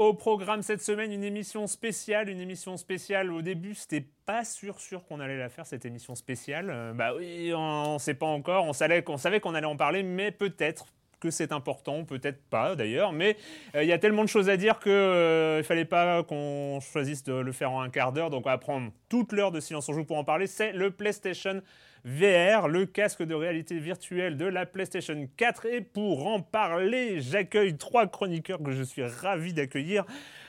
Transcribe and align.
Au 0.00 0.14
programme 0.14 0.62
cette 0.62 0.80
semaine, 0.80 1.12
une 1.12 1.24
émission 1.24 1.66
spéciale. 1.66 2.30
Une 2.30 2.40
émission 2.40 2.78
spéciale. 2.78 3.30
Au 3.30 3.42
début, 3.42 3.74
c'était 3.74 4.06
pas 4.24 4.46
sûr, 4.46 4.80
sûr 4.80 5.04
qu'on 5.04 5.20
allait 5.20 5.36
la 5.36 5.50
faire, 5.50 5.66
cette 5.66 5.84
émission 5.84 6.14
spéciale. 6.14 6.70
Euh, 6.70 6.94
bah 6.94 7.12
oui, 7.14 7.52
on 7.54 7.98
sait 7.98 8.14
pas 8.14 8.24
encore. 8.24 8.64
On 8.64 8.72
savait 8.72 9.02
qu'on 9.02 9.18
savait 9.18 9.40
qu'on 9.40 9.54
allait 9.54 9.66
en 9.66 9.76
parler, 9.76 10.02
mais 10.02 10.30
peut-être 10.30 10.86
que 11.20 11.30
c'est 11.30 11.52
important, 11.52 12.04
peut-être 12.04 12.42
pas 12.48 12.76
d'ailleurs, 12.76 13.12
mais 13.12 13.36
euh, 13.74 13.82
il 13.82 13.90
y 13.90 13.92
a 13.92 13.98
tellement 13.98 14.24
de 14.24 14.28
choses 14.30 14.48
à 14.48 14.56
dire 14.56 14.78
qu'il 14.78 14.90
euh, 14.90 15.62
fallait 15.62 15.84
pas 15.84 16.22
qu'on 16.22 16.80
choisisse 16.80 17.22
de 17.24 17.34
le 17.34 17.52
faire 17.52 17.70
en 17.70 17.82
un 17.82 17.90
quart 17.90 18.12
d'heure, 18.12 18.30
donc 18.30 18.46
on 18.46 18.48
va 18.48 18.56
prendre 18.56 18.90
toute 19.10 19.34
l'heure 19.34 19.52
de 19.52 19.60
silence 19.60 19.86
en 19.90 19.92
joue 19.92 20.06
pour 20.06 20.16
en 20.16 20.24
parler. 20.24 20.46
C'est 20.46 20.72
le 20.72 20.90
PlayStation 20.92 21.60
VR, 22.04 22.68
le 22.68 22.86
casque 22.86 23.22
de 23.22 23.34
réalité 23.34 23.78
virtuelle 23.78 24.36
de 24.36 24.46
la 24.46 24.66
PlayStation 24.66 25.28
4. 25.36 25.66
Et 25.66 25.80
pour 25.80 26.26
en 26.26 26.40
parler, 26.40 27.20
j'accueille 27.20 27.76
trois 27.76 28.06
chroniqueurs 28.06 28.62
que 28.62 28.72
je 28.72 28.82
suis 28.82 29.02
ravi 29.02 29.52
d'accueillir. 29.52 30.04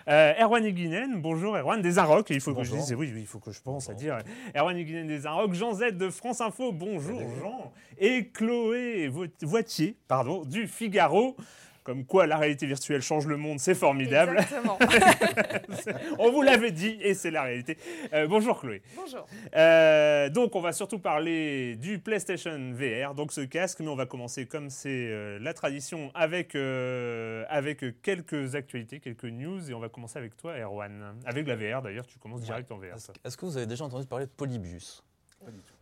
Euh, 0.07 0.33
Erwan 0.39 0.65
Iguinen, 0.65 1.21
bonjour 1.21 1.55
Erwan 1.55 1.81
des 1.81 1.99
Inrocks, 1.99 2.29
il 2.31 2.41
faut 2.41 2.55
que 2.55 2.63
je 2.63 2.71
dise, 2.71 2.95
oui, 2.97 3.13
il 3.15 3.27
faut 3.27 3.39
que 3.39 3.51
je 3.51 3.61
pense 3.61 3.89
à 3.89 3.93
dire. 3.93 4.17
Erwan 4.55 4.77
Iguinen 4.77 5.07
des 5.07 5.27
Inrocks, 5.27 5.53
Jean 5.53 5.73
Z 5.73 5.91
de 5.97 6.09
France 6.09 6.41
Info, 6.41 6.71
bonjour 6.71 7.21
Jean, 7.41 7.71
et 7.99 8.29
Chloé 8.29 9.11
Voitier, 9.41 9.95
pardon, 10.07 10.43
du 10.43 10.67
Figaro. 10.67 11.35
Comme 11.83 12.05
quoi 12.05 12.27
la 12.27 12.37
réalité 12.37 12.67
virtuelle 12.67 13.01
change 13.01 13.25
le 13.25 13.37
monde, 13.37 13.59
c'est 13.59 13.73
formidable. 13.73 14.37
Exactement. 14.37 14.77
on 16.19 16.31
vous 16.31 16.43
l'avait 16.43 16.71
dit 16.71 16.97
et 17.01 17.15
c'est 17.15 17.31
la 17.31 17.41
réalité. 17.43 17.77
Euh, 18.13 18.27
bonjour 18.27 18.59
Chloé. 18.59 18.83
Bonjour. 18.95 19.25
Euh, 19.55 20.29
donc 20.29 20.55
on 20.55 20.61
va 20.61 20.73
surtout 20.73 20.99
parler 20.99 21.75
du 21.77 21.97
PlayStation 21.97 22.71
VR, 22.73 23.15
donc 23.15 23.31
ce 23.31 23.41
casque, 23.41 23.79
mais 23.79 23.87
on 23.87 23.95
va 23.95 24.05
commencer 24.05 24.45
comme 24.45 24.69
c'est 24.69 24.89
euh, 24.89 25.39
la 25.39 25.55
tradition 25.55 26.11
avec, 26.13 26.53
euh, 26.53 27.45
avec 27.49 27.83
quelques 28.03 28.53
actualités, 28.53 28.99
quelques 28.99 29.25
news 29.25 29.71
et 29.71 29.73
on 29.73 29.79
va 29.79 29.89
commencer 29.89 30.19
avec 30.19 30.37
toi 30.37 30.57
Erwan. 30.59 31.15
Avec 31.25 31.47
la 31.47 31.55
VR 31.55 31.81
d'ailleurs, 31.81 32.05
tu 32.05 32.19
commences 32.19 32.41
direct 32.41 32.71
en 32.71 32.77
VR. 32.77 32.95
Est-ce 32.95 33.11
est-ce 33.23 33.37
que 33.37 33.45
vous 33.45 33.57
avez 33.57 33.65
déjà 33.65 33.85
entendu 33.85 34.05
parler 34.05 34.25
de 34.25 34.31
Polybius? 34.31 35.03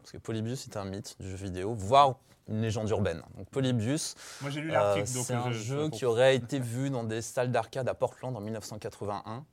Parce 0.01 0.11
que 0.11 0.17
Polybius 0.17 0.67
est 0.67 0.77
un 0.77 0.85
mythe 0.85 1.15
du 1.19 1.29
jeu 1.29 1.35
vidéo, 1.37 1.73
voire 1.73 2.15
une 2.47 2.61
légende 2.61 2.89
urbaine. 2.89 3.21
Donc 3.37 3.47
Polybius, 3.49 4.15
Moi 4.41 4.49
j'ai 4.49 4.61
lu 4.61 4.73
euh, 4.75 5.05
c'est 5.05 5.33
un 5.33 5.51
je- 5.51 5.57
jeu 5.59 5.83
je- 5.85 5.89
qui 5.91 6.05
aurait 6.05 6.35
été 6.35 6.59
vu 6.59 6.89
dans 6.89 7.03
des 7.03 7.21
salles 7.21 7.51
d'arcade 7.51 7.87
à 7.87 7.93
Portland 7.93 8.35
en 8.35 8.39
1981 8.41 9.45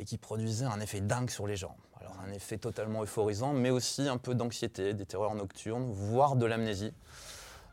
et 0.00 0.04
qui 0.04 0.18
produisait 0.18 0.64
un 0.64 0.80
effet 0.80 1.00
dingue 1.00 1.30
sur 1.30 1.46
les 1.46 1.56
gens. 1.56 1.76
Alors 2.00 2.16
un 2.26 2.32
effet 2.32 2.58
totalement 2.58 3.02
euphorisant, 3.04 3.52
mais 3.52 3.70
aussi 3.70 4.08
un 4.08 4.16
peu 4.18 4.34
d'anxiété, 4.34 4.94
des 4.94 5.06
terreurs 5.06 5.34
nocturnes, 5.36 5.92
voire 5.92 6.34
de 6.34 6.46
l'amnésie. 6.46 6.92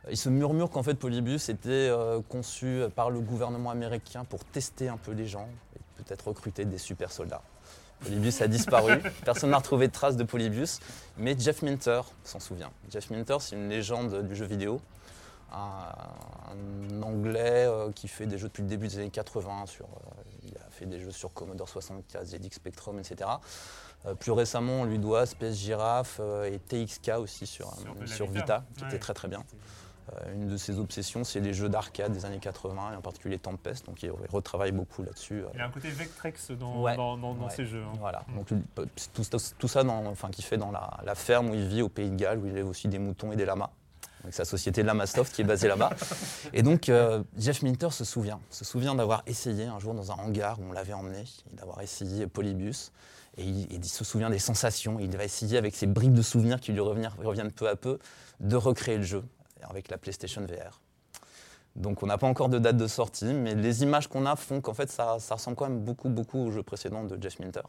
Il 0.09 0.17
se 0.17 0.29
murmure 0.29 0.69
qu'en 0.69 0.83
fait 0.83 0.93
Polybius 0.95 1.49
était 1.49 1.69
euh, 1.89 2.21
conçu 2.27 2.81
par 2.95 3.09
le 3.09 3.19
gouvernement 3.19 3.71
américain 3.71 4.25
pour 4.25 4.43
tester 4.45 4.89
un 4.89 4.97
peu 4.97 5.11
les 5.11 5.25
gens 5.27 5.47
et 5.75 6.03
peut-être 6.03 6.27
recruter 6.27 6.65
des 6.65 6.77
super 6.77 7.11
soldats. 7.11 7.41
Polybius 8.03 8.41
a 8.41 8.47
disparu, 8.47 8.99
personne 9.25 9.51
n'a 9.51 9.57
retrouvé 9.57 9.87
de 9.87 9.93
traces 9.93 10.17
de 10.17 10.23
Polybius, 10.23 10.79
mais 11.17 11.35
Jeff 11.37 11.61
Minter 11.61 12.01
s'en 12.23 12.39
souvient. 12.39 12.71
Jeff 12.89 13.09
Minter, 13.09 13.37
c'est 13.39 13.55
une 13.55 13.69
légende 13.69 14.27
du 14.27 14.35
jeu 14.35 14.45
vidéo, 14.45 14.81
un, 15.53 15.57
un 16.97 17.01
Anglais 17.03 17.65
euh, 17.67 17.91
qui 17.91 18.07
fait 18.07 18.25
des 18.25 18.37
jeux 18.37 18.47
depuis 18.47 18.63
le 18.63 18.69
début 18.69 18.87
des 18.87 18.97
années 18.99 19.09
80. 19.09 19.65
Sur, 19.65 19.85
euh, 19.85 20.21
il 20.43 20.55
a 20.57 20.69
fait 20.71 20.85
des 20.85 20.99
jeux 20.99 21.11
sur 21.11 21.33
Commodore 21.33 21.67
64, 21.69 22.25
ZX 22.25 22.51
Spectrum, 22.55 22.99
etc. 22.99 23.29
Euh, 24.05 24.15
plus 24.15 24.31
récemment, 24.31 24.81
on 24.81 24.85
lui 24.85 24.97
doit 24.97 25.25
Space 25.25 25.55
Giraffe 25.55 26.19
et 26.45 26.57
TXK 26.57 27.11
aussi 27.19 27.45
sur, 27.45 27.71
Sur 28.05 28.27
Vita. 28.27 28.39
Vita, 28.41 28.63
qui 28.77 28.83
Ouais. 28.83 28.89
était 28.89 28.99
très 28.99 29.13
très 29.13 29.27
bien. 29.27 29.43
Euh, 30.13 30.33
une 30.33 30.47
de 30.47 30.57
ses 30.57 30.79
obsessions, 30.79 31.23
c'est 31.23 31.39
les 31.39 31.53
jeux 31.53 31.69
d'arcade 31.69 32.11
des 32.11 32.25
années 32.25 32.39
80, 32.39 32.93
et 32.93 32.95
en 32.95 33.01
particulier 33.01 33.37
Tempest, 33.37 33.85
donc 33.85 34.01
il 34.03 34.11
retravaille 34.31 34.71
beaucoup 34.71 35.03
là-dessus. 35.03 35.41
euh, 35.41 35.47
Il 35.53 35.59
y 35.59 35.61
a 35.61 35.67
un 35.67 35.69
côté 35.69 35.89
Vectrex 35.89 36.51
dans, 36.51 36.81
Ouais. 36.81 36.95
dans, 36.97 37.17
dans- 37.17 37.33
dans 37.35 37.45
Ouais. 37.45 37.51
ces 37.55 37.65
jeux. 37.65 37.83
hein. 37.83 37.93
voilà, 37.99 38.23
donc 38.35 38.49
lui, 38.49 38.61
tout, 39.13 39.67
ça, 39.67 39.83
enfin, 39.85 40.29
qu'il 40.29 40.43
fait 40.43 40.57
dans 40.57 40.71
la, 40.71 40.89
la 41.05 41.15
ferme 41.15 41.49
où 41.51 41.53
il 41.53 41.67
vit 41.67 41.81
au 41.83 41.89
Pays 41.89 42.09
de 42.09 42.15
Galles, 42.15 42.39
où 42.39 42.45
il 42.45 42.51
élève 42.51 42.67
aussi 42.67 42.87
des 42.87 42.99
moutons 42.99 43.31
et 43.31 43.35
des 43.35 43.45
lamas, 43.45 43.69
avec 44.23 44.33
sa 44.33 44.43
société 44.45 44.83
Lamasoft 44.83 45.33
qui 45.33 45.41
est 45.41 45.45
basée 45.45 45.67
là-bas. 45.67 45.91
Et 46.53 46.61
donc 46.61 46.89
euh, 46.89 47.23
Jeff 47.37 47.61
Minter 47.63 47.89
se 47.91 48.03
souvient, 48.05 48.39
se 48.51 48.65
souvient 48.65 48.93
d'avoir 48.95 49.23
essayé 49.27 49.65
un 49.65 49.79
jour 49.79 49.93
dans 49.95 50.11
un 50.11 50.15
hangar 50.15 50.59
où 50.59 50.63
on 50.69 50.71
l'avait 50.73 50.93
emmené, 50.93 51.23
d'avoir 51.53 51.81
essayé 51.81 52.27
Polybius. 52.27 52.91
Et 53.37 53.43
il, 53.45 53.85
se 53.85 54.03
souvient 54.03 54.29
des 54.29 54.39
sensations. 54.39 54.99
Il 54.99 55.15
va 55.15 55.23
essayer 55.23 55.57
avec 55.57 55.73
ses 55.73 55.87
bribes 55.87 56.13
de 56.13 56.21
souvenirs 56.21 56.59
qui 56.59 56.71
lui 56.73 56.81
reviennent, 56.81 57.09
reviennent 57.23 57.51
peu 57.51 57.69
à 57.69 57.75
peu 57.77 57.97
de 58.41 58.55
recréer 58.57 58.97
le 58.97 59.03
jeu 59.03 59.23
avec 59.69 59.89
la 59.89 59.97
PlayStation 59.97 60.41
VR. 60.45 60.81
Donc 61.75 62.03
on 62.03 62.07
n'a 62.07 62.17
pas 62.17 62.27
encore 62.27 62.49
de 62.49 62.59
date 62.59 62.75
de 62.77 62.87
sortie, 62.87 63.33
mais 63.33 63.55
les 63.55 63.83
images 63.83 64.07
qu'on 64.07 64.25
a 64.25 64.35
font 64.35 64.59
qu'en 64.59 64.73
fait 64.73 64.89
ça, 64.89 65.17
ça 65.19 65.35
ressemble 65.35 65.55
quand 65.55 65.69
même 65.69 65.79
beaucoup 65.79 66.09
beaucoup 66.09 66.39
au 66.47 66.51
jeu 66.51 66.63
précédent 66.63 67.03
de 67.05 67.21
Jeff 67.21 67.39
Minter. 67.39 67.61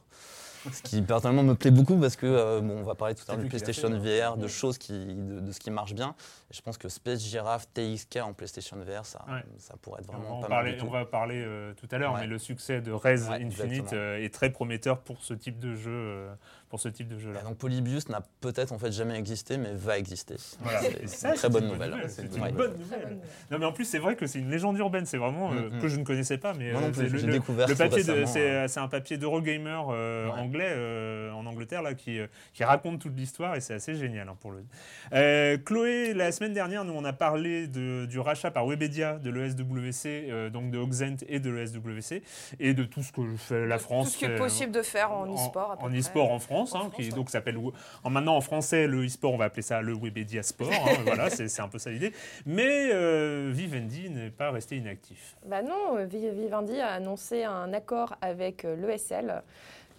Ce 0.73 0.81
qui 0.81 1.03
personnellement 1.03 1.43
me 1.43 1.55
plaît 1.57 1.73
beaucoup 1.73 1.97
parce 1.97 2.15
que 2.15 2.25
euh, 2.27 2.61
bon, 2.61 2.79
on 2.79 2.83
va 2.85 2.95
parler 2.95 3.17
tout 3.17 3.25
à 3.29 3.33
l'heure 3.35 3.43
du 3.43 3.49
PlayStation 3.49 3.89
fait, 4.01 4.21
VR, 4.21 4.37
de 4.37 4.47
choses 4.47 4.79
qui, 4.79 4.93
de, 4.93 5.41
de 5.41 5.51
ce 5.53 5.59
qui 5.59 5.73
marche 5.73 5.93
bien. 5.93 6.15
Et 6.53 6.55
je 6.55 6.63
pense 6.63 6.79
que 6.79 6.89
Space 6.89 7.21
Giraffe, 7.21 7.67
TXK 7.75 8.19
en 8.23 8.33
PlayStation 8.33 8.77
VR, 8.77 9.05
ça, 9.05 9.25
Ouais. 9.29 9.43
ça 9.59 9.75
pourrait 9.83 10.03
être 10.03 10.11
On 10.11 10.19
vraiment 10.19 10.39
en 10.39 10.41
pas 10.41 10.47
parler, 10.49 10.71
mal 10.71 10.79
du 10.79 10.85
on 10.85 10.87
tout. 10.87 10.93
va 10.93 11.05
parler 11.05 11.43
euh, 11.45 11.75
tout 11.75 11.89
à 11.91 11.99
l'heure, 11.99 12.15
Ouais. 12.15 12.21
mais 12.21 12.27
le 12.29 12.39
succès 12.39 12.81
de 12.81 12.93
Ouais, 12.93 13.21
Infinite 13.43 13.93
euh, 13.93 14.23
est 14.23 14.33
très 14.33 14.51
prometteur 14.51 15.01
pour 15.01 15.21
ce 15.25 15.35
type 15.35 15.59
de 15.59 15.75
jeu, 15.75 15.91
euh, 15.91 16.33
pour 16.73 16.81
ce 16.81 16.89
type 16.89 17.07
de 17.09 17.19
jeu-là. 17.19 17.41
Et 17.41 17.45
donc 17.45 17.59
Polybius 17.59 18.09
n'a 18.09 18.23
peut-être 18.41 18.73
en 18.73 18.79
fait 18.79 18.91
jamais 18.93 19.19
existé, 19.19 19.59
mais 19.59 19.75
va 19.75 19.99
exister. 19.99 20.37
Voilà. 20.61 20.81
C'est- 21.05 21.29
une 21.29 21.35
très 21.35 21.51
bonne 21.51 21.69
nouvelle. 21.69 21.95
C'est 22.09 22.23
Ouais. 22.41 22.49
une 22.49 22.57
bonne 22.57 22.79
nouvelle. 22.79 23.19
Non, 23.51 23.59
mais 23.59 23.67
en 23.67 23.73
plus, 23.73 23.85
c'est 23.85 23.99
vrai 23.99 24.17
que 24.17 24.27
c'est 24.27 24.39
une 24.39 24.51
légende 24.51 24.79
urbaine. 24.79 25.05
C'est 25.05 25.19
vraiment 25.19 25.53
euh, 25.53 25.69
Mm, 25.69 25.77
mm. 25.77 25.81
que 25.83 25.89
je 25.89 25.97
ne 25.99 26.03
connaissais 26.05 26.39
pas. 26.39 26.55
Mais 26.55 26.73
Moi 26.73 26.81
non 26.81 26.87
euh, 26.87 26.91
plus, 26.93 27.27
le, 27.27 27.31
découvert 27.33 27.69
le 27.69 27.75
papier, 27.75 28.03
c'est 28.03 28.51
hein. 28.63 28.69
c'est 28.69 28.81
un 28.81 28.89
papier 28.89 29.19
d'Eurogamer 29.19 29.83
euh, 29.91 30.29
Ouais. 30.29 30.41
anglais 30.41 30.71
euh, 30.71 31.31
en 31.33 31.45
Angleterre 31.45 31.83
là, 31.83 31.93
qui, 31.93 32.19
euh, 32.19 32.27
qui 32.55 32.65
raconte 32.65 33.01
toute 33.03 33.15
l'histoire 33.19 33.55
et 33.55 33.61
c'est 33.61 33.75
assez 33.75 33.95
génial 33.95 34.31
hein, 34.31 34.37
pour 34.41 34.53
le. 34.53 34.65
Euh, 35.13 35.59
Chloé, 35.59 36.15
la 36.15 36.33
semaine 36.33 36.55
dernière, 36.55 36.87
nous 36.87 36.95
on 36.95 37.05
a 37.05 37.13
parlé 37.13 37.67
de, 37.67 38.07
du 38.07 38.19
rachat 38.19 38.51
par 38.51 38.65
Webedia 38.67 39.19
de 39.19 39.29
l'ESWC, 39.29 40.07
euh, 40.31 40.49
donc 40.49 40.71
de 40.71 40.79
Oxent 40.79 41.23
et 41.29 41.39
de 41.39 41.51
l'ESWC 41.51 42.23
et 42.61 42.73
de 42.73 42.85
tout 42.85 43.03
ce 43.03 43.13
que 43.13 43.21
fait 43.37 43.67
la 43.67 43.79
France. 43.79 44.07
Tout 44.07 44.13
ce 44.15 44.19
qui 44.21 44.25
est 44.25 44.37
possible 44.39 44.73
de 44.73 44.81
faire 44.81 45.13
en 45.13 45.27
e-sport. 45.27 45.77
En 45.83 45.91
e-sport 45.91 46.31
en 46.33 46.39
France, 46.39 46.62
Hein, 46.75 46.91
qui 46.95 47.09
donc 47.11 47.31
s'appelle 47.31 47.57
en 48.05 48.11
maintenant 48.11 48.37
en 48.37 48.41
français 48.41 48.87
le 48.87 49.05
e-sport, 49.05 49.33
on 49.33 49.37
va 49.37 49.47
appeler 49.47 49.63
ça 49.63 49.81
le 49.83 49.95
Webedia 49.95 50.43
Sport. 50.43 50.71
hein, 50.73 50.97
voilà, 51.07 51.31
c'est 51.31 51.61
un 51.61 51.69
peu 51.69 51.79
ça 51.79 51.91
l'idée. 51.91 52.13
Mais 52.47 52.91
euh, 52.93 53.51
Vivendi 53.53 54.11
n'est 54.11 54.31
pas 54.31 54.51
resté 54.51 54.77
inactif. 54.77 55.37
Bah 55.47 55.63
non, 55.63 55.97
euh, 55.99 56.05
Vi- 56.05 56.31
Vivendi 56.31 56.79
a 56.81 56.89
annoncé 56.93 57.45
un 57.45 57.73
accord 57.73 58.15
avec 58.21 58.65
euh, 58.65 58.77
l'ESL, 58.77 59.43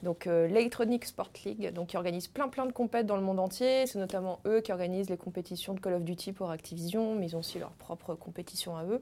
donc 0.03 0.27
euh, 0.27 0.47
l'Electronic 0.47 1.05
Sport 1.05 1.29
League, 1.45 1.71
donc 1.73 1.87
qui 1.87 1.97
organise 1.97 2.27
plein 2.27 2.47
plein 2.49 2.65
de 2.65 2.71
compètes 2.73 3.05
dans 3.05 3.15
le 3.15 3.21
monde 3.23 3.39
entier. 3.39 3.85
C'est 3.87 3.99
notamment 3.99 4.39
eux 4.45 4.61
qui 4.61 4.71
organisent 4.71 5.09
les 5.09 5.17
compétitions 5.17 5.73
de 5.73 5.79
Call 5.79 5.93
of 5.93 6.03
Duty 6.03 6.33
pour 6.33 6.49
Activision, 6.51 7.15
mais 7.15 7.27
ils 7.27 7.35
ont 7.35 7.39
aussi 7.39 7.59
leur 7.59 7.71
propre 7.71 8.13
compétition 8.15 8.75
à 8.75 8.83
eux. 8.85 9.01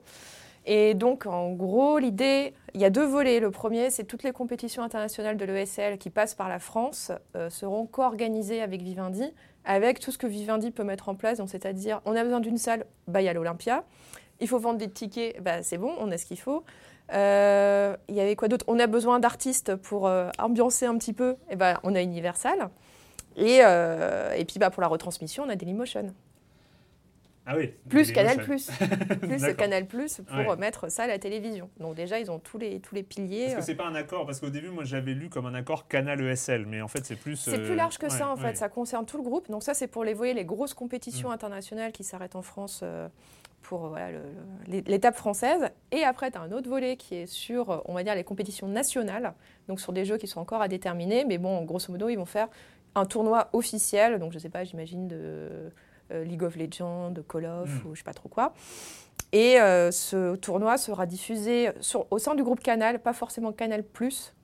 Et 0.66 0.94
donc, 0.94 1.26
en 1.26 1.52
gros, 1.52 1.98
l'idée, 1.98 2.54
il 2.74 2.82
y 2.82 2.86
a 2.86 2.90
deux 2.90 3.06
volets. 3.06 3.40
Le 3.40 3.50
premier, 3.52 3.90
c'est 3.90 4.04
toutes 4.04 4.24
les 4.24 4.32
compétitions 4.32 4.84
internationales 4.84 5.38
de 5.38 5.46
l'ESL 5.46 5.98
qui 5.98 6.10
passent 6.10 6.36
par 6.36 6.50
la 6.50 6.60
France 6.60 7.12
euh, 7.36 7.50
seront 7.50 7.88
co-organisées 7.88 8.62
avec 8.62 8.82
Vivendi, 8.82 9.34
avec 9.66 10.00
tout 10.00 10.12
ce 10.12 10.18
que 10.18 10.28
Vivendi 10.28 10.72
peut 10.72 10.84
mettre 10.84 11.10
en 11.10 11.16
place. 11.16 11.42
C'est-à-dire, 11.48 12.02
on 12.06 12.16
a 12.16 12.24
besoin 12.24 12.40
d'une 12.40 12.58
salle, 12.58 12.86
bah, 13.08 13.22
il 13.22 13.26
y 13.26 13.30
a 13.30 13.34
l'Olympia. 13.34 13.84
Il 14.40 14.48
faut 14.48 14.60
vendre 14.60 14.78
des 14.78 14.90
tickets, 14.90 15.42
bah, 15.42 15.64
c'est 15.64 15.78
bon, 15.78 15.94
on 16.00 16.12
a 16.12 16.18
ce 16.18 16.26
qu'il 16.26 16.40
faut. 16.40 16.64
Euh, 17.14 17.96
Il 18.08 18.16
y 18.16 18.22
avait 18.22 18.36
quoi 18.36 18.48
d'autre? 18.48 18.66
On 18.68 18.80
a 18.80 18.88
besoin 18.88 19.20
d'artistes 19.20 19.76
pour 19.76 20.08
euh, 20.08 20.30
ambiancer 20.38 20.86
un 20.86 20.98
petit 20.98 21.14
peu. 21.14 21.38
Et 21.50 21.56
ben, 21.56 21.80
on 21.84 21.96
a 21.96 22.02
Universal. 22.02 22.70
Et, 23.36 23.60
et 23.60 24.46
puis 24.46 24.60
bah, 24.60 24.70
pour 24.70 24.82
la 24.82 24.90
retransmission, 24.90 25.44
on 25.46 25.50
a 25.50 25.56
Dailymotion. 25.56 26.14
Ah 27.54 27.58
oui. 27.58 27.74
Plus. 27.90 28.12
Canal 28.12 28.38
Plus. 28.38 28.70
Canal 29.58 29.86
Plus 29.86 30.22
pour 30.26 30.38
Ouais. 30.38 30.56
mettre 30.58 30.90
ça 30.90 31.04
à 31.04 31.08
la 31.08 31.20
télévision. 31.20 31.70
Donc 31.80 31.96
déjà, 31.96 32.20
ils 32.20 32.32
ont 32.32 32.40
tous 32.40 32.58
les, 32.58 32.80
tous 32.80 32.96
les 32.96 33.04
piliers. 33.04 33.44
Est-ce 33.44 33.56
que 33.58 33.62
c'est 33.62 33.76
pas 33.76 33.88
un 33.88 33.96
accord 33.96 34.26
Parce 34.26 34.40
qu'au 34.40 34.50
début, 34.50 34.70
moi, 34.70 34.84
j'avais 34.86 35.14
lu 35.14 35.30
comme 35.30 35.46
un 35.46 35.54
accord 35.54 35.88
Canal 35.88 36.22
ESL, 36.22 36.66
mais 36.66 36.82
en 36.82 36.88
fait, 36.88 37.06
c'est 37.06 37.16
plus. 37.18 37.36
C'est 37.36 37.60
euh, 37.60 37.66
plus 37.66 37.76
large 37.76 37.98
que 37.98 38.10
ça 38.10 38.26
ouais, 38.28 38.32
en 38.32 38.38
fait, 38.38 38.56
ça 38.56 38.70
concerne 38.70 39.06
tout 39.06 39.18
le 39.18 39.24
groupe. 39.24 39.50
Donc 39.50 39.64
ça 39.64 39.74
c'est 39.74 39.88
pour 39.88 40.04
les 40.04 40.14
voyer 40.14 40.34
les 40.34 40.46
grosses 40.46 40.74
compétitions 40.74 41.30
Mm. 41.30 41.34
internationales 41.34 41.92
qui 41.92 42.04
s'arrêtent 42.04 42.36
en 42.36 42.42
France 42.42 42.82
euh, 42.84 43.08
pour 43.62 43.86
euh, 43.86 43.90
voilà, 43.90 44.08
l'étape 44.68 45.16
française. 45.16 45.70
Et 45.92 46.04
après 46.04 46.32
tu 46.32 46.38
as 46.38 46.42
un 46.42 46.52
autre 46.52 46.70
volet 46.70 46.96
qui 46.96 47.16
est 47.16 47.26
sur, 47.28 47.70
euh, 47.70 47.78
on 47.86 47.94
va 47.94 48.04
dire, 48.04 48.16
les 48.16 48.24
compétitions 48.24 48.68
nationales, 48.68 49.34
donc 49.68 49.80
sur 49.82 49.94
des 49.94 50.06
jeux 50.06 50.18
qui 50.18 50.28
sont 50.28 50.40
encore 50.40 50.62
à 50.62 50.68
déterminer. 50.68 51.26
Mais 51.26 51.38
bon, 51.38 51.64
grosso 51.64 51.92
modo, 51.92 52.10
ils 52.10 52.16
vont 52.18 52.26
faire 52.26 52.48
un 52.96 53.06
tournoi 53.06 53.50
officiel, 53.54 54.20
donc 54.20 54.32
je 54.34 54.40
sais 54.40 54.50
pas, 54.50 54.64
j'imagine 54.64 55.08
de 55.08 55.16
euh, 55.20 55.70
League 56.24 56.44
of 56.44 56.56
Legends, 56.56 57.14
Call 57.28 57.46
of 57.46 57.70
Mm. 57.84 57.88
ou 57.88 57.94
je 57.96 58.00
sais 58.00 58.04
pas 58.04 58.14
trop 58.14 58.30
quoi. 58.30 58.54
Et 59.34 59.62
euh, 59.62 59.92
ce 59.92 60.36
tournoi 60.36 60.78
sera 60.78 61.06
diffusé 61.06 61.70
sur- 61.80 62.06
au 62.12 62.20
sein 62.20 62.36
du 62.36 62.44
groupe 62.44 62.60
Canal, 62.60 63.00
pas 63.00 63.14
forcément 63.14 63.54
Canal 63.54 63.84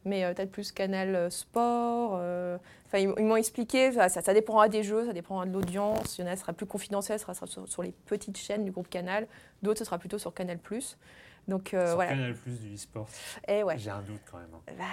mais 0.06 0.24
euh, 0.24 0.34
peut-être 0.34 0.52
plus 0.52 0.72
Canal 0.72 1.14
euh, 1.16 1.30
Sport. 1.30 2.18
euh, 2.22 2.58
Enfin, 2.86 3.00
ils, 3.00 3.10
m'ont 3.26 3.36
expliqué, 3.36 3.92
ça, 3.92 4.08
ça, 4.08 4.22
ça 4.22 4.34
dépendra 4.34 4.70
des 4.70 4.82
jeux, 4.82 5.06
ça 5.06 5.12
dépendra 5.12 5.46
de 5.46 5.52
l'audience. 5.52 6.18
Il 6.18 6.22
y 6.22 6.24
en 6.24 6.32
a, 6.32 6.38
sera 6.38 6.54
plus 6.54 6.66
confidentiel, 6.66 7.20
ce 7.20 7.26
sera 7.26 7.34
sur, 7.46 7.68
sur 7.68 7.84
les 7.84 7.92
petites 8.06 8.38
chaînes 8.38 8.64
du 8.64 8.72
groupe 8.72 8.88
Canal. 8.90 9.28
D'autres, 9.62 9.80
ce 9.80 9.84
sera 9.84 9.98
plutôt 9.98 10.18
sur 10.18 10.34
Canal 10.34 10.58
Donc 11.50 11.74
euh, 11.74 11.86
Sur 11.88 11.96
voilà. 11.96 12.12
Canal 12.12 12.34
Plus 12.36 12.58
du 12.62 12.74
e-sport. 12.76 13.08
Et 13.46 13.62
ouais. 13.64 13.78
J'ai 13.78 13.90
un 13.90 14.02
doute 14.04 14.22
quand 14.32 14.38
même. 14.38 14.48
hein. 14.54 14.74
Bah, 14.78 14.86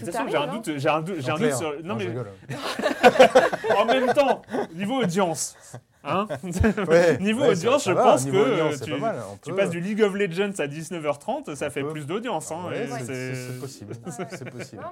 De 0.00 0.06
tout 0.06 0.12
toute 0.12 0.14
façon, 0.16 0.28
j'ai 0.30 0.36
un 0.36 0.42
hein. 0.42 0.46
doute, 0.54 0.70
j'ai 0.78 0.88
un 0.88 1.00
doute, 1.00 1.16
j'ai 1.20 1.30
un 1.30 1.38
doute 1.38 1.54
sur. 1.54 1.74
Non, 1.84 1.96
mais 1.96 2.06
en 3.76 3.84
même 3.84 4.12
temps, 4.12 4.42
niveau 4.74 5.02
audience. 5.02 5.56
Hein 6.02 6.26
Ouais, 6.88 7.18
Niveau 7.18 7.42
ouais, 7.42 7.50
audience, 7.50 7.84
je 7.84 7.92
va, 7.92 8.02
pense 8.02 8.24
que 8.24 8.30
audience, 8.30 8.80
tu, 8.80 8.90
pas 8.92 8.96
mal, 8.98 9.16
on 9.32 9.36
tu 9.36 9.50
peut- 9.50 9.56
passes 9.56 9.68
du 9.68 9.80
League 9.80 10.02
of 10.02 10.14
Legends 10.14 10.52
à 10.58 10.66
19h30, 10.66 11.54
ça 11.54 11.66
On 11.66 11.70
fait 11.70 11.82
peut. 11.82 11.90
plus 11.92 12.06
d'audience. 12.06 12.50
Hein, 12.50 12.60
Ouais, 12.70 12.86
c'est- 13.04 13.60
possible. 13.60 13.94
C'est 14.30 14.48
possible. 14.50 14.82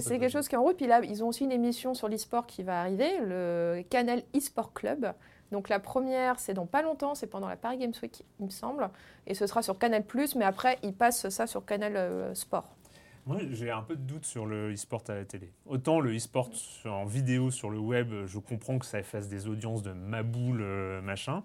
C'est- 0.00 0.18
quelque 0.18 0.32
chose 0.32 0.48
qui 0.48 0.56
est 0.56 0.58
en 0.58 0.62
route. 0.62 0.76
Puis 0.76 0.88
là, 0.88 1.00
ils 1.04 1.22
ont 1.22 1.28
aussi 1.28 1.44
une 1.44 1.52
émission 1.52 1.94
sur 1.94 2.08
l'e-sport 2.08 2.46
qui 2.46 2.64
va 2.64 2.80
arriver, 2.80 3.08
le 3.24 3.82
Canal 3.88 4.22
eSport 4.34 4.72
Club. 4.72 5.12
Donc 5.52 5.68
la 5.68 5.78
première, 5.78 6.40
c'est 6.40 6.54
dans 6.54 6.66
pas 6.66 6.82
longtemps, 6.82 7.14
c'est 7.14 7.28
pendant 7.28 7.48
la 7.48 7.54
Paris 7.54 7.78
Games 7.78 7.92
Week, 8.02 8.24
il 8.40 8.46
me 8.46 8.50
semble. 8.50 8.90
Et 9.28 9.34
ce 9.34 9.46
sera 9.46 9.62
sur 9.62 9.78
Canal+, 9.78 10.02
mais 10.34 10.44
après, 10.44 10.76
ils 10.82 10.92
passent 10.92 11.28
ça 11.28 11.46
sur 11.46 11.64
Canal 11.64 11.92
euh, 11.96 12.34
Sport. 12.34 12.64
Moi, 13.26 13.38
j'ai 13.50 13.72
un 13.72 13.82
peu 13.82 13.96
de 13.96 14.02
doute 14.02 14.24
sur 14.24 14.46
le 14.46 14.72
e-sport 14.72 15.02
à 15.08 15.14
la 15.14 15.24
télé. 15.24 15.50
Autant 15.66 15.98
le 15.98 16.14
e-sport 16.14 16.48
en 16.84 17.04
vidéo 17.04 17.50
sur 17.50 17.70
le 17.70 17.78
web, 17.78 18.12
je 18.26 18.38
comprends 18.38 18.78
que 18.78 18.86
ça 18.86 19.02
fasse 19.02 19.28
des 19.28 19.48
audiences 19.48 19.82
de 19.82 19.92
maboule, 19.92 20.60
euh, 20.62 21.02
machin. 21.02 21.42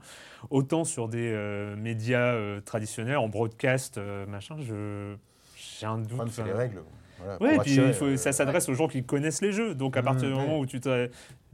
Autant 0.52 0.84
sur 0.84 1.08
des 1.08 1.32
euh, 1.34 1.76
médias 1.76 2.34
euh, 2.36 2.62
traditionnels, 2.62 3.18
en 3.18 3.30
broadcast, 3.30 3.98
euh, 3.98 4.28
machin, 4.28 4.58
je 4.60 5.16
j'ai 5.56 5.88
un 5.88 5.98
doute. 5.98 6.20
Enfin, 6.22 6.28
c'est 6.30 6.44
les 6.44 6.54
règles. 6.54 6.84
Voilà, 7.24 7.38
Ouais, 7.58 7.60
puis 7.64 7.76
il 7.76 7.94
faut- 7.94 8.06
euh, 8.06 8.18
ça 8.18 8.32
s'adresse 8.32 8.68
aux 8.70 8.74
gens 8.74 8.88
qui 8.88 9.04
connaissent 9.04 9.42
les 9.42 9.52
jeux. 9.52 9.76
Donc 9.76 9.96
à 9.98 10.02
Mhm, 10.02 10.06
partir 10.06 10.28
du 10.30 10.34
moment 10.34 10.60
où 10.60 10.66
tu 10.66 10.80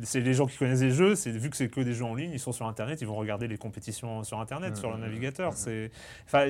c'est 0.04 0.20
les 0.20 0.34
gens 0.34 0.46
qui 0.46 0.58
connaissent 0.58 0.82
les 0.82 0.92
jeux, 0.92 1.16
c'est 1.16 1.32
vu 1.32 1.50
que 1.50 1.58
c'est 1.58 1.70
que 1.70 1.82
des 1.82 1.94
jeux 1.94 2.06
en 2.06 2.14
ligne, 2.16 2.32
ils 2.32 2.40
sont 2.40 2.52
sur 2.52 2.68
internet, 2.68 3.02
ils 3.02 3.08
vont 3.08 3.16
regarder 3.16 3.48
les 3.48 3.58
compétitions 3.58 4.24
sur 4.24 4.40
internet, 4.40 4.72
Mhm, 4.72 4.76
sur 4.76 4.90
leur 4.90 4.98
mhm, 4.98 5.06
navigateur. 5.06 5.54
C'est 5.54 5.92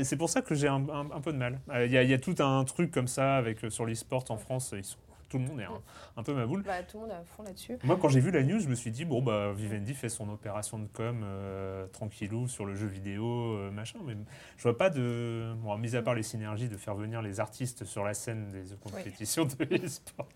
c'est 0.04 0.18
pour 0.18 0.30
ça 0.30 0.42
que 0.42 0.54
j'ai 0.56 0.68
un, 0.68 0.88
un- 0.90 1.12
un 1.12 1.22
peu 1.22 1.32
de 1.34 1.38
mal. 1.38 1.60
Euh, 1.72 1.86
Il 1.86 1.92
y, 1.92 1.96
y 1.96 2.14
a 2.14 2.18
tout 2.20 2.36
un 2.40 2.64
truc 2.66 2.92
comme 2.92 3.08
ça 3.08 3.36
avec 3.38 3.64
euh, 3.64 3.70
sur 3.70 3.86
l'e-sport 3.86 4.26
en 4.30 4.38
France, 4.38 4.74
ils 4.76 4.84
sont- 4.84 4.98
tout 5.30 5.38
le 5.38 5.44
monde 5.46 5.60
est 5.60 5.66
un, 5.66 5.82
un 6.18 6.24
peu 6.24 6.34
maboule. 6.34 6.64
Bah, 6.64 6.84
tout 6.84 6.98
le 6.98 7.04
monde 7.04 7.12
est 7.12 7.16
à 7.16 7.24
fond 7.24 7.44
là-dessus. 7.44 7.78
Moi, 7.84 7.98
quand 8.02 8.10
j'ai 8.10 8.20
vu 8.20 8.32
la 8.32 8.44
news, 8.44 8.60
je 8.60 8.68
me 8.68 8.76
suis 8.76 8.92
dit, 8.92 9.06
bon, 9.06 9.22
bah, 9.22 9.52
Vivendi 9.54 9.94
fait 9.94 10.10
son 10.10 10.30
opération 10.30 10.80
de 10.80 10.88
com 10.88 11.22
euh, 11.24 11.86
tranquillou 11.88 12.48
sur 12.48 12.66
le 12.66 12.76
jeu 12.76 12.88
vidéo, 12.88 13.26
euh, 13.26 13.72
machin. 13.72 14.00
Mais 14.06 14.16
je 14.58 14.64
vois 14.64 14.78
pas 14.78 14.90
de. 14.90 15.54
Bon, 15.64 15.78
mis 15.78 15.96
à 15.96 16.02
part 16.02 16.16
les 16.16 16.24
synergies 16.24 16.70
de 16.70 16.78
faire 16.78 16.96
venir 16.96 17.22
les 17.22 17.40
artistes 17.40 17.84
sur 17.86 18.04
la 18.04 18.14
scène 18.14 18.52
des 18.52 18.76
compétitions 18.84 19.46
de 19.46 19.64
e-sport. 19.86 20.28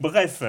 Bref, 0.00 0.42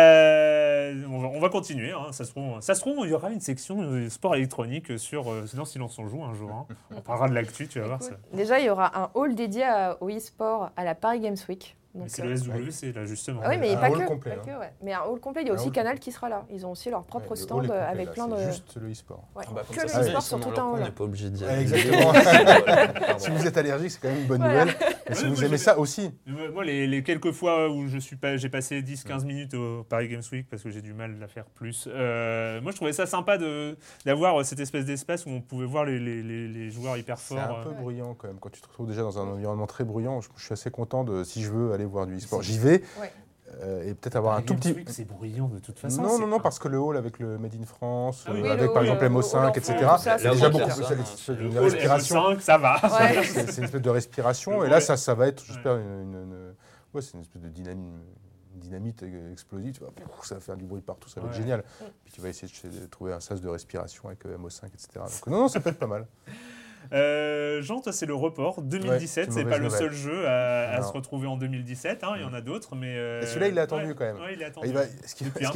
euh, 0.00 1.04
on, 1.08 1.18
va, 1.18 1.28
on 1.28 1.40
va 1.40 1.48
continuer. 1.48 1.92
hein. 1.92 2.12
Ça, 2.12 2.24
se 2.24 2.30
trouve, 2.30 2.60
ça 2.60 2.74
se 2.74 2.80
trouve, 2.80 3.06
il 3.06 3.10
y 3.10 3.14
aura 3.14 3.30
une 3.30 3.40
section 3.40 3.80
euh, 3.82 4.08
sport 4.08 4.34
électronique 4.34 4.98
sur 4.98 5.24
Dans 5.54 5.64
Silence 5.64 5.98
on 5.98 6.08
joue 6.08 6.22
un 6.24 6.34
jour. 6.34 6.50
hein. 6.50 6.66
On 6.94 7.00
parlera 7.00 7.28
de 7.28 7.34
l'actu, 7.34 7.68
tu 7.68 7.80
vas 7.80 7.86
voir. 7.86 8.02
ça. 8.02 8.12
Déjà, 8.32 8.58
il 8.58 8.66
y 8.66 8.70
aura 8.70 8.98
un 9.00 9.10
hall 9.14 9.34
dédié 9.34 9.64
à- 9.64 9.96
au 10.02 10.08
e-sport 10.10 10.70
à 10.76 10.84
la 10.84 10.94
Paris 10.94 11.20
Games 11.20 11.36
Week. 11.48 11.76
Mais 11.96 12.02
Donc, 12.02 12.10
c'est 12.10 12.22
euh, 12.22 12.26
le 12.26 12.36
SWC, 12.70 12.92
là, 12.94 13.04
justement. 13.04 13.40
Ah 13.42 13.48
oui, 13.50 13.56
mais 13.58 13.74
Un 13.74 13.78
pas 13.78 13.90
hall 13.90 13.98
que. 13.98 14.06
complet, 14.06 14.36
pas 14.36 14.40
hein. 14.42 14.54
que, 14.54 14.60
ouais. 14.60 14.72
Mais 14.82 14.92
un 14.92 15.00
hall 15.02 15.18
complet, 15.20 15.42
il 15.42 15.48
y 15.48 15.50
a 15.50 15.54
Un 15.54 15.56
aussi 15.56 15.70
Canal 15.72 15.98
qui 15.98 16.12
sera 16.12 16.28
là. 16.28 16.44
Ils 16.50 16.64
ont 16.66 16.70
aussi 16.72 16.90
leur 16.90 17.04
propre 17.04 17.30
ouais, 17.30 17.36
le 17.36 17.42
stand 17.42 17.70
avec 17.70 18.06
là, 18.06 18.12
plein 18.12 18.28
c'est 18.36 18.44
de. 18.46 18.50
Juste 18.50 18.76
le 18.80 18.90
e-sport. 18.92 19.24
Ouais. 19.34 19.44
Bah, 19.54 19.62
que 19.68 19.88
ça, 19.88 20.00
le 20.00 20.06
e-sport 20.08 20.22
sur 20.22 20.40
tout 20.40 20.50
un 20.60 20.64
on 20.64 20.74
hall. 20.74 20.82
n'est 20.82 20.90
pas 20.90 21.04
obligé 21.04 21.30
d'y 21.30 21.44
Ouais, 21.44 21.50
aller. 21.50 21.62
exactement. 21.62 22.12
Si 23.18 23.30
vous 23.30 23.46
êtes 23.46 23.56
allergique, 23.56 23.90
c'est 23.90 24.00
quand 24.00 24.08
même 24.08 24.18
une 24.20 24.26
bonne 24.26 24.38
Voilà. 24.42 24.64
nouvelle. 24.66 24.76
Mais 25.08 25.14
si 25.14 25.22
Ouais, 25.24 25.28
vous 25.30 25.36
moi, 25.36 25.44
aimez 25.46 25.58
ça 25.58 25.78
aussi, 25.78 26.10
Moi, 26.26 26.64
les, 26.64 26.86
les 26.86 27.02
quelques 27.02 27.32
fois 27.32 27.70
où 27.70 27.86
je 27.88 27.98
suis 27.98 28.16
pas, 28.16 28.36
j'ai 28.36 28.48
passé 28.48 28.82
10-15 28.82 29.24
minutes 29.24 29.54
au 29.54 29.84
Paris 29.84 30.08
Games 30.08 30.22
Week 30.32 30.46
parce 30.50 30.62
que 30.62 30.70
j'ai 30.70 30.82
du 30.82 30.92
mal 30.92 31.16
à 31.22 31.28
faire 31.28 31.44
plus. 31.46 31.88
euh, 31.90 32.60
moi, 32.60 32.72
je 32.72 32.76
trouvais 32.76 32.92
ça 32.92 33.06
sympa 33.06 33.38
de 33.38 33.76
d'avoir 34.04 34.44
cette 34.44 34.60
espèce 34.60 34.84
d'espace 34.84 35.24
où 35.26 35.30
on 35.30 35.40
pouvait 35.40 35.64
voir 35.66 35.84
les, 35.84 36.70
joueurs 36.70 36.96
hyper 36.96 37.16
c'est 37.18 37.34
forts. 37.36 37.58
un 37.60 37.62
peu 37.62 37.70
euh. 37.70 37.72
bruyant 37.80 38.14
quand 38.14 38.26
même. 38.28 38.38
Quand 38.38 38.50
tu 38.50 38.60
te 38.60 38.66
retrouves 38.66 38.88
déjà 38.88 39.02
dans 39.02 39.18
un 39.18 39.26
environnement 39.28 39.66
très 39.66 39.84
bruyant, 39.84 40.20
je 40.20 40.28
suis 40.44 40.52
assez 40.52 40.70
content 40.70 41.04
de, 41.04 41.24
si 41.24 41.42
je 41.42 41.50
veux 41.50 41.72
aller 41.72 41.85
voir 41.86 42.06
du 42.06 42.16
e-sport, 42.16 42.42
j'y 42.42 42.58
vais. 42.58 42.82
Ouais. 43.00 43.12
euh, 43.62 43.84
et 43.88 43.94
peut-être 43.94 44.16
avoir 44.16 44.34
un 44.34 44.42
Paris 44.42 44.46
tout 44.46 44.54
petit. 44.74 44.92
C'est 44.92 45.04
bruyant 45.06 45.48
de 45.48 45.58
toute 45.60 45.78
façon. 45.78 46.02
Non, 46.02 46.18
non, 46.18 46.26
non, 46.26 46.36
un- 46.36 46.40
parce 46.40 46.58
que 46.58 46.68
le 46.68 46.78
hall 46.78 46.96
avec 46.96 47.18
le 47.18 47.38
Made 47.38 47.54
in 47.54 47.64
France, 47.64 48.24
Ah 48.26 48.32
oui, 48.34 48.42
euh, 48.42 48.52
avec 48.52 48.72
par 48.72 48.82
hall, 48.82 48.88
exemple 48.88 49.04
euh, 49.04 49.20
M5, 49.20 49.36
hall 49.36 49.48
etc. 49.50 49.88
c'est 50.18 50.30
déjà 50.30 50.48
beaucoup. 50.50 50.70
C'est 51.16 51.32
une 51.34 51.58
respiration. 51.58 52.16
M5, 52.34 52.40
ça 52.40 52.58
va. 52.58 52.74
Ouais. 52.82 53.22
c'est 53.24 53.58
une 53.58 53.64
espèce 53.64 53.80
de 53.82 53.90
respiration. 53.90 54.60
Le 54.60 54.66
Et 54.66 54.70
là, 54.70 54.80
ça, 54.80 54.96
ça 54.96 55.14
va 55.14 55.28
être, 55.28 55.44
j'espère, 55.44 55.76
une, 55.76 55.84
une- 56.02 56.14
une- 56.14 56.54
ouais, 56.92 57.00
c'est 57.02 57.14
une 57.14 57.20
espèce 57.20 57.40
de 57.42 57.48
dynamique, 57.48 57.94
dynamite 58.56 59.04
explosive. 59.32 59.74
Tu 59.74 59.80
vois, 59.80 59.92
ça 60.24 60.34
va 60.34 60.40
faire 60.40 60.56
du 60.56 60.64
bruit 60.64 60.80
partout, 60.82 61.08
ça 61.08 61.20
va 61.20 61.28
être 61.28 61.34
génial. 61.36 61.62
Puis 62.04 62.12
tu 62.14 62.20
vas 62.20 62.28
essayer 62.30 62.52
de, 62.64 62.80
de 62.80 62.86
trouver 62.86 63.12
un 63.12 63.20
sas 63.20 63.40
de 63.40 63.48
respiration 63.48 64.08
avec 64.08 64.26
euh, 64.26 64.36
MO5, 64.38 64.66
etc. 64.66 64.88
Donc, 64.96 65.26
non, 65.28 65.40
non, 65.42 65.48
ça 65.48 65.60
peut 65.60 65.70
être 65.70 65.78
pas 65.78 65.86
mal. 65.86 66.06
Euh, 66.92 67.62
Jean, 67.62 67.80
toi, 67.80 67.92
c'est 67.92 68.06
le 68.06 68.14
report. 68.14 68.62
2017, 68.62 69.28
Ouais, 69.28 69.34
c'est 69.34 69.44
pas 69.44 69.58
le 69.58 69.70
seul 69.70 69.92
jeu 69.92 70.26
à, 70.28 70.82
se 70.82 70.92
retrouver 70.92 71.26
en 71.26 71.36
2017. 71.36 72.04
hein, 72.04 72.12
Il 72.16 72.22
y 72.22 72.24
en 72.24 72.32
a 72.34 72.40
d'autres, 72.40 72.74
mais. 72.76 72.96
euh, 72.96 73.22
celui-là, 73.26 73.48
il 73.48 73.58
est 73.58 73.60
attendu 73.60 73.86
ouais, 73.88 73.94
quand 73.94 74.04
même. 74.04 74.16
ouais, 74.16 74.34
il 74.34 74.42
est 74.42 74.44
attendu. 74.46 74.68
Il 74.68 74.72
va- 74.74 74.84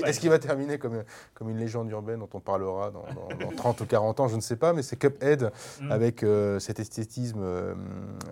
Est-ce 0.09 0.21
qu'il 0.21 0.31
va 0.31 0.39
terminer 0.39 0.79
comme, 0.79 1.03
comme 1.35 1.51
une 1.51 1.59
légende 1.59 1.91
urbaine 1.91 2.21
dont 2.21 2.29
on 2.35 2.41
parlera 2.41 2.91
dans, 2.91 3.05
dans- 3.15 3.29
dans 3.47 3.51
30 3.57 3.81
ou 3.81 3.87
40 3.87 4.21
ans 4.21 4.29
Je 4.29 4.37
ne 4.37 4.41
sais 4.41 4.57
pas, 4.57 4.73
mais 4.73 4.83
c'est 4.83 4.97
Cuphead 4.97 5.51
Mm. 5.81 5.93
avec 5.93 6.23
euh, 6.23 6.59
cet 6.59 6.81
esthétisme. 6.81 7.41
euh, 7.43 7.75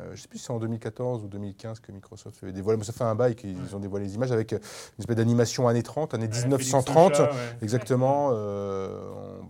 je 0.07 0.11
ne 0.12 0.17
sais 0.17 0.28
plus 0.28 0.38
si 0.38 0.45
c'est 0.47 0.52
en 0.52 0.59
2014 0.59 1.25
ou 1.25 1.28
2015 1.28 1.81
que 1.81 1.93
Microsoft 1.93 2.43
avait 2.43 2.52
dévoilé, 2.52 2.78
mais 2.78 2.85
ça 2.85 2.93
fait 2.93 3.05
un 3.05 3.14
bail 3.14 3.35
qu'ils 3.35 3.75
ont 3.75 3.78
dévoilé 3.81 4.05
les 4.07 4.14
images 4.14 4.33
avec 4.33 4.52
une 4.52 4.59
espèce 4.99 5.17
d'animation 5.17 5.69
années 5.69 5.83
30, 5.83 6.14
années 6.14 6.26
Ouais, 6.28 6.38
1930. 6.43 7.14
Félix 7.17 7.19
Soucha, 7.19 7.31
ouais. 7.31 7.57
Exactement. 7.62 8.28
on- 8.31 9.40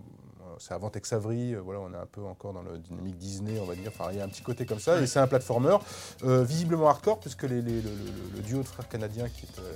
c'est 0.59 0.73
avant 0.73 0.89
Tex 0.89 1.11
Avery, 1.13 1.55
euh, 1.55 1.61
voilà, 1.61 1.79
on 1.79 1.91
est 1.93 1.97
un 1.97 2.05
peu 2.05 2.21
encore 2.23 2.53
dans 2.53 2.61
le 2.61 2.77
dynamique 2.77 3.17
Disney, 3.17 3.59
on 3.59 3.65
va 3.65 3.75
dire. 3.75 3.87
Enfin, 3.97 4.11
il 4.11 4.17
y 4.17 4.21
a 4.21 4.23
un 4.23 4.27
petit 4.29 4.41
côté 4.43 4.65
comme 4.65 4.79
ça. 4.79 5.01
Et 5.01 5.07
c'est 5.07 5.19
un 5.19 5.27
platformer 5.27 5.77
euh, 6.23 6.43
visiblement 6.43 6.89
hardcore, 6.89 7.19
puisque 7.19 7.43
le, 7.43 7.61
le- 7.61 8.41
duo 8.41 8.59
de 8.61 8.67
frères 8.67 8.87
canadiens 8.87 9.27
qui, 9.29 9.45
est, 9.45 9.59
euh, 9.59 9.73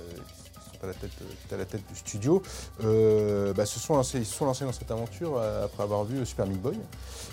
à 0.84 0.86
la 0.88 0.94
tête, 0.94 1.10
qui 1.10 1.50
est 1.50 1.54
à 1.54 1.58
la 1.58 1.64
tête 1.64 1.82
du 1.88 1.96
studio, 1.96 2.42
euh, 2.84 3.52
bah, 3.52 3.66
se 3.66 3.80
sont 3.80 3.96
lancés, 3.96 4.18
ils 4.18 4.26
se 4.26 4.34
sont 4.34 4.44
lancés 4.44 4.64
dans 4.64 4.72
cette 4.72 4.90
aventure 4.90 5.36
euh, 5.36 5.64
après 5.64 5.82
avoir 5.82 6.04
vu 6.04 6.24
Super 6.24 6.46
Meat 6.46 6.60
Boy. 6.60 6.78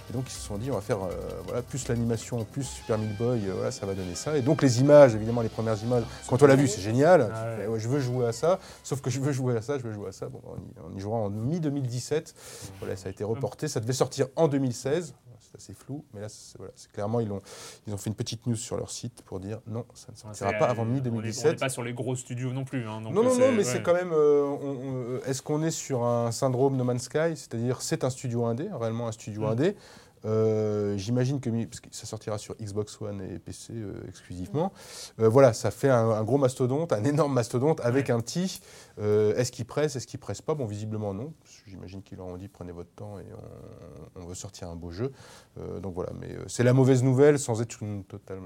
Et 0.09 0.13
donc 0.13 0.25
ils 0.27 0.33
se 0.33 0.41
sont 0.41 0.57
dit 0.57 0.71
on 0.71 0.75
va 0.75 0.81
faire 0.81 1.03
euh, 1.03 1.09
voilà, 1.45 1.61
plus 1.61 1.87
l'animation, 1.87 2.43
plus 2.45 2.63
Super 2.63 2.97
Meat 2.97 3.17
Boy, 3.17 3.41
voilà, 3.53 3.71
ça 3.71 3.85
va 3.85 3.93
donner 3.93 4.15
ça. 4.15 4.37
Et 4.37 4.41
donc 4.41 4.61
les 4.61 4.81
images, 4.81 5.15
évidemment 5.15 5.41
les 5.41 5.49
premières 5.49 5.81
images, 5.83 6.03
quand 6.27 6.41
on 6.41 6.47
l'a 6.47 6.55
vu 6.55 6.67
c'est 6.67 6.81
génial, 6.81 7.31
Ah 7.33 7.69
ouais, 7.69 7.79
je 7.79 7.87
veux 7.87 7.99
jouer 7.99 8.25
à 8.27 8.31
ça, 8.31 8.59
sauf 8.83 9.01
que 9.01 9.09
je 9.09 9.19
veux 9.19 9.31
jouer 9.31 9.57
à 9.57 9.61
ça, 9.61 9.77
je 9.77 9.83
veux 9.83 9.93
jouer 9.93 10.09
à 10.09 10.11
ça. 10.11 10.27
Bon, 10.27 10.41
on 10.45 10.57
y, 10.57 10.93
on 10.93 10.97
y 10.97 10.99
jouera 10.99 11.17
en 11.17 11.29
mi-2017, 11.29 12.33
voilà, 12.79 12.95
ça 12.95 13.07
a 13.07 13.11
été 13.11 13.23
reporté, 13.23 13.67
ça 13.67 13.79
devait 13.79 13.93
sortir 13.93 14.27
en 14.35 14.47
2016. 14.47 15.13
C'est 15.51 15.57
assez 15.57 15.73
flou, 15.73 16.05
mais 16.13 16.21
là, 16.21 16.27
voilà, 16.57 16.71
clairement, 16.93 17.19
ils 17.19 17.29
ont, 17.31 17.41
ils 17.85 17.93
ont 17.93 17.97
fait 17.97 18.09
une 18.09 18.15
petite 18.15 18.47
news 18.47 18.55
sur 18.55 18.77
leur 18.77 18.89
site 18.89 19.21
pour 19.23 19.39
dire 19.41 19.59
non, 19.67 19.85
ça 19.93 20.11
ne 20.13 20.17
sortira 20.17 20.53
pas 20.53 20.67
avant 20.67 20.83
on 20.83 20.95
est- 20.95 21.01
On 21.01 21.03
n'est 21.03 21.21
mi-2017. 21.21 21.59
pas 21.59 21.67
sur 21.69 21.83
les 21.83 21.93
gros 21.93 22.15
studios 22.15 22.53
non 22.53 22.63
plus. 22.63 22.87
hein, 22.87 23.01
donc 23.01 23.13
Non, 23.13 23.23
non, 23.23 23.37
non, 23.37 23.51
mais 23.51 23.57
ouais. 23.59 23.63
c'est 23.65 23.83
quand 23.83 23.93
même. 23.93 24.13
euh, 24.13 24.43
on- 24.45 25.17
on- 25.17 25.19
Est-ce 25.25 25.41
qu'on 25.41 25.61
est 25.63 25.71
sur 25.71 26.03
un 26.05 26.31
syndrome 26.31 26.77
No 26.77 26.83
Man's 26.85 27.03
Sky 27.03 27.35
C'est-à-dire, 27.35 27.81
c'est 27.81 28.03
un 28.05 28.09
studio 28.09 28.45
indé, 28.45 28.69
réellement 28.71 29.07
un 29.07 29.11
studio 29.11 29.41
Mm. 29.41 29.45
indé. 29.51 29.75
Euh, 30.25 30.97
J'imagine 30.97 31.39
que 31.39 31.49
mi- 31.49 31.65
parce 31.67 31.79
que 31.79 31.87
ça 31.91 32.05
sortira 32.05 32.37
sur 32.37 32.55
Xbox 32.57 32.99
One 33.01 33.21
et 33.21 33.39
PC 33.39 33.73
euh, 33.73 33.93
exclusivement. 34.07 34.71
Euh, 35.19 35.27
voilà, 35.29 35.53
ça 35.53 35.71
fait 35.71 35.89
un, 35.89 36.09
un 36.11 36.23
gros 36.23 36.37
mastodonte, 36.37 36.93
un 36.93 37.03
énorme 37.03 37.33
mastodonte 37.33 37.79
avec 37.81 38.09
un 38.09 38.19
petit. 38.19 38.61
est-ce 38.99 39.51
qu'il 39.51 39.65
presse, 39.65 39.95
est-ce 39.95 40.05
qu'il 40.07 40.19
presse 40.19 40.41
pas? 40.41 40.53
Bon, 40.53 40.65
visiblement 40.65 41.13
non. 41.13 41.33
J'imagine 41.65 42.03
qu'ils 42.03 42.17
leur 42.17 42.27
ont 42.27 42.37
dit 42.37 42.47
prenez 42.49 42.71
votre 42.71 42.91
temps 42.91 43.17
et 43.19 43.25
on, 44.15 44.21
on 44.21 44.25
veut 44.25 44.35
sortir 44.35 44.67
un 44.69 44.75
beau 44.75 44.91
jeu. 44.91 45.11
Donc 45.81 45.95
voilà, 45.95 46.11
mais 46.19 46.35
c'est 46.47 46.63
la 46.63 46.73
mauvaise 46.73 47.03
nouvelle 47.03 47.39
sans 47.39 47.61
être 47.61 47.81
une 47.81 48.03
totale. 48.03 48.39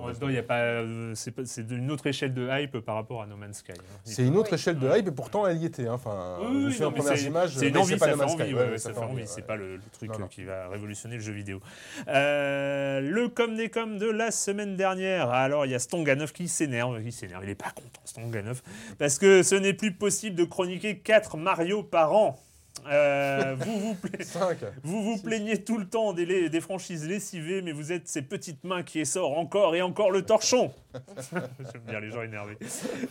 En- 0.00 0.06
même 0.06 0.16
temps, 0.16 0.28
il 0.28 0.36
a 0.38 0.42
pas, 0.42 0.82
c'est 1.14 1.66
d'une 1.66 1.90
autre 1.90 2.06
échelle 2.06 2.34
de 2.34 2.48
hype 2.50 2.78
par 2.80 2.96
rapport 2.96 3.22
à 3.22 3.26
No 3.26 3.36
Man's 3.36 3.58
Sky. 3.58 3.72
hein. 3.72 4.00
C'est 4.04 4.26
une 4.26 4.36
autre 4.36 4.48
Oui. 4.50 4.54
échelle 4.56 4.78
de 4.78 4.88
hype 4.88 5.06
et 5.08 5.12
pourtant 5.12 5.46
elle 5.46 5.58
y 5.58 5.66
était. 5.66 5.86
hein. 5.86 5.94
Enfin, 5.94 6.38
Oui, 6.40 6.46
me 6.48 6.66
oui, 6.68 6.76
mais 6.80 6.90
premières 6.90 7.16
c'est- 7.18 7.24
images. 7.26 7.56
C'est 7.56 7.68
une 7.68 7.76
envie, 7.76 7.96
pas 7.96 8.06
ça 8.06 8.10
No 8.12 8.16
fait 8.16 8.16
Man's 8.18 8.32
envie, 8.32 8.42
Sky. 8.44 8.54
ouais, 8.54 8.70
Ouais, 8.70 8.78
ça 8.78 8.92
fait 8.92 8.98
envie. 9.00 9.22
C'est 9.26 9.36
ouais. 9.42 9.46
pas 9.46 9.56
le, 9.56 9.76
le 9.76 9.82
truc 9.92 10.10
Non, 10.10 10.18
non. 10.20 10.26
qui 10.28 10.44
va 10.44 10.68
révolutionner 10.68 11.11
le 11.16 11.22
jeu 11.22 11.32
vidéo. 11.32 11.60
Euh, 12.08 13.00
le 13.00 13.28
comme 13.28 13.56
des 13.56 13.68
comme 13.68 13.98
de 13.98 14.10
la 14.10 14.30
semaine 14.30 14.76
dernière. 14.76 15.30
Alors, 15.30 15.66
il 15.66 15.72
y 15.72 15.74
a 15.74 15.78
Stonganov 15.78 16.32
qui 16.32 16.48
s'énerve, 16.48 17.02
qui 17.02 17.12
s'énerve. 17.12 17.44
Il 17.44 17.50
est 17.50 17.54
pas 17.54 17.70
content, 17.70 18.00
Stonganov, 18.04 18.62
parce 18.98 19.18
que 19.18 19.42
ce 19.42 19.54
n'est 19.54 19.74
plus 19.74 19.92
possible 19.92 20.36
de 20.36 20.44
chroniquer 20.44 20.98
4 20.98 21.36
Mario 21.36 21.82
par 21.82 22.12
an. 22.14 22.38
Euh, 22.86 23.54
vous 23.60 23.78
vous 23.78 23.94
pla- 23.94 24.24
Cinq. 24.24 24.58
vous 24.82 25.02
vous 25.02 25.22
plaignez 25.22 25.62
tout 25.62 25.78
le 25.78 25.86
temps 25.86 26.12
des, 26.12 26.60
franchises 26.60 27.06
lessivées, 27.06 27.62
mais 27.62 27.72
vous 27.72 27.92
êtes 27.92 28.08
ces 28.08 28.22
petites 28.22 28.64
mains 28.64 28.82
qui 28.82 29.00
essorent 29.00 29.38
encore 29.38 29.74
et 29.76 29.82
encore 29.82 30.10
le 30.10 30.22
torchon. 30.22 30.72
J'aime 31.32 31.82
bien 31.86 32.00
les 32.00 32.10
gens 32.10 32.22
énervés. 32.22 32.58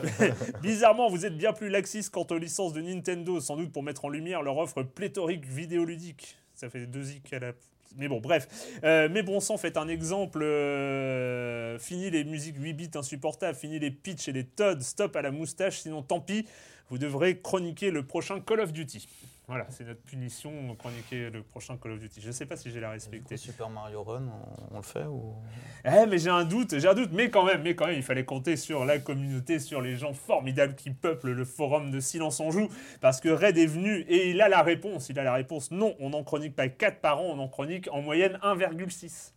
Bizarrement, 0.62 1.10
vous 1.10 1.26
êtes 1.26 1.38
bien 1.38 1.54
plus 1.54 1.70
laxiste 1.70 2.12
quant 2.14 2.28
aux 2.30 2.38
licences 2.38 2.74
de 2.74 2.82
Nintendo, 2.82 3.40
sans 3.40 3.56
doute 3.56 3.72
pour 3.72 3.84
mettre 3.84 4.06
en 4.06 4.10
lumière 4.10 4.42
leur 4.42 4.58
offre 4.58 4.84
pléthorique 4.84 5.46
vidéoludique. 5.46 6.38
Ça 6.54 6.70
fait 6.70 6.86
deux 6.86 7.12
ic 7.12 7.32
à 7.34 7.40
la... 7.40 7.52
Mais 7.98 8.08
bon, 8.08 8.20
bref. 8.20 8.48
Euh, 8.84 9.10
mais 9.12 9.24
bon 9.24 9.40
sang, 9.40 9.58
faites 9.58 9.78
un 9.78 9.88
exemple. 9.88 10.42
euh, 10.44 11.78
fini 11.80 12.10
les 12.10 12.24
musiques 12.24 12.56
8 12.58 12.74
bits 12.74 12.92
insupportables, 12.96 13.58
fini 13.58 13.80
les 13.80 13.92
pitch 13.92 14.28
et 14.28 14.32
les 14.32 14.46
Todd, 14.46 14.82
stop 14.82 15.16
à 15.16 15.22
la 15.22 15.32
moustache, 15.32 15.80
sinon 15.80 16.02
tant 16.02 16.20
pis, 16.20 16.46
vous 16.90 16.98
devrez 16.98 17.40
chroniquer 17.40 17.92
le 17.92 18.06
prochain 18.06 18.40
Call 18.40 18.62
of 18.62 18.72
Duty. 18.74 19.08
Voilà, 19.48 19.66
c'est 19.70 19.84
notre 19.84 20.02
punition, 20.04 20.52
chroniquer 20.76 21.30
le 21.30 21.44
prochain 21.44 21.76
Call 21.76 21.94
of 21.94 22.00
Duty. 22.00 22.22
Je 22.22 22.28
ne 22.28 22.32
sais 22.32 22.46
pas 22.46 22.56
si 22.56 22.72
j'ai 22.72 22.80
la 22.80 22.88
Du 22.88 22.92
coup, 22.92 22.94
respecté. 22.94 23.38
Super 23.38 23.70
Mario 23.70 24.02
Run, 24.04 24.28
on, 24.28 24.76
on 24.76 24.78
le 24.78 24.84
fait 24.84 25.06
ou... 25.06 25.36
Eh, 25.84 26.06
mais 26.06 26.20
j'ai 26.20 26.30
un 26.30 26.46
doute, 26.46 26.80
j'ai 26.80 26.88
un 26.88 26.94
doute, 26.94 27.10
mais 27.12 27.30
quand 27.30 27.44
même, 27.44 27.62
mais 27.62 27.76
quand 27.76 27.88
même, 27.88 27.98
il 27.98 28.04
fallait 28.04 28.24
compter 28.24 28.56
sur 28.56 28.86
la 28.86 29.00
communauté, 29.00 29.60
sur 29.60 29.82
les 29.82 29.98
gens 29.98 30.14
formidables 30.14 30.76
qui 30.76 30.92
peuplent 30.92 31.32
le 31.32 31.44
forum 31.44 31.92
de 31.92 32.00
Silence 32.00 32.40
on 32.40 32.52
Joue, 32.52 32.70
parce 33.02 33.20
que 33.20 33.30
Red 33.30 33.58
est 33.58 33.66
venu 33.66 34.06
et 34.08 34.30
il 34.30 34.42
a 34.42 34.48
la 34.48 34.62
réponse. 34.62 35.10
Il 35.10 35.20
a 35.20 35.24
la 35.24 35.34
réponse. 35.34 35.72
Non, 35.72 35.96
on 36.00 36.12
n'en 36.12 36.24
chronique 36.24 36.56
pas 36.56 36.70
4 36.70 37.02
par 37.02 37.20
an, 37.20 37.26
on 37.26 37.40
en 37.40 37.50
chronique 37.50 37.90
en 37.92 38.02
moyenne 38.02 38.40
1,6. 38.44 39.34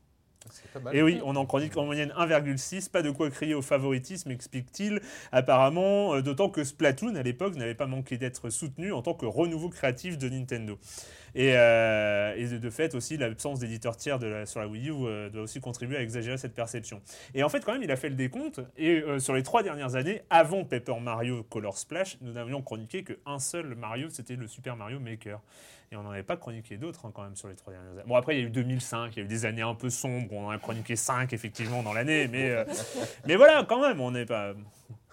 Et 0.93 1.03
oui, 1.03 1.21
on 1.25 1.37
en 1.37 1.47
chronique 1.47 1.77
en 1.77 1.85
moyenne 1.85 2.13
1,6, 2.19 2.91
pas 2.91 3.03
de 3.03 3.11
quoi 3.11 3.31
crier 3.31 3.55
au 3.55 3.63
favoritisme, 3.63 4.31
explique-t-il. 4.31 5.01
Apparemment, 5.33 6.15
euh, 6.15 6.23
d'autant 6.23 6.51
que 6.51 6.65
Splatoon, 6.65 7.15
à 7.15 7.23
l'époque, 7.23 7.55
n'avait 7.57 7.75
pas 7.75 7.87
manqué 7.87 8.19
d'être 8.19 8.51
soutenu 8.51 8.93
en 8.93 9.03
tant 9.03 9.15
que 9.15 9.27
renouveau 9.27 9.69
créatif 9.69 10.19
de 10.19 10.29
Nintendo. 10.29 10.79
Et, 11.35 11.53
euh, 11.57 12.35
et 12.37 12.47
de, 12.47 12.71
fait, 12.71 12.95
aussi, 12.95 13.17
l'absence 13.17 13.61
d'éditeurs 13.61 13.97
tiers 13.97 14.19
sur 14.47 14.61
la 14.61 14.69
Wii 14.69 14.89
U 14.89 14.93
euh, 14.93 15.31
doit 15.31 15.43
aussi 15.43 15.61
contribuer 15.61 15.97
à 15.97 16.03
exagérer 16.03 16.39
cette 16.39 16.55
perception. 16.55 17.01
Et 17.35 17.43
en 17.43 17.49
fait, 17.49 17.65
quand 17.65 17.73
même, 17.73 17.83
il 17.83 17.91
a 17.91 17.97
fait 17.97 18.09
le 18.09 18.15
décompte. 18.15 18.61
Et 18.77 19.03
euh, 19.03 19.19
sur 19.19 19.35
les 19.35 19.43
trois 19.43 19.63
dernières 19.63 19.97
années, 19.97 20.23
avant 20.31 20.65
Paper 20.65 21.01
Mario 21.01 21.43
Color 21.43 21.77
Splash, 21.77 22.19
nous 22.21 22.33
n'avions 22.33 22.63
chroniqué 22.63 23.05
qu'un 23.05 23.39
seul 23.39 23.75
Mario, 23.75 24.11
c'était 24.11 24.37
le 24.37 24.47
Super 24.47 24.77
Mario 24.77 25.01
Maker. 25.01 25.41
Et 25.93 25.97
on 25.97 26.03
n'en 26.03 26.11
avait 26.11 26.23
pas 26.23 26.37
chroniqué 26.37 26.77
d'autres 26.77 27.07
hein, 27.07 27.13
quand 27.15 27.23
même 27.23 27.37
sur 27.37 27.49
les 27.49 27.57
trois 27.57 27.73
dernières 27.73 27.93
années. 27.93 28.03
Bon, 28.07 28.17
après, 28.17 28.37
il 28.37 28.41
y 28.41 28.43
a 28.43 28.47
eu 28.47 28.51
2005, 28.51 29.15
il 29.15 29.19
y 29.19 29.23
a 29.23 29.25
eu 29.25 29.29
des 29.29 29.45
années 29.45 29.63
un 29.63 29.75
peu 29.75 29.91
sombres, 29.91 30.33
on 30.33 30.47
en 30.47 30.51
a 30.51 30.59
chroniqué 30.59 30.97
5 30.97 31.33
effectivement 31.33 31.83
dans 31.83 31.93
l'année, 31.93 32.27
mais, 32.27 32.65
mais 33.27 33.37
voilà, 33.37 33.65
quand 33.69 33.81
même, 33.81 34.01
on 34.01 34.11
n'est 34.11 34.27
pas. 34.27 34.55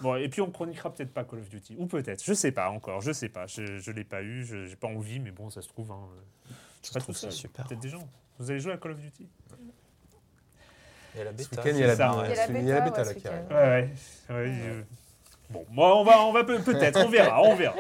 Bon, 0.02 0.16
et 0.16 0.28
puis 0.30 0.42
on 0.42 0.50
chroniquera 0.52 0.92
peut-être 0.94 1.14
pas 1.14 1.24
Call 1.24 1.40
of 1.40 1.50
Duty, 1.50 1.76
ou 1.78 1.86
peut-être, 1.86 2.24
je 2.24 2.34
sais 2.34 2.52
pas 2.52 2.70
encore, 2.70 3.02
je 3.02 3.12
sais 3.12 3.30
pas, 3.30 3.46
je, 3.48 3.78
je 3.78 3.92
l'ai 3.92 4.04
pas 4.04 4.22
eu, 4.24 4.44
je 4.44 4.66
j'ai 4.66 4.76
pas 4.76 4.88
envie, 4.88 5.20
mais 5.20 5.32
bon, 5.32 5.50
ça 5.50 5.62
se 5.62 5.68
trouve. 5.68 5.92
Hein, 5.92 6.00
je 6.48 6.54
suis 6.88 6.94
Ça 6.94 6.94
pas 6.94 7.00
trouve, 7.02 7.16
tout 7.16 7.22
c'est 7.22 7.32
super. 7.32 7.68
Peut-être 7.68 7.82
des 7.82 7.90
gens. 7.90 8.08
Vous 8.40 8.50
allez 8.50 8.60
jouer 8.60 8.74
à 8.74 8.78
Call 8.78 8.92
of 8.92 9.00
Duty? 9.00 9.28
Il 11.14 11.18
y 11.18 11.22
a 11.22 11.26
la 11.26 11.32
bêta. 11.34 11.62
il 11.70 11.78
y 11.78 11.84
a 11.84 11.88
la 11.88 11.96
ça, 11.96 12.08
bêta, 12.08 12.60
Il 12.60 12.66
y 12.66 12.72
a 12.72 12.76
la 12.76 12.82
bêta, 12.82 13.04
là 13.04 13.14
qui 13.14 13.28
arrive. 13.28 13.48
Ouais, 13.50 13.56
ouais. 13.56 13.90
ouais, 14.30 14.52
euh, 14.70 14.82
Bon, 15.50 15.66
moi, 15.70 15.98
on 16.00 16.04
va, 16.06 16.22
on 16.22 16.32
va 16.32 16.46
peut- 16.46 16.62
peut-être, 16.62 16.98
on 17.06 17.10
verra, 17.10 17.42
on 17.44 17.56
verra. 17.56 17.76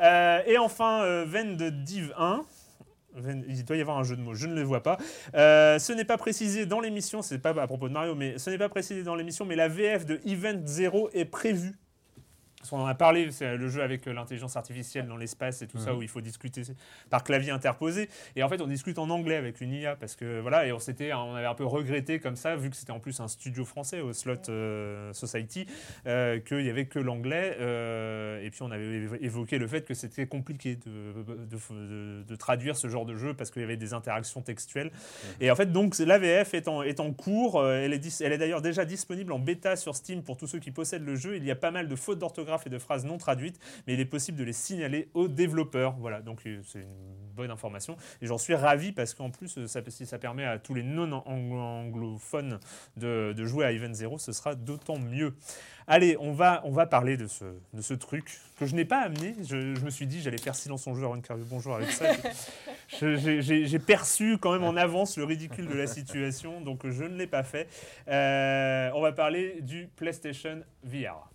Euh, 0.00 0.42
et 0.46 0.56
enfin, 0.56 1.02
euh, 1.02 1.24
Venn 1.26 1.56
de 1.56 1.68
Div 1.68 2.14
1. 2.16 2.44
Il 3.48 3.64
doit 3.64 3.76
y 3.76 3.80
avoir 3.80 3.98
un 3.98 4.04
jeu 4.04 4.16
de 4.16 4.20
mots, 4.20 4.34
je 4.34 4.46
ne 4.46 4.54
le 4.54 4.62
vois 4.62 4.82
pas. 4.82 4.98
Euh, 5.34 5.78
ce 5.78 5.92
n'est 5.92 6.04
pas 6.04 6.18
précisé 6.18 6.66
dans 6.66 6.80
l'émission, 6.80 7.22
c'est 7.22 7.38
pas 7.38 7.50
à 7.50 7.66
propos 7.66 7.88
de 7.88 7.94
Mario, 7.94 8.14
mais 8.14 8.38
ce 8.38 8.50
n'est 8.50 8.58
pas 8.58 8.68
précisé 8.68 9.02
dans 9.02 9.14
l'émission, 9.14 9.44
mais 9.44 9.56
la 9.56 9.68
VF 9.68 10.04
de 10.04 10.20
Event 10.24 10.60
0 10.64 11.10
est 11.12 11.24
prévue. 11.24 11.76
Parce 12.66 12.70
qu'on 12.72 12.80
en 12.84 12.86
a 12.86 12.96
parlé, 12.96 13.30
c'est 13.30 13.56
le 13.56 13.68
jeu 13.68 13.80
avec 13.80 14.06
l'intelligence 14.06 14.56
artificielle 14.56 15.06
dans 15.06 15.16
l'espace 15.16 15.62
et 15.62 15.68
tout 15.68 15.78
ça, 15.78 15.94
où 15.94 16.02
il 16.02 16.08
faut 16.08 16.20
discuter 16.20 16.62
par 17.10 17.22
clavier 17.22 17.52
interposé. 17.52 18.08
Et 18.34 18.42
en 18.42 18.48
fait, 18.48 18.60
on 18.60 18.66
discute 18.66 18.98
en 18.98 19.08
anglais 19.08 19.36
avec 19.36 19.60
une 19.60 19.70
IA, 19.72 19.94
parce 19.94 20.16
que 20.16 20.40
voilà, 20.40 20.66
et 20.66 20.72
on, 20.72 20.80
s'était, 20.80 21.12
on 21.12 21.36
avait 21.36 21.46
un 21.46 21.54
peu 21.54 21.64
regretté 21.64 22.18
comme 22.18 22.34
ça, 22.34 22.56
vu 22.56 22.68
que 22.70 22.74
c'était 22.76 22.90
en 22.90 22.98
plus 22.98 23.20
un 23.20 23.28
studio 23.28 23.64
français 23.64 24.00
au 24.00 24.12
Slot 24.12 24.48
euh, 24.48 25.12
Society, 25.12 25.68
euh, 26.08 26.40
qu'il 26.40 26.58
n'y 26.64 26.68
avait 26.68 26.86
que 26.86 26.98
l'anglais. 26.98 27.56
euh, 27.60 28.42
et 28.42 28.50
puis 28.50 28.62
on 28.62 28.70
avait 28.72 28.98
évo- 29.06 29.18
évoqué 29.20 29.58
le 29.58 29.68
fait 29.68 29.82
que 29.86 29.94
c'était 29.94 30.26
compliqué 30.26 30.74
de, 30.74 31.22
de- 31.22 31.44
de- 31.46 32.22
de 32.24 32.34
traduire 32.36 32.76
ce 32.76 32.88
genre 32.88 33.06
de 33.06 33.14
jeu 33.14 33.32
parce 33.32 33.52
qu'il 33.52 33.62
y 33.62 33.64
avait 33.64 33.76
des 33.76 33.94
interactions 33.94 34.42
textuelles. 34.42 34.90
Et 35.40 35.52
en 35.52 35.54
fait, 35.54 35.70
donc 35.70 35.96
l'AVF 35.98 36.52
est 36.54 36.66
en, 36.66 36.82
est 36.82 36.98
en 36.98 37.12
cours. 37.12 37.64
Elle 37.64 37.92
est, 37.92 37.98
dis- 38.00 38.16
elle 38.24 38.32
est 38.32 38.38
d'ailleurs 38.38 38.62
déjà 38.62 38.84
disponible 38.84 39.32
en 39.32 39.38
bêta 39.38 39.76
sur 39.76 39.94
Steam 39.94 40.24
pour 40.24 40.36
tous 40.36 40.48
ceux 40.48 40.58
qui 40.58 40.72
possèdent 40.72 41.04
le 41.06 41.14
jeu. 41.14 41.36
Il 41.36 41.44
y 41.44 41.50
a 41.52 41.56
pas 41.56 41.70
mal 41.70 41.86
de 41.86 41.94
fautes 41.96 42.18
d'orthographe 42.18 42.55
et 42.64 42.70
de 42.70 42.78
phrases 42.78 43.04
non 43.04 43.18
traduites, 43.18 43.58
mais 43.86 43.94
il 43.94 44.00
est 44.00 44.04
possible 44.06 44.38
de 44.38 44.44
les 44.44 44.52
signaler 44.52 45.08
aux 45.14 45.28
développeurs. 45.28 45.96
Voilà, 45.98 46.22
donc 46.22 46.46
euh, 46.46 46.60
c'est 46.64 46.80
une 46.80 47.34
bonne 47.34 47.50
information. 47.50 47.96
Et 48.22 48.26
j'en 48.26 48.38
suis 48.38 48.54
ravi 48.54 48.92
parce 48.92 49.14
qu'en 49.14 49.30
plus, 49.30 49.58
euh, 49.58 49.66
ça, 49.66 49.80
si 49.88 50.06
ça 50.06 50.18
permet 50.18 50.44
à 50.44 50.58
tous 50.58 50.74
les 50.74 50.82
non-anglophones 50.82 52.58
de, 52.96 53.34
de 53.36 53.44
jouer 53.44 53.66
à 53.66 53.72
Event 53.72 53.92
Zero, 53.92 54.18
ce 54.18 54.32
sera 54.32 54.54
d'autant 54.54 54.98
mieux. 54.98 55.34
Allez, 55.88 56.16
on 56.18 56.32
va, 56.32 56.62
on 56.64 56.72
va 56.72 56.86
parler 56.86 57.16
de 57.16 57.28
ce, 57.28 57.44
de 57.72 57.80
ce 57.80 57.94
truc 57.94 58.40
que 58.58 58.66
je 58.66 58.74
n'ai 58.74 58.84
pas 58.84 58.98
amené. 58.98 59.36
Je, 59.42 59.74
je 59.76 59.84
me 59.84 59.90
suis 59.90 60.06
dit, 60.06 60.20
j'allais 60.20 60.38
faire 60.38 60.56
silence 60.56 60.86
en 60.86 60.92
de 60.92 61.26
faire 61.26 61.36
le 61.36 61.44
bonjour 61.44 61.76
avec 61.76 61.90
ça. 61.90 62.06
J'ai 63.00 63.78
perçu 63.78 64.38
quand 64.38 64.52
même 64.52 64.64
en 64.64 64.76
avance 64.76 65.16
le 65.16 65.24
ridicule 65.24 65.66
de 65.68 65.74
la 65.74 65.86
situation, 65.86 66.60
donc 66.60 66.88
je 66.88 67.04
ne 67.04 67.16
l'ai 67.16 67.26
pas 67.26 67.44
fait. 67.44 67.68
Euh, 68.08 68.90
on 68.94 69.00
va 69.00 69.12
parler 69.12 69.60
du 69.60 69.88
PlayStation 69.96 70.62
VR. 70.82 71.30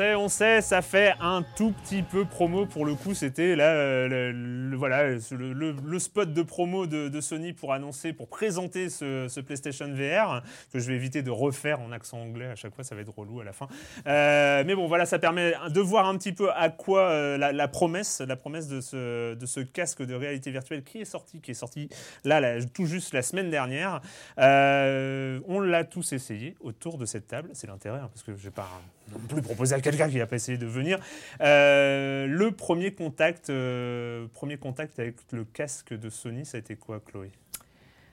On 0.00 0.28
sait, 0.28 0.62
ça 0.62 0.82
fait 0.82 1.14
un 1.20 1.42
tout 1.56 1.72
petit 1.72 2.02
peu 2.02 2.24
promo 2.24 2.64
pour 2.66 2.86
le 2.86 2.94
coup. 2.94 3.14
C'était 3.14 3.54
là, 3.54 3.72
euh, 3.72 4.32
le, 4.32 4.76
voilà, 4.76 5.10
le, 5.10 5.98
spot 5.98 6.32
de 6.32 6.42
promo 6.42 6.86
de, 6.86 7.08
de 7.08 7.20
Sony 7.20 7.52
pour 7.52 7.72
annoncer, 7.72 8.12
pour 8.12 8.28
présenter 8.28 8.88
ce, 8.88 9.40
PlayStation 9.40 9.92
VR 9.92 10.42
que 10.72 10.78
je 10.78 10.88
vais 10.88 10.94
éviter 10.94 11.22
de 11.22 11.30
refaire 11.30 11.80
en 11.80 11.92
accent 11.92 12.20
anglais 12.20 12.46
à 12.46 12.56
chaque 12.56 12.74
fois, 12.74 12.84
ça 12.84 12.94
va 12.94 13.02
être 13.02 13.16
relou 13.16 13.40
à 13.40 13.44
la 13.44 13.52
fin. 13.52 13.68
Euh, 14.06 14.64
mais 14.66 14.74
bon, 14.74 14.86
voilà, 14.86 15.06
ça 15.06 15.18
permet 15.18 15.54
de 15.68 15.80
voir 15.80 16.06
un 16.06 16.16
petit 16.16 16.32
peu 16.32 16.50
à 16.52 16.70
quoi 16.70 17.10
euh, 17.10 17.36
la, 17.36 17.68
promesse, 17.68 18.20
la 18.20 18.36
promesse 18.36 18.68
de 18.68 18.80
ce, 18.80 19.60
casque 19.60 20.02
de 20.02 20.14
réalité 20.14 20.50
virtuelle 20.50 20.82
qui 20.82 20.98
est 20.98 21.04
sorti, 21.04 21.40
qui 21.40 21.50
est 21.50 21.54
sorti 21.54 21.88
là, 22.24 22.62
tout 22.72 22.86
juste 22.86 23.12
la 23.12 23.22
semaine 23.22 23.50
dernière. 23.50 24.00
On 24.38 25.60
l'a 25.60 25.84
tous 25.84 26.12
essayé 26.12 26.54
autour 26.60 26.96
de 26.96 27.04
cette 27.04 27.26
table. 27.26 27.50
C'est 27.52 27.66
l'intérêt, 27.66 27.98
hein, 27.98 28.08
parce 28.12 28.22
que 28.22 28.32
je 28.36 28.44
vais 28.44 28.50
pas 28.50 28.68
non 29.12 29.18
plus 29.28 29.42
proposer 29.42 29.74
à 29.74 29.80
quelqu'un 29.90 30.10
qui 30.10 30.18
n'a 30.18 30.26
pas 30.26 30.36
essayé 30.36 30.58
de 30.58 30.66
venir. 30.66 30.98
Euh, 31.40 32.26
le 32.26 32.50
premier 32.52 32.92
contact, 32.92 33.50
euh, 33.50 34.26
premier 34.32 34.56
contact 34.56 34.98
avec 34.98 35.16
le 35.32 35.44
casque 35.44 35.92
de 35.94 36.10
Sony, 36.10 36.44
ça 36.44 36.56
a 36.56 36.60
été 36.60 36.76
quoi, 36.76 37.00
Chloé? 37.00 37.30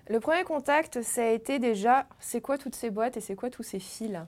Le 0.10 0.20
premier 0.20 0.44
contact, 0.44 1.02
ça 1.02 1.24
a 1.24 1.30
été 1.32 1.60
déjà, 1.60 2.08
c'est 2.20 2.40
quoi 2.42 2.58
toutes 2.58 2.76
ces 2.76 2.90
boîtes 2.90 3.18
et 3.18 3.22
c'est 3.22 3.36
quoi 3.36 3.50
tous 3.50 3.64
ces 3.64 3.80
fils? 3.80 4.20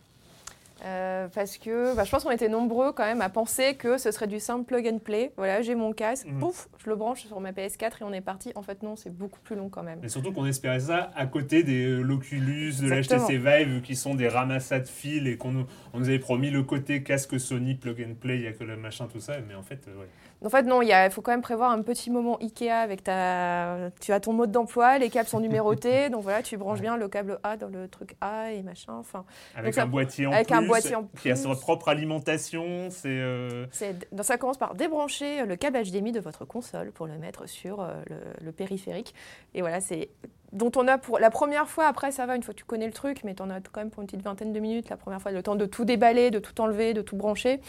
Euh, 0.86 1.28
parce 1.34 1.58
que 1.58 1.96
bah, 1.96 2.04
je 2.06 2.12
pense 2.12 2.24
qu'on 2.24 2.32
était 2.32 2.48
nombreux 2.50 2.94
quand 2.94 3.04
même 3.06 3.22
à 3.22 3.30
penser 3.30 3.76
que 3.76 3.98
ce 3.98 4.12
serait 4.12 4.28
du 4.28 4.40
simple 4.40 4.64
plug 4.66 4.88
and 4.88 5.00
play. 5.00 5.32
Voilà, 5.38 5.62
j'ai 5.62 5.76
mon 5.76 5.92
casque, 5.94 6.28
Mhm. 6.28 6.40
pouf, 6.40 6.70
je 6.84 6.90
le 6.90 6.96
branche 6.96 7.26
sur 7.26 7.40
ma 7.42 7.52
PS4 7.52 8.02
et 8.02 8.06
on 8.06 8.14
est 8.14 8.22
parti. 8.22 8.52
En 8.56 8.62
fait, 8.62 8.82
non, 8.84 8.96
c'est 8.96 9.10
beaucoup 9.16 9.40
plus 9.42 9.56
long 9.56 9.70
quand 9.70 9.84
même. 9.84 10.00
Mais 10.02 10.08
surtout 10.10 10.32
qu'on 10.32 10.46
espérait 10.46 10.80
ça 10.80 11.12
à 11.16 11.26
côté 11.26 11.64
des 11.64 11.86
euh, 11.86 12.02
l'Oculus, 12.02 12.74
de 12.82 12.90
l'HTC 12.90 13.38
Vive, 13.38 13.82
qui 13.82 13.96
sont 13.96 14.16
des 14.16 14.28
ramassas 14.30 14.80
de 14.80 14.88
fils 14.88 15.28
et 15.28 15.38
qu'on 15.38 15.52
nous, 15.52 15.66
on 15.94 16.00
nous 16.00 16.08
avait 16.08 16.20
promis 16.20 16.50
le 16.50 16.64
côté 16.64 17.04
casque 17.04 17.40
Sony, 17.40 17.76
plug 17.76 18.06
and 18.10 18.16
play, 18.20 18.36
il 18.38 18.44
y 18.44 18.48
a 18.48 18.54
que 18.54 18.64
le 18.64 18.78
machin, 18.78 19.08
tout 19.12 19.20
ça. 19.20 19.34
Mais 19.48 19.56
en 19.56 19.64
fait, 19.64 19.86
euh, 19.88 20.00
ouais. 20.00 20.08
En 20.44 20.50
fait, 20.50 20.64
non, 20.64 20.82
il 20.82 20.94
faut 21.12 21.22
quand 21.22 21.32
même 21.32 21.42
prévoir 21.42 21.72
un 21.72 21.82
petit 21.82 22.10
moment 22.10 22.38
Ikea 22.40 22.70
avec 22.72 23.04
ta. 23.04 23.92
Tu 24.00 24.14
as 24.14 24.20
ton 24.20 24.34
mode 24.34 24.52
d'emploi, 24.52 24.98
les 24.98 25.10
câbles 25.10 25.28
sont 25.28 25.42
numérotés, 25.42 26.10
donc 26.10 26.24
voilà, 26.24 26.42
tu 26.42 26.56
branches 26.58 26.82
bien 26.82 26.96
le 26.96 27.10
câble 27.10 27.40
A 27.44 27.58
dans 27.58 27.68
le 27.68 27.88
truc 27.88 28.16
A 28.22 28.52
et 28.52 28.64
machin. 28.64 28.94
Enfin, 28.94 29.26
avec 29.56 29.78
un 29.78 29.86
boîtier 29.86 30.28
en 30.28 30.32
avec 30.32 30.48
plus, 30.48 30.56
un 30.56 30.62
boîtier 30.62 30.96
en 30.96 31.04
qui 31.22 31.30
a 31.30 31.36
sa 31.36 31.50
plus. 31.50 31.60
propre 31.60 31.90
alimentation. 31.90 32.88
C'est 32.90 33.10
euh, 33.10 33.66
donc 34.12 34.26
ça 34.26 34.38
commence 34.38 34.58
par 34.58 34.76
débrancher 34.76 35.46
le 35.46 35.56
câble 35.56 35.78
HDMI 35.84 36.14
de 36.14 36.20
votre 36.22 36.46
console 36.46 36.92
pour 36.92 37.08
le 37.08 37.18
mettre 37.18 37.48
sur 37.48 37.82
euh, 37.82 37.94
le, 38.08 38.18
le 38.42 38.52
périphérique. 38.52 39.14
Et 39.54 39.62
voilà, 39.62 39.82
c'est 39.82 40.10
dont 40.52 40.72
on 40.76 40.88
a 40.88 40.98
pour 40.98 41.20
la 41.20 41.30
première 41.30 41.68
fois. 41.68 41.86
Après, 41.86 42.12
ça 42.12 42.26
va 42.26 42.36
une 42.36 42.44
fois 42.44 42.54
que 42.54 42.60
tu 42.60 42.66
connais 42.66 42.88
le 42.88 42.94
truc, 42.94 43.24
mais 43.24 43.36
tu 43.36 43.44
en 43.44 43.50
as 43.50 43.60
quand 43.62 43.82
même 43.82 43.90
pour 43.90 44.02
une 44.02 44.08
petite 44.08 44.24
vingtaine 44.24 44.54
de 44.54 44.60
minutes 44.60 44.90
la 44.90 44.98
première 44.98 45.22
fois, 45.22 45.32
le 45.32 45.44
temps 45.44 45.56
de 45.56 45.66
tout 45.66 45.86
déballer, 45.86 46.32
de 46.32 46.40
tout 46.40 46.60
enlever, 46.62 46.94
de 46.94 47.02
tout 47.02 47.16
brancher. 47.16 47.62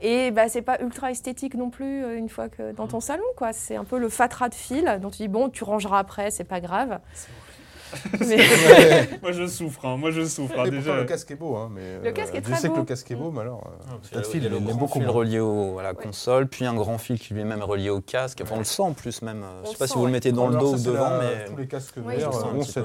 Et 0.00 0.30
bah, 0.30 0.48
c'est 0.48 0.62
pas 0.62 0.80
ultra 0.80 1.10
esthétique 1.10 1.54
non 1.54 1.70
plus 1.70 2.04
euh, 2.04 2.16
une 2.16 2.28
fois 2.28 2.48
que 2.48 2.72
dans 2.72 2.86
ton 2.86 3.00
salon, 3.00 3.24
quoi. 3.36 3.52
C'est 3.52 3.76
un 3.76 3.84
peu 3.84 3.98
le 3.98 4.08
fatras 4.08 4.48
de 4.48 4.54
fil 4.54 4.98
dont 5.00 5.10
tu 5.10 5.18
dis 5.18 5.28
bon, 5.28 5.48
tu 5.48 5.64
rangeras 5.64 5.98
après, 5.98 6.30
c'est 6.30 6.44
pas 6.44 6.60
grave. 6.60 7.00
Mais- 8.20 9.08
moi 9.22 9.32
je 9.32 9.46
souffre, 9.46 9.84
hein, 9.86 9.96
moi 9.96 10.10
je 10.10 10.24
souffre 10.26 10.58
hein, 10.58 10.64
déjà. 10.68 10.80
pourtant, 10.82 10.96
le 11.00 11.04
casque 11.04 11.30
est 11.30 11.34
beau. 11.36 11.56
Hein, 11.56 11.70
mais, 11.74 11.98
Le 12.04 12.12
casque 12.12 12.34
est 12.34 12.38
je 12.38 12.42
très 12.50 12.56
sais 12.56 12.68
que 12.68 12.74
beau. 12.74 12.80
le 12.80 12.84
casque 12.84 13.10
est 13.10 13.14
beau, 13.14 13.30
mais 13.30 13.40
alors. 13.40 13.64
euh, 13.66 13.94
Puis 14.02 14.10
tas 14.10 14.20
de 14.20 14.24
il 14.24 14.26
y 14.26 14.28
a 14.28 14.30
fil, 14.32 14.42
le 14.42 14.48
il 14.48 14.56
aime 14.56 14.64
grand 14.64 14.74
beaucoup 14.78 14.98
fil 15.00 15.08
relié 15.08 15.40
au- 15.40 15.78
à 15.78 15.82
la 15.82 15.94
console, 15.94 16.46
puis 16.48 16.64
un 16.66 16.74
grand 16.74 16.98
fil 16.98 17.18
qui 17.18 17.34
lui-même 17.34 17.60
est 17.60 17.64
relié 17.64 17.90
au 17.90 18.00
casque. 18.00 18.40
Enfin, 18.42 18.54
on 18.56 18.58
le 18.58 18.64
sent 18.64 18.82
en 18.82 18.92
plus 18.92 19.22
même. 19.22 19.42
On 19.42 19.64
Je 19.64 19.66
sais 19.68 19.72
le 19.74 19.78
pas 19.78 19.86
si 19.86 19.94
vous 19.94 20.06
le 20.06 20.12
mettez 20.12 20.32
dans 20.32 20.48
le 20.48 20.56
dos 20.58 20.76
ça, 20.76 20.90
ou 20.90 20.92
devant, 20.92 21.10
la- 21.10 21.18
mais 21.18 21.44
Tous 21.46 21.56
les 21.56 21.66
casques 21.66 21.94
ont 21.98 22.62
cette. 22.62 22.84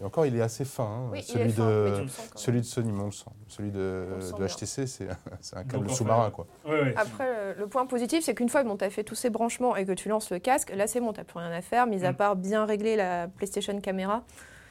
Et 0.00 0.04
encore, 0.04 0.26
il 0.26 0.36
est 0.36 0.42
assez 0.42 0.64
fin. 0.64 0.84
hein, 0.84 1.08
Oui, 1.10 1.20
il 1.20 1.24
celui, 1.24 1.52
fin, 1.52 1.64
de, 1.66 2.06
celui 2.34 2.60
de 2.60 2.66
Sony, 2.66 2.92
on 3.00 3.06
le 3.06 3.10
sent. 3.12 3.24
Celui 3.48 3.70
de, 3.70 4.06
On 4.12 4.16
le 4.16 4.20
sent 4.20 4.34
de. 4.38 4.46
HTC, 4.46 4.86
c'est 5.40 5.56
un 5.56 5.64
câble 5.64 5.88
sous-marin. 5.90 6.30
quoi. 6.30 6.46
Ouais, 6.66 6.82
ouais. 6.82 6.94
Après, 6.96 7.54
le, 7.58 7.66
point 7.66 7.86
positif, 7.86 8.22
c'est 8.22 8.34
qu'une 8.34 8.48
fois 8.50 8.62
que 8.62 8.76
tu 8.76 8.84
as 8.84 8.90
fait 8.90 9.04
tous 9.04 9.14
ces 9.14 9.30
branchements 9.30 9.74
et 9.74 9.86
que 9.86 9.92
tu 9.92 10.08
lances 10.08 10.30
le 10.30 10.38
casque, 10.38 10.70
là 10.76 10.86
c'est 10.86 11.00
bon, 11.00 11.12
tu 11.12 11.24
plus 11.24 11.38
rien 11.38 11.50
à 11.50 11.62
faire, 11.62 11.86
mis 11.86 12.04
à 12.04 12.12
Mm. 12.12 12.16
part 12.16 12.36
bien 12.36 12.64
régler 12.66 12.96
la 12.96 13.28
PlayStation 13.28 13.78
Caméra. 13.80 14.22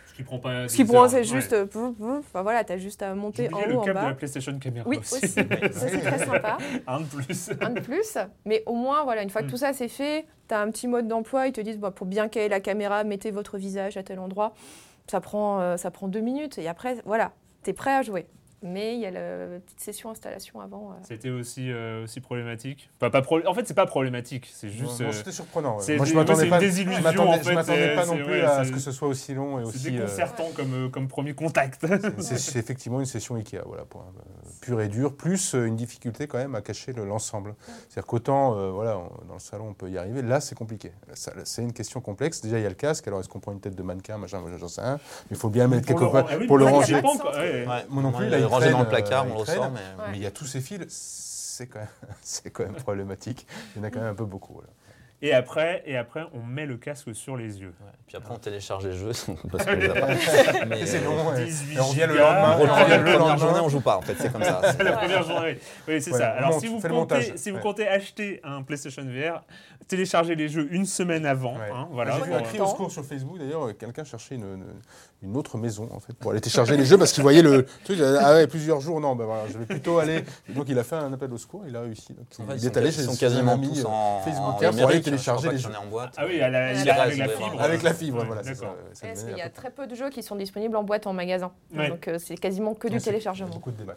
Ce 0.07 0.13
qui 0.13 0.23
prend 0.23 0.39
pas. 0.39 0.67
Ce 0.69 0.75
qui 0.75 0.83
heures, 0.95 1.09
c'est 1.09 1.17
ouais. 1.17 1.23
juste. 1.23 1.65
pouf, 1.65 1.93
Enfin 2.19 2.41
voilà, 2.43 2.63
tu 2.63 2.71
as 2.71 2.77
juste 2.77 3.01
à 3.01 3.13
monter 3.15 3.51
en 3.53 3.57
haut, 3.57 3.65
le 3.67 3.77
en 3.77 3.81
câble 3.81 3.97
de 3.97 4.01
bas. 4.03 4.09
la 4.09 4.13
PlayStation 4.15 4.57
Caméra 4.59 4.87
Oui, 4.87 4.97
aussi. 4.99 5.15
aussi. 5.15 5.27
Ça, 5.27 5.43
c'est 5.89 5.99
très 5.99 6.19
sympa. 6.19 6.57
un 6.87 7.01
de 7.01 7.05
plus. 7.05 7.49
Un 7.59 7.69
de 7.71 7.79
plus. 7.81 8.17
Mais 8.45 8.63
au 8.67 8.75
moins, 8.75 9.03
voilà, 9.03 9.23
une 9.23 9.29
fois 9.29 9.41
que 9.41 9.47
Mm. 9.47 9.49
tout 9.49 9.57
ça 9.57 9.73
c'est 9.73 9.89
fait, 9.89 10.25
tu 10.47 10.53
as 10.53 10.61
un 10.61 10.69
petit 10.71 10.87
mode 10.87 11.07
d'emploi. 11.09 11.47
Ils 11.47 11.51
te 11.51 11.59
disent, 11.61 11.79
bah, 11.79 11.91
pour 11.91 12.05
bien 12.05 12.29
caler 12.29 12.47
la 12.47 12.59
caméra, 12.61 13.03
mettez 13.03 13.31
votre 13.31 13.57
visage 13.57 13.97
à 13.97 14.03
tel 14.03 14.19
endroit. 14.19 14.53
Ça 15.07 15.21
prend, 15.21 15.59
euh, 15.59 15.77
ça 15.77 15.91
prend 15.91 16.07
deux 16.07 16.19
minutes. 16.19 16.57
Et 16.57 16.67
après, 16.67 17.01
voilà, 17.05 17.33
tu 17.63 17.69
es 17.69 17.73
prêt 17.73 17.93
à 17.93 18.01
jouer. 18.01 18.27
Mais 18.67 18.95
il 18.95 19.01
y 19.01 19.05
a 19.05 19.11
la 19.11 19.59
petite 19.59 19.79
session 19.79 20.09
installation 20.09 20.59
avant. 20.59 20.89
euh. 20.91 20.95
C'était 21.07 21.29
aussi, 21.29 21.71
euh, 21.71 22.03
aussi 22.03 22.19
problématique. 22.19 22.89
Enfin, 22.99 23.11
pas 23.11 23.21
pro- 23.21 23.45
En 23.45 23.53
fait, 23.53 23.67
c'est 23.67 23.75
pas 23.75 23.85
problématique, 23.85 24.49
c'est 24.51 24.69
juste. 24.69 25.01
Non, 25.01 25.07
euh, 25.07 25.11
C'était 25.11 25.31
surprenant. 25.31 25.77
ouais. 25.77 25.83
c'est- 25.83 25.97
Moi, 25.97 26.05
je 26.07 26.15
m'attendais 26.15 26.47
pas. 26.49 26.55
une 26.55 26.61
désillusion, 26.61 26.97
je 26.99 27.03
m'attendais- 27.03 27.43
je 27.91 27.95
pas 27.95 28.05
non 28.07 28.15
plus 28.17 28.25
ouais, 28.25 28.41
à 28.41 28.63
ce 28.65 28.71
que 28.71 28.79
ce 28.79 28.91
soit 28.91 29.07
aussi 29.07 29.35
long 29.35 29.59
et 29.59 29.63
c'est 29.65 29.69
aussi. 29.69 29.87
euh, 29.89 29.91
déconcertant 29.91 30.45
comme, 30.55 30.89
comme 30.89 31.07
premier 31.07 31.35
contact. 31.35 31.85
C'est 32.19 32.59
effectivement 32.59 32.99
une 32.99 33.05
session 33.05 33.35
Ikea, 33.35 33.59
voilà, 33.65 33.85
pour, 33.85 34.01
euh, 34.01 34.49
pure 34.61 34.81
et 34.81 34.87
dure, 34.87 35.15
plus 35.15 35.53
une 35.53 35.75
difficulté 35.75 36.25
quand 36.27 36.39
même 36.39 36.55
à 36.55 36.61
cacher 36.61 36.91
le- 36.93 37.05
l'ensemble. 37.05 37.53
C'est-à-dire 37.89 38.07
qu'autant, 38.07 38.57
euh, 38.57 38.71
voilà, 38.71 38.97
on- 38.97 39.25
dans 39.27 39.33
le 39.35 39.39
salon, 39.39 39.67
on 39.69 39.73
peut 39.73 39.89
y 39.91 39.97
arriver, 39.99 40.21
là, 40.23 40.39
c'est 40.41 40.55
compliqué. 40.55 40.91
C'est 41.43 41.61
une 41.61 41.73
question 41.73 42.01
complexe. 42.01 42.41
Déjà, 42.41 42.57
il 42.57 42.63
y 42.63 42.65
a 42.65 42.69
le 42.69 42.75
casque, 42.75 43.07
alors 43.07 43.19
est-ce 43.19 43.29
qu'on 43.29 43.39
prend 43.39 43.51
une 43.51 43.59
tête 43.59 43.75
de 43.75 43.83
mannequin, 43.83 44.17
machin, 44.17 44.41
j'en 44.57 44.67
sais 44.67 44.81
rien, 44.81 44.95
mais 45.29 45.35
il 45.35 45.37
faut 45.37 45.49
bien 45.49 45.65
le 45.65 45.69
mettre 45.75 45.87
quelque 45.87 46.05
part 46.11 46.25
pour 46.47 46.57
le 46.57 46.65
ranger. 46.65 47.01
Moi 47.89 48.01
non 48.01 48.11
plus, 48.11 48.27
là, 48.29 48.39
rangé 48.55 48.71
dans 48.71 48.79
le 48.79 48.85
traîne, 48.85 49.03
placard, 49.03 49.23
euh, 49.25 49.29
on 49.29 49.35
il 49.35 49.39
le 49.39 49.43
traîne. 49.45 49.55
sort, 49.57 49.71
mais. 49.71 49.79
Ouais. 49.79 50.09
Mais 50.11 50.17
il 50.17 50.23
y 50.23 50.25
a 50.27 50.31
tous 50.31 50.45
ces 50.45 50.61
fils, 50.61 50.85
c'est 50.89 51.67
quand, 51.67 51.79
même- 51.79 51.87
c'est 52.21 52.49
quand 52.51 52.63
même 52.63 52.75
problématique. 52.75 53.47
Il 53.75 53.79
y 53.79 53.81
en 53.81 53.87
a 53.87 53.89
quand 53.91 53.99
même 54.01 54.09
un 54.11 54.15
peu 54.15 54.25
beaucoup. 54.25 54.53
voilà. 54.53 54.67
Et 55.21 55.33
après, 55.33 55.81
et 55.85 55.95
après, 55.97 56.23
on 56.33 56.43
met 56.43 56.65
le 56.65 56.75
casque 56.77 57.15
sur 57.15 57.37
les 57.37 57.59
yeux. 57.61 57.73
Ouais. 57.81 57.91
Puis 58.05 58.17
après, 58.17 58.33
on 58.33 58.37
télécharge 58.37 58.85
les 58.85 58.91
jeux 58.93 59.11
parce 59.51 59.65
les. 59.65 59.87
Mais, 60.67 60.85
c'est 60.85 60.99
euh, 60.99 61.05
long, 61.05 61.29
ouais. 61.31 61.45
18 61.45 61.75
Et 61.75 61.79
on 61.79 61.85
revient 61.85 62.05
le 62.09 62.17
lendemain. 62.17 62.57
on 62.59 62.61
revient 62.61 62.97
le 62.97 63.03
première 63.03 63.19
lendemain. 63.19 63.37
journée, 63.37 63.59
on 63.61 63.69
joue 63.69 63.79
pas 63.79 63.97
en 63.97 64.01
fait, 64.01 64.15
c'est 64.19 64.31
comme 64.31 64.43
ça. 64.43 64.61
C'est 64.77 64.83
la 64.83 64.91
première 64.97 65.23
journée. 65.23 65.57
Oui, 65.87 66.01
c'est 66.01 66.11
ça. 66.11 66.31
Alors, 66.31 66.51
monte, 66.51 66.59
si 66.61 66.67
vous, 66.67 66.79
fais 66.81 66.89
le 66.89 66.93
comptez, 66.95 67.15
montage. 67.15 67.31
si 67.37 67.49
vous 67.49 67.55
Ouais. 67.57 67.61
comptez 67.63 67.87
acheter 67.87 68.41
un 68.43 68.61
PlayStation 68.61 69.03
VR, 69.03 69.41
téléchargez 69.87 70.35
les 70.35 70.47
jeux 70.49 70.67
une 70.71 70.85
semaine 70.85 71.25
avant. 71.25 71.53
Ouais. 71.55 71.69
hein, 71.73 71.87
voilà, 71.91 72.17
J'ai 72.17 72.23
vu 72.25 72.33
un 72.33 72.41
cri 72.41 72.59
euh, 72.59 72.63
au 72.63 72.67
secours 72.67 72.91
sur 72.91 73.03
Facebook 73.05 73.37
d'ailleurs, 73.37 73.67
euh, 73.67 73.73
quelqu'un 73.73 74.03
cherchait 74.03 74.35
une, 74.35 74.43
une- 74.43 74.65
une 75.23 75.37
autre 75.37 75.57
maison 75.57 75.89
en 75.91 75.99
fait 75.99 76.13
pour 76.13 76.31
aller 76.31 76.41
télécharger 76.41 76.77
les 76.77 76.85
jeux 76.85 76.97
parce 76.99 77.11
qu'il 77.11 77.23
voyait 77.23 77.41
le 77.41 77.65
truc. 77.83 77.99
Ah 78.01 78.33
ouais, 78.33 78.45
plusieurs 78.47 78.79
jours, 78.81 78.99
non, 79.01 79.15
ben 79.15 79.25
voilà, 79.25 79.43
je 79.51 79.57
vais 79.57 79.65
plutôt 79.65 79.97
aller. 79.97 80.23
Donc 80.49 80.65
il 80.69 80.77
a 80.77 80.83
fait 80.83 80.97
un 80.97 81.11
appel 81.13 81.31
au 81.33 81.37
secours, 81.37 81.63
il 81.67 81.75
a 81.75 81.81
réussi. 81.81 82.13
Donc, 82.13 82.27
En 82.39 82.51
fait, 82.51 82.57
il 82.57 82.63
ils 82.63 82.65
est 82.67 82.77
allé 82.77 82.89
ils 82.89 82.93
chez 82.93 83.03
sont 83.03 83.13
son 83.13 83.17
quasiment 83.17 83.53
ami, 83.53 83.69
tous 83.69 83.85
euh, 83.85 83.87
en, 83.87 84.21
Facebooker 84.21 84.43
en 84.51 84.53
pour 84.53 84.63
aller 84.69 84.81
Amérique, 84.83 85.03
télécharger 85.05 85.49
les 85.49 85.57
jeux. 85.57 85.69
en 85.81 85.87
boîte. 85.87 86.13
Ah 86.17 86.25
oui, 86.27 86.41
à 86.41 86.49
la, 86.49 86.73
Il 86.73 86.77
reste, 86.77 86.89
avec 86.99 87.17
la 87.17 87.27
fibre. 87.29 87.61
Avec 87.61 87.83
la 87.83 87.93
fibre, 87.93 88.19
Ouais, 88.19 88.25
voilà. 88.25 88.41
parce 88.43 89.23
qu'il 89.23 89.37
y 89.37 89.41
a 89.41 89.49
très 89.49 89.71
peu 89.71 89.87
de 89.87 89.95
jeux 89.95 90.09
qui 90.09 90.21
sont 90.21 90.35
disponibles 90.35 90.75
en 90.75 90.83
boîte 90.83 91.07
en 91.07 91.13
magasin. 91.13 91.51
Donc 91.73 92.09
c'est 92.19 92.37
quasiment 92.37 92.73
que 92.75 92.87
du 92.87 92.99
téléchargement. 92.99 93.49
Beaucoup 93.49 93.71
de 93.71 93.77
démat. 93.77 93.93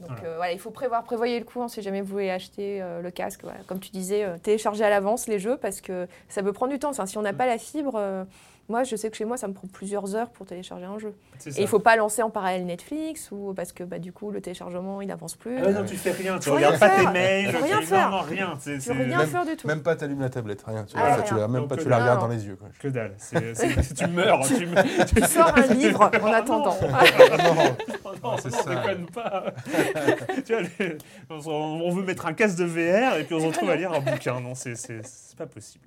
Donc 0.00 0.18
voilà, 0.36 0.52
il 0.52 0.58
faut 0.58 0.70
prévoir, 0.70 1.04
prévoyez 1.04 1.38
le 1.38 1.44
coup 1.44 1.62
hein, 1.62 1.68
si 1.68 1.82
jamais 1.82 2.00
vous 2.00 2.08
voulez 2.12 2.30
acheter 2.30 2.82
le 3.02 3.10
casque. 3.10 3.42
Comme 3.66 3.78
tu 3.80 3.90
disais, 3.90 4.26
télécharger 4.42 4.84
à 4.84 4.90
les 5.26 5.38
jeux 5.38 5.56
parce 5.56 5.80
que 5.80 6.06
ça 6.28 6.42
peut 6.42 6.52
prendre 6.52 6.72
du 6.72 6.78
temps. 6.78 6.90
Enfin, 6.90 7.06
si 7.06 7.18
on 7.18 7.22
n'a 7.22 7.32
pas 7.32 7.46
la 7.46 7.58
fibre, 7.58 7.94
euh, 7.96 8.24
moi 8.68 8.84
je 8.84 8.96
sais 8.96 9.10
que 9.10 9.16
chez 9.16 9.24
moi 9.24 9.36
ça 9.36 9.48
me 9.48 9.54
prend 9.54 9.66
plusieurs 9.68 10.14
heures 10.14 10.30
pour 10.30 10.46
télécharger 10.46 10.84
un 10.84 10.98
jeu. 10.98 11.14
C'est 11.38 11.50
Et 11.50 11.52
ça. 11.54 11.60
il 11.62 11.68
faut 11.68 11.78
pas 11.78 11.96
lancer 11.96 12.22
en 12.22 12.30
parallèle 12.30 12.66
Netflix 12.66 13.30
ou 13.32 13.54
parce 13.54 13.72
que 13.72 13.84
bah, 13.84 13.98
du 13.98 14.12
coup 14.12 14.30
le 14.30 14.40
téléchargement 14.40 15.00
il 15.00 15.10
avance 15.10 15.36
plus. 15.36 15.56
Ah 15.58 15.66
ouais, 15.66 15.72
non, 15.72 15.84
tu 15.84 15.96
fais 15.96 16.10
rien, 16.12 16.38
tu 16.38 16.48
Faut 16.48 16.56
regardes 16.56 16.78
pas 16.78 16.90
tes 16.90 17.06
mails, 17.06 17.50
Faut 17.52 17.64
rien 17.64 17.78
tu- 17.80 17.86
faire. 17.86 18.10
Non, 18.10 18.20
rien. 18.20 18.54
c'est- 18.60 18.74
tu 18.74 18.80
c'est- 18.80 18.92
rien 18.92 19.18
Même- 19.18 19.26
faire 19.28 19.46
du 19.46 19.56
tout. 19.56 19.66
Même 19.66 19.82
pas 19.82 19.96
t'allumes 19.96 20.20
la 20.20 20.30
tablette, 20.30 20.62
rien. 20.66 20.84
Tu, 20.84 20.94
Ah, 20.98 21.14
rien. 21.16 21.22
tu 21.24 21.34
la, 21.34 21.48
même 21.48 21.60
Donc, 21.62 21.68
pas, 21.70 21.74
euh, 21.76 21.82
tu 21.82 21.88
la 21.88 21.96
non, 21.96 22.02
regardes 22.02 22.20
non. 22.20 22.26
dans 22.28 22.32
les 22.34 22.46
yeux. 22.46 22.56
Quoi. 22.56 22.68
Que 22.78 22.88
dalle. 22.88 23.14
c'est- 23.18 23.54
c'est- 23.54 23.94
tu 23.94 24.06
meurs. 24.08 24.40
Tu, 24.46 24.54
tu 24.56 25.14
Tu 25.14 25.22
sors 25.26 25.56
un 25.56 25.66
livre 25.74 26.00
en 26.22 26.32
attendant. 26.32 26.76
Oh 26.80 26.86
non, 28.22 28.36
c'est 28.38 28.50
non, 28.50 28.62
ça. 28.62 28.74
déconne 28.74 29.06
pas. 29.06 29.44
tu 30.46 30.52
vois, 30.52 30.62
les- 30.62 30.98
on, 31.30 31.90
veut 31.90 32.02
mettre 32.02 32.26
un 32.26 32.32
casque 32.32 32.58
de 32.58 32.64
VR 32.64 33.16
et 33.18 33.24
puis 33.24 33.34
on 33.34 33.40
se 33.40 33.46
retrouve 33.46 33.70
à 33.70 33.76
lire 33.76 33.92
un 33.92 34.00
bouquin. 34.00 34.40
Non, 34.40 34.54
c'est 34.54 34.74
c'est- 34.74 35.00
c'est 35.04 35.36
pas 35.36 35.46
possible. 35.46 35.84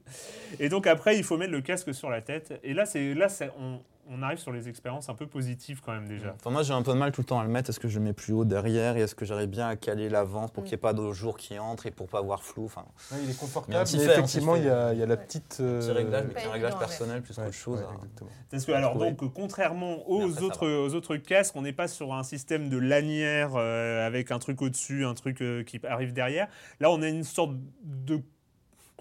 Et 0.59 0.69
donc 0.69 0.87
après, 0.87 1.17
il 1.17 1.23
faut 1.23 1.37
mettre 1.37 1.51
le 1.51 1.61
casque 1.61 1.93
sur 1.93 2.09
la 2.09 2.21
tête. 2.21 2.59
Et 2.71 2.73
là, 2.73 2.85
c'est 2.85 3.13
là, 3.13 3.27
on, 3.59 3.81
on 4.09 4.21
arrive 4.21 4.37
sur 4.37 4.53
les 4.53 4.69
expériences 4.69 5.09
un 5.09 5.13
peu 5.13 5.27
positives 5.27 5.81
quand 5.81 5.91
même 5.91 6.07
déjà. 6.07 6.33
Enfin, 6.35 6.51
moi, 6.51 6.63
j'ai 6.63 6.73
un 6.73 6.81
peu 6.81 6.93
de 6.93 6.97
mal 6.97 7.11
tout 7.11 7.19
le 7.19 7.25
temps 7.25 7.39
à 7.41 7.43
le 7.43 7.49
mettre. 7.49 7.69
Est-ce 7.69 7.81
que 7.81 7.89
je 7.89 7.99
le 7.99 8.05
mets 8.05 8.13
plus 8.13 8.31
haut 8.31 8.45
derrière 8.45 8.95
et 8.95 9.01
est-ce 9.01 9.13
que 9.13 9.25
j'arrive 9.25 9.49
bien 9.49 9.67
à 9.67 9.75
caler 9.75 10.07
l'avant 10.07 10.47
pour 10.47 10.63
qu'il 10.63 10.71
n'y 10.71 10.75
ait 10.75 10.77
pas 10.77 10.93
de 10.93 11.11
jour 11.11 11.37
qui 11.37 11.59
entre 11.59 11.85
et 11.85 11.91
pour 11.91 12.07
pas 12.07 12.19
avoir 12.19 12.43
flou 12.43 12.63
enfin, 12.63 12.85
Ouais, 13.11 13.17
il 13.23 13.25
est 13.25 13.27
Mais 13.27 13.33
confortable, 13.33 13.75
on 13.75 13.79
mais, 13.79 13.85
fait, 13.85 14.07
on 14.07 14.07
s'y 14.07 14.19
effectivement, 14.19 14.55
il 14.55 14.63
y, 14.63 14.69
a, 14.69 14.93
il 14.93 14.99
y 14.99 15.03
a 15.03 15.05
la 15.05 15.17
petite. 15.17 15.57
Un 15.59 15.63
euh, 15.63 15.79
petit 15.79 15.91
réglage, 15.91 16.23
mais 16.29 16.33
Pas 16.33 16.39
qui 16.39 16.45
est 16.45 16.49
un 16.49 16.53
réglage 16.53 16.79
personnel 16.79 17.21
plus 17.21 17.37
ouais, 17.37 17.43
qu'autre 17.43 17.57
chose. 17.57 17.79
ouais, 17.79 17.85
hein. 17.85 17.95
exactement. 17.95 18.29
Parce 18.49 18.65
que, 18.65 18.71
alors, 18.71 18.91
trouver. 18.91 19.11
donc, 19.11 19.33
contrairement 19.33 19.97
Mais 20.07 20.23
aux 20.23 20.43
autres, 20.43 20.65
aux 20.65 20.95
autres 20.95 21.17
casques, 21.17 21.57
on 21.57 21.61
n'est 21.61 21.73
pas 21.73 21.89
sur 21.89 22.13
un 22.13 22.23
système 22.23 22.69
de 22.69 22.77
lanière 22.77 23.51
euh, 23.57 24.07
avec 24.07 24.31
un 24.31 24.39
truc 24.39 24.61
au-dessus, 24.61 25.05
un 25.05 25.13
truc 25.13 25.41
euh, 25.41 25.63
qui 25.63 25.81
arrive 25.85 26.13
derrière. 26.13 26.47
Là, 26.79 26.89
on 26.89 27.01
a 27.01 27.09
une 27.09 27.25
sorte 27.25 27.51
de 27.83 28.21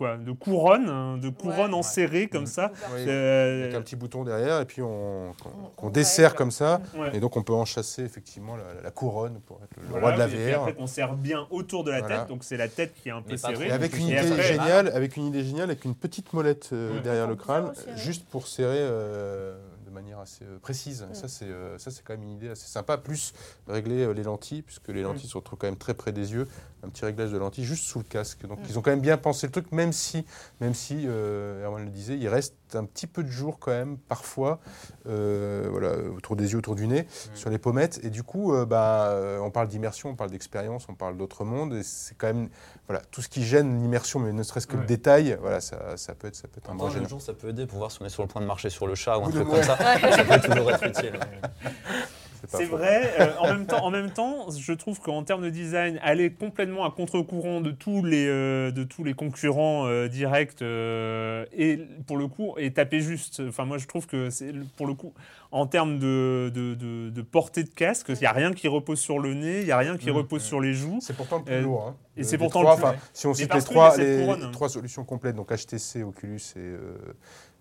quoi, 0.00 0.16
de 0.16 0.32
couronne, 0.32 0.88
hein, 0.88 1.18
de 1.18 1.28
couronne 1.28 1.72
Ouais. 1.72 1.78
en 1.78 1.82
serré 1.82 2.26
comme 2.26 2.46
ça. 2.46 2.72
Oui, 2.94 3.04
Euh, 3.06 3.64
Avec 3.64 3.74
un 3.74 3.82
petit 3.82 3.96
bouton 3.96 4.24
derrière 4.24 4.58
et 4.62 4.64
puis 4.64 4.80
on, 4.80 5.28
On- 5.28 5.34
on 5.76 5.90
dessert 5.90 6.34
comme 6.34 6.50
ça. 6.50 6.80
ouais. 6.96 7.10
Et 7.12 7.20
donc 7.20 7.36
on 7.36 7.42
peut 7.42 7.52
enchasser 7.52 8.02
effectivement 8.02 8.56
la, 8.56 8.80
la 8.82 8.90
couronne 8.90 9.40
pour 9.46 9.60
être 9.62 9.76
le 9.76 9.88
Voilà, 9.90 10.06
roi 10.06 10.12
de 10.14 10.18
la 10.18 10.26
et 10.40 10.52
VR. 10.52 10.60
après 10.62 10.72
qu'on 10.74 10.86
serre 10.86 11.12
bien 11.12 11.46
autour 11.50 11.84
de 11.84 11.90
la 11.90 12.00
Voilà. 12.00 12.20
tête, 12.20 12.28
donc 12.28 12.44
c'est 12.44 12.56
la 12.56 12.68
tête 12.68 12.94
qui 12.94 13.10
est 13.10 13.12
un 13.12 13.20
peu 13.20 13.36
serrée. 13.36 13.66
Et 13.68 13.72
avec 13.72 13.94
une 13.98 14.06
Et 14.08 14.12
idée 14.18 14.30
après- 14.32 14.42
géniale, 14.42 14.88
avec 14.94 15.18
une 15.18 15.26
idée 15.26 15.44
géniale, 15.44 15.64
avec 15.70 15.84
une 15.84 15.94
petite 15.94 16.32
molette 16.32 16.70
euh, 16.72 16.94
Ouais. 16.94 17.00
derrière 17.00 17.26
le 17.28 17.36
crâne, 17.36 17.70
juste 17.96 18.24
pour 18.26 18.46
serrer 18.46 18.78
euh, 18.80 19.54
de 19.90 19.94
manière 19.94 20.20
assez 20.20 20.44
euh, 20.44 20.58
précise. 20.58 21.06
Ça 21.12 21.28
c'est 21.28 21.46
euh, 21.46 21.76
ça 21.78 21.90
c'est 21.90 22.02
quand 22.02 22.14
même 22.14 22.22
une 22.22 22.30
idée 22.30 22.48
assez 22.48 22.66
sympa. 22.68 22.96
Plus 22.96 23.34
régler 23.66 24.04
euh, 24.04 24.12
les 24.12 24.22
lentilles, 24.22 24.62
puisque 24.62 24.88
les 24.88 25.02
lentilles 25.02 25.28
se 25.28 25.36
retrouvent 25.36 25.58
quand 25.58 25.66
même 25.66 25.76
très 25.76 25.94
près 25.94 26.12
des 26.12 26.32
yeux. 26.32 26.48
Un 26.82 26.88
petit 26.88 27.04
réglage 27.04 27.30
de 27.30 27.36
lentilles 27.36 27.64
juste 27.64 27.84
sous 27.84 27.98
le 27.98 28.04
casque. 28.04 28.46
Donc 28.46 28.58
ils 28.68 28.78
ont 28.78 28.82
quand 28.82 28.90
même 28.90 29.00
bien 29.00 29.18
pensé 29.18 29.46
le 29.46 29.52
truc, 29.52 29.70
même 29.72 29.92
si, 29.92 30.24
même 30.60 30.74
si 30.74 31.06
Erwan 31.06 31.84
le 31.84 31.90
disait, 31.90 32.16
il 32.16 32.28
reste 32.28 32.54
un 32.76 32.84
petit 32.84 33.06
peu 33.06 33.22
de 33.22 33.28
jour 33.30 33.58
quand 33.58 33.70
même 33.70 33.96
parfois, 33.98 34.60
euh, 35.06 35.66
voilà, 35.70 35.96
autour 36.14 36.36
des 36.36 36.52
yeux, 36.52 36.58
autour 36.58 36.74
du 36.74 36.86
nez, 36.86 37.06
sur 37.34 37.50
les 37.50 37.58
pommettes. 37.58 38.00
Et 38.02 38.10
du 38.10 38.22
coup, 38.22 38.54
euh, 38.54 38.64
bah, 38.66 39.08
euh, 39.10 39.38
on 39.40 39.50
parle 39.50 39.68
d'immersion, 39.68 40.10
on 40.10 40.14
parle 40.16 40.30
d'expérience, 40.30 40.86
on 40.88 40.94
parle 40.94 41.16
d'autre 41.16 41.44
monde. 41.44 41.74
Et 41.74 41.82
c'est 41.82 42.16
quand 42.16 42.26
même 42.28 42.48
voilà, 42.88 43.02
tout 43.10 43.22
ce 43.22 43.28
qui 43.28 43.44
gêne 43.44 43.80
l'immersion, 43.80 44.18
mais 44.20 44.32
ne 44.32 44.42
serait-ce 44.42 44.66
que 44.66 44.74
Ouais. 44.74 44.80
le 44.82 44.86
détail, 44.86 45.36
voilà, 45.40 45.60
ça, 45.60 45.96
ça 45.96 46.14
peut 46.14 46.28
être, 46.28 46.36
ça 46.36 46.48
peut 46.48 46.58
être 46.58 46.68
un 46.70 46.72
En 46.72 46.76
même 46.76 46.86
temps, 46.86 46.90
gênant. 46.90 47.08
jour, 47.08 47.20
ça 47.22 47.32
peut 47.34 47.48
aider 47.48 47.66
pour 47.66 47.78
voir 47.78 47.90
si 47.90 48.00
on 48.02 48.06
est 48.06 48.10
sur 48.10 48.22
le 48.22 48.28
point 48.28 48.40
de 48.42 48.46
marcher 48.46 48.70
sur 48.70 48.86
le 48.86 48.94
chat 48.94 49.18
ou 49.18 49.24
un 49.24 49.30
truc 49.30 49.48
comme 49.48 49.62
ça. 49.62 49.76
ça 50.00 50.24
peut 50.24 50.40
toujours 50.48 50.70
être 50.70 50.86
utile. 50.86 51.18
C'est 52.48 52.64
vrai. 52.64 53.12
euh, 53.20 53.32
en, 53.38 53.48
même 53.48 53.66
temps, 53.66 53.84
en 53.84 53.90
même 53.90 54.10
temps, 54.10 54.46
je 54.50 54.72
trouve 54.72 55.00
qu'en 55.00 55.22
termes 55.24 55.42
de 55.42 55.50
design, 55.50 55.98
aller 56.02 56.30
complètement 56.32 56.84
à 56.84 56.90
contre-courant 56.90 57.60
de 57.60 57.70
tous 57.70 58.04
les 58.04 58.26
euh, 58.28 58.70
de 58.70 58.84
tous 58.84 59.04
les 59.04 59.14
concurrents 59.14 59.86
euh, 59.86 60.08
directs 60.08 60.62
euh, 60.62 61.44
et 61.52 61.78
pour 62.06 62.16
le 62.16 62.26
coup 62.28 62.54
et 62.58 62.72
taper 62.72 63.00
juste. 63.00 63.42
Enfin, 63.48 63.64
moi, 63.64 63.78
je 63.78 63.86
trouve 63.86 64.06
que 64.06 64.30
c'est 64.30 64.52
pour 64.76 64.86
le 64.86 64.94
coup 64.94 65.12
en 65.52 65.66
termes 65.66 65.98
de, 65.98 66.50
de, 66.54 66.74
de- 66.74 67.10
de 67.10 67.22
portée 67.22 67.64
de 67.64 67.70
casque, 67.70 68.06
il 68.10 68.18
n'y 68.20 68.26
a 68.26 68.32
rien 68.32 68.52
qui 68.52 68.68
repose 68.68 69.00
sur 69.00 69.18
le 69.18 69.34
nez, 69.34 69.58
il 69.60 69.64
n'y 69.64 69.72
a 69.72 69.78
rien 69.78 69.96
qui 69.96 70.08
Mmh. 70.08 70.14
repose 70.14 70.42
sur 70.42 70.60
les 70.60 70.74
joues. 70.74 70.98
C'est 71.00 71.16
pourtant 71.16 71.38
le 71.38 71.44
plus 71.44 71.54
Euh, 71.54 71.60
lourd. 71.62 71.86
hein. 71.88 71.96
et 72.16 72.22
c'est 72.22 72.38
pourtant 72.38 72.60
trois, 72.62 72.76
le 72.76 72.82
plus- 72.96 73.00
Si 73.12 73.26
on 73.26 73.34
cite 73.34 73.52
les 73.52 73.60
trois, 73.60 73.96
les, 73.96 74.20
couronne. 74.20 74.46
les 74.46 74.50
trois 74.52 74.68
solutions 74.68 75.04
complètes, 75.04 75.34
donc 75.34 75.50
HTC, 75.50 76.04
Oculus 76.04 76.40
et, 76.54 76.58
euh, 76.60 76.94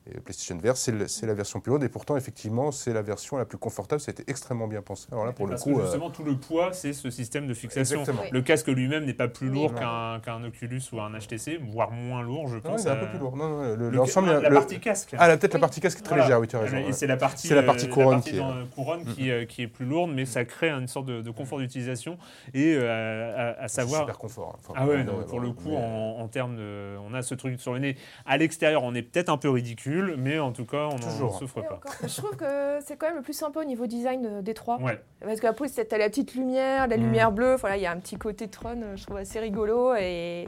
et 0.07 0.19
PlayStation 0.19 0.57
VR, 0.57 0.75
c'est 0.75 1.25
la 1.27 1.33
version 1.33 1.59
plus 1.59 1.69
lourde. 1.69 1.83
Et 1.83 1.89
pourtant, 1.89 2.17
effectivement, 2.17 2.71
c'est 2.71 2.93
la 2.93 3.01
version 3.01 3.37
la 3.37 3.45
plus 3.45 3.57
confortable. 3.57 4.01
C'était 4.01 4.23
extrêmement 4.27 4.67
bien 4.67 4.81
pensé. 4.81 5.07
Alors 5.11 5.25
là, 5.25 5.33
pour 5.33 5.45
le 5.45 5.51
Parce 5.51 5.63
coup, 5.63 5.75
que 5.75 5.79
euh, 5.79 5.83
justement, 5.83 6.09
tout 6.09 6.23
le 6.23 6.35
poids, 6.37 6.73
c'est 6.73 6.93
ce 6.93 7.09
système 7.09 7.45
de 7.47 7.53
fixation. 7.53 7.99
Exactement. 7.99 8.27
Le 8.31 8.41
casque 8.41 8.67
lui-même 8.67 9.05
n'est 9.05 9.13
pas 9.13 9.27
plus 9.27 9.49
lourd 9.49 9.71
Non. 9.73 9.77
qu'un 9.79 10.19
qu'un 10.23 10.43
Oculus 10.43 10.81
ou 10.93 10.99
un 11.01 11.11
HTC, 11.11 11.59
voire 11.61 11.91
moins 11.91 12.23
lourd, 12.23 12.47
je 12.47 12.55
non, 12.55 12.61
pense. 12.61 12.83
il 12.83 12.87
est 12.87 12.91
un 12.91 12.95
peu 12.95 13.05
euh, 13.05 13.09
plus 13.09 13.19
lourd. 13.19 13.35
Non, 13.37 13.49
non, 13.49 13.61
le- 13.63 13.75
le- 13.75 13.89
l'ensemble, 13.91 14.29
la 14.31 14.49
le- 14.49 14.55
partie 14.55 14.79
casque. 14.79 15.15
Ah, 15.19 15.37
peut-être 15.37 15.53
la 15.53 15.59
partie 15.59 15.79
casque 15.81 15.99
est 15.99 16.01
très 16.01 16.15
Voilà. 16.15 16.23
légère, 16.25 16.39
oui, 16.39 16.47
tu 16.47 16.55
as 16.55 16.59
raison. 16.59 16.77
Et 16.77 16.85
ouais. 16.85 16.91
c'est 16.93 17.07
la 17.07 17.17
partie, 17.17 17.47
C'est 17.47 17.55
la 17.55 17.61
euh, 17.61 17.65
partie 17.65 17.87
couronne 17.89 18.21
qui 18.21 18.29
est- 18.35 18.37
dans- 18.39 18.65
couronne 18.73 19.03
qui, 19.05 19.29
euh, 19.29 19.45
qui 19.45 19.61
est 19.63 19.67
plus 19.67 19.85
lourde, 19.85 20.11
mais 20.15 20.25
ça 20.25 20.43
crée 20.45 20.69
une 20.71 20.87
sorte 20.87 21.05
de, 21.05 21.21
de 21.21 21.31
confort 21.31 21.59
d'utilisation 21.59 22.17
et 22.53 22.73
euh, 22.75 23.55
à, 23.59 23.63
à 23.63 23.67
savoir. 23.67 24.01
super 24.01 24.17
confort. 24.17 24.53
hein. 24.55 24.59
Enfin, 24.59 24.73
Ah 24.75 24.87
ouais, 24.87 25.03
non, 25.03 25.23
pour 25.27 25.39
le 25.39 25.51
coup, 25.51 25.73
euh, 25.73 25.77
en, 25.77 26.21
en 26.21 26.27
termes 26.27 26.55
de, 26.55 26.95
on 27.07 27.13
a 27.13 27.21
ce 27.21 27.35
truc 27.35 27.59
sur 27.59 27.73
le 27.73 27.79
nez. 27.79 27.95
À 28.25 28.37
l'extérieur, 28.37 28.83
on 28.83 28.95
est 28.95 29.01
peut-être 29.03 29.29
un 29.29 29.37
peu 29.37 29.49
ridicule, 29.49 29.98
mais 30.17 30.39
en 30.39 30.51
tout 30.51 30.65
cas, 30.65 30.87
on 30.91 30.97
n'en 30.97 31.29
souffre 31.31 31.61
pas. 31.61 31.75
encore, 31.75 31.93
je 32.01 32.15
trouve 32.17 32.35
que 32.35 32.79
c'est 32.85 32.97
quand 32.97 33.07
même 33.07 33.17
le 33.17 33.21
plus 33.21 33.33
sympa 33.33 33.59
au 33.61 33.63
niveau 33.63 33.85
design 33.87 34.21
de- 34.21 34.41
des 34.41 34.53
trois. 34.53 34.79
Ouais. 34.81 34.99
Parce 35.21 35.39
qu'après, 35.39 35.67
c'est- 35.67 35.85
t'as 35.85 35.97
la 35.97 36.09
petite 36.09 36.33
lumière, 36.35 36.87
la 36.87 36.97
Mm. 36.97 37.01
lumière 37.01 37.31
bleue. 37.31 37.55
Voilà, 37.55 37.77
il 37.77 37.83
y 37.83 37.85
a 37.85 37.91
un 37.91 37.97
petit 37.97 38.17
côté 38.17 38.47
Tron, 38.47 38.81
euh, 38.81 38.95
je 38.95 39.03
trouve 39.05 39.17
assez 39.17 39.39
rigolo. 39.39 39.93
Et 39.95 40.47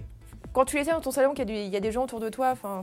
quand 0.54 0.66
tu 0.66 0.76
les 0.78 0.84
sais 0.84 0.92
dans 0.92 1.00
ton 1.00 1.12
salon, 1.12 1.30
qu'il 1.34 1.40
y, 1.40 1.42
a 1.42 1.46
du- 1.46 1.54
il 1.62 1.70
y 1.70 1.78
a 1.78 1.80
des 1.80 1.92
gens 1.94 2.04
autour 2.04 2.20
de 2.20 2.28
toi, 2.30 2.50
enfin, 2.52 2.82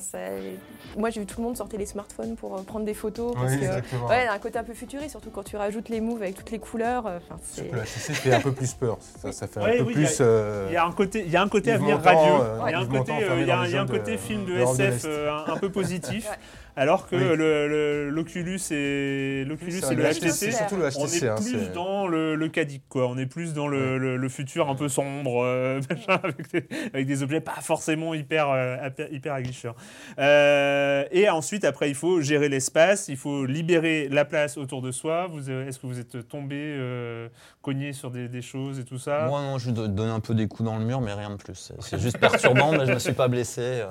moi 0.96 1.10
j'ai 1.10 1.20
vu 1.20 1.26
tout 1.26 1.38
le 1.40 1.44
monde 1.46 1.56
sortir 1.56 1.78
les 1.78 1.84
smartphones 1.86 2.34
pour 2.36 2.56
euh, 2.56 2.62
prendre 2.62 2.86
des 2.86 2.94
photos. 2.94 3.34
Parce 3.34 3.52
Oui, 3.52 3.58
que, 3.60 3.64
exactement. 3.66 4.06
ouais, 4.08 4.22
il 4.22 4.24
y 4.24 4.28
a 4.28 4.32
un 4.32 4.38
côté 4.38 4.58
un 4.58 4.64
peu 4.64 4.72
futuriste, 4.74 5.10
surtout 5.10 5.30
quand 5.30 5.42
tu 5.42 5.56
rajoutes 5.56 5.88
les 5.90 6.00
moves 6.00 6.22
avec 6.22 6.34
toutes 6.34 6.50
les 6.50 6.58
couleurs. 6.58 7.06
euh. 7.06 7.18
Surtout 7.52 7.74
la 7.74 7.82
HTC 7.82 8.14
fait 8.14 8.34
un 8.34 8.40
peu 8.40 8.52
plus 8.52 8.72
peur. 8.74 8.96
Ça, 9.00 9.32
ça 9.32 9.46
fait 9.46 9.60
un 9.60 9.64
Ouais, 9.64 9.76
peu 9.78 9.84
oui, 9.84 9.92
il 9.96 10.00
y 10.02 10.04
a- 10.04 10.08
plus. 10.08 10.18
euh, 10.20 10.66
Il 10.70 10.72
y 10.72 10.76
a 10.76 10.84
un 10.86 10.92
côté, 10.92 11.22
il 11.26 11.30
y 11.30 11.36
a 11.36 11.42
un 11.42 11.48
côté 11.48 11.70
Yves 11.70 11.76
avenir 11.76 12.00
radieux. 12.02 12.20
il 12.66 12.70
y 12.70 12.74
a 12.74 12.78
un 12.78 12.86
côté, 12.86 13.12
il 13.12 13.46
y 13.46 13.50
a, 13.50 13.60
un- 13.60 14.16
film 14.18 14.44
de 14.46 14.54
SF 14.60 15.04
euh, 15.06 15.30
un, 15.30 15.52
un 15.52 15.56
peu 15.58 15.70
positif, 15.70 16.26
Ouais. 16.30 16.36
Alors 16.76 17.08
que 17.08 17.16
Oui. 17.16 17.22
le- 17.36 17.66
le- 17.68 18.10
l'Oculus 18.10 18.60
et 18.70 19.44
l'Oculus 19.46 19.80
et 19.90 19.94
le 19.94 20.04
HTC, 20.04 20.30
C'est 20.30 20.52
surtout 20.52 20.76
le 20.76 20.84
on 20.96 21.06
est 21.06 21.26
hein, 21.28 21.34
plus 21.36 21.44
c'est- 21.66 21.72
dans 21.72 22.06
le, 22.06 22.34
le 22.36 22.48
cadique, 22.48 22.84
quoi. 22.88 23.08
On 23.08 23.18
est 23.18 23.26
plus 23.26 23.52
dans 23.52 23.66
le, 23.68 23.98
le- 23.98 24.16
le 24.16 24.28
futur 24.28 24.68
un 24.70 24.74
peu 24.74 24.88
sombre, 24.88 25.42
euh, 25.44 25.80
avec, 26.08 26.52
des, 26.52 26.68
avec 26.94 27.06
des 27.06 27.22
objets 27.22 27.40
pas 27.40 27.60
forcément 27.60 28.14
hyper, 28.14 28.48
euh, 28.50 28.76
hyper, 29.10 29.34
aguicheurs. 29.34 29.74
Euh, 30.18 31.04
et 31.10 31.28
ensuite, 31.28 31.64
après, 31.64 31.88
il 31.88 31.94
faut 31.94 32.20
gérer 32.20 32.48
l'espace, 32.48 33.08
il 33.08 33.16
faut 33.16 33.44
libérer 33.46 34.08
la 34.08 34.24
place 34.24 34.56
autour 34.56 34.82
de 34.82 34.92
soi. 34.92 35.26
Vous, 35.30 35.48
euh, 35.50 35.66
Est-ce 35.66 35.78
que 35.78 35.86
vous 35.86 35.98
êtes 35.98 36.28
tombé, 36.28 36.56
euh, 36.58 37.28
cogné 37.62 37.92
sur 37.92 38.10
des, 38.10 38.28
des 38.28 38.42
choses 38.42 38.78
et 38.78 38.84
tout 38.84 38.98
ça? 38.98 39.26
Moi, 39.28 39.40
non, 39.42 39.58
je 39.58 39.70
donne 39.70 39.98
un 40.10 40.20
peu 40.20 40.34
des 40.34 40.46
coups 40.48 40.66
dans 40.68 40.78
le 40.78 40.84
mur, 40.84 41.00
mais 41.00 41.12
rien 41.12 41.30
de 41.30 41.36
plus. 41.36 41.72
C'est- 41.80 41.98
juste 41.98 42.18
perturbant, 42.18 42.72
mais 42.72 42.86
je 42.86 42.92
me 42.92 42.98
suis 42.98 43.12
pas 43.12 43.28
blessé. 43.28 43.82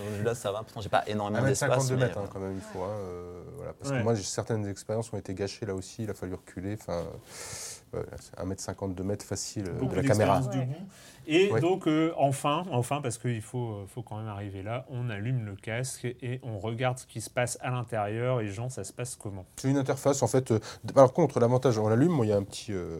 Euh, 0.00 0.22
Là, 0.24 0.34
ça 0.34 0.52
va. 0.52 0.58
Pourtant, 0.62 0.80
j'ai 0.80 0.88
pas 0.88 1.04
énormément 1.06 1.44
1m52 1.44 1.48
d'espace. 1.48 1.90
mais, 1.90 1.96
mètres 1.96 2.18
euh, 2.18 2.22
hein, 2.22 2.28
quand 2.32 2.40
même, 2.40 2.54
il 2.54 2.60
faut. 2.60 2.82
hein, 2.82 2.88
euh, 2.90 3.42
voilà, 3.56 3.72
parce 3.74 3.90
Ouais. 3.90 3.98
que 3.98 4.02
moi, 4.04 4.14
j'ai- 4.14 4.22
certaines 4.22 4.66
expériences 4.66 5.12
ont 5.12 5.16
été 5.18 5.34
gâchées 5.34 5.66
là 5.66 5.74
aussi, 5.74 6.04
il 6.04 6.10
a 6.10 6.14
fallu 6.14 6.34
reculer. 6.34 6.76
Enfin, 6.80 7.04
ouais, 7.94 8.02
c'est 8.20 8.38
1m52 8.38 9.02
mètres 9.02 9.24
facile 9.24 9.64
euh, 9.68 9.86
de 9.86 9.94
la 9.94 10.02
caméra. 10.02 10.40
Ouais. 10.40 10.68
Et 11.28 11.50
Ouais. 11.52 11.60
donc, 11.60 11.86
euh, 11.88 12.12
enfin, 12.16 12.62
enfin, 12.70 13.00
parce 13.00 13.18
qu'il 13.18 13.40
faut, 13.42 13.70
euh, 13.70 13.84
faut 13.88 14.02
quand 14.02 14.16
même 14.18 14.28
arriver 14.28 14.62
là, 14.62 14.86
on 14.90 15.10
allume 15.10 15.44
le 15.44 15.56
casque 15.56 16.04
et 16.04 16.40
on 16.42 16.58
regarde 16.58 16.98
ce 16.98 17.06
qui 17.06 17.20
se 17.20 17.30
passe 17.30 17.58
à 17.60 17.70
l'intérieur. 17.70 18.40
Et 18.40 18.48
Jean, 18.48 18.68
ça 18.68 18.84
se 18.84 18.92
passe 18.92 19.16
comment? 19.16 19.44
C'est 19.56 19.68
une 19.70 19.76
interface 19.76 20.22
en 20.22 20.26
fait. 20.28 20.50
euh, 20.52 20.58
par 20.94 21.12
contre, 21.12 21.40
l'avantage, 21.40 21.78
on 21.78 21.88
l'allume. 21.88 22.20
Il 22.22 22.28
y 22.28 22.32
a 22.32 22.36
un 22.36 22.42
petit 22.42 22.72
euh, 22.72 22.98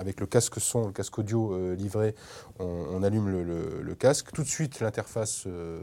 avec 0.00 0.20
le 0.20 0.26
casque 0.26 0.60
son, 0.60 0.86
le 0.86 0.92
casque 0.92 1.18
audio 1.18 1.52
euh, 1.54 1.74
livré, 1.76 2.14
on, 2.58 2.64
on 2.92 3.02
allume 3.02 3.28
le, 3.28 3.42
le- 3.44 3.80
le 3.82 3.94
casque. 3.94 4.32
Tout 4.32 4.42
de 4.42 4.48
suite, 4.48 4.80
l'interface 4.80 5.44
euh, 5.46 5.78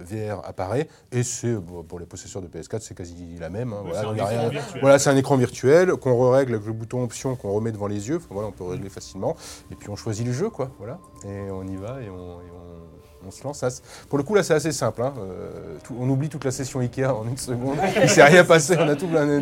VR 0.00 0.44
apparaît 0.46 0.88
et 1.12 1.22
c'est 1.22 1.48
euh, 1.48 1.60
bon, 1.60 1.82
pour 1.82 1.98
les 1.98 2.06
possesseurs 2.06 2.42
de 2.42 2.48
PS4, 2.48 2.80
c'est 2.80 2.96
quasi 2.96 3.36
la 3.38 3.50
même. 3.50 3.72
hein, 3.72 3.82
voilà, 3.84 4.00
c'est 4.00 4.06
un 4.06 4.14
écran 4.14 4.26
rien- 4.28 4.48
virtuel. 4.48 4.80
Voilà, 4.80 4.98
c'est 4.98 5.10
un 5.10 5.16
écran 5.16 5.36
virtuel 5.36 5.92
qu'on 5.96 6.30
règle 6.30 6.54
avec 6.54 6.66
le 6.66 6.72
bouton 6.72 7.02
option 7.02 7.34
qu'on 7.36 7.52
remet 7.52 7.72
devant 7.72 7.86
les 7.86 8.08
yeux. 8.08 8.20
Voilà, 8.30 8.48
on 8.48 8.52
peut 8.52 8.64
régler 8.64 8.88
facilement. 8.88 9.36
Et 9.70 9.74
puis 9.74 9.88
on 9.90 9.96
choisit 9.96 10.26
le 10.26 10.32
jeu, 10.32 10.50
quoi. 10.50 10.70
Voilà, 10.78 10.98
et 11.26 11.50
on 11.50 11.64
y 11.66 11.76
va 11.76 12.00
et 12.02 12.08
on, 12.10 12.40
et 12.40 12.50
on- 12.50 13.26
on 13.26 13.30
se 13.30 13.42
lance. 13.42 13.64
Pour 14.10 14.18
le 14.18 14.24
coup, 14.24 14.34
là, 14.34 14.42
c'est 14.42 14.52
assez 14.54 14.72
simple. 14.72 15.00
hein. 15.02 15.14
Euh, 15.18 15.78
tout- 15.82 15.96
on 15.98 16.08
oublie 16.10 16.28
toute 16.28 16.44
la 16.44 16.50
session 16.50 16.80
Ikea 16.80 17.06
en 17.06 17.26
une 17.26 17.38
seconde. 17.38 17.78
Il 18.02 18.08
s'est 18.08 18.22
rien 18.22 18.44
passé. 18.44 18.76
On 18.78 18.86
a 18.88 18.96
tout 18.96 19.06
plein. 19.08 19.40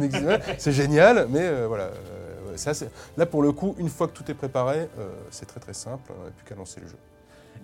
C'est 0.59 0.71
génial, 0.73 1.27
mais 1.29 1.41
euh, 1.43 1.67
voilà. 1.67 1.85
euh, 1.85 2.57
là, 3.17 3.27
pour 3.27 3.43
le 3.43 3.51
coup, 3.53 3.75
une 3.79 3.89
fois 3.89 4.07
que 4.09 4.13
tout 4.13 4.31
est 4.31 4.35
préparé, 4.35 4.89
c'est 5.31 5.47
très 5.47 5.59
très 5.59 5.73
simple. 5.75 6.13
On 6.21 6.25
n'a 6.25 6.31
plus 6.31 6.45
qu'à 6.45 6.55
lancer 6.55 6.81
le 6.81 6.87
jeu. 6.87 6.97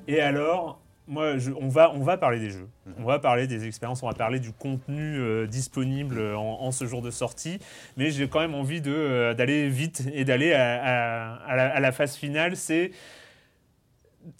Et 0.08 0.20
alors, 0.20 0.80
moi, 1.06 1.38
je- 1.38 1.52
on, 1.52 1.68
va, 1.68 1.92
on 1.94 2.00
va 2.02 2.16
parler 2.16 2.40
des 2.40 2.50
jeux, 2.50 2.68
Mhm. 2.86 2.94
on 3.00 3.04
va 3.04 3.18
parler 3.18 3.46
des 3.46 3.66
expériences, 3.66 4.02
on 4.02 4.08
va 4.08 4.14
parler 4.14 4.40
du 4.40 4.52
contenu 4.52 5.18
euh, 5.20 5.46
disponible 5.46 6.20
en, 6.34 6.62
en 6.62 6.72
ce 6.72 6.84
jour 6.86 7.00
de 7.02 7.10
sortie, 7.10 7.60
mais 7.96 8.10
j'ai 8.10 8.28
quand 8.28 8.40
même 8.40 8.54
envie 8.54 8.82
euh, 8.86 9.34
d'aller 9.34 9.68
vite 9.68 10.02
et 10.12 10.24
d'aller 10.24 10.52
à, 10.52 10.82
à- 10.82 11.34
à 11.46 11.56
la, 11.56 11.66
à 11.76 11.80
la 11.80 11.92
phase 11.92 12.14
finale. 12.16 12.56
C'est 12.56 12.90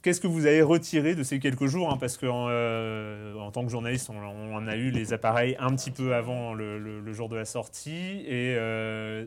qu'est-ce 0.03 0.21
que 0.21 0.27
vous 0.27 0.47
avez 0.47 0.63
retiré 0.63 1.15
de 1.15 1.23
ces 1.23 1.39
quelques 1.39 1.67
jours 1.67 1.91
hein, 1.93 1.97
Parce 1.99 2.17
qu'en 2.17 2.49
en 2.49 3.51
tant 3.51 3.65
que 3.65 3.71
journaliste, 3.71 4.11
on, 4.11 4.67
a 4.67 4.77
eu 4.77 4.91
les 4.91 5.13
appareils 5.13 5.57
un 5.59 5.75
petit 5.75 5.91
peu 5.91 6.15
avant 6.15 6.55
le 6.55 7.13
jour 7.13 7.29
de 7.29 7.37
la 7.37 7.45
sortie 7.45 8.25
et 8.27 8.55
euh, 8.57 9.27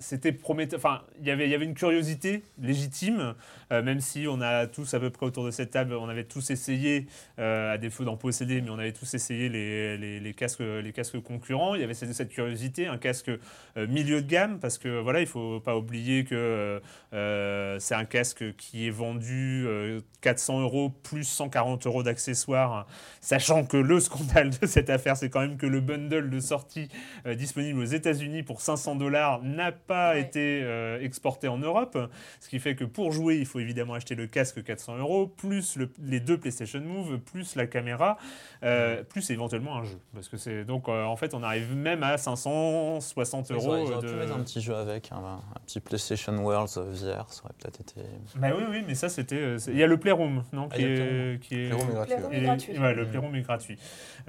c'était 0.00 0.32
prometteur. 0.32 0.78
Enfin, 0.78 1.02
il 1.20 1.26
y 1.26 1.30
avait- 1.30 1.46
il 1.46 1.50
y 1.50 1.54
avait 1.54 1.64
une 1.64 1.74
curiosité 1.74 2.42
légitime, 2.60 3.34
euh, 3.72 3.82
même 3.82 4.00
si 4.00 4.26
on 4.28 4.40
a 4.40 4.66
tous 4.66 4.94
à 4.94 5.00
peu 5.00 5.10
près 5.10 5.26
autour 5.26 5.44
de 5.44 5.50
cette 5.50 5.70
table, 5.70 5.94
on 5.94 6.08
avait 6.08 6.24
tous 6.24 6.50
essayé, 6.50 7.06
euh, 7.38 7.74
à 7.74 7.78
défaut 7.78 8.04
d'en 8.04 8.16
posséder, 8.16 8.60
mais 8.60 8.70
on 8.70 8.78
avait 8.78 8.92
tous 8.92 9.14
essayé 9.14 9.48
les, 9.48 9.96
les- 10.20 10.34
casques, 10.34 10.60
les 10.60 10.92
casques 10.92 11.20
concurrents. 11.20 11.74
Il 11.74 11.80
y 11.80 11.84
avait 11.84 11.94
cette, 11.94 12.12
cette 12.12 12.28
curiosité, 12.30 12.86
un 12.86 12.98
casque 12.98 13.30
euh, 13.76 13.86
milieu 13.88 14.22
de 14.22 14.28
gamme, 14.28 14.60
parce 14.60 14.78
que 14.78 15.00
voilà, 15.00 15.20
il 15.20 15.26
faut 15.26 15.58
pas 15.60 15.76
oublier 15.76 16.24
que 16.24 16.80
c'est 17.12 17.94
un 17.94 18.04
casque 18.04 18.54
qui 18.56 18.86
est 18.86 18.90
vendu 18.90 19.64
euh, 19.66 20.00
400 20.20 20.60
euros 20.60 20.90
plus 20.90 21.24
140 21.24 21.86
euros 21.86 22.02
d'accessoires, 22.02 22.86
sachant 23.20 23.64
que 23.64 23.76
le 23.76 23.98
scandale 24.00 24.50
de 24.50 24.66
cette 24.66 24.90
affaire, 24.90 25.16
c'est 25.16 25.30
quand 25.30 25.40
même 25.40 25.56
que 25.56 25.66
le 25.66 25.80
bundle 25.80 26.30
de 26.30 26.40
sortie 26.40 26.88
disponible 27.36 27.80
aux 27.80 27.84
États-Unis 27.84 28.42
pour 28.42 28.60
500 28.60 28.94
dollars 28.96 29.42
n'a 29.42 29.72
pas 29.72 29.87
Ouais. 29.94 30.20
été 30.20 30.60
euh, 30.62 31.00
exporté 31.00 31.48
en 31.48 31.58
Europe, 31.58 31.96
ce 32.40 32.48
qui 32.48 32.58
fait 32.58 32.74
que 32.74 32.84
pour 32.84 33.12
jouer, 33.12 33.36
il 33.38 33.46
faut 33.46 33.60
évidemment 33.60 33.94
acheter 33.94 34.14
le 34.14 34.26
casque 34.26 34.62
400 34.62 34.96
euros, 34.98 35.26
plus 35.26 35.76
le- 35.76 35.90
les 36.02 36.20
deux 36.20 36.38
PlayStation 36.38 36.80
Move, 36.80 37.18
plus 37.18 37.56
la 37.56 37.66
caméra, 37.66 38.16
euh, 38.62 39.02
plus 39.02 39.30
éventuellement 39.30 39.76
un 39.78 39.84
jeu. 39.84 39.98
Parce 40.14 40.28
que 40.28 40.36
c'est 40.36 40.64
donc 40.64 40.88
euh, 40.88 41.04
en 41.04 41.16
fait, 41.16 41.34
on 41.34 41.42
arrive 41.42 41.74
même 41.74 42.02
à 42.02 42.16
560 42.18 43.50
Ils 43.50 43.52
euros. 43.54 43.76
ils 43.76 43.92
auraient 43.92 44.02
de- 44.06 44.12
pu 44.12 44.18
mettre 44.18 44.34
un 44.36 44.40
petit 44.42 44.60
jeu 44.60 44.74
avec, 44.74 45.10
un, 45.12 45.16
un 45.16 45.40
petit 45.66 45.80
PlayStation 45.80 46.32
Worlds 46.36 46.78
euh, 46.78 46.90
VR, 46.92 47.32
ça 47.32 47.42
aurait 47.44 47.54
peut-être 47.58 47.80
été. 47.80 48.00
Bah 48.36 48.48
oui, 48.56 48.64
oui, 48.70 48.84
mais 48.86 48.94
ça 48.94 49.08
c'était. 49.08 49.36
euh, 49.36 49.58
Il 49.68 49.76
y 49.76 49.82
a 49.82 49.86
le 49.86 49.96
Playroom, 49.98 50.42
non, 50.52 50.68
Ah, 50.70 50.76
qui, 50.76 50.82
est, 50.84 50.94
Playroom. 50.96 51.38
qui 51.38 51.54
est. 51.54 51.68
Playroom 51.68 51.88
est 51.90 51.94
gratuit, 51.94 52.14
Playroom 52.14 52.30
ouais. 52.30 52.36
est 52.36 52.40
Et- 52.40 52.44
gratuit. 52.44 52.78
ouais, 52.78 52.94
le 52.94 53.06
Playroom 53.06 53.34
est 53.36 53.40
gratuit. 53.42 53.78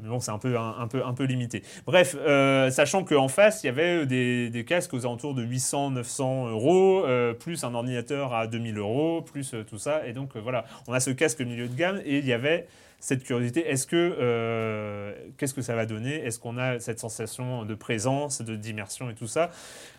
Mais 0.02 0.08
bon, 0.10 0.19
c'est 0.19 0.32
un 0.32 0.38
peu, 0.39 0.58
un, 0.58 0.76
un 0.80 0.88
peu, 0.88 1.06
un 1.06 1.13
peu 1.13 1.24
limité. 1.26 1.63
Bref, 1.86 2.15
euh, 2.19 2.69
sachant 2.69 3.04
qu'en 3.04 3.28
face, 3.28 3.63
il 3.63 3.67
y 3.67 3.69
avait 3.69 4.06
des, 4.06 4.50
des 4.50 4.65
casques 4.65 4.93
aux 4.93 5.06
alentours 5.06 5.34
de 5.34 5.43
800, 5.50 5.92
900 5.92 6.50
euros, 6.50 7.04
euh, 7.06 7.34
plus 7.34 7.64
un 7.64 7.74
ordinateur 7.74 8.34
à 8.34 8.48
2000 8.48 8.78
euros, 8.78 9.22
plus 9.22 9.54
euh, 9.54 9.64
tout 9.64 9.78
ça. 9.78 10.06
Et 10.06 10.14
donc, 10.14 10.36
euh, 10.36 10.40
voilà, 10.40 10.66
on 10.88 10.94
a 10.94 11.00
ce 11.00 11.10
casque 11.10 11.42
milieu 11.42 11.68
de 11.68 11.76
gamme 11.76 12.02
et 12.06 12.20
il 12.20 12.26
y 12.26 12.34
avait 12.34 12.68
cette 13.00 13.24
curiosité. 13.24 13.68
Est-ce 13.68 13.88
que, 13.88 15.16
qu'est-ce 15.38 15.54
que 15.54 15.62
ça 15.62 15.74
va 15.74 15.86
donner? 15.86 16.16
Est-ce 16.16 16.38
qu'on 16.38 16.58
a 16.58 16.82
cette 16.82 17.00
sensation 17.00 17.64
de 17.64 17.74
présence, 17.74 18.42
de 18.42 18.58
d'immersion 18.58 19.10
et 19.10 19.16
tout 19.16 19.28
ça? 19.28 19.52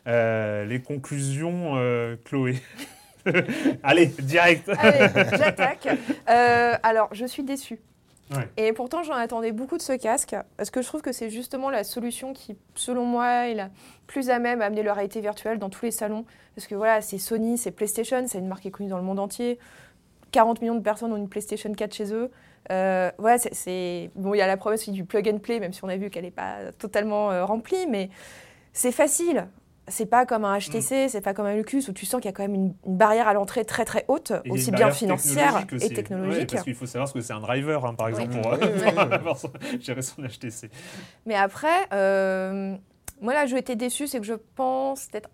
Les 0.05 0.83
conclusions, 0.85 1.77
Chloé. 2.27 2.57
Allez, 3.83 4.07
direct. 4.07 4.71
J'attaque. 4.83 5.89
Alors, 6.27 7.09
je 7.13 7.25
suis 7.25 7.43
déçue. 7.43 7.79
Et 8.57 8.73
pourtant, 8.73 9.03
j'en 9.03 9.15
attendais 9.15 9.53
beaucoup 9.53 9.77
de 9.77 9.83
ce 9.83 9.93
casque, 9.93 10.37
parce 10.57 10.71
que 10.71 10.83
je 10.83 10.87
trouve 10.87 11.03
que 11.03 11.13
c'est 11.13 11.31
justement 11.31 11.69
la 11.71 11.83
solution 11.85 12.33
qui, 12.33 12.57
selon 12.75 13.05
moi, 13.05 13.49
est 13.49 13.55
la 13.55 13.71
plus 14.07 14.31
à 14.31 14.39
même 14.39 14.63
à 14.63 14.67
amener 14.67 14.83
la 14.83 14.95
réalité 14.95 15.21
virtuelle 15.21 15.59
dans 15.59 15.71
tous 15.71 15.85
les 15.85 15.91
salons. 15.91 16.25
Parce 16.55 16.67
que 16.67 16.75
voilà, 16.75 17.01
c'est 17.01 17.19
Sony, 17.19 17.59
c'est 17.59 17.71
PlayStation, 17.73 18.25
c'est 18.27 18.39
une 18.39 18.47
marque 18.49 18.63
qui 18.63 18.69
est 18.69 18.73
connue 18.73 18.89
dans 18.91 18.99
le 18.99 19.03
monde 19.05 19.19
entier. 19.19 19.59
40 20.33 20.61
millions 20.61 20.75
de 20.77 20.81
personnes 20.81 21.13
ont 21.13 21.17
une 21.17 21.29
PlayStation 21.29 21.73
4 21.73 21.93
chez 21.95 22.13
eux. 22.15 22.31
Euh, 22.71 23.11
voilà, 23.19 23.39
c'est- 23.39 23.55
c'est 23.55 24.11
bon. 24.15 24.33
Il 24.35 24.39
y 24.39 24.43
a 24.43 24.47
la 24.47 24.57
promesse 24.57 24.89
du 24.89 25.05
plug 25.05 25.29
and 25.29 25.39
play, 25.39 25.59
même 25.59 25.73
si 25.73 25.83
on 25.85 25.89
a 25.89 25.97
vu 25.97 26.09
qu'elle 26.11 26.23
n'est 26.25 26.31
pas 26.31 26.71
totalement 26.79 27.33
euh, 27.33 27.45
remplie, 27.45 27.87
mais 27.89 28.11
c'est 28.73 28.93
facile. 28.93 29.49
C'est 29.91 30.07
pas 30.07 30.25
comme 30.27 30.45
un 30.45 30.59
HTC, 30.59 31.09
c'est 31.09 31.21
pas 31.21 31.35
comme 31.35 31.47
un 31.47 31.55
Lucus 31.55 31.89
où 31.89 31.93
tu 31.93 32.07
sens 32.07 32.21
qu'il 32.21 32.29
y 32.31 32.33
a 32.33 32.33
quand 32.33 32.43
même 32.43 32.55
une, 32.55 32.75
une 32.87 32.97
barrière 32.97 33.29
à 33.29 33.35
l'entrée 33.35 33.65
très 33.65 33.85
très 33.85 34.05
haute, 34.09 34.33
Et 34.45 34.51
aussi 34.51 34.71
bien 34.71 34.91
financière 34.91 35.57
technologique 35.59 35.91
et 35.91 35.95
technologique. 35.95 36.41
Ouais, 36.41 36.47
parce 36.47 36.63
qu'il 36.65 36.75
faut 36.75 36.87
savoir 36.87 37.09
ce 37.09 37.15
que 37.15 37.21
c'est 37.21 37.33
un 37.33 37.41
driver, 37.41 37.85
hein, 37.85 37.95
par 37.95 38.07
Oui. 38.07 38.13
exemple, 38.13 38.41
pour, 38.41 38.53
Oui, 38.53 39.37
son- 39.37 39.53
gérer 39.81 40.03
son 40.03 40.23
HTC. 40.23 40.71
Mais 41.27 41.35
après, 41.35 41.87
euh, 41.93 42.77
moi 43.21 43.35
là, 43.35 43.47
je 43.47 43.57
été 43.57 43.77
déçue, 43.77 44.07
c'est 44.07 44.19
que 44.21 44.27
je 44.27 44.35
pense 44.55 45.07
peut-être 45.07 45.29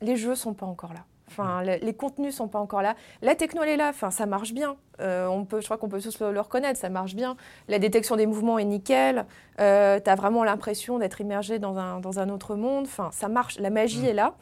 les 0.00 0.16
jeux 0.16 0.34
sont 0.34 0.54
pas 0.54 0.66
encore 0.66 0.94
là. 0.94 1.04
Enfin, 1.30 1.62
le- 1.62 1.76
les 1.80 1.94
contenus 1.94 2.34
sont 2.34 2.48
pas 2.48 2.58
encore 2.58 2.82
là. 2.82 2.94
La 3.22 3.34
techno, 3.36 3.62
elle 3.62 3.68
est 3.70 3.76
là. 3.76 3.88
Enfin, 3.90 4.10
ça 4.10 4.26
marche 4.26 4.52
bien. 4.52 4.76
Euh, 5.00 5.26
on 5.28 5.44
peut, 5.44 5.60
je 5.60 5.64
crois 5.66 5.78
qu'on 5.78 5.88
peut 5.88 6.00
tous 6.00 6.18
le, 6.20 6.32
le 6.32 6.40
reconnaître. 6.40 6.78
Ça 6.78 6.88
marche 6.88 7.14
bien. 7.14 7.36
La 7.68 7.78
détection 7.78 8.16
des 8.16 8.26
mouvements 8.26 8.58
est 8.58 8.64
nickel. 8.64 9.26
Euh, 9.60 10.00
tu 10.02 10.10
as 10.10 10.14
vraiment 10.16 10.42
l'impression 10.44 10.98
d'être 10.98 11.20
immergé 11.20 11.58
dans 11.58 11.78
un, 11.78 12.00
dans 12.00 12.18
un 12.18 12.28
autre 12.28 12.54
monde. 12.56 12.84
Enfin, 12.86 13.10
ça 13.12 13.28
marche. 13.28 13.58
La 13.58 13.70
magie 13.70 14.02
Mm. 14.02 14.06
est 14.06 14.14
là. 14.14 14.34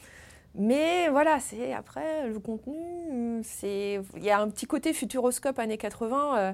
Mais 0.55 1.09
voilà, 1.11 1.39
c'est 1.41 1.73
après 1.75 2.27
le 2.27 2.39
contenu. 2.41 2.75
euh, 3.13 3.41
C'est 3.45 4.01
il 4.17 4.25
y 4.25 4.31
a 4.31 4.41
un 4.41 4.49
petit 4.49 4.67
côté 4.67 4.93
futuroscope 4.93 5.59
années 5.59 5.77
80. 5.79 6.39
euh, 6.39 6.53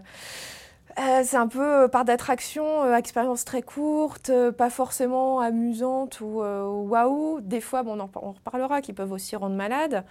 euh, 0.98 1.22
c'est 1.24 1.36
un 1.36 1.48
peu 1.48 1.84
euh, 1.84 1.88
part 1.88 2.04
d'attraction, 2.04 2.84
euh, 2.84 2.96
expérience 2.96 3.44
très 3.44 3.62
courte, 3.62 4.30
euh, 4.30 4.52
pas 4.52 4.70
forcément 4.70 5.40
amusante 5.40 6.20
ou 6.20 6.40
waouh. 6.42 7.40
Des 7.40 7.60
fois, 7.60 7.82
bon, 7.82 7.98
on 7.98 8.00
en, 8.00 8.10
on 8.16 8.32
reparlera, 8.32 8.80
qui 8.80 8.92
peuvent 8.92 9.12
aussi 9.12 9.36
rendre 9.36 9.56
malade. 9.56 10.04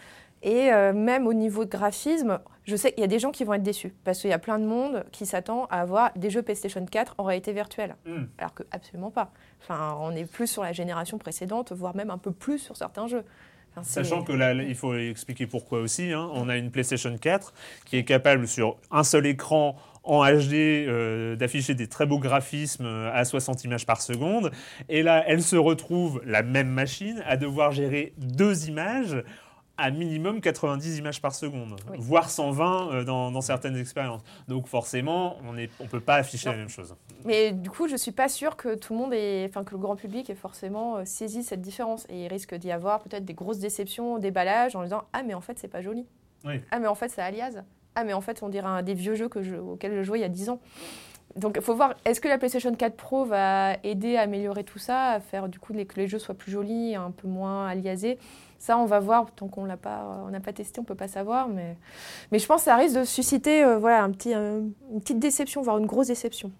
Et 0.46 0.72
même 0.94 1.26
au 1.26 1.34
niveau 1.34 1.64
de 1.64 1.70
graphisme, 1.70 2.38
je 2.66 2.76
sais 2.76 2.92
qu'il 2.92 3.00
y 3.00 3.06
a 3.06 3.08
des 3.08 3.18
gens 3.20 3.32
qui 3.32 3.46
vont 3.46 3.54
être 3.54 3.64
déçus 3.64 3.94
parce 4.04 4.20
qu'il 4.20 4.30
y 4.30 4.34
a 4.34 4.40
plein 4.40 4.60
de 4.60 4.66
monde 4.66 5.06
qui 5.14 5.26
s'attend 5.26 5.68
à 5.68 5.80
avoir 5.80 6.12
des 6.18 6.30
jeux 6.30 6.42
PlayStation 6.42 6.86
4 6.86 7.16
en 7.18 7.24
réalité 7.24 7.54
virtuelle. 7.54 7.96
Hmm. 8.06 8.26
Alors 8.38 8.54
que 8.54 8.64
absolument 8.72 9.10
pas. 9.10 9.32
Enfin, 9.62 9.98
on 10.02 10.12
est 10.12 10.26
plus 10.30 10.48
sur 10.48 10.62
la 10.62 10.74
génération 10.74 11.18
précédente, 11.18 11.72
voire 11.72 11.96
même 11.96 12.10
un 12.10 12.18
peu 12.18 12.32
plus 12.32 12.60
sur 12.60 12.76
certains 12.76 13.08
jeux. 13.08 13.24
Enfin, 13.72 13.84
Sachant 13.84 14.24
que 14.24 14.34
là, 14.34 14.54
là, 14.54 14.64
il 14.64 14.76
faut 14.76 14.94
expliquer 14.96 15.48
pourquoi 15.48 15.80
aussi. 15.80 16.12
hein. 16.12 16.30
On 16.34 16.50
a 16.50 16.58
une 16.58 16.72
PlayStation 16.72 17.18
4 17.18 17.54
qui 17.86 17.96
est 17.96 18.04
capable 18.04 18.46
sur 18.46 18.76
un 18.92 19.06
seul 19.06 19.26
écran 19.26 19.78
en 20.04 20.24
HD 20.26 20.54
euh, 20.54 21.36
d'afficher 21.36 21.76
des 21.76 21.88
très 21.88 22.06
beaux 22.06 22.20
graphismes 22.20 22.86
euh, 22.86 23.12
à 23.14 23.24
60 23.26 23.64
images 23.64 23.86
par 23.86 24.02
seconde. 24.02 24.52
Et 24.90 25.02
là, 25.04 25.24
elle 25.28 25.42
se 25.42 25.56
retrouve, 25.56 26.22
la 26.26 26.44
même 26.44 26.68
machine, 26.70 27.24
à 27.26 27.38
devoir 27.38 27.72
gérer 27.72 28.14
deux 28.18 28.68
images 28.68 29.24
à 29.76 29.90
minimum 29.90 30.40
90 30.40 31.00
images 31.00 31.20
par 31.20 31.34
seconde, 31.34 31.78
Oui. 31.90 31.98
voire 32.00 32.30
120 32.30 32.92
euh, 32.92 33.04
dans, 33.04 33.32
dans 33.32 33.42
certaines 33.42 33.76
expériences. 33.76 34.22
Donc 34.48 34.68
forcément, 34.68 35.38
on 35.48 35.54
ne 35.54 35.66
on 35.80 35.88
peut 35.88 36.00
pas 36.00 36.16
afficher 36.16 36.48
Non. 36.50 36.52
la 36.54 36.58
même 36.60 36.70
chose. 36.70 36.96
Mais 37.26 37.52
du 37.54 37.72
coup, 37.72 37.88
je 37.88 37.96
suis 37.96 38.12
pas 38.12 38.30
sûre 38.30 38.56
que 38.56 38.76
tout 38.76 38.94
le 38.94 39.00
monde 39.00 39.14
est, 39.16 39.46
enfin 39.50 39.64
que 39.64 39.72
le 39.72 39.80
grand 39.80 39.96
public 39.96 40.30
ait 40.30 40.36
forcément 40.36 41.04
saisi 41.06 41.44
cette 41.44 41.62
différence. 41.62 42.06
Et 42.10 42.26
il 42.26 42.28
risque 42.28 42.54
d'y 42.54 42.72
avoir 42.72 43.00
peut-être 43.02 43.26
des 43.26 43.34
grosses 43.34 43.58
déceptions 43.60 44.14
au 44.14 44.20
déballage 44.20 44.76
en 44.76 44.84
disant 44.84 45.06
ah 45.12 45.24
mais 45.24 45.34
en 45.34 45.42
fait 45.42 45.58
c'est 45.58 45.68
pas 45.70 45.82
joli. 45.82 46.06
Oui. 46.46 46.62
Ah 46.70 46.78
mais 46.80 46.88
en 46.88 46.96
fait 46.96 47.10
c'est 47.10 47.22
alias. 47.22 47.64
Ah 47.96 48.04
mais 48.04 48.14
en 48.14 48.22
fait 48.22 48.42
on 48.44 48.50
dirait 48.50 48.84
des 48.84 48.94
vieux 48.94 49.16
jeux 49.16 49.30
que 49.30 49.42
je, 49.42 49.56
auxquels 49.56 49.96
je 49.96 50.04
jouais 50.04 50.20
il 50.20 50.22
y 50.22 50.26
a 50.26 50.30
10 50.30 50.50
ans. 50.50 50.60
Donc 51.36 51.56
il 51.58 51.64
faut 51.64 51.76
voir 51.76 51.96
est-ce 52.06 52.22
que 52.22 52.28
la 52.28 52.38
PlayStation 52.38 52.74
4 52.74 52.96
Pro 52.96 53.26
va 53.26 53.76
aider 53.84 54.18
à 54.18 54.22
améliorer 54.22 54.64
tout 54.64 54.80
ça, 54.80 55.12
à 55.12 55.20
faire 55.20 55.50
du 55.50 55.60
coup 55.60 55.74
que 55.74 55.96
les 55.96 56.08
jeux 56.08 56.20
soient 56.20 56.36
plus 56.36 56.52
jolis, 56.52 56.96
un 56.96 57.12
peu 57.12 57.28
moins 57.28 57.68
aliasés? 57.68 58.20
Ça 58.60 58.78
on 58.78 58.86
va 58.86 59.00
voir 59.00 59.32
tant 59.32 59.48
qu'on 59.48 59.66
l'a 59.66 59.78
pas, 59.78 60.24
on 60.26 60.30
n'a 60.30 60.40
pas 60.40 60.54
testé, 60.54 60.80
on 60.80 60.84
peut 60.84 60.96
pas 60.96 61.08
savoir. 61.08 61.48
Mais 61.48 61.76
mais 62.32 62.40
je 62.40 62.46
pense 62.46 62.62
que 62.62 62.66
ça 62.66 62.76
risque 62.76 62.98
de 62.98 63.04
susciter 63.04 63.64
euh, 63.64 63.80
euh, 63.84 64.62
une 64.92 65.02
petite 65.02 65.20
déception, 65.20 65.62
voire 65.62 65.78
une 65.80 65.88
grosse 65.88 66.08
déception. 66.08 66.52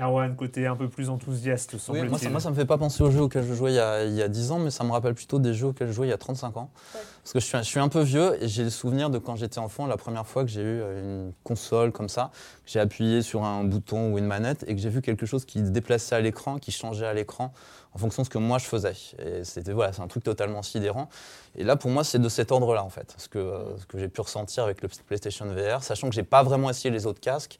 Erwan, 0.00 0.34
côté 0.36 0.66
un 0.66 0.74
peu 0.74 0.88
plus 0.88 1.10
enthousiaste, 1.10 1.74
Oui, 1.74 1.78
semble-t-il. 1.78 2.08
moi, 2.08 2.18
ça, 2.18 2.30
moi, 2.30 2.40
ça 2.40 2.48
me 2.50 2.54
fait 2.54 2.64
pas 2.64 2.78
penser 2.78 3.02
aux 3.02 3.10
jeux 3.10 3.20
auxquels 3.20 3.44
je 3.46 3.52
jouais 3.52 3.72
il 3.72 3.76
y, 3.76 3.78
a, 3.78 4.04
il 4.04 4.14
y 4.14 4.22
a 4.22 4.28
10 4.28 4.50
ans, 4.52 4.58
mais 4.58 4.70
ça 4.70 4.84
me 4.84 4.90
rappelle 4.90 5.14
plutôt 5.14 5.38
des 5.38 5.52
jeux 5.52 5.66
auxquels 5.66 5.88
je 5.88 5.92
jouais 5.92 6.06
il 6.06 6.10
y 6.10 6.14
a 6.14 6.18
35 6.18 6.56
ans. 6.56 6.70
Ouais. 6.94 7.00
Parce 7.22 7.32
que 7.34 7.40
je 7.40 7.44
suis, 7.44 7.58
je 7.58 7.62
suis 7.64 7.78
un 7.78 7.88
peu 7.90 8.00
vieux 8.00 8.42
et 8.42 8.48
j'ai 8.48 8.64
le 8.64 8.70
souvenir 8.70 9.10
de 9.10 9.18
quand 9.18 9.36
j'étais 9.36 9.58
enfant, 9.58 9.86
la 9.86 9.98
première 9.98 10.26
fois 10.26 10.44
que 10.44 10.50
j'ai 10.50 10.62
eu 10.62 10.80
euh, 10.80 11.26
une 11.26 11.32
console 11.44 11.92
comme 11.92 12.08
ça, 12.08 12.30
que 12.64 12.70
j'ai 12.70 12.80
appuyé 12.80 13.20
sur 13.20 13.44
un 13.44 13.64
bouton 13.64 14.12
ou 14.14 14.18
une 14.18 14.24
manette 14.24 14.64
et 14.66 14.74
que 14.74 14.80
j'ai 14.80 14.88
vu 14.88 15.02
quelque 15.02 15.26
chose 15.26 15.44
qui 15.44 15.58
se 15.58 15.70
déplaçait 15.70 16.14
à 16.14 16.20
l'écran, 16.20 16.56
qui 16.58 16.72
changeait 16.72 17.06
à 17.06 17.12
l'écran 17.12 17.52
en 17.94 17.98
fonction 17.98 18.22
de 18.22 18.26
ce 18.26 18.30
que 18.30 18.38
moi 18.38 18.56
je 18.56 18.64
faisais. 18.64 18.94
Et 19.18 19.44
c'était 19.44 19.72
voilà, 19.72 19.92
c'est 19.92 20.00
un 20.00 20.08
truc 20.08 20.24
totalement 20.24 20.62
sidérant. 20.62 21.10
Et 21.54 21.64
là, 21.64 21.76
pour 21.76 21.90
moi, 21.90 22.02
c'est 22.02 22.18
de 22.18 22.28
cet 22.30 22.50
ordre-là 22.50 22.82
en 22.82 22.88
fait, 22.88 23.14
ce 23.18 23.28
que, 23.28 23.38
euh, 23.38 23.76
ce 23.76 23.84
que 23.84 23.98
j'ai 23.98 24.08
pu 24.08 24.22
ressentir 24.22 24.64
avec 24.64 24.80
le 24.80 24.88
PlayStation 25.06 25.44
VR, 25.44 25.82
sachant 25.82 26.08
que 26.08 26.14
j'ai 26.14 26.22
pas 26.22 26.42
vraiment 26.42 26.70
essayé 26.70 26.90
les 26.90 27.04
autres 27.04 27.20
casques. 27.20 27.58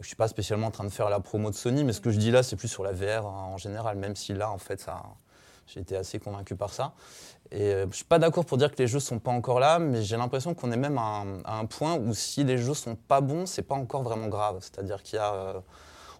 Je 0.00 0.06
suis 0.06 0.16
pas 0.16 0.28
spécialement 0.28 0.68
en 0.68 0.70
train 0.70 0.84
de 0.84 0.90
faire 0.90 1.10
la 1.10 1.20
promo 1.20 1.50
de 1.50 1.54
Sony, 1.54 1.84
mais 1.84 1.92
ce 1.92 2.00
que 2.00 2.10
je 2.10 2.18
dis 2.18 2.30
là, 2.30 2.42
c'est 2.42 2.56
plus 2.56 2.68
sur 2.68 2.82
la 2.82 2.92
VR 2.92 3.26
en 3.26 3.58
général, 3.58 3.96
même 3.96 4.16
si 4.16 4.32
là, 4.32 4.50
en 4.50 4.58
fait, 4.58 4.86
j'ai 5.66 5.80
été 5.80 5.96
assez 5.96 6.18
convaincu 6.18 6.56
par 6.56 6.72
ça. 6.72 6.92
Et 7.50 7.72
euh, 7.74 7.86
je 7.90 7.96
suis 7.96 8.04
pas 8.04 8.18
d'accord 8.18 8.46
pour 8.46 8.56
dire 8.56 8.70
que 8.70 8.78
les 8.78 8.86
jeux 8.86 9.00
sont 9.00 9.18
pas 9.18 9.30
encore 9.30 9.60
là, 9.60 9.78
mais 9.78 10.02
j'ai 10.02 10.16
l'impression 10.16 10.54
qu'on 10.54 10.72
est 10.72 10.76
même 10.76 10.96
à 10.96 11.24
un, 11.44 11.66
point 11.66 11.96
où 11.96 12.14
si 12.14 12.44
les 12.44 12.56
jeux 12.56 12.74
sont 12.74 12.96
pas 12.96 13.20
bons, 13.20 13.44
c'est 13.46 13.62
pas 13.62 13.74
encore 13.74 14.02
vraiment 14.02 14.28
grave. 14.28 14.58
C'est-à-dire 14.60 15.02
qu'il 15.02 15.16
y 15.16 15.18
a, 15.18 15.34
euh, 15.34 15.60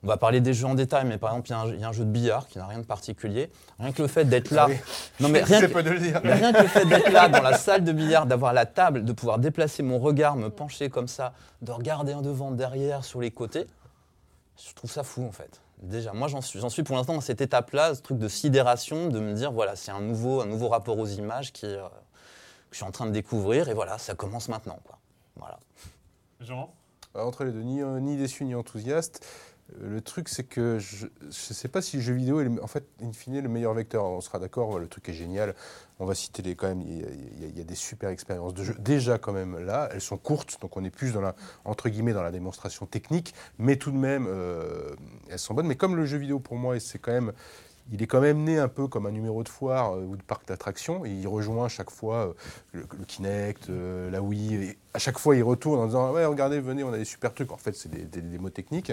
on 0.05 0.09
va 0.09 0.17
parler 0.17 0.41
des 0.41 0.53
jeux 0.53 0.67
en 0.67 0.75
détail, 0.75 1.07
mais 1.07 1.17
par 1.19 1.31
exemple, 1.31 1.49
il 1.49 1.53
y 1.53 1.55
a 1.55 1.61
un 1.61 1.67
jeu- 1.67 1.75
il 1.75 1.81
y, 1.81 1.85
a 1.85 1.89
un 1.89 1.93
jeu 1.93 2.05
de 2.05 2.11
billard 2.11 2.49
qui 2.49 2.59
n'a 2.59 2.67
rien 2.67 2.79
de 2.81 2.85
particulier. 2.85 3.51
Rien 3.79 3.93
que 3.93 4.03
le 4.03 4.09
fait 4.09 4.25
d'être 4.25 4.51
là, 4.51 4.65
Ah 4.69 4.71
oui. 4.71 4.77
non 5.21 5.29
mais 5.29 5.43
rien 5.45 5.61
que, 5.61 5.67
pas 5.67 5.83
de 5.83 5.91
le 5.91 5.99
dire. 6.01 6.21
mais 6.25 6.35
rien 6.35 6.53
que 6.53 6.63
le 6.63 6.69
fait 6.69 6.85
d'être 6.87 7.11
là 7.13 7.29
dans 7.29 7.41
la 7.43 7.57
salle 7.57 7.85
de 7.85 7.93
billard, 7.93 8.27
d'avoir 8.27 8.53
la 8.53 8.67
table, 8.67 9.05
de 9.05 9.13
pouvoir 9.13 9.39
déplacer 9.39 9.83
mon 9.83 9.99
regard, 10.01 10.35
me 10.37 10.49
pencher 10.51 10.91
comme 10.91 11.09
ça, 11.09 11.35
de 11.63 11.71
regarder 11.71 12.15
en 12.15 12.21
devant, 12.23 12.51
derrière, 12.51 13.05
sur 13.05 13.21
les 13.21 13.31
côtés, 13.31 13.67
je 14.65 14.73
trouve 14.75 14.91
ça 14.91 15.03
fou 15.05 15.25
en 15.25 15.33
fait. 15.33 15.61
Déjà, 15.83 16.13
moi 16.13 16.29
j'en 16.29 16.41
suis, 16.41 16.61
j'en 16.61 16.69
suis 16.69 16.83
pour 16.85 16.97
l'instant 16.97 17.15
dans 17.15 17.21
cette 17.21 17.41
étape-là, 17.41 17.95
ce 17.95 18.03
truc 18.03 18.19
de 18.19 18.29
sidération, 18.29 19.09
de 19.09 19.19
me 19.19 19.33
dire 19.35 19.51
voilà, 19.53 19.75
c'est 19.77 19.91
un 19.91 20.01
nouveau, 20.01 20.41
un 20.41 20.47
nouveau 20.47 20.69
rapport 20.69 20.99
aux 20.99 21.07
images 21.07 21.53
qui, 21.53 21.67
euh, 21.67 21.79
que 21.83 22.73
je 22.73 22.77
suis 22.77 22.85
en 22.85 22.93
train 22.93 23.07
de 23.07 23.11
découvrir 23.11 23.69
et 23.69 23.75
voilà, 23.75 23.99
ça 23.99 24.15
commence 24.15 24.49
maintenant. 24.49 24.79
Quoi. 24.85 24.99
Voilà. 25.37 25.59
Jean? 26.41 26.73
Alors, 27.15 27.27
entre 27.29 27.45
les 27.45 27.51
deux, 27.53 27.63
ni, 27.63 27.83
euh, 27.83 27.99
ni 28.01 28.17
déçu 28.17 28.45
ni 28.45 28.55
enthousiaste. 28.55 29.27
Le 29.81 30.01
truc, 30.01 30.29
c'est 30.29 30.45
que 30.45 30.79
je 30.79 31.07
ne 31.07 31.31
sais 31.31 31.69
pas 31.69 31.81
si 31.83 31.97
le 31.97 32.03
jeu 32.03 32.13
vidéo 32.15 32.41
est, 32.41 32.45
le- 32.45 32.63
en 32.63 32.67
fait, 32.67 32.85
in 33.03 33.13
fine, 33.13 33.41
le 33.41 33.49
meilleur 33.49 33.75
vecteur. 33.75 34.05
On 34.05 34.21
sera 34.21 34.39
d'accord, 34.39 34.79
le 34.79 34.87
truc 34.89 35.09
est 35.09 35.13
génial. 35.15 35.55
On 35.99 36.05
va 36.05 36.15
citer 36.15 36.43
les, 36.43 36.55
quand 36.57 36.69
même, 36.69 36.81
il 36.83 37.57
y, 37.57 37.61
a- 37.61 37.65
des 37.65 37.75
super 37.75 38.11
expériences 38.11 38.55
de 38.55 38.65
jeu. 38.65 38.75
Déjà, 38.79 39.19
quand 39.19 39.33
même, 39.33 39.59
là, 39.59 39.89
elles 39.93 40.01
sont 40.01 40.17
courtes, 40.19 40.59
donc 40.61 40.77
on 40.77 40.85
est 40.85 40.91
plus 40.91 41.13
dans 41.13 41.21
la, 41.21 41.35
entre 41.65 41.89
guillemets, 41.89 42.13
dans 42.13 42.23
la 42.23 42.33
démonstration 42.33 42.87
technique, 42.87 43.35
mais 43.59 43.77
tout 43.77 43.91
de 43.93 43.97
même, 43.97 44.27
euh, 44.29 44.95
elles 45.31 45.39
sont 45.39 45.55
bonnes. 45.55 45.67
Mais 45.69 45.77
comme 45.77 45.97
le 45.97 46.07
jeu 46.07 46.19
vidéo, 46.19 46.39
pour 46.41 46.57
moi, 46.57 46.79
c'est 46.81 46.99
quand 46.99 47.13
même. 47.13 47.33
Il 47.91 48.01
est 48.01 48.07
quand 48.07 48.21
même 48.21 48.45
né 48.45 48.59
un 48.59 48.69
peu 48.69 48.87
comme 48.87 49.07
un 49.07 49.11
numéro 49.11 49.43
de 49.43 49.49
foire 49.49 49.95
euh, 49.97 50.03
ou 50.05 50.17
de 50.17 50.23
parc 50.23 50.47
d'attractions. 50.47 51.05
Il 51.05 51.27
rejoint 51.27 51.67
chaque 51.69 51.91
fois 51.91 52.29
euh, 52.75 52.83
le, 52.99 53.05
Kinect, 53.05 53.69
la 53.69 54.23
Wii, 54.23 54.77
à 54.95 54.99
chaque 54.99 55.19
fois, 55.19 55.35
ils 55.37 55.43
retournent 55.43 55.79
en 55.81 55.87
disant 55.87 56.13
Ouais, 56.13 56.25
regardez, 56.27 56.61
venez, 56.61 56.85
on 56.85 56.93
a 56.93 56.99
des 56.99 57.05
super 57.07 57.33
trucs. 57.33 57.51
En 57.51 57.57
fait, 57.57 57.75
c'est 57.75 57.89
des, 57.91 58.03
des- 58.03 58.21
des 58.21 58.39
mots 58.39 58.51
techniques. 58.51 58.91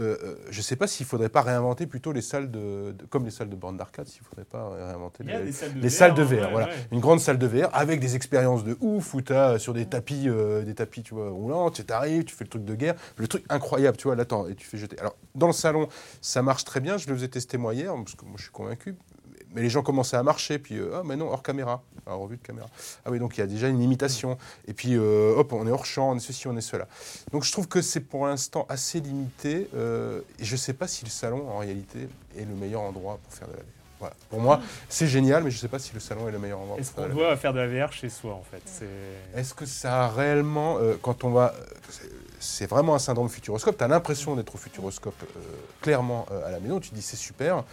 Euh, 0.00 0.16
euh, 0.22 0.36
je 0.50 0.58
ne 0.58 0.62
sais 0.62 0.76
pas 0.76 0.86
s'il 0.86 1.04
ne 1.04 1.08
faudrait 1.08 1.28
pas 1.28 1.42
réinventer 1.42 1.86
plutôt 1.86 2.12
les 2.12 2.22
salles 2.22 2.50
de, 2.50 2.92
de- 2.92 3.04
comme 3.06 3.24
les 3.24 3.30
salles 3.30 3.48
de 3.50 3.56
bornes 3.56 3.76
d'arcade, 3.76 4.06
s'il 4.06 4.22
ne 4.22 4.26
faudrait 4.28 4.44
pas 4.44 4.68
réinventer 4.70 5.24
les, 5.24 5.50
salles 5.52 5.74
de 5.74 5.80
les 5.80 5.88
VR, 5.88 5.92
salles 5.94 6.14
de 6.14 6.22
VR. 6.22 6.30
ouais, 6.32 6.50
voilà. 6.52 6.66
ouais. 6.68 6.72
Une 6.92 7.00
grande 7.00 7.20
salle 7.20 7.38
de 7.38 7.46
VR 7.46 7.68
avec 7.72 7.98
des 8.00 8.14
expériences 8.14 8.62
de 8.64 8.76
ouf 8.80 9.14
où 9.14 9.22
tu 9.22 9.32
as 9.32 9.58
sur 9.58 9.74
des 9.74 9.86
tapis, 9.86 10.28
euh, 10.28 10.62
des 10.62 10.74
tapis 10.74 11.02
tu 11.02 11.14
vois, 11.14 11.30
roulants, 11.30 11.70
tu 11.70 11.82
arrives, 11.90 12.24
tu 12.24 12.34
fais 12.34 12.44
le 12.44 12.50
truc 12.50 12.64
de 12.64 12.74
guerre, 12.74 12.94
le 13.16 13.26
truc 13.26 13.44
incroyable, 13.48 13.96
tu 13.96 14.04
vois, 14.06 14.14
là, 14.16 14.22
attends, 14.22 14.46
et 14.46 14.54
tu 14.54 14.66
fais 14.66 14.78
jeter. 14.78 14.98
Alors, 15.00 15.16
dans 15.34 15.48
le 15.48 15.52
salon, 15.52 15.88
ça 16.20 16.42
marche 16.42 16.64
très 16.64 16.80
bien, 16.80 16.96
je 16.96 17.08
le 17.08 17.14
faisais 17.16 17.28
tester 17.28 17.58
moi 17.58 17.74
hier, 17.74 17.92
parce 17.94 18.14
que 18.14 18.24
moi 18.24 18.34
je 18.36 18.42
suis 18.44 18.52
convaincu. 18.52 18.94
Mais 19.54 19.62
les 19.62 19.70
gens 19.70 19.82
commençaient 19.82 20.16
à 20.16 20.22
marcher, 20.22 20.58
puis 20.58 20.76
euh, 20.78 20.90
ah, 20.96 21.02
mais 21.04 21.14
non, 21.16 21.30
hors 21.30 21.42
caméra, 21.42 21.82
alors 22.06 22.20
revue 22.22 22.36
de 22.36 22.42
caméra. 22.42 22.66
Ah 23.04 23.10
oui, 23.10 23.18
donc 23.20 23.36
il 23.36 23.40
y 23.40 23.42
a 23.42 23.46
déjà 23.46 23.68
une 23.68 23.78
limitation. 23.78 24.36
Et 24.66 24.74
puis, 24.74 24.94
euh, 24.96 25.34
hop, 25.36 25.52
on 25.52 25.66
est 25.66 25.70
hors 25.70 25.86
champ, 25.86 26.10
on 26.10 26.16
est 26.16 26.20
ceci, 26.20 26.48
on 26.48 26.56
est 26.56 26.60
cela. 26.60 26.88
Donc 27.32 27.44
je 27.44 27.52
trouve 27.52 27.68
que 27.68 27.80
c'est 27.80 28.00
pour 28.00 28.26
l'instant 28.26 28.66
assez 28.68 28.98
limité. 29.00 29.68
euh, 29.74 30.20
et 30.38 30.44
je 30.44 30.52
ne 30.52 30.58
sais 30.58 30.72
pas 30.74 30.88
si 30.88 31.04
le 31.04 31.10
salon, 31.10 31.48
en 31.48 31.58
réalité, 31.58 32.08
est 32.36 32.44
le 32.44 32.54
meilleur 32.54 32.80
endroit 32.82 33.18
pour 33.22 33.32
faire 33.32 33.46
de 33.48 33.52
la 33.52 33.58
VR. 33.60 33.64
Voilà. 34.00 34.16
Pour 34.28 34.40
moi, 34.40 34.60
c'est 34.88 35.06
génial, 35.06 35.44
mais 35.44 35.50
je 35.50 35.56
ne 35.56 35.60
sais 35.60 35.68
pas 35.68 35.78
si 35.78 35.94
le 35.94 36.00
salon 36.00 36.28
est 36.28 36.32
le 36.32 36.38
meilleur 36.40 36.58
endroit 36.58 36.76
Est-ce 36.78 36.90
pour 36.90 37.04
faire 37.04 37.12
qu'on 37.12 37.18
doit 37.20 37.36
faire 37.36 37.52
de 37.54 37.60
la 37.60 37.86
VR 37.86 37.92
chez 37.92 38.08
soi 38.10 38.34
en 38.34 38.42
fait? 38.42 38.84
Est-ce 39.34 39.54
que 39.54 39.64
ça 39.66 40.04
a 40.04 40.08
réellement, 40.08 40.78
euh, 40.78 40.94
quand 41.00 41.22
on 41.24 41.30
va, 41.30 41.54
c'est- 41.88 42.10
c'est 42.40 42.66
vraiment 42.66 42.94
un 42.96 42.98
syndrome 42.98 43.28
futuroscope, 43.30 43.78
tu 43.78 43.84
as 43.84 43.88
l'impression 43.88 44.34
d'être 44.34 44.54
au 44.54 44.58
futuroscope 44.58 45.14
euh, 45.22 45.40
clairement 45.80 46.26
euh, 46.32 46.44
à 46.46 46.50
la 46.50 46.58
maison, 46.60 46.80
tu 46.80 46.90
te 46.90 46.94
dis 46.94 47.00
c'est 47.02 47.16
super, 47.16 47.64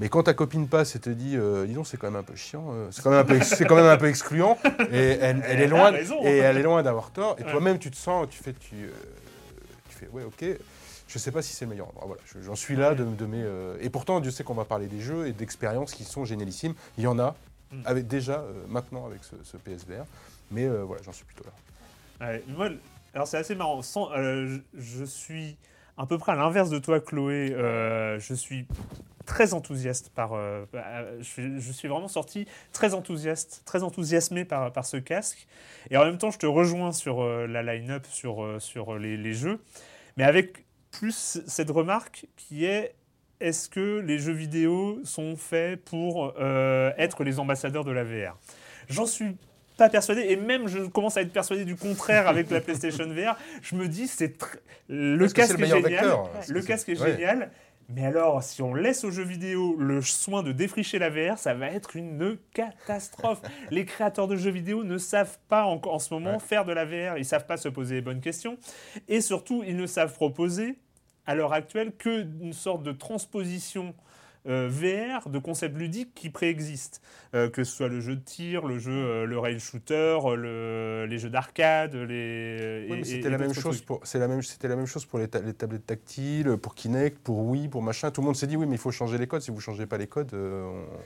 mais 0.00 0.08
quand 0.08 0.24
ta 0.24 0.34
copine 0.34 0.68
passe 0.68 0.94
et 0.96 0.98
te 1.00 1.10
dit, 1.10 1.36
euh, 1.36 1.66
dis 1.66 1.74
donc 1.74 1.86
c'est 1.86 1.96
quand 1.96 2.08
même 2.10 2.20
un 2.20 2.22
peu 2.22 2.36
chiant, 2.36 2.66
euh, 2.72 2.88
c'est 2.90 3.02
quand, 3.02 3.10
même 3.10 3.20
un 3.20 3.24
peu 3.24 3.36
ex- 3.36 3.54
c'est 3.56 3.64
quand 3.64 3.76
même 3.76 3.86
un 3.86 3.96
peu 3.96 4.08
excluant, 4.08 4.58
et 4.90 5.18
elle, 5.20 5.42
elle 5.46 5.60
est 5.60 5.68
loin, 5.68 5.92
et 5.94 6.36
elle 6.38 6.56
est 6.58 6.62
loin 6.62 6.82
d'avoir 6.82 7.10
tort, 7.10 7.36
et 7.38 7.44
Ouais. 7.44 7.50
toi-même 7.50 7.78
tu 7.78 7.90
te 7.90 7.96
sens, 7.96 8.28
tu 8.30 8.42
fais, 8.42 8.52
tu, 8.52 8.74
euh, 8.74 8.90
tu 9.88 9.96
fais, 9.96 10.08
ouais 10.08 10.24
ok, 10.24 10.44
je 11.08 11.18
sais 11.18 11.30
pas 11.30 11.40
si 11.42 11.54
c'est 11.54 11.64
le 11.64 11.70
meilleur 11.70 11.88
endroit. 11.88 12.04
Voilà, 12.06 12.22
je- 12.26 12.40
j'en 12.42 12.56
suis 12.56 12.76
là 12.76 12.94
de, 12.94 13.04
de 13.04 13.26
mes, 13.26 13.42
euh, 13.42 13.76
et 13.80 13.88
pourtant 13.90 14.20
Dieu 14.20 14.30
sait 14.30 14.44
qu'on 14.44 14.54
va 14.54 14.64
parler 14.64 14.86
des 14.86 15.00
jeux 15.00 15.26
et 15.28 15.32
d'expériences 15.32 15.92
qui 15.92 16.04
sont 16.04 16.24
génialissimes, 16.24 16.74
il 16.98 17.04
y 17.04 17.06
en 17.06 17.18
a, 17.18 17.34
Mm. 17.72 17.80
avec, 17.84 18.06
déjà 18.06 18.34
euh, 18.40 18.52
maintenant 18.68 19.06
avec 19.06 19.24
ce, 19.24 19.34
ce 19.42 19.56
PSVR, 19.56 20.04
mais 20.52 20.68
voilà, 20.68 21.02
j'en 21.02 21.12
suis 21.12 21.24
plutôt 21.24 21.42
là. 21.44 22.26
Ouais, 22.28 22.44
moi, 22.48 22.68
alors 23.12 23.26
c'est 23.26 23.38
assez 23.38 23.54
marrant. 23.56 23.82
Sans- 23.82 24.08
je, 24.14 24.58
je 24.78 25.04
suis 25.04 25.56
à 25.96 26.06
peu 26.06 26.18
près 26.18 26.32
à 26.32 26.34
l'inverse 26.34 26.70
de 26.70 26.78
toi, 26.78 27.00
Chloé. 27.00 27.52
Euh, 27.54 28.18
je 28.18 28.34
suis 28.34 28.66
très 29.24 29.54
enthousiaste 29.54 30.10
par. 30.10 30.34
euh, 30.34 30.64
euh, 30.74 31.18
je, 31.20 31.72
suis- 31.72 31.88
vraiment 31.88 32.08
sorti 32.08 32.46
très 32.72 32.94
enthousiaste, 32.94 33.62
très 33.64 33.82
enthousiasmé 33.82 34.44
par, 34.44 34.72
par 34.72 34.84
ce 34.86 34.96
casque. 34.98 35.46
Et 35.90 35.96
en 35.96 36.04
même 36.04 36.18
temps, 36.18 36.30
je 36.30 36.38
te 36.38 36.46
rejoins 36.46 36.92
sur 36.92 37.22
euh, 37.22 37.46
la 37.46 37.62
line-up, 37.62 38.06
sur, 38.08 38.46
sur 38.60 38.98
les, 38.98 39.16
les 39.16 39.32
jeux, 39.32 39.58
mais 40.16 40.24
avec 40.24 40.64
plus 40.90 41.40
cette 41.46 41.70
remarque 41.70 42.26
qui 42.36 42.64
est. 42.64 42.94
Est-ce 43.38 43.68
que 43.68 43.98
les 43.98 44.18
jeux 44.18 44.32
vidéo 44.32 44.98
sont 45.04 45.36
faits 45.36 45.84
pour 45.84 46.32
être 46.40 47.22
les 47.22 47.38
ambassadeurs 47.38 47.84
de 47.84 47.90
la 47.90 48.02
VR 48.02 48.38
J'en 48.88 49.04
suis 49.04 49.36
pas 49.76 49.88
persuadé, 49.88 50.22
et 50.28 50.36
même 50.36 50.68
je 50.68 50.80
commence 50.80 51.16
à 51.16 51.22
être 51.22 51.32
persuadé 51.32 51.64
du 51.64 51.76
contraire 51.76 52.28
avec 52.28 52.50
la 52.50 52.60
PlayStation 52.60 53.06
VR. 53.08 53.36
Je 53.62 53.74
me 53.76 53.88
dis, 53.88 54.06
c'est 54.08 54.40
tr- 54.40 54.56
le 54.88 55.26
casque 55.28 55.58
le 55.58 55.64
est 55.64 55.68
génial. 55.68 56.14
Le 56.48 56.62
casque 56.62 56.88
est 56.88 56.96
génial. 56.96 57.50
Mais 57.88 58.04
alors, 58.04 58.42
si 58.42 58.62
on 58.62 58.74
laisse 58.74 59.04
aux 59.04 59.12
jeux 59.12 59.22
vidéo 59.22 59.76
le 59.78 60.02
soin 60.02 60.42
de 60.42 60.50
défricher 60.50 60.98
la 60.98 61.08
VR, 61.08 61.38
ça 61.38 61.54
va 61.54 61.66
être 61.68 61.94
une 61.94 62.36
catastrophe. 62.52 63.40
les 63.70 63.84
créateurs 63.84 64.26
de 64.26 64.34
jeux 64.34 64.50
vidéo 64.50 64.82
ne 64.82 64.98
savent 64.98 65.38
pas 65.48 65.64
en, 65.66 65.80
en 65.84 65.98
ce 66.00 66.12
moment 66.12 66.32
Ouais. 66.32 66.38
faire 66.40 66.64
de 66.64 66.72
la 66.72 66.84
VR, 66.84 67.16
ils 67.16 67.24
savent 67.24 67.46
pas 67.46 67.56
se 67.56 67.68
poser 67.68 67.94
les 67.96 68.00
bonnes 68.00 68.20
questions. 68.20 68.58
Et 69.06 69.20
surtout, 69.20 69.62
ils 69.64 69.76
ne 69.76 69.86
savent 69.86 70.12
proposer, 70.14 70.78
à 71.26 71.36
l'heure 71.36 71.52
actuelle, 71.52 71.92
qu'une 71.92 72.52
sorte 72.52 72.82
de 72.82 72.90
transposition 72.90 73.94
VR 74.46 75.28
de 75.28 75.38
concepts 75.38 75.76
ludiques 75.76 76.14
qui 76.14 76.30
préexistent. 76.30 77.00
Euh, 77.34 77.50
que 77.50 77.64
ce 77.64 77.76
soit 77.76 77.88
le 77.88 78.00
jeu 78.00 78.14
de 78.16 78.20
tir, 78.20 78.66
le 78.66 78.78
jeu, 78.78 78.92
euh, 78.92 79.26
le 79.26 79.38
rail 79.38 79.58
shooter, 79.60 80.18
le- 80.36 81.06
les 81.08 81.18
jeux 81.18 81.28
d'arcade, 81.28 81.94
les. 81.94 82.86
Oui, 82.88 83.04
c'était 83.04 83.28
la 83.28 83.36
même 83.38 83.52
chose 83.52 83.82
pour 83.82 84.00
c'est 84.04 84.18
la 84.18 84.28
même 84.28 84.42
c'était 84.42 84.68
la 84.68 84.76
même 84.76 84.86
chose 84.86 85.04
pour 85.04 85.18
les, 85.18 85.28
ta- 85.28 85.40
les 85.40 85.52
tablettes 85.52 85.86
tactiles, 85.86 86.56
pour 86.56 86.74
Kinect, 86.74 87.18
pour 87.18 87.38
Wii, 87.48 87.68
pour 87.68 87.82
machin. 87.82 88.10
Tout 88.10 88.20
le 88.20 88.26
monde 88.26 88.36
s'est 88.36 88.46
dit 88.46 88.56
oui, 88.56 88.66
mais 88.66 88.76
il 88.76 88.78
faut 88.78 88.92
changer 88.92 89.18
les 89.18 89.26
codes. 89.26 89.42
Si 89.42 89.50
vous 89.50 89.60
changez 89.60 89.86
pas 89.86 89.98
les 89.98 90.06
codes, 90.06 90.32
euh, 90.34 90.64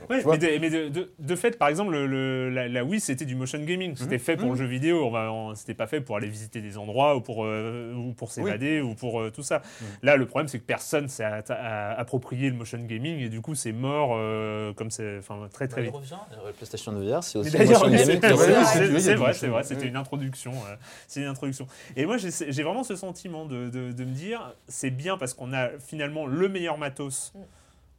on- 0.08 0.12
Ouais, 0.12 0.22
mais, 0.26 0.38
de, 0.38 0.58
mais 0.60 0.70
de- 0.70 0.88
de- 0.88 1.10
de 1.18 1.36
fait, 1.36 1.58
par 1.58 1.68
exemple, 1.68 1.92
le- 1.92 2.50
la, 2.50 2.68
la 2.68 2.84
Wii, 2.84 3.00
c'était 3.00 3.24
du 3.24 3.34
motion 3.34 3.58
gaming. 3.64 3.96
C'était 3.96 4.16
Mhm. 4.16 4.20
fait 4.20 4.36
pour 4.36 4.46
Mhm. 4.46 4.52
le 4.52 4.58
jeu 4.58 4.66
vidéo. 4.66 5.04
On 5.06 5.10
va- 5.10 5.30
C'était 5.54 5.74
pas 5.74 5.86
fait 5.86 6.00
pour 6.02 6.16
aller 6.16 6.28
visiter 6.28 6.60
des 6.60 6.76
endroits 6.76 7.16
ou 7.16 7.22
pour, 7.22 7.44
euh, 7.44 7.94
ou 7.94 8.12
pour 8.12 8.30
s'évader 8.30 8.80
ou 8.82 8.94
pour 8.94 9.20
euh, 9.20 9.30
tout 9.30 9.42
ça. 9.42 9.58
Mhm. 9.80 9.86
Là, 10.02 10.16
le 10.16 10.26
problème, 10.26 10.48
c'est 10.48 10.58
que 10.58 10.64
personne 10.64 11.08
s'est 11.08 11.24
approprié 11.24 12.50
le 12.50 12.56
motion 12.56 12.78
gaming 12.84 13.18
et 13.20 13.29
du 13.30 13.40
coup, 13.40 13.54
c'est 13.54 13.72
mort 13.72 14.10
euh, 14.12 14.74
comme 14.74 14.90
c'est, 14.90 15.18
enfin, 15.18 15.48
très 15.50 15.66
très 15.68 15.80
Il 15.80 15.84
vite. 15.86 15.94
revient, 15.94 16.16
la 16.44 16.52
PlayStation 16.52 16.92
VR, 16.92 17.22
c'est 17.24 17.38
aussi 17.38 17.50
d'ailleurs, 17.50 17.80
c'est- 17.80 19.14
vrai, 19.14 19.32
c'est- 19.32 19.46
vrai, 19.48 19.62
c'était 19.64 19.86
une 19.86 19.96
introduction. 19.96 20.52
euh, 20.52 20.74
c'est 21.08 21.20
une 21.22 21.26
introduction. 21.28 21.66
Et 21.96 22.04
moi, 22.04 22.18
j'ai 22.18 22.28
j'ai 22.52 22.62
vraiment 22.62 22.84
ce 22.84 22.96
sentiment 22.96 23.46
de, 23.46 23.70
de- 23.70 23.92
de 23.92 24.04
me 24.04 24.12
dire, 24.12 24.54
c'est 24.68 24.90
bien 24.90 25.16
parce 25.16 25.32
qu'on 25.32 25.52
a 25.54 25.70
finalement 25.78 26.26
le 26.26 26.48
meilleur 26.48 26.76
matos. 26.76 27.32
Mm. 27.34 27.38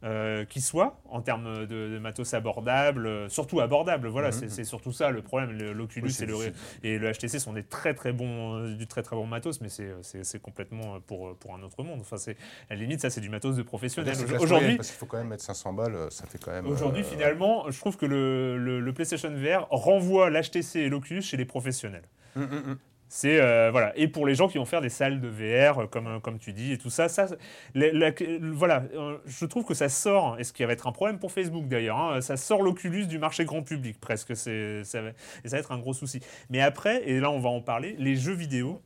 Euh, 0.04 0.44
qui 0.44 0.60
soit 0.60 1.00
en 1.08 1.20
termes 1.22 1.66
de, 1.66 1.88
de 1.88 1.98
matos 1.98 2.34
abordable, 2.34 3.06
euh, 3.06 3.28
surtout 3.28 3.60
abordable. 3.60 4.08
Voilà, 4.08 4.28
Mhm. 4.28 4.48
c'est- 4.48 4.64
surtout 4.64 4.92
ça 4.92 5.10
le 5.10 5.22
problème. 5.22 5.52
L'Oculus 5.72 6.06
Oui, 6.08 6.16
et, 6.22 6.26
le, 6.26 6.32
difficile. 6.34 6.54
et 6.82 6.98
le 6.98 7.12
HTC 7.12 7.38
sont 7.38 7.52
des 7.52 7.62
très 7.62 7.94
très 7.94 8.12
bons, 8.12 8.56
euh, 8.56 8.74
du 8.74 8.86
très 8.86 9.02
très 9.02 9.16
bon 9.16 9.26
matos, 9.26 9.60
mais 9.60 9.68
c'est- 9.68 9.92
c'est 10.02 10.42
complètement 10.42 10.96
euh, 10.96 10.98
pour, 11.06 11.36
pour 11.36 11.54
un 11.54 11.62
autre 11.62 11.82
monde. 11.82 11.98
Enfin, 12.00 12.16
c'est 12.16 12.36
à 12.70 12.74
la 12.74 12.80
limite, 12.80 13.00
ça 13.00 13.10
c'est 13.10 13.20
du 13.20 13.28
matos 13.30 13.56
de 13.56 13.62
professionnel. 13.62 14.16
Classe 14.16 14.40
Aujourd'hui, 14.42 14.76
parce 14.76 14.88
qu'il 14.90 14.98
faut 14.98 15.06
quand 15.06 15.18
même 15.18 15.28
mettre 15.28 15.44
500 15.44 15.72
balles, 15.72 15.94
euh, 15.94 16.10
ça 16.10 16.26
fait 16.26 16.38
quand 16.38 16.50
même. 16.52 16.66
Aujourd'hui, 16.66 17.02
euh, 17.02 17.04
finalement, 17.06 17.70
je 17.70 17.78
trouve 17.78 17.96
que 17.96 18.06
le, 18.06 18.58
le- 18.58 18.80
le 18.80 18.92
PlayStation 18.92 19.30
VR 19.34 19.66
renvoie 19.70 20.30
l'HTC 20.30 20.80
et 20.80 20.88
l'Oculus 20.88 21.22
chez 21.22 21.36
les 21.36 21.44
professionnels. 21.44 22.04
hum, 22.36 22.42
hum, 22.44 22.62
hum. 22.66 22.78
C'est 23.14 23.42
euh, 23.42 23.70
voilà. 23.70 23.92
Et 23.94 24.08
pour 24.08 24.26
les 24.26 24.34
gens 24.34 24.48
qui 24.48 24.56
vont 24.56 24.64
faire 24.64 24.80
des 24.80 24.88
salles 24.88 25.20
de 25.20 25.28
VR 25.28 25.80
euh, 25.80 25.86
comme 25.86 26.06
euh, 26.06 26.18
comme 26.18 26.38
tu 26.38 26.54
dis 26.54 26.72
et 26.72 26.78
tout 26.78 26.88
ça 26.88 27.10
ça 27.10 27.26
voilà 27.74 28.84
euh, 28.94 29.18
je 29.26 29.44
trouve 29.44 29.66
que 29.66 29.74
ça 29.74 29.90
sort 29.90 30.36
et 30.38 30.44
ce 30.44 30.54
qui 30.54 30.64
va 30.64 30.72
être 30.72 30.86
un 30.86 30.92
problème 30.92 31.18
pour 31.18 31.30
Facebook 31.30 31.68
d'ailleurs 31.68 31.98
hein, 31.98 32.22
ça 32.22 32.38
sort 32.38 32.62
l'Oculus 32.62 33.04
du 33.04 33.18
marché 33.18 33.44
grand 33.44 33.62
public 33.62 34.00
presque 34.00 34.34
c'est 34.34 34.82
ça 34.84 35.00
et 35.44 35.48
ça 35.50 35.56
va 35.56 35.60
être 35.60 35.72
un 35.72 35.78
gros 35.78 35.92
souci. 35.92 36.20
Mais 36.48 36.62
après 36.62 37.06
et 37.06 37.20
là 37.20 37.30
on 37.30 37.38
va 37.38 37.50
en 37.50 37.60
parler 37.60 37.96
les 37.98 38.16
jeux 38.16 38.32
vidéo 38.32 38.80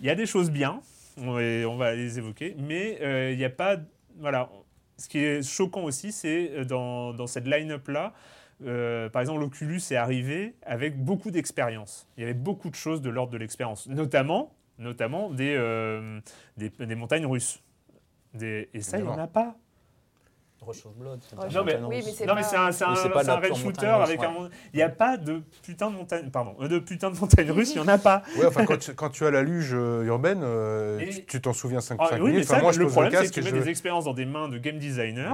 il 0.00 0.06
y 0.06 0.10
a 0.10 0.16
des 0.16 0.26
choses 0.26 0.50
bien 0.50 0.80
on 1.16 1.30
va, 1.34 1.68
on 1.68 1.76
va 1.76 1.94
les 1.94 2.18
évoquer 2.18 2.56
mais 2.58 2.98
euh, 3.00 3.30
il 3.30 3.38
n'y 3.38 3.44
a 3.44 3.50
pas 3.50 3.76
voilà. 4.18 4.50
Ce 4.96 5.08
qui 5.08 5.18
est 5.18 5.48
choquant 5.48 5.84
aussi 5.84 6.10
c'est 6.10 6.50
euh, 6.50 6.64
dans, 6.64 7.12
dans 7.12 7.28
cette 7.28 7.46
line-up 7.46 7.86
là 7.86 8.12
euh, 8.64 9.08
par 9.08 9.20
exemple, 9.22 9.40
l'Oculus 9.40 9.80
est 9.90 9.96
arrivé 9.96 10.54
avec 10.62 11.02
beaucoup 11.02 11.30
d'expérience. 11.30 12.08
Il 12.16 12.20
y 12.20 12.24
avait 12.24 12.34
beaucoup 12.34 12.70
de 12.70 12.74
choses 12.74 13.00
de 13.02 13.10
l'ordre 13.10 13.32
de 13.32 13.38
l'expérience, 13.38 13.86
notamment, 13.88 14.54
notamment 14.78 15.30
des, 15.30 15.54
euh, 15.56 16.20
des, 16.56 16.70
des 16.70 16.94
montagnes 16.94 17.26
russes. 17.26 17.62
Des- 18.34 18.68
et 18.74 18.80
ça, 18.80 18.98
il 18.98 19.04
n'y 19.04 19.08
en 19.10 19.18
a 19.18 19.26
pas. 19.26 19.56
Rush 20.62 20.84
of 20.84 20.94
Blood. 20.94 21.20
Non, 21.54 21.64
mais- 21.64 21.76
Oui, 21.82 22.02
mais 22.04 22.12
c'est 22.12 22.26
Non, 22.26 22.34
mais 22.34 22.42
pas- 22.42 22.46
c'est 22.46 22.56
un, 22.56 22.70
c'est 22.70 22.84
un, 22.84 23.40
pure 23.40 23.56
shooter 23.56 23.86
avec 23.86 24.20
ouais. 24.20 24.26
un. 24.26 24.50
Il 24.74 24.76
n'y 24.76 24.82
a 24.82 24.90
pas 24.90 25.16
de 25.16 25.42
putain 25.62 25.90
de 25.90 25.96
montagne. 25.96 26.30
Pardon, 26.30 26.54
de 26.60 26.78
putain 26.78 27.10
de 27.10 27.18
montagne 27.18 27.50
russe, 27.50 27.70
il 27.74 27.80
n'y 27.80 27.84
en 27.84 27.88
a 27.88 27.96
pas. 27.96 28.22
Ouais, 28.38 28.44
enfin, 28.44 28.66
quand, 28.66 28.76
tu, 28.78 28.92
quand 28.94 29.08
tu 29.08 29.24
as 29.24 29.30
la 29.30 29.42
luge 29.42 29.70
euh, 29.72 30.04
urbaine, 30.04 30.42
euh, 30.42 30.98
Et- 30.98 31.24
tu- 31.24 31.40
t'en 31.40 31.54
souviens 31.54 31.80
5, 31.80 31.96
Ah, 31.98 32.08
oui, 32.12 32.18
mais 32.20 32.26
minutes. 32.32 32.44
Enfin, 32.44 32.56
ça, 32.56 32.60
moi, 32.62 32.72
je 32.72 32.78
le 32.78 32.84
pose 32.84 32.92
problème, 32.92 33.12
c'est 33.12 33.18
casque 33.22 33.34
que 33.36 33.40
tu 33.40 33.48
et 33.48 33.52
mets 33.52 33.58
je- 33.58 33.64
des 33.64 33.70
expériences 33.70 34.04
dans 34.04 34.12
des 34.12 34.26
mains 34.26 34.50
de 34.50 34.58
game 34.58 34.78
designers, 34.78 35.32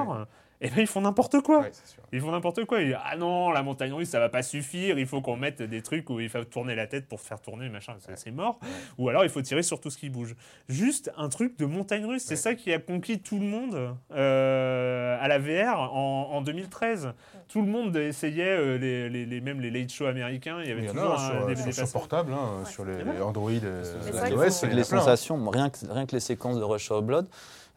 et 0.60 0.68
ben 0.70 0.78
ils 0.80 0.86
font 0.86 1.00
n'importe 1.02 1.40
quoi. 1.42 1.60
Ouais. 1.60 1.72
Ils 2.12 2.20
font 2.20 2.30
n'importe 2.30 2.64
quoi. 2.64 2.80
Ils 2.80 2.86
disent, 2.88 2.96
ah 3.04 3.16
non, 3.16 3.50
la 3.50 3.62
montagne 3.62 3.92
russe, 3.92 4.08
ça 4.10 4.18
va 4.20 4.28
pas 4.28 4.42
suffire. 4.42 4.98
Il 4.98 5.06
faut 5.06 5.20
qu'on 5.20 5.36
mette 5.36 5.60
des 5.62 5.82
trucs 5.82 6.08
où 6.08 6.18
il 6.20 6.28
faut 6.28 6.44
tourner 6.44 6.74
la 6.74 6.86
tête 6.86 7.06
pour 7.08 7.20
faire 7.20 7.40
tourner, 7.40 7.68
machin. 7.68 7.94
C'est 7.98 8.16
c'est 8.18 8.30
mort. 8.30 8.58
Ou 8.98 9.08
alors 9.08 9.24
il 9.24 9.30
faut 9.30 9.42
tirer 9.42 9.62
sur 9.62 9.80
tout 9.80 9.90
ce 9.90 9.98
qui 9.98 10.08
bouge. 10.08 10.34
Juste 10.68 11.10
un 11.16 11.28
truc 11.28 11.58
de 11.58 11.66
montagne 11.66 12.06
russe. 12.06 12.22
C'est 12.24 12.34
Ouais. 12.34 12.36
ça 12.36 12.54
qui 12.54 12.72
a 12.72 12.78
conquis 12.78 13.18
tout 13.20 13.38
le 13.38 13.44
monde 13.46 13.94
euh, 14.12 15.16
à 15.20 15.28
la 15.28 15.38
VR 15.38 15.78
en, 15.94 16.30
en 16.32 16.40
2013. 16.42 17.12
Tout 17.48 17.62
le 17.62 17.68
monde 17.68 17.96
essayait, 17.96 18.44
euh, 18.58 18.76
les, 18.78 19.08
les- 19.08 19.26
les- 19.26 19.40
même 19.40 19.60
les 19.60 19.70
late 19.70 19.90
shows 19.92 20.06
américains. 20.06 20.58
Il 20.62 20.68
y 20.68 20.72
avait 20.72 20.82
Il 20.82 20.86
y 20.86 20.90
en 20.90 20.94
toujours 20.94 21.12
un- 21.14 21.30
sur, 21.30 21.46
des, 21.46 21.56
sur, 21.56 21.72
sur 21.74 21.92
portable, 21.92 22.32
hein, 22.32 22.64
sur 22.64 22.84
les, 22.84 23.04
les 23.04 23.20
Android, 23.22 23.50
euh, 23.50 23.84
iOS, 24.30 24.66
les 24.68 24.80
hein. 24.80 24.84
sensations, 24.84 25.48
rien 25.50 25.70
que, 25.70 25.78
rien 25.88 26.06
que 26.06 26.12
les 26.12 26.20
séquences 26.20 26.58
de 26.58 26.64
Rush 26.64 26.90
of 26.90 27.04
Blood, 27.04 27.28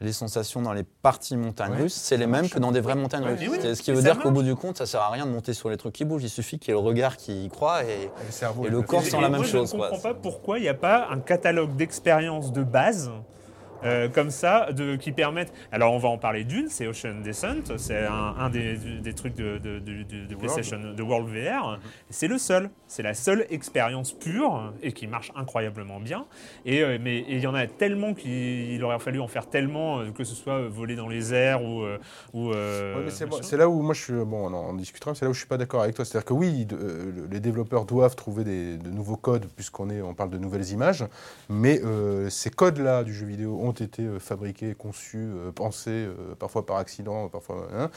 les 0.02 0.14
sensations 0.14 0.62
dans 0.62 0.72
les 0.74 0.84
parties 0.84 1.36
montagnes 1.36 1.74
Ouais, 1.74 1.82
russes, 1.84 1.94
c'est 1.94 2.16
les 2.18 2.28
mêmes 2.28 2.50
que 2.50 2.58
dans 2.60 2.72
des 2.72 2.80
vraies 2.80 2.96
montagnes 2.96 3.26
russes. 3.26 3.40
oui, 3.50 3.76
Ce 3.76 3.82
qui 3.82 3.92
veut 3.92 4.02
dire 4.02 4.20
qu'au 4.20 4.32
bout 4.32 4.44
du 4.44 4.56
compte, 4.56 4.78
ça 4.78 4.86
sert 4.86 5.02
à 5.02 5.10
rien 5.10 5.26
de 5.26 5.32
monter 5.32 5.54
sur 5.54 5.70
les 5.70 5.78
trucs 5.78 5.94
qui 5.94 6.06
bougent. 6.06 6.24
Il 6.24 6.30
suffit 6.30 6.58
qu'il 6.58 6.70
y 6.74 6.78
ait 6.78 6.80
le 6.80 6.86
regard 6.86 7.18
qui 7.18 7.46
y 7.46 7.50
croit 7.50 7.84
et 7.84 7.88
Et 8.66 8.70
le 8.70 8.80
Et 8.80 8.84
corps 8.84 9.04
Et 9.06 9.12
la 9.12 9.20
moi, 9.20 9.30
même 9.30 9.44
chose, 9.44 9.72
Je 9.72 9.76
ne 9.76 9.82
comprends 9.82 10.00
pas 10.00 10.14
pourquoi 10.14 10.58
il 10.58 10.62
n'y 10.62 10.70
a 10.70 10.74
pas 10.74 11.08
un 11.12 11.20
catalogue 11.20 11.76
d'expériences 11.76 12.54
de 12.54 12.64
base 12.64 13.12
euh, 13.84 14.10
comme 14.10 14.30
ça 14.30 14.72
de, 14.72 14.96
qui 14.96 15.12
permettent. 15.12 15.54
Alors 15.72 15.94
on 15.94 15.98
va 15.98 16.10
en 16.10 16.18
parler 16.18 16.44
d'une, 16.44 16.68
c'est 16.70 16.88
Ocean 16.88 17.22
Descent, 17.24 17.76
c'est 17.78 18.06
un, 18.06 18.36
un 18.38 18.50
des, 18.50 18.76
des 18.78 19.14
trucs 19.14 19.36
de, 19.36 19.58
de, 19.58 19.80
de- 19.80 20.04
de- 20.04 20.36
PlayStation, 20.36 20.80
World 21.00 21.28
VR. 21.28 21.80
C'est 22.10 22.28
le 22.28 22.38
seul, 22.38 22.70
c'est 22.88 23.04
la 23.04 23.14
seule 23.14 23.46
expérience 23.50 24.14
pure 24.14 24.74
et 24.82 24.92
qui 24.94 25.08
marche 25.08 25.32
incroyablement 25.36 26.00
bien. 26.00 26.26
Et 26.66 26.82
euh, 26.82 26.98
mais 27.02 27.26
il 27.28 27.40
y 27.40 27.48
en 27.48 27.56
a 27.56 27.68
tellement 27.68 28.14
qu'il 28.14 28.82
aurait 28.84 29.00
fallu 29.00 29.20
en 29.20 29.28
faire 29.28 29.48
tellement 29.50 30.00
euh, 30.00 30.12
que 30.12 30.24
ce 30.24 30.36
soit 30.36 30.68
voler 30.68 30.96
dans 30.96 31.08
les 31.08 31.34
airs 31.34 31.64
ou 31.64 31.84
ou. 32.34 32.50
Ouais, 32.50 32.96
mais 33.04 33.10
c'est, 33.42 33.58
là 33.58 33.68
où 33.70 33.82
moi 33.82 33.94
je 33.94 34.02
suis. 34.02 34.14
Bon, 34.14 34.50
on 34.50 34.54
en 34.54 34.74
discutera, 34.74 35.12
mais 35.12 35.16
c'est 35.18 35.26
là 35.26 35.32
où 35.32 35.34
je 35.34 35.40
suis 35.40 35.48
pas 35.48 35.58
d'accord 35.58 35.82
avec 35.82 35.96
toi. 35.96 36.06
C'est-à-dire 36.06 36.26
que 36.26 36.34
oui, 36.34 36.68
les 37.32 37.40
développeurs 37.40 37.86
doivent 37.86 38.16
trouver 38.16 38.44
des, 38.44 38.78
de 38.78 38.90
nouveaux 38.90 39.16
codes, 39.18 39.46
puisqu'on 39.56 39.90
est, 39.90 40.02
on 40.02 40.14
parle 40.14 40.30
de 40.30 40.38
nouvelles 40.38 40.70
images, 40.70 41.06
mais 41.50 41.82
ces 42.30 42.50
codes-là 42.50 43.04
du 43.04 43.14
jeu 43.14 43.26
vidéo 43.26 43.60
ont 43.70 43.74
été 43.74 44.04
euh, 44.04 44.20
fabriqués, 44.20 44.76
conçus, 44.76 45.18
euh, 45.18 45.52
pensés, 45.52 45.90
euh, 45.92 46.36
parfois 46.38 46.66
par 46.66 46.78
accident, 46.78 47.30
parfois 47.30 47.68
hein, 47.74 47.90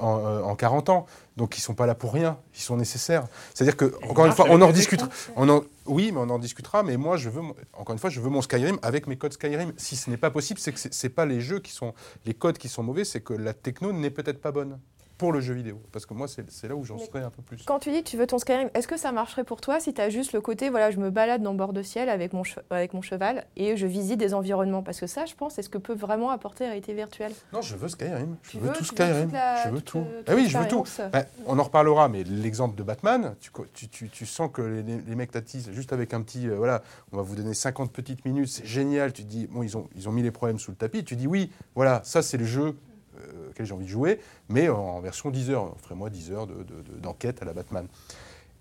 en, 0.00 0.42
en 0.42 0.56
40 0.56 0.88
ans. 0.90 1.06
Donc 1.36 1.58
ils 1.58 1.60
sont 1.60 1.74
pas 1.74 1.86
là 1.86 1.94
pour 1.94 2.12
rien, 2.12 2.38
ils 2.54 2.60
sont 2.60 2.76
nécessaires. 2.76 3.26
C'est-à-dire 3.54 3.76
que, 3.76 3.92
encore 4.08 4.26
une 4.26 4.32
fois, 4.32 4.46
on 4.48 4.60
en 4.62 4.70
discutera. 4.70 5.08
écrans. 5.08 5.32
On 5.36 5.48
en, 5.48 5.62
oui, 5.86 6.12
mais 6.12 6.20
on 6.20 6.30
en 6.30 6.38
discutera. 6.38 6.82
Mais 6.82 6.96
moi, 6.96 7.16
je 7.16 7.28
veux, 7.28 7.40
mon- 7.40 7.54
encore 7.72 7.92
une 7.92 7.98
fois, 7.98 8.10
je 8.10 8.20
veux 8.20 8.30
mon 8.30 8.42
Skyrim 8.42 8.78
avec 8.82 9.06
mes 9.06 9.16
codes 9.16 9.32
Skyrim. 9.32 9.72
Si 9.76 9.96
ce 9.96 10.10
n'est 10.10 10.16
pas 10.16 10.30
possible, 10.30 10.60
c'est 10.60 10.72
que 10.72 10.78
c'est, 10.78 10.94
c'est 10.94 11.08
pas 11.08 11.26
les 11.26 11.40
jeux 11.40 11.58
qui 11.58 11.72
sont, 11.72 11.92
les 12.24 12.34
codes 12.34 12.58
qui 12.58 12.68
sont 12.68 12.82
mauvais, 12.82 13.04
c'est 13.04 13.20
que 13.20 13.34
la 13.34 13.52
techno 13.52 13.92
n'est 13.92 14.10
peut-être 14.10 14.40
pas 14.40 14.52
bonne 14.52 14.78
pour 15.18 15.32
le 15.32 15.40
jeu 15.40 15.54
vidéo. 15.54 15.80
Parce 15.92 16.06
que 16.06 16.14
moi, 16.14 16.26
c'est, 16.28 16.68
là 16.68 16.74
où 16.74 16.84
j'en 16.84 16.98
serais 16.98 17.22
un 17.22 17.30
peu 17.30 17.40
plus. 17.42 17.62
Quand 17.64 17.78
tu 17.78 17.90
dis 17.92 18.02
que 18.02 18.08
tu 18.08 18.16
veux 18.16 18.26
ton 18.26 18.38
Skyrim, 18.38 18.68
est-ce 18.74 18.88
que 18.88 18.96
ça 18.96 19.12
marcherait 19.12 19.44
pour 19.44 19.60
toi 19.60 19.78
si 19.78 19.94
tu 19.94 20.00
as 20.00 20.10
juste 20.10 20.32
le 20.32 20.40
côté, 20.40 20.70
voilà, 20.70 20.90
je 20.90 20.98
me 20.98 21.10
balade 21.10 21.42
dans 21.42 21.54
bord 21.54 21.72
de 21.72 21.82
ciel 21.82 22.08
avec 22.08 22.32
mon, 22.32 22.42
avec 22.70 22.94
mon 22.94 23.02
cheval 23.02 23.44
et 23.56 23.76
je 23.76 23.86
visite 23.86 24.18
des 24.18 24.34
environnements? 24.34 24.82
Parce 24.82 24.98
que 24.98 25.06
ça, 25.06 25.24
je 25.26 25.34
pense, 25.34 25.54
c'est 25.54 25.62
ce 25.62 25.68
que 25.68 25.78
peut 25.78 25.94
vraiment 25.94 26.30
apporter 26.30 26.64
la 26.64 26.70
réalité 26.70 26.94
virtuelle. 26.94 27.32
Non, 27.52 27.62
je 27.62 27.76
veux 27.76 27.88
Skyrim. 27.88 28.36
Je 28.42 28.58
veux, 28.58 28.68
veux- 28.68 28.72
tout 28.74 28.84
Skyrim. 28.84 29.30
la- 29.32 29.64
je 29.64 29.68
veux 29.70 29.80
tout. 29.82 29.98
euh, 29.98 30.22
Ah 30.26 30.34
oui, 30.34 30.46
je 30.48 30.58
veux 30.58 30.66
tout. 30.68 30.84
Ben, 31.12 31.24
on 31.46 31.58
en 31.58 31.62
reparlera, 31.62 32.08
mais 32.08 32.24
l'exemple 32.24 32.74
de 32.76 32.82
Batman, 32.82 33.34
tu, 33.40 33.50
tu, 33.72 33.88
tu- 33.88 34.08
tu 34.08 34.26
sens 34.26 34.50
que 34.52 34.62
les, 34.62 34.82
les 34.82 35.14
mecs 35.14 35.30
t'attisent 35.30 35.70
juste 35.72 35.92
avec 35.92 36.12
un 36.12 36.22
petit, 36.22 36.48
euh, 36.48 36.56
voilà, 36.56 36.82
on 37.12 37.16
va 37.16 37.22
vous 37.22 37.36
donner 37.36 37.54
50 37.54 37.92
petites 37.92 38.24
minutes, 38.24 38.48
c'est 38.48 38.66
génial. 38.66 39.12
Tu 39.12 39.22
te 39.22 39.28
dis, 39.28 39.46
bon, 39.46 39.62
ils 39.62 39.76
ont, 39.76 39.88
ils 39.94 40.08
ont 40.08 40.12
mis 40.12 40.22
les 40.22 40.32
problèmes 40.32 40.58
sous 40.58 40.72
le 40.72 40.76
tapis. 40.76 41.04
Tu 41.04 41.14
dis, 41.16 41.26
oui, 41.28 41.50
voilà, 41.76 42.00
ça 42.04 42.20
c'est 42.22 42.36
le 42.36 42.44
jeu 42.44 42.76
euh, 43.18 43.50
auquel 43.50 43.66
j'ai 43.66 43.74
envie 43.74 43.84
de 43.86 43.90
jouer, 43.90 44.20
mais 44.48 44.68
en 44.68 45.00
version 45.00 45.30
10 45.30 45.50
heures. 45.50 45.72
Offrez-moi 45.76 46.10
10 46.10 46.32
heures 46.32 46.46
de- 46.46 46.54
de- 46.54 46.82
de- 46.82 46.98
d'enquête 47.00 47.42
à 47.42 47.44
la 47.44 47.52
Batman. 47.52 47.86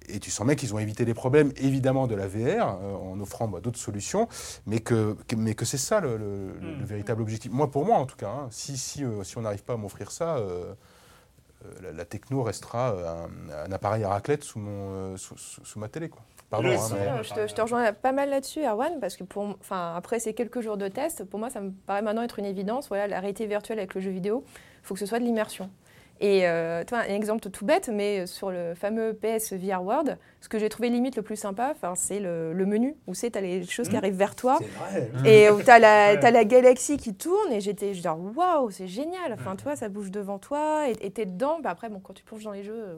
Et 0.10 0.20
tu 0.20 0.32
sens 0.32 0.46
bien 0.46 0.56
qu'ils 0.56 0.74
ont 0.76 0.80
évité 0.80 1.06
les 1.06 1.14
problèmes, 1.14 1.54
évidemment, 1.56 2.08
de 2.08 2.16
la 2.16 2.28
VR, 2.28 2.78
euh, 2.82 2.94
en 2.96 3.20
offrant 3.22 3.48
bah, 3.48 3.62
d'autres 3.62 3.80
solutions, 3.80 4.28
mais 4.66 4.80
que, 4.80 5.16
que- 5.30 5.36
mais 5.38 5.56
que 5.56 5.64
c'est 5.64 5.78
ça 5.78 6.02
le, 6.02 6.18
le 6.18 6.84
véritable 6.86 7.22
objectif. 7.22 7.52
Moi, 7.54 7.72
pour 7.72 7.86
moi, 7.86 7.98
en 7.98 8.06
tout 8.06 8.18
cas, 8.18 8.30
hein, 8.30 8.48
si, 8.52 8.78
si, 8.78 9.04
euh, 9.06 9.24
si 9.24 9.38
on 9.38 9.42
n'arrive 9.42 9.64
pas 9.64 9.74
à 9.74 9.78
m'offrir 9.78 10.12
ça, 10.12 10.36
euh, 10.38 10.74
la, 11.82 11.94
la 11.94 12.04
techno 12.06 12.44
restera 12.44 12.90
un, 12.90 13.66
un 13.66 13.72
appareil 13.72 14.04
à 14.04 14.10
raclette 14.10 14.44
sous, 14.44 14.60
mon, 14.60 15.16
sous, 15.16 15.38
sous- 15.38 15.64
sous 15.64 15.80
ma 15.80 15.88
télé. 15.88 16.10
Quoi. 16.10 16.22
Pardon, 16.54 16.70
hein, 16.70 17.16
mais- 17.18 17.24
je, 17.24 17.34
te, 17.34 17.48
je 17.48 17.54
te 17.54 17.62
rejoins 17.62 17.94
pas 17.94 18.12
mal 18.12 18.30
là-dessus, 18.30 18.62
Erwan, 18.66 19.00
parce 19.00 19.18
que 19.18 19.24
pour, 19.24 19.44
enfin, 19.60 19.94
après 19.96 20.20
ces 20.20 20.34
quelques 20.34 20.62
jours 20.62 20.78
de 20.78 20.88
test, 20.88 21.24
pour 21.26 21.40
moi, 21.40 21.50
ça 21.50 21.62
me 21.62 21.72
paraît 21.72 22.02
maintenant 22.02 22.22
être 22.24 22.40
une 22.40 22.46
évidence. 22.46 22.88
Voilà, 22.90 23.08
la 23.08 23.20
réalité 23.20 23.46
virtuelle 23.48 23.80
avec 23.80 23.96
le 23.96 24.02
jeu 24.02 24.12
vidéo, 24.12 24.44
il 24.48 24.86
faut 24.86 24.94
que 24.94 25.00
ce 25.00 25.06
soit 25.06 25.20
de 25.20 25.24
l'immersion. 25.26 25.70
Et 26.22 26.48
euh, 26.48 26.84
un 26.92 27.02
exemple 27.16 27.50
tout 27.50 27.66
bête, 27.66 27.90
mais 27.92 28.28
sur 28.28 28.50
le 28.52 28.76
fameux 28.76 29.14
PS 29.14 29.52
VR 29.54 29.84
World, 29.84 30.18
ce 30.42 30.48
que 30.48 30.58
j'ai 30.60 30.70
trouvé 30.70 30.90
limite 30.90 31.16
le 31.18 31.22
plus 31.24 31.36
sympa, 31.36 31.72
enfin, 31.76 31.96
c'est 31.96 32.20
le, 32.20 32.54
le 32.54 32.66
menu, 32.66 32.96
où 33.08 33.14
tu 33.16 33.26
as 33.34 33.42
les 33.42 33.66
choses 33.66 33.88
qui 33.90 33.94
Mhm. 33.96 34.04
arrivent 34.04 34.16
vers 34.18 34.36
toi. 34.36 34.58
C'est 34.62 34.68
vrai. 34.68 35.12
Et 35.26 35.50
où 35.50 35.62
tu 35.62 35.70
as, 35.70 35.80
la 35.80 36.12
Ouais. 36.14 36.20
t'as 36.20 36.32
la 36.32 36.46
galaxie 36.46 36.98
qui 36.98 37.14
tourne, 37.16 37.52
et 37.52 37.60
j'étais 37.60 37.94
genre, 37.96 38.20
waouh, 38.38 38.70
c'est 38.70 38.88
génial. 38.88 39.34
Enfin, 39.34 39.56
tu 39.58 39.64
vois, 39.64 39.76
ça 39.76 39.90
bouge 39.90 40.12
devant 40.12 40.38
toi, 40.38 40.88
et 40.88 41.12
tu 41.12 41.22
es 41.22 41.26
dedans. 41.26 41.58
Bah, 41.62 41.72
après, 41.72 41.90
bon, 41.90 42.00
quand 42.00 42.14
tu 42.14 42.24
plonges 42.24 42.44
dans 42.44 42.52
les 42.52 42.64
jeux, 42.64 42.74
euh, 42.78 42.98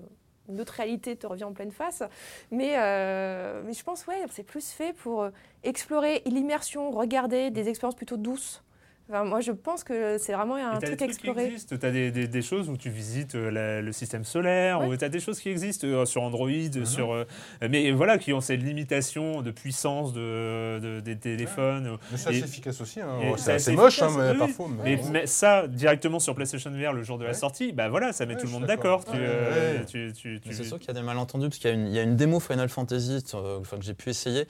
une 0.49 0.61
autre 0.61 0.73
réalité 0.73 1.15
te 1.15 1.27
revient 1.27 1.43
en 1.43 1.53
pleine 1.53 1.71
face. 1.71 2.03
Mais, 2.51 2.75
euh, 2.77 3.61
mais 3.65 3.73
je 3.73 3.83
pense, 3.83 4.05
ouais, 4.07 4.23
c'est 4.31 4.43
plus 4.43 4.71
fait 4.71 4.93
pour 4.93 5.23
euh, 5.23 5.29
explorer 5.63 6.21
l'immersion, 6.25 6.91
regarder 6.91 7.51
des 7.51 7.69
expériences 7.69 7.95
plutôt 7.95 8.17
douces. 8.17 8.64
Enfin, 9.07 9.23
moi, 9.23 9.39
je 9.39 9.51
pense 9.51 9.83
que 9.83 10.17
c'est 10.17 10.33
vraiment 10.33 10.55
un 10.55 10.79
truc 10.79 10.99
à 10.99 11.05
existent, 11.05 11.75
tu 11.79 11.85
as 11.85 11.91
des, 11.91 12.09
des- 12.09 12.27
des 12.27 12.41
choses 12.41 12.69
où 12.69 12.75
tu 12.77 12.89
visites 12.89 13.35
euh, 13.35 13.51
la- 13.51 13.79
le 13.79 13.91
système 13.91 14.23
solaire, 14.23 14.79
Ouais. 14.81 14.87
ou 14.87 14.97
tu 14.97 15.05
as 15.05 15.09
des 15.09 15.19
choses 15.19 15.39
qui 15.39 15.49
existent 15.49 15.85
euh, 15.85 16.05
sur 16.05 16.23
Android, 16.23 16.49
sur, 16.85 17.13
euh, 17.13 17.23
mais 17.69 17.91
voilà, 17.91 18.17
qui 18.17 18.33
ont 18.33 18.41
cette 18.41 18.63
limitation 18.63 19.43
de 19.43 19.51
puissance 19.51 20.11
de, 20.11 20.79
de- 20.81 20.99
des 21.01 21.15
téléphones. 21.17 21.97
Mais 22.11 22.17
c'est 22.17 22.29
assez 22.29 22.39
Et- 22.39 22.43
efficace 22.45 22.81
aussi. 22.81 22.99
hein. 22.99 23.19
C'est 23.21 23.27
c'est 23.43 23.51
assez 23.51 23.69
assez 23.71 23.75
moche, 23.75 24.01
hein, 24.01 24.09
mais 24.17 24.31
oui, 24.31 24.37
parfois. 24.39 24.67
Mais, 24.83 24.95
mais- 24.95 25.09
mais 25.11 25.27
ça, 25.27 25.67
directement 25.67 26.19
sur 26.19 26.33
PlayStation 26.33 26.71
VR 26.71 26.91
le 26.93 27.03
jour 27.03 27.19
de 27.19 27.25
la 27.25 27.29
Ouais. 27.29 27.35
sortie, 27.35 27.73
bah 27.73 27.89
voilà, 27.89 28.11
ça 28.11 28.25
met 28.25 28.33
Ouais, 28.33 28.39
tout 28.39 28.47
le 28.47 28.53
monde 28.53 28.65
d'accord. 28.65 29.01
d'accord. 29.01 29.13
Tu, 29.13 29.19
Ouais, 29.19 29.27
euh, 29.29 29.77
ouais. 29.81 29.85
tu- 29.85 30.13
tu- 30.13 30.39
tu- 30.41 30.47
Mais 30.49 30.53
c'est 30.55 30.63
sûr 30.63 30.79
qu'il 30.79 30.87
y 30.87 30.91
a 30.91 30.95
des 30.95 31.03
malentendus, 31.03 31.49
parce 31.49 31.59
qu'il 31.59 31.69
y, 31.69 31.73
a 31.73 31.75
une- 31.75 31.87
il 31.87 31.93
y 31.93 31.99
a 31.99 32.03
une 32.03 32.15
démo 32.15 32.39
Final 32.39 32.69
Fantasy 32.69 33.23
euh, 33.35 33.59
que 33.59 33.81
j'ai 33.83 33.93
pu 33.93 34.09
essayer. 34.09 34.47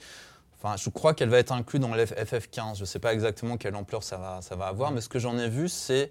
Enfin, 0.66 0.76
je 0.76 0.90
crois 0.90 1.14
qu'elle 1.14 1.28
va 1.28 1.38
être 1.38 1.52
inclue 1.52 1.78
dans 1.78 1.94
le 1.94 2.04
FF15. 2.04 2.74
Je 2.74 2.80
ne 2.80 2.86
sais 2.86 2.98
pas 2.98 3.12
exactement 3.14 3.56
quelle 3.56 3.76
ampleur 3.76 4.02
ça 4.02 4.16
va, 4.16 4.38
ça 4.42 4.56
va 4.56 4.66
avoir, 4.66 4.90
mais 4.90 5.00
ce 5.00 5.08
que 5.08 5.20
j'en 5.20 5.38
ai 5.38 5.48
vu, 5.48 5.68
c'est 5.68 6.10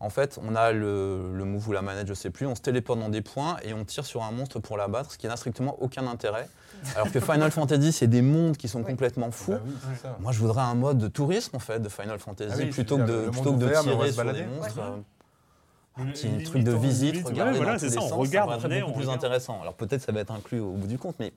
en 0.00 0.10
fait, 0.10 0.38
on 0.46 0.54
a 0.54 0.72
le, 0.72 1.32
le 1.34 1.44
move 1.46 1.68
ou 1.68 1.72
la 1.72 1.80
manette, 1.80 2.06
je 2.08 2.12
sais 2.12 2.28
plus, 2.28 2.46
on 2.46 2.54
se 2.54 2.60
téléporte 2.60 2.98
dans 3.00 3.08
des 3.08 3.22
points 3.22 3.56
et 3.62 3.72
on 3.72 3.84
tire 3.86 4.04
sur 4.04 4.22
un 4.22 4.30
monstre 4.30 4.58
pour 4.58 4.76
l'abattre, 4.76 5.12
ce 5.12 5.16
qui 5.16 5.26
n'a 5.26 5.36
strictement 5.38 5.78
aucun 5.80 6.06
intérêt. 6.06 6.48
Alors 6.96 7.10
que 7.10 7.18
Final 7.18 7.50
Fantasy, 7.50 7.92
c'est 7.92 8.06
des 8.06 8.20
mondes 8.20 8.58
qui 8.58 8.68
sont 8.68 8.80
Oui. 8.80 8.84
complètement 8.84 9.30
fous. 9.30 9.52
Bah 9.52 9.60
oui, 9.64 9.72
ça. 10.02 10.18
Moi, 10.20 10.32
je 10.32 10.38
voudrais 10.40 10.60
un 10.62 10.74
mode 10.74 10.98
de 10.98 11.08
tourisme 11.08 11.56
en 11.56 11.60
fait 11.60 11.78
de 11.80 11.88
Final 11.88 12.18
Fantasy 12.18 12.50
Ah 12.52 12.58
oui, 12.58 12.66
plutôt, 12.70 12.98
que 12.98 13.02
de, 13.04 13.30
plutôt 13.30 13.52
que 13.54 13.58
de 13.58 13.66
va 13.66 13.80
tirer 13.80 14.12
sur 14.12 14.32
des 14.34 14.44
monstres. 14.44 14.76
Ouais. 14.76 14.82
euh, 14.82 16.02
un 16.02 16.06
petit 16.06 16.26
Limite, 16.26 16.46
truc 16.46 16.64
de 16.64 16.72
visite, 16.72 17.12
limite, 17.12 17.26
ouais, 17.28 17.32
regarder 17.32 17.56
voilà, 17.56 17.72
dans 17.74 17.78
c'est 17.78 17.86
tous 17.86 17.92
ça, 17.94 18.00
les 18.00 18.04
on 18.04 18.08
sens, 18.10 18.18
regarde, 18.18 18.60
ça 18.60 18.68
est, 18.68 18.80
beaucoup 18.80 18.90
on 18.90 18.94
plus 18.96 19.00
regarde. 19.04 19.16
intéressant. 19.16 19.60
Alors 19.62 19.74
peut-être 19.74 20.02
ça 20.02 20.12
va 20.12 20.20
être 20.20 20.32
inclus 20.32 20.58
au 20.60 20.72
bout 20.72 20.88
du 20.88 20.98
compte, 20.98 21.14
mais 21.20 21.32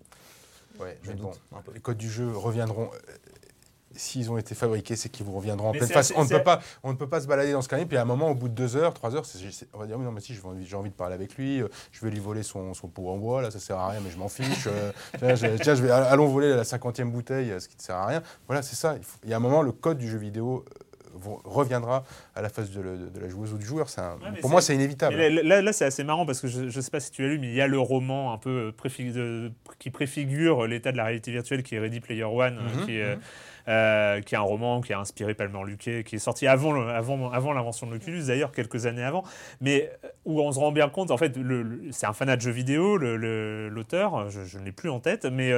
Ouais, 0.80 0.98
je 1.04 1.10
mais 1.10 1.16
bon, 1.16 1.30
doute 1.32 1.42
un 1.56 1.62
peu. 1.62 1.72
les 1.74 1.80
codes 1.80 1.98
du 1.98 2.10
jeu 2.10 2.30
reviendront. 2.36 2.90
euh, 2.94 2.98
S'ils 3.96 4.30
ont 4.30 4.38
été 4.38 4.54
fabriqués, 4.54 4.96
c'est 4.96 5.10
qu'ils 5.10 5.26
vous 5.26 5.32
reviendront 5.36 5.70
en 5.70 5.72
Mais 5.72 5.80
pleine 5.80 5.90
face. 5.90 6.12
assez- 6.12 6.20
On 6.20 6.24
ne, 6.24 6.30
peut 6.30 6.44
pas, 6.44 6.60
on 6.84 6.92
ne 6.92 6.98
peut 6.98 7.10
pas 7.10 7.20
se 7.20 7.26
balader 7.26 7.54
dans 7.54 7.62
ce 7.62 7.66
Skyrim, 7.66 7.88
puis 7.88 7.98
à 7.98 8.04
un 8.04 8.06
moment, 8.06 8.30
au 8.30 8.36
bout 8.36 8.48
de 8.48 8.54
deux 8.54 8.76
heures, 8.76 8.94
trois 8.94 9.16
heures, 9.16 9.24
on 9.74 9.80
va 9.80 9.88
dire, 9.88 9.98
mais 9.98 10.06
non, 10.06 10.12
mais 10.12 10.22
si, 10.22 10.36
j'ai 10.36 10.76
envie, 10.76 10.90
de 10.92 10.96
parler 10.96 11.16
avec 11.16 11.34
lui, 11.36 11.62
euh, 11.64 11.68
je 11.92 12.06
vais 12.06 12.12
lui 12.12 12.20
voler 12.20 12.44
son, 12.44 12.76
son 12.76 12.90
pot 12.90 13.10
en 13.10 13.18
bois, 13.18 13.42
là, 13.42 13.50
ça 13.50 13.60
sert 13.60 13.78
à 13.78 13.90
rien, 13.90 14.00
mais 14.02 14.12
je 14.12 14.18
m'en 14.20 14.28
fiche. 14.30 14.68
euh, 14.68 14.92
tiens, 15.18 15.34
je, 15.34 15.48
tiens, 15.64 15.74
je 15.74 15.82
vais, 15.82 15.90
allons 15.90 16.28
voler 16.28 16.54
la 16.54 16.64
cinquantième 16.64 17.12
bouteille, 17.12 17.52
ce 17.60 17.68
qui 17.68 17.76
ne 17.78 17.82
sert 17.82 17.96
à 17.96 18.06
rien. 18.06 18.22
Voilà, 18.46 18.62
c'est 18.62 18.76
ça. 18.76 18.96
Il, 18.98 19.04
faut- 19.04 19.18
il 19.24 19.32
y 19.32 19.34
a 19.34 19.38
un 19.38 19.40
moment, 19.40 19.64
le 19.64 19.72
code 19.72 19.98
du 19.98 20.08
jeu 20.08 20.20
vidéo 20.20 20.64
euh, 20.70 20.84
vont- 21.20 21.40
reviendra 21.44 22.04
à 22.36 22.42
la 22.42 22.50
face 22.50 22.72
de, 22.72 22.82
la 23.20 23.30
joueuse 23.30 23.54
ou 23.54 23.58
du 23.58 23.66
joueur. 23.66 23.88
Un- 23.98 24.14
Ouais, 24.34 24.40
pour 24.42 24.50
moi, 24.50 24.62
c'est- 24.62 24.76
inévitable. 24.76 25.16
Là, 25.16 25.30
là, 25.30 25.62
là, 25.62 25.74
c'est 25.74 25.86
assez 25.86 26.04
marrant 26.04 26.26
parce 26.26 26.40
que 26.42 26.48
je 26.48 26.62
ne 26.64 26.70
sais 26.70 26.92
pas 26.92 27.00
si 27.00 27.12
tu 27.12 27.24
as 27.26 27.28
lu, 27.28 27.40
mais 27.40 27.48
il 27.48 27.54
y 27.56 27.62
a 27.62 27.68
le 27.68 27.80
roman 27.80 28.34
un 28.34 28.38
peu 28.38 28.74
qui 29.80 29.90
préfigure 29.90 30.68
l'état 30.68 30.92
de 30.92 30.98
la 30.98 31.06
réalité 31.06 31.32
virtuelle 31.32 31.64
qui 31.64 31.76
est 31.76 31.80
Ready 31.80 32.00
Player 32.00 32.24
One, 32.24 32.56
Mhm, 32.56 32.86
qui, 32.86 32.98
est, 32.98 33.18
euh, 33.68 34.22
qui 34.22 34.36
est 34.36 34.38
un 34.38 34.42
roman 34.42 34.82
qui 34.82 34.94
a 34.94 35.00
inspiré 35.00 35.34
Palmer 35.34 35.60
Luckey, 35.66 36.04
qui 36.04 36.16
est 36.16 36.20
sorti 36.20 36.48
avant, 36.48 36.72
l'invention 36.72 37.88
de 37.88 37.94
l'Oculus, 37.94 38.24
d'ailleurs, 38.28 38.52
quelques 38.52 38.86
années 38.86 39.04
avant, 39.04 39.24
mais 39.60 39.92
euh, 40.06 40.08
où 40.26 40.42
on 40.42 40.52
se 40.52 40.60
rend 40.60 40.72
bien 40.72 40.88
compte, 40.88 41.12
en 41.12 41.18
fait, 41.18 41.38
c'est 41.92 42.06
un 42.06 42.14
fanat 42.14 42.38
de 42.38 42.42
jeux 42.42 42.52
vidéo, 42.52 42.98
l'auteur, 42.98 44.30
je, 44.30 44.58
ne 44.58 44.64
l'ai 44.64 44.72
plus 44.72 44.90
en 44.90 45.00
tête, 45.00 45.26
mais 45.26 45.52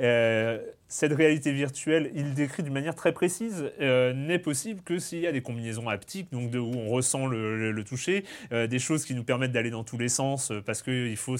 euh, 0.00 0.58
cette 0.88 1.12
réalité 1.12 1.52
virtuelle, 1.52 2.10
il 2.14 2.34
décrit 2.34 2.62
d'une 2.62 2.72
manière 2.72 2.94
très 2.94 3.12
précise, 3.12 3.70
n'est 3.80 4.38
possible 4.38 4.82
que 4.82 4.98
s'il 4.98 5.20
y 5.20 5.26
a 5.26 5.32
des 5.32 5.42
combinaisons 5.42 5.88
haptiques, 5.88 6.30
donc 6.32 6.50
de, 6.50 6.58
où 6.58 6.72
on 6.74 6.88
ressent 6.88 7.26
le, 7.26 7.84
toucher, 7.84 8.24
des 8.50 8.78
choses 8.78 9.04
qui 9.04 9.14
nous 9.14 9.24
permettent 9.24 9.52
d'aller 9.52 9.70
dans 9.70 9.84
tous 9.84 9.98
les 9.98 10.08
sens, 10.08 10.52
parce 10.64 10.82
qu'il 10.82 11.16
faut, 11.16 11.36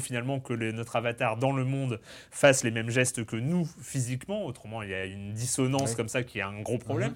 finalement 0.00 0.40
que 0.40 0.54
notre 0.54 0.96
avatar 0.96 1.36
dans 1.36 1.52
le 1.52 1.64
monde 1.64 2.00
fasse 2.30 2.64
les 2.64 2.70
mêmes 2.70 2.90
gestes 2.90 3.24
que 3.24 3.36
nous 3.36 3.68
physiquement, 3.80 4.44
autrement 4.44 4.82
il 4.82 4.90
y 4.90 4.94
a 4.94 5.04
une 5.04 5.33
dissonance 5.34 5.94
comme 5.96 6.08
ça 6.08 6.22
qui 6.22 6.38
est 6.38 6.42
un 6.42 6.60
gros 6.62 6.78
problème. 6.78 7.14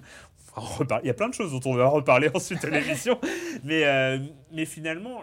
Reparler- 0.55 1.03
Il 1.05 1.07
y 1.07 1.11
a 1.11 1.13
plein 1.13 1.29
de 1.29 1.33
choses 1.33 1.51
dont 1.51 1.61
on 1.69 1.75
va 1.75 1.87
reparler 1.99 2.29
ensuite 2.33 2.63
à 2.65 2.69
l'émission, 2.69 3.19
mais, 3.63 3.85
euh, 3.85 4.17
mais 4.51 4.65
finalement, 4.65 5.21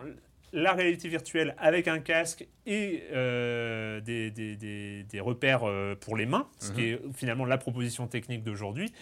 la 0.53 0.73
réalité 0.73 1.09
virtuelle 1.09 1.55
avec 1.59 1.89
un 1.89 1.99
casque 1.99 2.47
et 2.65 3.03
euh, 3.13 4.01
des, 4.01 4.31
des- 4.31 4.57
des- 4.57 5.03
des 5.03 5.21
repères 5.21 5.65
euh, 5.65 5.95
pour 5.95 6.17
les 6.17 6.25
mains, 6.27 6.49
ce 6.59 6.73
qui 6.73 6.85
est 6.85 7.01
finalement 7.15 7.45
la 7.45 7.59
proposition 7.59 8.07
technique 8.07 8.43
d'aujourd'hui, 8.45 8.93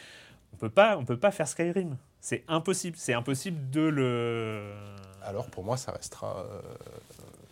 on 0.52 0.56
peut 0.56 0.70
pas, 0.70 0.96
on 0.98 1.04
peut 1.04 1.18
pas 1.18 1.30
faire 1.30 1.46
Skyrim. 1.46 1.96
C'est 2.20 2.42
impossible. 2.48 2.96
C'est 2.98 3.12
impossible 3.12 3.70
de 3.70 3.82
le. 3.82 4.72
Alors, 5.22 5.46
pour 5.50 5.62
moi, 5.64 5.76
ça 5.76 5.92
restera, 5.92 6.44
euh, 6.50 6.60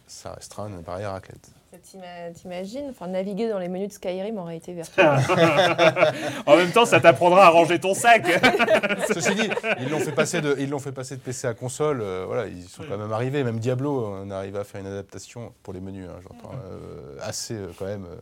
ça 0.06 0.32
restera 0.34 0.64
un 0.64 0.78
appareil 0.78 1.04
à 1.04 1.12
raclette. 1.12 1.50
T'ima- 1.82 2.30
T'imagines 2.34 2.86
Enfin, 2.90 3.08
naviguer 3.08 3.48
dans 3.48 3.58
les 3.58 3.68
menus 3.68 3.88
de 3.88 3.92
Skyrim 3.92 4.38
en 4.38 4.44
réalité 4.44 4.72
virtuelle. 4.72 5.18
en 6.46 6.56
même 6.56 6.70
temps, 6.70 6.84
ça 6.86 7.00
t'apprendra 7.00 7.46
à 7.46 7.48
ranger 7.50 7.78
ton 7.78 7.94
sac. 7.94 8.24
Ceci 9.12 9.34
dit, 9.34 9.50
ils 9.80 9.88
l'ont 9.90 9.98
fait 10.00 10.12
passer 10.12 10.40
de, 10.40 10.56
ils 10.58 10.70
l'ont 10.70 10.78
fait 10.78 10.92
passer 10.92 11.16
de 11.16 11.20
PC 11.20 11.46
à 11.46 11.54
console. 11.54 12.00
euh, 12.00 12.24
voilà, 12.26 12.46
ils 12.46 12.62
sont 12.68 12.82
quand 12.88 12.98
même 12.98 13.12
arrivés. 13.12 13.42
Même 13.44 13.58
Diablo, 13.58 14.06
on 14.22 14.30
est 14.30 14.34
arrivé 14.34 14.58
à 14.58 14.64
faire 14.64 14.80
une 14.80 14.86
adaptation 14.86 15.52
pour 15.62 15.72
les 15.72 15.80
menus, 15.80 16.08
hein, 16.08 16.18
j'entends, 16.22 16.54
euh, 16.70 17.16
assez 17.22 17.54
euh, 17.54 17.68
quand 17.78 17.86
même 17.86 18.04
euh, 18.06 18.16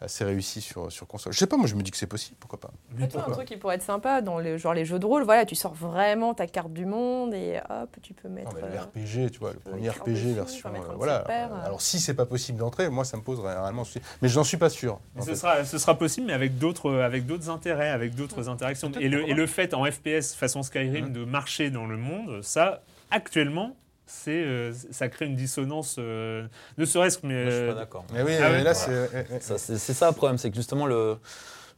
assez 0.00 0.24
réussi 0.24 0.60
sur 0.60 0.90
sur 0.92 1.06
console. 1.06 1.32
Je 1.32 1.38
sais 1.38 1.46
pas, 1.46 1.56
moi 1.56 1.66
je 1.66 1.74
me 1.74 1.82
dis 1.82 1.90
que 1.90 1.96
c'est 1.96 2.06
possible, 2.06 2.36
pourquoi 2.40 2.60
pas. 2.60 2.70
Mais 2.96 3.08
toi, 3.08 3.24
un 3.28 3.32
truc 3.32 3.46
qui 3.48 3.56
pourrait 3.56 3.76
être 3.76 3.82
sympa 3.82 4.20
dans 4.20 4.38
les, 4.38 4.58
genre 4.58 4.74
les 4.74 4.84
jeux 4.84 4.98
de 4.98 5.06
rôle, 5.06 5.22
voilà, 5.24 5.44
tu 5.44 5.54
sors 5.54 5.74
vraiment 5.74 6.34
ta 6.34 6.46
carte 6.46 6.72
du 6.72 6.86
monde 6.86 7.34
et 7.34 7.58
hop, 7.68 7.96
tu 8.02 8.14
peux 8.14 8.28
mettre. 8.28 8.52
Non, 8.54 8.60
mais 8.62 8.68
le 8.74 8.80
RPG, 8.80 9.30
tu 9.32 9.38
vois, 9.40 9.52
le 9.52 9.58
premier 9.58 9.90
RPG 9.90 10.34
version, 10.34 10.70
enfin, 10.70 10.78
euh, 10.90 10.94
voilà. 10.96 11.24
euh. 11.28 11.64
Alors 11.66 11.80
si 11.80 12.00
c'est 12.00 12.14
pas 12.14 12.26
possible 12.26 12.62
moi 12.90 13.04
ça 13.04 13.16
me 13.16 13.22
pose 13.22 13.40
réellement 13.40 13.84
souci. 13.84 14.00
Mais 14.22 14.28
je 14.28 14.36
n'en 14.38 14.44
suis 14.44 14.56
pas 14.56 14.70
sûr. 14.70 15.00
ce, 15.20 15.34
sera, 15.34 15.64
ce 15.64 15.78
sera 15.78 15.96
possible, 15.98 16.26
mais 16.26 16.32
avec 16.32 16.58
d'autres, 16.58 16.92
avec 16.94 17.26
d'autres 17.26 17.50
intérêts, 17.50 17.88
avec 17.90 18.14
d'autres 18.14 18.48
interactions. 18.48 18.90
Et 19.00 19.08
le, 19.08 19.28
et 19.28 19.34
le 19.34 19.46
fait 19.46 19.74
en 19.74 19.84
FPS 19.84 20.34
façon 20.34 20.62
Skyrim 20.62 21.06
Mhm. 21.06 21.12
de 21.12 21.24
marcher 21.24 21.70
dans 21.70 21.86
le 21.86 21.96
monde, 21.96 22.40
ça, 22.42 22.82
actuellement, 23.10 23.76
c'est, 24.06 24.30
euh, 24.42 24.72
ça 24.90 25.08
crée 25.08 25.26
une 25.26 25.36
dissonance, 25.36 25.96
euh, 25.98 26.46
ne 26.78 26.84
serait-ce 26.84 27.18
que. 27.18 27.26
mais, 27.26 27.42
Moi, 27.42 27.50
je 27.50 27.56
suis 27.56 27.64
euh, 27.64 27.72
pas 27.74 27.78
d'accord. 27.80 28.04
Mais 28.12 28.22
oui, 28.22 28.32
Ah 28.42 28.50
mais 28.50 28.62
là 28.64 28.72
c'est. 28.74 28.90
euh, 28.90 29.06
euh, 29.14 29.24
Ça, 29.40 29.58
C'est 29.58 29.76
c'est 29.78 29.92
ça 29.94 30.08
le 30.08 30.14
problème, 30.14 30.38
c'est 30.38 30.50
que 30.50 30.56
justement 30.56 30.86
le, 30.86 31.18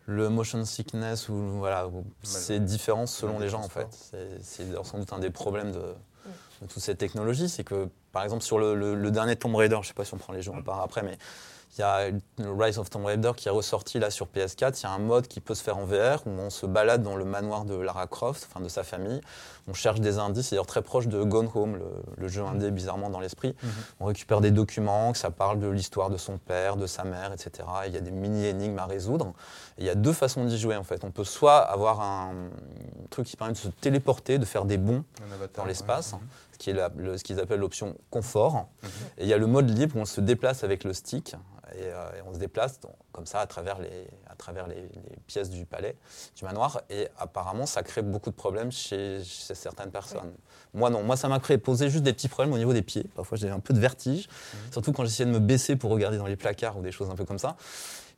le 0.07 0.29
motion 0.29 0.65
sickness 0.65 1.29
ou 1.29 1.35
voilà, 1.59 1.89
c'est 2.23 2.65
différent 2.65 3.07
selon 3.07 3.39
les 3.41 3.49
gens 3.49 3.63
en 3.63 3.69
fait. 3.69 3.89
C'est 4.43 4.65
sans 4.85 4.99
doute 4.99 5.13
un 5.13 5.19
des 5.19 5.31
problèmes 5.31 5.73
de, 5.73 5.79
de 6.63 6.67
toute 6.69 6.83
cette 6.83 6.99
technologie, 6.99 7.49
c'est 7.49 7.65
que 7.65 7.89
par 8.13 8.23
exemple 8.25 8.43
sur 8.43 8.59
le, 8.59 8.75
le- 8.75 8.95
le 8.95 9.11
dernier 9.11 9.37
Tomb 9.37 9.55
Raider, 9.55 9.79
je 9.83 9.89
sais 9.89 9.95
pas 9.95 10.05
si 10.05 10.15
on 10.15 10.19
prend 10.19 10.33
les 10.33 10.43
jeux 10.43 10.53
en 10.53 10.63
part 10.63 10.81
après, 10.81 11.03
mais 11.03 11.17
il 11.79 11.81
y 11.81 11.85
a 11.85 12.11
le 12.11 12.53
Rise 12.53 12.79
of 12.79 12.91
Tomb 12.91 13.05
Raider 13.07 13.31
qui 13.37 13.47
est 13.47 13.51
ressorti 13.53 14.01
là 14.01 14.11
sur 14.11 14.27
PS4. 14.27 14.81
Il 14.81 14.83
y 14.83 14.87
a 14.87 14.91
un 14.91 14.99
mode 14.99 15.29
qui 15.29 15.39
peut 15.41 15.55
se 15.55 15.63
faire 15.63 15.79
en 15.79 15.85
VR 15.85 16.27
où 16.27 16.31
on 16.31 16.51
se 16.51 16.67
balade 16.67 17.05
dans 17.05 17.15
le 17.15 17.25
manoir 17.25 17.65
de 17.65 17.77
Lara 17.77 18.09
Croft, 18.09 18.49
enfin 18.51 18.61
de 18.61 18.69
sa 18.69 18.83
famille. 18.83 19.21
On 19.69 19.73
cherche 19.73 20.01
des 20.01 20.19
indices, 20.19 20.51
d'ailleurs 20.51 20.67
très 20.67 20.83
proche 20.83 21.07
de 21.07 21.23
Gone 21.23 21.49
Home, 21.55 21.77
le, 21.77 21.85
le 22.19 22.27
jeu 22.29 22.43
indé 22.43 22.73
bizarrement 22.73 23.09
dans 23.09 23.21
l'esprit. 23.21 23.55
On 24.01 24.07
récupère 24.07 24.41
des 24.41 24.51
documents, 24.51 25.13
que 25.13 25.19
ça 25.19 25.31
parle 25.31 25.61
de 25.61 25.69
l'histoire 25.69 26.11
de 26.11 26.17
son 26.17 26.39
père, 26.39 26.75
de 26.77 26.89
sa 26.89 27.05
mère, 27.05 27.33
etc. 27.33 27.69
Et 27.85 27.89
il 27.89 27.95
y 27.95 27.97
a 27.97 28.01
des 28.01 28.11
mini-énigmes 28.11 28.79
à 28.81 28.87
résoudre. 28.87 29.33
Et 29.79 29.83
il 29.83 29.87
y 29.87 29.91
a 29.91 29.95
deux 29.95 30.13
façons 30.13 30.45
d'y 30.45 30.59
jouer 30.59 30.75
en 30.75 30.83
fait. 30.85 31.05
On 31.05 31.13
peut 31.13 31.23
soit 31.25 31.59
avoir 31.59 32.01
un 32.01 32.33
truc 33.11 33.29
qui 33.29 33.37
permet 33.37 33.53
de 33.53 33.59
se 33.59 33.69
téléporter, 33.69 34.39
de 34.39 34.45
faire 34.45 34.65
des 34.65 34.77
bonds 34.77 35.05
dans 35.55 35.65
l'espace, 35.69 36.15
ouais. 36.15 36.19
ce 36.50 36.50
qui 36.61 36.69
est 36.71 36.75
la- 36.75 36.91
le- 36.95 37.17
ce 37.17 37.25
qu'ils 37.25 37.41
appellent 37.41 37.59
l'option 37.61 37.97
confort. 38.11 38.69
Et 39.19 39.23
il 39.25 39.27
y 39.29 39.33
a 39.33 39.39
le 39.39 39.47
mode 39.47 39.69
libre 39.71 39.97
où 39.97 40.01
on 40.01 40.05
se 40.05 40.21
déplace 40.21 40.63
avec 40.63 40.85
le 40.85 40.93
stick 40.93 41.35
et, 41.75 41.85
euh, 41.85 42.11
et 42.19 42.23
on 42.29 42.35
se 42.35 42.39
déplace 42.39 42.79
donc, 42.81 42.93
comme 43.13 43.25
ça 43.27 43.41
à 43.41 43.47
travers, 43.47 43.79
les, 43.79 44.07
à 44.29 44.35
travers 44.37 44.67
les, 44.67 44.75
les 44.83 45.17
pièces 45.27 45.49
du 45.49 45.65
palais, 45.65 45.97
du 46.37 46.45
manoir. 46.45 46.83
Et 46.91 47.09
apparemment, 47.17 47.65
ça 47.65 47.83
crée 47.83 48.03
beaucoup 48.03 48.29
de 48.31 48.35
problèmes 48.35 48.71
chez, 48.73 49.23
chez 49.25 49.55
certaines 49.55 49.91
personnes. 49.91 50.33
Moi, 50.75 50.91
non. 50.91 51.03
Moi, 51.03 51.17
ça 51.17 51.29
m'a 51.29 51.39
créé 51.41 51.57
posé 51.57 51.89
juste 51.89 52.05
des 52.05 52.13
petits 52.13 52.29
problèmes 52.29 52.53
au 52.53 52.59
niveau 52.59 52.75
des 52.75 52.83
pieds. 52.83 53.07
Parfois, 53.17 53.39
j'ai 53.39 53.49
un 53.49 53.61
peu 53.61 53.73
de 53.73 53.81
vertige, 53.81 54.29
surtout 54.71 54.93
quand 54.93 55.05
j'essayais 55.05 55.27
de 55.29 55.35
me 55.35 55.41
baisser 55.41 55.77
pour 55.77 55.91
regarder 55.91 56.19
dans 56.19 56.27
les 56.27 56.37
placards 56.37 56.77
ou 56.77 56.83
des 56.83 56.93
choses 56.93 57.09
un 57.09 57.15
peu 57.15 57.25
comme 57.25 57.39
ça. 57.39 57.57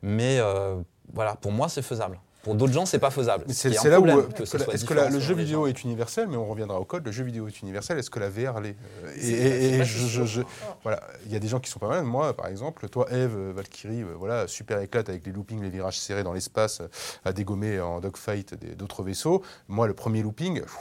Mais 0.01 0.39
euh, 0.39 0.81
voilà, 1.13 1.35
pour 1.35 1.51
moi, 1.53 1.69
c'est 1.69 1.81
faisable. 1.81 2.19
Pour 2.43 2.55
d'autres 2.55 2.73
gens, 2.73 2.85
c'est 2.85 2.99
pas 2.99 3.09
faisable. 3.09 3.45
Ce 3.47 3.53
c'est 3.71 3.89
là 3.89 3.99
où 3.99 4.03
problème, 4.03 4.19
euh, 4.19 4.31
que 4.33 4.43
ce 4.45 4.57
soit 4.57 4.73
est-ce 4.73 4.83
que 4.85 4.93
la- 4.93 5.09
le 5.09 5.19
jeu 5.19 5.33
vidéo 5.33 5.65
est 5.65 5.83
universel, 5.83 6.27
mais 6.27 6.35
on 6.35 6.45
reviendra 6.45 6.77
au 6.79 6.83
code. 6.85 7.05
Le 7.05 7.11
jeu 7.13 7.23
vidéo 7.23 7.47
est 7.47 7.61
universel. 7.61 7.97
Est-ce 7.97 8.09
que 8.09 8.19
la 8.19 8.29
VR 8.29 8.59
l'est 8.59 8.75
Euh, 9.05 9.13
Et, 9.15 9.77
je- 9.77 9.83
je- 9.83 10.07
sûr. 10.07 10.25
je- 10.25 10.41
voilà, 10.83 11.01
il 11.25 11.31
y 11.31 11.35
a 11.35 11.39
des 11.39 11.47
gens 11.47 11.59
qui 11.61 11.69
sont 11.71 11.79
pas 11.79 11.87
mal. 11.87 12.03
Moi, 12.03 12.35
par 12.35 12.47
exemple, 12.47 12.87
toi, 12.89 13.07
Eve, 13.11 13.35
euh, 13.37 13.53
Valkyrie, 13.55 14.01
euh, 14.03 14.13
voilà, 14.19 14.47
super 14.49 14.79
éclate 14.81 15.07
avec 15.07 15.25
les 15.25 15.31
loopings, 15.31 15.61
les 15.61 15.69
virages 15.69 15.97
serrés 15.99 16.23
dans 16.23 16.33
l'espace, 16.33 16.81
euh, 16.81 16.87
à 17.23 17.31
dégommer 17.31 17.79
en 17.79 18.01
dogfight 18.01 18.53
d'autres 18.77 19.03
vaisseaux. 19.03 19.41
Moi, 19.69 19.87
le 19.87 19.93
premier 19.93 20.21
looping. 20.21 20.61
pff, 20.61 20.77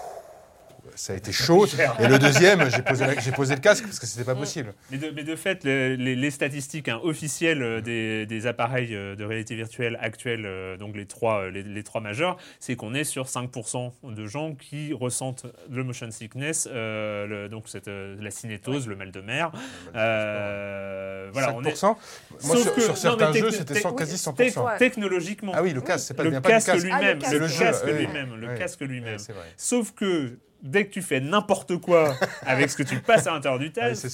Ça 0.94 1.12
a 1.14 1.16
été 1.16 1.32
chaud. 1.32 1.66
Et 1.98 2.06
le 2.06 2.18
deuxième, 2.18 2.68
j'ai 2.70 2.82
posé, 2.82 3.06
la- 3.06 3.18
j'ai 3.18 3.32
posé 3.32 3.54
le 3.54 3.60
casque 3.60 3.84
parce 3.84 3.98
que 3.98 4.06
c'était 4.06 4.24
pas 4.24 4.34
possible. 4.34 4.74
Mais 4.90 4.98
de, 4.98 5.10
mais 5.10 5.24
de 5.24 5.36
fait, 5.36 5.64
le- 5.64 5.94
les, 5.94 6.14
les 6.14 6.30
statistiques 6.30 6.88
hein, 6.88 7.00
officielles 7.02 7.62
euh, 7.62 7.80
des, 7.80 8.26
des 8.26 8.46
appareils 8.46 8.94
euh, 8.94 9.16
de 9.16 9.24
réalité 9.24 9.54
virtuelle 9.54 9.98
actuels, 10.02 10.44
euh, 10.44 10.76
donc 10.76 10.94
les 10.96 11.06
trois, 11.06 11.48
les, 11.50 11.62
les 11.62 11.82
trois 11.82 12.00
majeurs, 12.00 12.36
c'est 12.60 12.76
qu'on 12.76 12.94
est 12.94 13.04
sur 13.04 13.24
5% 13.26 13.92
de 14.14 14.26
gens 14.26 14.54
qui 14.54 14.92
ressentent 14.92 15.46
le 15.70 15.82
motion 15.82 16.10
sickness, 16.10 16.68
euh, 16.70 17.26
le- 17.26 17.48
donc 17.48 17.68
cette, 17.68 17.88
euh, 17.88 18.16
la 18.20 18.30
cinétose, 18.30 18.86
le 18.86 18.96
mal 18.96 19.10
de 19.12 19.20
mer. 19.22 19.50
Euh, 19.94 21.30
voilà, 21.32 21.54
on 21.54 21.62
est. 21.64 21.72
5%. 21.74 21.84
Moi, 21.86 21.96
Sauf 22.40 22.62
sur, 22.62 22.74
que- 22.74 22.80
sur 22.80 22.96
certains 22.96 23.32
jeux, 23.32 23.50
c'était 23.50 23.80
quasi 23.80 24.16
tec- 24.16 24.52
100%. 24.54 24.64
Ouais. 24.66 24.76
Technologiquement. 24.78 25.52
Ah 25.54 25.62
oui, 25.62 25.72
le 25.72 25.80
casque, 25.80 26.06
c'est 26.08 26.14
pas, 26.14 26.22
le 26.24 26.30
bien 26.30 26.40
pas 26.40 26.48
du 26.50 26.54
casque 26.56 26.72
casque. 26.72 26.84
lui-même, 26.84 27.18
Ah, 27.24 27.32
le, 27.32 27.38
le 27.38 27.46
casque, 27.46 27.58
casque 27.60 27.84
oui. 27.86 27.92
lui-même, 27.92 28.34
le 28.36 28.54
casque 28.58 28.80
lui-même. 28.80 29.12
Ouais, 29.14 29.18
c'est 29.18 29.32
vrai. 29.32 29.46
Sauf 29.56 29.92
que 29.92 30.38
dès 30.62 30.86
que 30.86 30.92
tu 30.92 31.02
fais 31.02 31.20
n'importe 31.20 31.76
quoi 31.78 32.14
avec 32.46 32.70
ce 32.70 32.76
que 32.76 32.82
tu 32.82 33.00
passes 33.00 33.26
à 33.26 33.32
l'intérieur 33.32 33.58
du 33.58 33.72
Ouais, 33.72 33.92
test, 33.94 34.08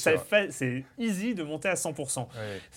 c'est 0.51 0.85
easy 0.99 1.35
de 1.35 1.43
monter 1.43 1.69
à 1.69 1.75
100%. 1.75 2.21
Ouais. 2.21 2.27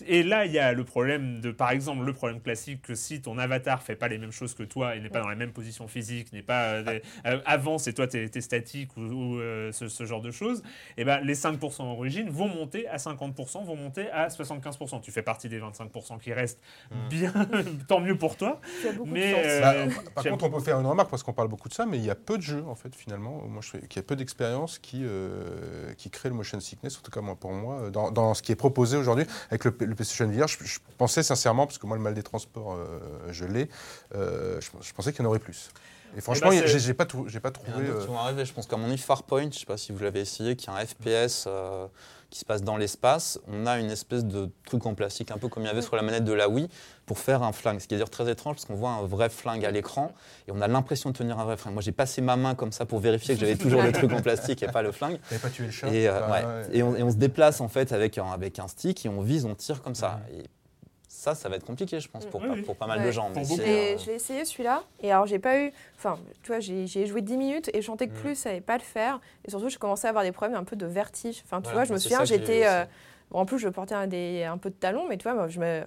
Et 0.08 0.24
là, 0.24 0.46
il 0.46 0.52
y 0.52 0.60
a 0.60 0.74
le 0.74 0.84
problème 0.84 1.42
de, 1.42 1.52
par 1.52 1.72
exemple, 1.72 2.06
le 2.06 2.14
problème 2.14 2.42
classique 2.42 2.82
que 2.82 2.96
si 2.96 3.22
ton 3.22 3.38
avatar 3.38 3.84
fait 3.84 3.96
pas 3.96 4.08
les 4.08 4.18
mêmes 4.18 4.32
choses 4.32 4.54
que 4.54 4.64
toi 4.64 4.96
et 4.96 5.00
n'est 5.00 5.10
pas 5.10 5.22
dans 5.22 5.28
la 5.28 5.36
même 5.36 5.52
position 5.52 5.88
physique, 5.88 6.34
n'est 6.34 6.42
pas 6.42 6.64
euh, 6.64 7.00
euh, 7.26 7.40
avance 7.46 7.88
et 7.88 7.94
toi 7.94 8.08
t'es 8.08 8.30
es 8.34 8.42
statique 8.42 8.96
ou, 8.98 9.02
ou, 9.02 9.40
euh, 9.40 9.72
ce, 9.72 9.88
ce 9.88 10.06
genre 10.06 10.22
de 10.22 10.32
choses, 10.32 10.64
et 10.98 11.04
ben 11.04 11.20
les 11.22 11.36
5% 11.36 11.78
d'origine 11.84 12.30
vont 12.30 12.48
monter 12.48 12.88
à 12.88 12.98
50%, 12.98 13.66
vont 13.66 13.76
monter 13.76 14.10
à 14.12 14.28
75%. 14.28 15.02
Tu 15.02 15.12
fais 15.12 15.22
partie 15.22 15.50
des 15.50 15.60
25% 15.60 16.20
qui 16.20 16.34
restent. 16.34 16.60
Bien, 17.10 17.34
tant 17.88 18.00
mieux 18.00 18.18
pour 18.18 18.36
toi. 18.38 18.60
Tu 18.82 18.88
as 18.88 18.92
beaucoup 18.94 19.10
de 19.10 19.14
Mais 19.14 19.34
euh, 19.36 19.62
Bah, 19.62 19.94
par 20.16 20.24
tu 20.24 20.30
contre, 20.30 20.46
on 20.46 20.50
peut 20.50 20.60
faire 20.60 20.80
une 20.80 20.86
remarque 20.86 21.10
parce 21.10 21.24
qu'on 21.24 21.34
parle 21.34 21.48
beaucoup 21.48 21.70
de 21.70 21.74
ça, 21.74 21.86
mais 21.86 21.98
il 21.98 22.06
y 22.06 22.10
a 22.10 22.16
peu 22.16 22.38
de 22.38 22.44
jeux 22.44 22.64
en 22.68 22.76
fait 22.76 22.96
finalement. 22.96 23.42
Moi, 23.62 23.80
je 23.90 23.96
y 23.96 24.00
a 24.00 24.04
peu 24.04 24.16
d'expériences 24.16 24.80
qui 24.80 25.02
euh, 25.04 25.94
qui 25.98 26.10
créent 26.10 26.30
le 26.30 26.36
motion 26.36 26.60
sickness, 26.60 26.98
en 26.98 27.02
tout 27.02 27.12
cas 27.12 27.22
moi 27.22 27.36
pour 27.36 27.52
moi, 27.52 27.90
dans, 27.92 28.12
dans 28.12 28.34
ce 28.34 28.42
qui 28.42 28.52
est 28.52 28.56
proposé 28.56 28.98
aujourd'hui 28.98 29.26
avec 29.50 29.66
le, 29.66 29.76
le 29.80 29.96
PlayStation 29.96 30.28
VR. 30.28 30.48
Je, 30.48 30.58
je 30.64 30.80
pensais 30.98 31.24
sincèrement, 31.24 31.68
parce 31.68 31.78
que 31.78 31.86
moi 31.86 31.96
le 31.96 32.02
mal 32.02 32.14
des 32.14 32.24
transports, 32.24 32.74
euh, 32.74 33.00
je 33.30 33.46
l'ai, 33.46 33.70
euh, 34.16 34.60
je, 34.62 34.70
je 34.82 34.94
pensais 34.94 35.12
qu'il 35.14 35.24
y 35.24 35.26
en 35.28 35.30
aurait 35.30 35.40
plus. 35.40 35.70
Et 36.18 36.22
franchement, 36.22 36.50
ben, 36.50 36.66
j'ai 36.66 36.94
pas 36.94 37.06
pas 37.06 37.14
Il 37.28 37.34
y 37.34 37.38
en 37.38 37.48
a 37.48 37.52
trouvé. 37.52 37.88
d'autres 37.88 38.00
euh, 38.00 38.02
qui 38.02 38.08
vont 38.08 38.18
arriver. 38.18 38.46
Je 38.46 38.54
pense 38.54 38.68
qu'à 38.68 38.78
mon 38.78 38.96
Farpoint, 38.98 39.42
je 39.44 39.48
ne 39.48 39.52
sais 39.52 39.66
pas 39.66 39.78
si 39.78 39.92
vous 39.92 40.04
l'avez 40.04 40.22
essayé, 40.22 40.56
qui 40.56 40.70
est 40.70 40.74
un 40.74 40.86
FPS 40.86 41.46
euh, 41.48 41.88
qui 42.32 42.40
se 42.40 42.46
passe 42.46 42.64
dans 42.64 42.78
l'espace. 42.78 43.40
On 43.48 43.68
a 43.68 43.78
une 43.78 43.92
espèce 43.92 44.26
de 44.26 44.50
truc 44.66 44.86
en 44.86 44.96
plastique, 44.96 45.30
un 45.32 45.38
peu 45.38 45.50
comme 45.50 45.64
il 45.64 45.68
y 45.68 45.70
avait 45.70 45.82
sur 45.82 45.96
la 45.96 46.02
manette 46.02 46.24
de 46.24 46.32
la 46.34 46.50
Wii, 46.50 46.70
pour 47.06 47.20
faire 47.20 47.44
un 47.44 47.52
flingue. 47.52 47.80
Ce 47.80 47.88
qui 47.88 47.94
est 47.94 47.98
d'ailleurs 47.98 48.10
très 48.10 48.32
étrange, 48.32 48.56
parce 48.56 48.66
qu'on 48.66 48.76
voit 48.76 48.90
un 48.90 49.04
vrai 49.04 49.30
flingue 49.30 49.66
à 49.66 49.70
l'écran 49.70 50.14
et 50.48 50.52
on 50.52 50.62
a 50.62 50.68
l'impression 50.68 51.12
de 51.12 51.18
tenir 51.18 51.38
un 51.38 51.44
vrai 51.44 51.58
flingue. 51.58 51.74
Moi, 51.74 51.84
j'ai 51.84 51.92
passé 51.92 52.22
ma 52.22 52.38
main 52.38 52.56
comme 52.56 52.72
ça 52.72 52.86
pour 52.86 53.00
vérifier 53.00 53.36
que 53.36 53.42
j'avais 53.42 53.58
toujours 53.58 53.84
le 53.84 53.92
truc 53.92 54.12
en 54.14 54.22
plastique 54.22 54.64
et 54.64 54.68
pas 54.68 54.82
le 54.82 54.92
flingue. 54.92 55.20
Pas 55.42 55.50
tué 55.50 55.66
le 55.66 55.72
chat 55.72 55.90
Et, 55.90 56.08
euh, 56.08 56.28
ouais. 56.30 56.44
Et 56.72 56.82
on, 56.82 56.96
et 56.96 57.04
on 57.04 57.12
se 57.12 57.18
déplace 57.18 57.62
en 57.62 57.68
fait 57.68 57.92
avec 57.92 58.18
un, 58.18 58.32
avec 58.32 58.60
un 58.60 58.68
stick 58.68 59.06
et 59.06 59.10
on 59.10 59.22
vise, 59.22 59.46
on 59.46 59.54
tire 59.54 59.82
comme 59.82 59.96
ça. 59.96 60.22
Et 60.34 60.44
ça, 61.22 61.36
ça 61.36 61.50
va 61.50 61.56
être 61.58 61.66
compliqué, 61.66 62.00
je 62.00 62.10
pense, 62.10 62.26
pour, 62.26 62.42
Oui, 62.42 62.48
pas, 62.48 62.54
oui. 62.56 62.62
pour 62.64 62.76
pas 62.76 62.88
mal 62.88 63.00
Ouais. 63.00 63.06
de 63.06 63.12
gens. 63.12 63.30
Mais 63.30 63.42
euh, 63.44 63.98
je 64.00 64.08
l'ai 64.08 64.16
essayé 64.16 64.44
celui-là, 64.44 64.82
et 65.02 65.12
alors 65.12 65.28
j'ai 65.28 65.38
pas 65.38 65.60
eu. 65.60 65.72
Enfin, 65.96 66.18
tu 66.42 66.48
vois, 66.52 66.60
j'ai 66.60 67.06
joué 67.06 67.22
10 67.22 67.38
minutes 67.38 67.70
et 67.76 67.82
je 67.82 67.86
sentais 67.86 68.08
que 68.08 68.14
Mm. 68.14 68.22
plus 68.22 68.36
ça 68.36 68.50
allait 68.50 68.60
pas 68.60 68.76
le 68.76 68.84
faire. 68.84 69.20
Et 69.46 69.52
surtout, 69.52 69.70
je 69.70 69.78
commençais 69.78 70.08
à 70.08 70.10
avoir 70.10 70.24
des 70.24 70.32
problèmes 70.32 70.58
un 70.58 70.64
peu 70.64 70.76
de 70.76 70.88
vertige. 70.88 71.44
Enfin, 71.46 71.58
tu 71.62 71.66
Voilà, 71.66 71.78
vois, 71.80 71.84
je 71.86 71.94
me 71.94 72.00
souviens, 72.00 72.26
j'étais. 72.26 72.66
Bon, 73.32 73.40
en 73.40 73.46
plus, 73.46 73.58
je 73.60 73.70
portais 73.70 73.96
un, 73.96 74.08
des, 74.08 74.44
un 74.44 74.58
peu 74.58 74.70
de 74.70 74.76
talons, 74.76 75.08
mais 75.10 75.18
tu 75.18 75.24
vois, 75.24 75.34
moi, 75.34 75.48
je 75.48 75.60
me. 75.60 75.82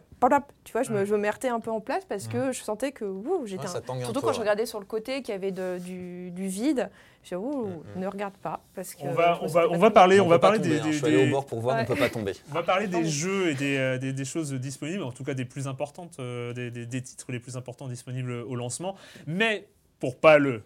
Tu 0.65 0.73
vois, 0.73 0.83
je 0.83 0.91
me, 0.91 1.05
je 1.05 1.13
me 1.15 1.19
mettais 1.21 1.49
un 1.49 1.61
peu 1.61 1.71
en 1.71 1.81
place 1.81 2.05
parce 2.07 2.27
que 2.29 2.51
je 2.53 2.63
sentais 2.63 2.93
que. 2.93 3.05
Ouh, 3.05 3.43
j'étais. 3.47 3.65
Ouais, 3.69 4.01
Surtout 4.03 4.21
quand 4.23 4.33
je 4.33 4.41
regardais 4.41 4.65
sur 4.67 4.81
le 4.81 4.87
côté 4.87 5.21
qu'il 5.23 5.33
y 5.33 5.37
avait 5.37 5.53
de- 5.53 5.79
du, 5.79 6.31
du 6.31 6.47
vide. 6.49 6.89
Je 7.23 7.29
disais, 7.31 7.37
ouh, 7.37 7.83
ne 7.97 8.07
regarde 8.07 8.35
pas. 8.35 8.61
Parce 8.75 8.95
que 8.95 9.03
On 9.03 9.13
va, 9.13 9.39
on 9.43 9.47
on 9.83 9.91
parler, 9.91 10.21
on 10.21 10.27
va 10.29 10.39
parler 10.39 10.59
tomber, 10.59 10.71
des, 10.71 10.81
hein. 10.81 10.85
des- 10.85 10.93
Je 10.93 10.97
suis 10.99 11.07
allé 11.07 11.17
des- 11.25 11.29
au 11.29 11.31
bord 11.31 11.47
pour 11.47 11.61
voir, 11.61 11.75
on 11.75 11.79
Ouais. 11.79 11.85
ne 11.85 11.89
peut 11.89 11.97
pas 11.97 12.09
tomber. 12.11 12.33
On 12.51 12.55
va 12.55 12.63
parler 12.63 12.87
des 12.87 12.97
Attends. 12.99 13.07
jeux 13.07 13.51
et 13.51 13.55
des, 13.55 13.77
euh, 13.79 13.99
des- 13.99 14.13
des 14.13 14.25
choses 14.25 14.53
disponibles, 14.55 15.03
en 15.03 15.13
tout 15.13 15.25
cas 15.25 15.35
des 15.35 15.45
plus 15.47 15.67
importantes, 15.69 16.17
euh, 16.21 16.53
des, 16.55 16.71
des- 16.71 16.87
des 16.87 17.03
titres 17.03 17.27
les 17.31 17.39
plus 17.41 17.57
importants 17.57 17.89
disponibles 17.89 18.33
au 18.33 18.55
lancement. 18.57 18.95
Mais 19.27 19.67
pour 20.01 20.17
pas 20.19 20.39
le 20.39 20.63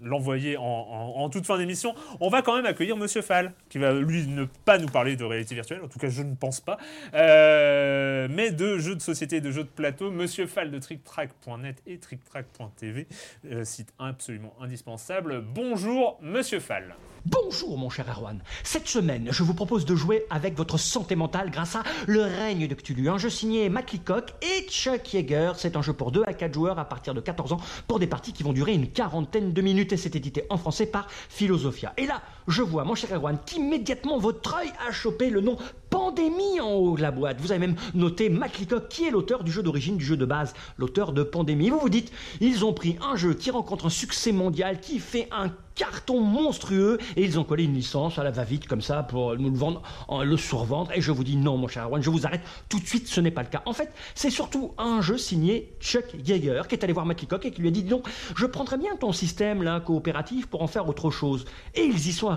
l'envoyer 0.00 0.56
en, 0.58 1.28
toute 1.30 1.46
fin 1.46 1.58
d'émission, 1.58 1.94
on 2.20 2.28
va 2.28 2.42
quand 2.42 2.56
même 2.56 2.66
accueillir 2.66 2.96
Monsieur 2.96 3.22
Fall, 3.22 3.52
qui 3.68 3.78
va 3.78 3.92
lui 3.92 4.26
ne 4.26 4.44
pas 4.64 4.78
nous 4.78 4.88
parler 4.88 5.16
de 5.16 5.24
réalité 5.24 5.54
virtuelle, 5.54 5.82
en 5.82 5.88
tout 5.88 5.98
cas 5.98 6.08
je 6.08 6.22
ne 6.22 6.34
pense 6.34 6.60
pas, 6.60 6.78
euh, 7.14 8.28
mais 8.30 8.50
de 8.50 8.78
jeux 8.78 8.94
de 8.94 9.02
société, 9.02 9.40
de 9.40 9.50
jeux 9.50 9.64
de 9.64 9.68
plateau. 9.68 10.10
Monsieur 10.10 10.46
Fall 10.46 10.70
de 10.70 10.78
TrickTrack.net 10.78 11.82
et 11.86 11.98
TrickTrack.tv, 11.98 13.06
euh, 13.50 13.64
site 13.64 13.92
absolument 13.98 14.54
indispensable. 14.60 15.42
Bonjour 15.42 16.18
Monsieur 16.22 16.60
Fall. 16.60 16.94
Bonjour 17.24 17.78
mon 17.78 17.88
cher 17.88 18.06
Erwan. 18.08 18.42
Cette 18.64 18.88
semaine, 18.88 19.28
je 19.30 19.44
vous 19.44 19.54
propose 19.54 19.84
de 19.84 19.94
jouer 19.94 20.24
avec 20.28 20.56
votre 20.56 20.76
santé 20.76 21.14
mentale 21.14 21.52
grâce 21.52 21.76
à 21.76 21.84
Le 22.08 22.22
règne 22.22 22.66
de 22.66 22.74
Cthulhu, 22.74 23.08
un 23.08 23.18
jeu 23.18 23.30
signé 23.30 23.68
Matt 23.68 23.94
et 23.94 24.68
Chuck 24.68 25.14
Yeager. 25.14 25.52
C'est 25.56 25.76
un 25.76 25.82
jeu 25.82 25.92
pour 25.92 26.10
2 26.10 26.24
à 26.26 26.34
4 26.34 26.52
joueurs 26.52 26.80
à 26.80 26.84
partir 26.84 27.14
de 27.14 27.20
14 27.20 27.52
ans 27.52 27.60
pour 27.86 28.00
des 28.00 28.08
parties 28.08 28.32
qui 28.32 28.42
vont 28.42 28.52
durer 28.52 28.72
une 28.72 28.88
quarantaine 28.88 29.52
de 29.52 29.62
minutes 29.62 29.92
et 29.92 29.96
c'est 29.96 30.16
édité 30.16 30.46
en 30.50 30.56
français 30.56 30.86
par 30.86 31.08
Philosophia. 31.10 31.92
Et 31.96 32.06
là, 32.06 32.22
je 32.48 32.62
vois, 32.62 32.84
mon 32.84 32.94
cher 32.94 33.10
Erwan, 33.12 33.38
qu'immédiatement 33.44 34.18
votre 34.18 34.54
œil 34.56 34.70
a 34.88 34.92
chopé 34.92 35.30
le 35.30 35.40
nom 35.40 35.56
Pandémie 35.90 36.58
en 36.58 36.72
haut 36.72 36.96
de 36.96 37.02
la 37.02 37.10
boîte. 37.10 37.38
Vous 37.40 37.52
avez 37.52 37.58
même 37.66 37.76
noté 37.94 38.30
Matt 38.30 38.58
Leacock, 38.58 38.88
qui 38.88 39.04
est 39.04 39.10
l'auteur 39.10 39.44
du 39.44 39.52
jeu 39.52 39.62
d'origine, 39.62 39.98
du 39.98 40.04
jeu 40.06 40.16
de 40.16 40.24
base, 40.24 40.54
l'auteur 40.78 41.12
de 41.12 41.22
Pandémie. 41.22 41.68
Vous 41.68 41.78
vous 41.78 41.90
dites, 41.90 42.10
ils 42.40 42.64
ont 42.64 42.72
pris 42.72 42.96
un 43.02 43.14
jeu 43.14 43.34
qui 43.34 43.50
rencontre 43.50 43.84
un 43.86 43.90
succès 43.90 44.32
mondial, 44.32 44.80
qui 44.80 44.98
fait 45.00 45.28
un 45.30 45.50
carton 45.74 46.20
monstrueux, 46.20 46.98
et 47.16 47.22
ils 47.24 47.38
ont 47.38 47.44
collé 47.44 47.64
une 47.64 47.74
licence 47.74 48.18
à 48.18 48.24
la 48.24 48.30
va-vite 48.30 48.66
comme 48.66 48.80
ça 48.82 49.02
pour 49.02 49.36
nous 49.38 49.50
le 49.50 49.56
vendre, 49.56 49.82
en- 50.08 50.22
le 50.22 50.36
survendre. 50.38 50.90
Et 50.94 51.02
je 51.02 51.10
vous 51.12 51.24
dis 51.24 51.36
non, 51.36 51.58
mon 51.58 51.68
cher 51.68 51.84
Erwan, 51.84 52.02
je 52.02 52.08
vous 52.10 52.26
arrête 52.26 52.42
tout 52.70 52.78
de 52.80 52.86
suite, 52.86 53.06
ce 53.08 53.20
n'est 53.20 53.30
pas 53.30 53.42
le 53.42 53.48
cas. 53.48 53.62
En 53.66 53.72
fait, 53.74 53.90
c'est 54.14 54.30
surtout 54.30 54.72
un 54.78 55.02
jeu 55.02 55.18
signé 55.18 55.74
Chuck 55.80 56.04
Yeager, 56.26 56.62
qui 56.68 56.74
est 56.74 56.84
allé 56.84 56.92
voir 56.94 57.04
Matt 57.04 57.20
Leacock 57.20 57.44
et 57.44 57.50
qui 57.50 57.60
lui 57.60 57.68
a 57.68 57.70
dit, 57.70 57.82
donc, 57.84 58.06
je 58.34 58.46
prendrais 58.46 58.78
bien 58.78 58.96
ton 58.96 59.12
système 59.12 59.62
là 59.62 59.80
coopératif 59.80 60.46
pour 60.46 60.62
en 60.62 60.66
faire 60.66 60.88
autre 60.88 61.10
chose. 61.10 61.44
Et 61.74 61.84
ils 61.84 62.08
y 62.08 62.12
sont 62.12 62.28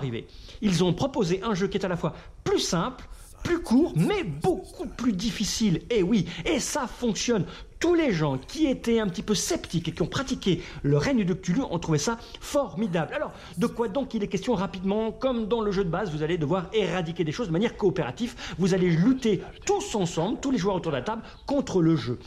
Ils 0.62 0.84
ont 0.84 0.92
proposé 0.92 1.42
un 1.42 1.54
jeu 1.54 1.68
qui 1.68 1.78
est 1.78 1.84
à 1.84 1.88
la 1.88 1.96
fois 1.96 2.14
plus 2.44 2.60
simple, 2.60 3.08
plus 3.42 3.60
court, 3.60 3.92
mais 3.96 4.24
beaucoup 4.24 4.86
plus 4.86 5.12
difficile. 5.12 5.82
Et 5.90 6.02
oui, 6.02 6.26
et 6.44 6.58
ça 6.58 6.86
fonctionne. 6.86 7.44
Tous 7.78 7.94
les 7.94 8.10
gens 8.10 8.38
qui 8.38 8.66
étaient 8.66 8.98
un 8.98 9.06
petit 9.06 9.22
peu 9.22 9.34
sceptiques 9.34 9.86
et 9.88 9.92
qui 9.92 10.02
ont 10.02 10.06
pratiqué 10.06 10.62
le 10.82 10.96
règne 10.96 11.24
de 11.24 11.34
Cthulhu 11.34 11.60
ont 11.70 11.78
trouvé 11.78 11.98
ça 11.98 12.18
formidable. 12.40 13.14
Alors, 13.14 13.32
de 13.58 13.66
quoi 13.66 13.88
donc 13.88 14.14
il 14.14 14.24
est 14.24 14.28
question 14.28 14.54
rapidement 14.54 15.12
Comme 15.12 15.46
dans 15.46 15.60
le 15.60 15.70
jeu 15.70 15.84
de 15.84 15.90
base, 15.90 16.10
vous 16.10 16.22
allez 16.22 16.38
devoir 16.38 16.66
éradiquer 16.72 17.22
des 17.22 17.32
choses 17.32 17.48
de 17.48 17.52
manière 17.52 17.76
coopérative. 17.76 18.34
Vous 18.58 18.74
allez 18.74 18.90
lutter 18.90 19.42
tous 19.64 19.94
ensemble, 19.94 20.40
tous 20.40 20.50
les 20.50 20.58
joueurs 20.58 20.76
autour 20.76 20.90
de 20.90 20.96
la 20.96 21.02
table, 21.02 21.22
contre 21.46 21.82
le 21.82 21.96
jeu. 21.96 22.18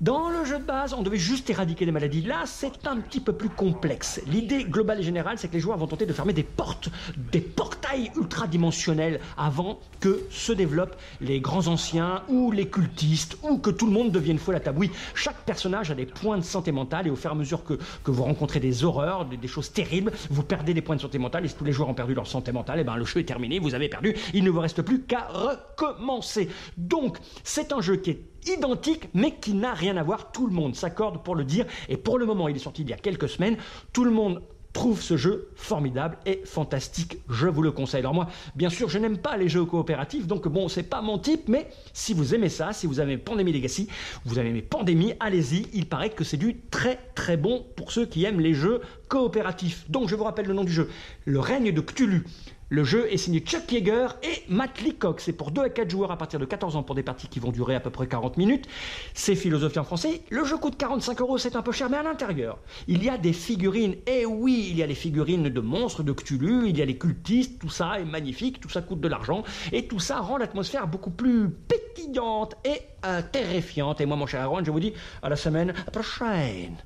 Dans 0.00 0.28
le 0.28 0.44
jeu 0.44 0.60
de 0.60 0.64
base, 0.64 0.94
on 0.94 1.02
devait 1.02 1.18
juste 1.18 1.50
éradiquer 1.50 1.84
des 1.84 1.90
maladies. 1.90 2.22
Là, 2.22 2.44
c'est 2.46 2.86
un 2.86 2.98
petit 2.98 3.18
peu 3.18 3.32
plus 3.32 3.48
complexe. 3.48 4.22
L'idée 4.28 4.62
globale 4.62 5.00
et 5.00 5.02
générale, 5.02 5.38
c'est 5.38 5.48
que 5.48 5.54
les 5.54 5.60
joueurs 5.60 5.76
vont 5.76 5.88
tenter 5.88 6.06
de 6.06 6.12
fermer 6.12 6.32
des 6.32 6.44
portes, 6.44 6.88
des 7.32 7.40
portails 7.40 8.12
ultradimensionnels 8.16 9.18
avant 9.36 9.80
que 9.98 10.20
se 10.30 10.52
développent 10.52 10.94
les 11.20 11.40
grands 11.40 11.66
anciens 11.66 12.22
ou 12.28 12.52
les 12.52 12.68
cultistes 12.68 13.38
ou 13.42 13.58
que 13.58 13.70
tout 13.70 13.86
le 13.86 13.92
monde 13.92 14.12
devienne 14.12 14.38
fou 14.38 14.52
à 14.52 14.60
la. 14.60 14.70
Oui, 14.70 14.92
chaque 15.16 15.44
personnage 15.44 15.90
a 15.90 15.96
des 15.96 16.06
points 16.06 16.38
de 16.38 16.44
santé 16.44 16.70
mentale 16.70 17.08
et 17.08 17.10
au 17.10 17.16
fur 17.16 17.32
et 17.32 17.34
à 17.34 17.36
mesure 17.36 17.64
que, 17.64 17.74
que 18.04 18.12
vous 18.12 18.22
rencontrez 18.22 18.60
des 18.60 18.84
horreurs, 18.84 19.24
des, 19.24 19.48
choses 19.48 19.72
terribles, 19.72 20.12
vous 20.30 20.44
perdez 20.44 20.74
des 20.74 20.82
points 20.82 20.94
de 20.94 21.00
santé 21.00 21.18
mentale 21.18 21.44
et 21.44 21.48
si 21.48 21.56
tous 21.56 21.64
les 21.64 21.72
joueurs 21.72 21.88
ont 21.88 21.94
perdu 21.94 22.14
leur 22.14 22.28
santé 22.28 22.52
mentale, 22.52 22.78
et 22.78 22.84
ben 22.84 22.94
le 22.94 23.04
jeu 23.04 23.18
est 23.18 23.24
terminé, 23.24 23.58
vous 23.58 23.74
avez 23.74 23.88
perdu, 23.88 24.14
il 24.32 24.44
ne 24.44 24.50
vous 24.50 24.60
reste 24.60 24.82
plus 24.82 25.02
qu'à 25.02 25.26
recommencer. 25.26 26.50
Donc, 26.76 27.18
c'est 27.42 27.72
un 27.72 27.80
jeu 27.80 27.96
qui 27.96 28.10
est 28.10 28.22
identique, 28.48 29.08
mais 29.14 29.34
qui 29.36 29.54
n'a 29.54 29.74
rien 29.74 29.96
à 29.96 30.02
voir. 30.02 30.32
Tout 30.32 30.46
le 30.46 30.52
monde 30.52 30.74
s'accorde 30.74 31.22
pour 31.22 31.34
le 31.34 31.44
dire. 31.44 31.66
Et 31.88 31.96
pour 31.96 32.18
le 32.18 32.26
moment, 32.26 32.48
il 32.48 32.56
est 32.56 32.60
sorti 32.60 32.82
il 32.82 32.90
y 32.90 32.92
a 32.92 32.96
quelques 32.96 33.28
semaines. 33.28 33.56
Tout 33.92 34.04
le 34.04 34.10
monde 34.10 34.42
trouve 34.72 35.00
ce 35.02 35.16
jeu 35.16 35.50
formidable 35.56 36.18
et 36.26 36.42
fantastique. 36.44 37.18
Je 37.28 37.48
vous 37.48 37.62
le 37.62 37.72
conseille. 37.72 38.00
Alors 38.00 38.14
moi, 38.14 38.28
bien 38.54 38.70
sûr, 38.70 38.88
je 38.88 38.98
n'aime 38.98 39.18
pas 39.18 39.36
les 39.36 39.48
jeux 39.48 39.64
coopératifs, 39.64 40.26
donc 40.26 40.46
bon, 40.46 40.68
c'est 40.68 40.82
pas 40.82 41.02
mon 41.02 41.18
type, 41.18 41.48
mais 41.48 41.68
si 41.92 42.14
vous 42.14 42.34
aimez 42.34 42.48
ça, 42.48 42.72
si 42.72 42.86
vous 42.86 43.00
aimez 43.00 43.16
Pandémie 43.18 43.52
Legacy, 43.52 43.88
vous 44.24 44.38
aimé 44.38 44.62
Pandémie, 44.62 45.14
allez-y. 45.20 45.66
Il 45.72 45.86
paraît 45.86 46.10
que 46.10 46.22
c'est 46.22 46.36
du 46.36 46.60
très 46.70 46.98
très 47.14 47.36
bon 47.36 47.66
pour 47.76 47.92
ceux 47.92 48.06
qui 48.06 48.24
aiment 48.24 48.40
les 48.40 48.54
jeux 48.54 48.80
coopératifs. 49.08 49.84
Donc 49.90 50.08
je 50.08 50.14
vous 50.14 50.24
rappelle 50.24 50.46
le 50.46 50.54
nom 50.54 50.64
du 50.64 50.72
jeu. 50.72 50.88
Le 51.24 51.40
règne 51.40 51.72
de 51.72 51.80
Cthulhu. 51.80 52.24
Le 52.70 52.84
jeu 52.84 53.10
est 53.10 53.16
signé 53.16 53.40
Chuck 53.40 53.72
Yeager 53.72 54.08
et 54.22 54.42
Matt 54.48 54.82
Leacock. 54.82 55.20
C'est 55.20 55.32
pour 55.32 55.52
2 55.52 55.62
à 55.62 55.68
4 55.70 55.90
joueurs 55.90 56.10
à 56.10 56.18
partir 56.18 56.38
de 56.38 56.44
14 56.44 56.76
ans 56.76 56.82
pour 56.82 56.94
des 56.94 57.02
parties 57.02 57.26
qui 57.26 57.40
vont 57.40 57.50
durer 57.50 57.74
à 57.74 57.80
peu 57.80 57.88
près 57.88 58.06
40 58.06 58.36
minutes. 58.36 58.66
C'est 59.14 59.36
philosophié 59.36 59.80
en 59.80 59.84
français. 59.84 60.20
Le 60.28 60.44
jeu 60.44 60.58
coûte 60.58 60.76
45 60.76 61.20
euros, 61.22 61.38
c'est 61.38 61.56
un 61.56 61.62
peu 61.62 61.72
cher, 61.72 61.88
mais 61.88 61.96
à 61.96 62.02
l'intérieur, 62.02 62.58
il 62.86 63.02
y 63.02 63.08
a 63.08 63.16
des 63.16 63.32
figurines. 63.32 63.96
Et 64.06 64.26
oui, 64.26 64.68
il 64.70 64.76
y 64.76 64.82
a 64.82 64.86
les 64.86 64.94
figurines 64.94 65.48
de 65.48 65.60
monstres 65.60 66.02
de 66.02 66.12
Cthulhu, 66.12 66.68
il 66.68 66.76
y 66.76 66.82
a 66.82 66.84
les 66.84 66.98
cultistes, 66.98 67.58
tout 67.58 67.70
ça 67.70 68.00
est 68.00 68.04
magnifique, 68.04 68.60
tout 68.60 68.68
ça 68.68 68.82
coûte 68.82 69.00
de 69.00 69.08
l'argent. 69.08 69.44
Et 69.72 69.86
tout 69.86 70.00
ça 70.00 70.20
rend 70.20 70.36
l'atmosphère 70.36 70.86
beaucoup 70.86 71.10
plus 71.10 71.48
pétillante 71.48 72.54
et 72.66 72.82
euh, 73.06 73.22
terrifiante. 73.32 74.02
Et 74.02 74.06
moi, 74.06 74.16
mon 74.18 74.26
cher 74.26 74.42
Aaron, 74.42 74.62
je 74.62 74.70
vous 74.70 74.80
dis 74.80 74.92
à 75.22 75.30
la 75.30 75.36
semaine 75.36 75.72
prochaine. 75.90 76.76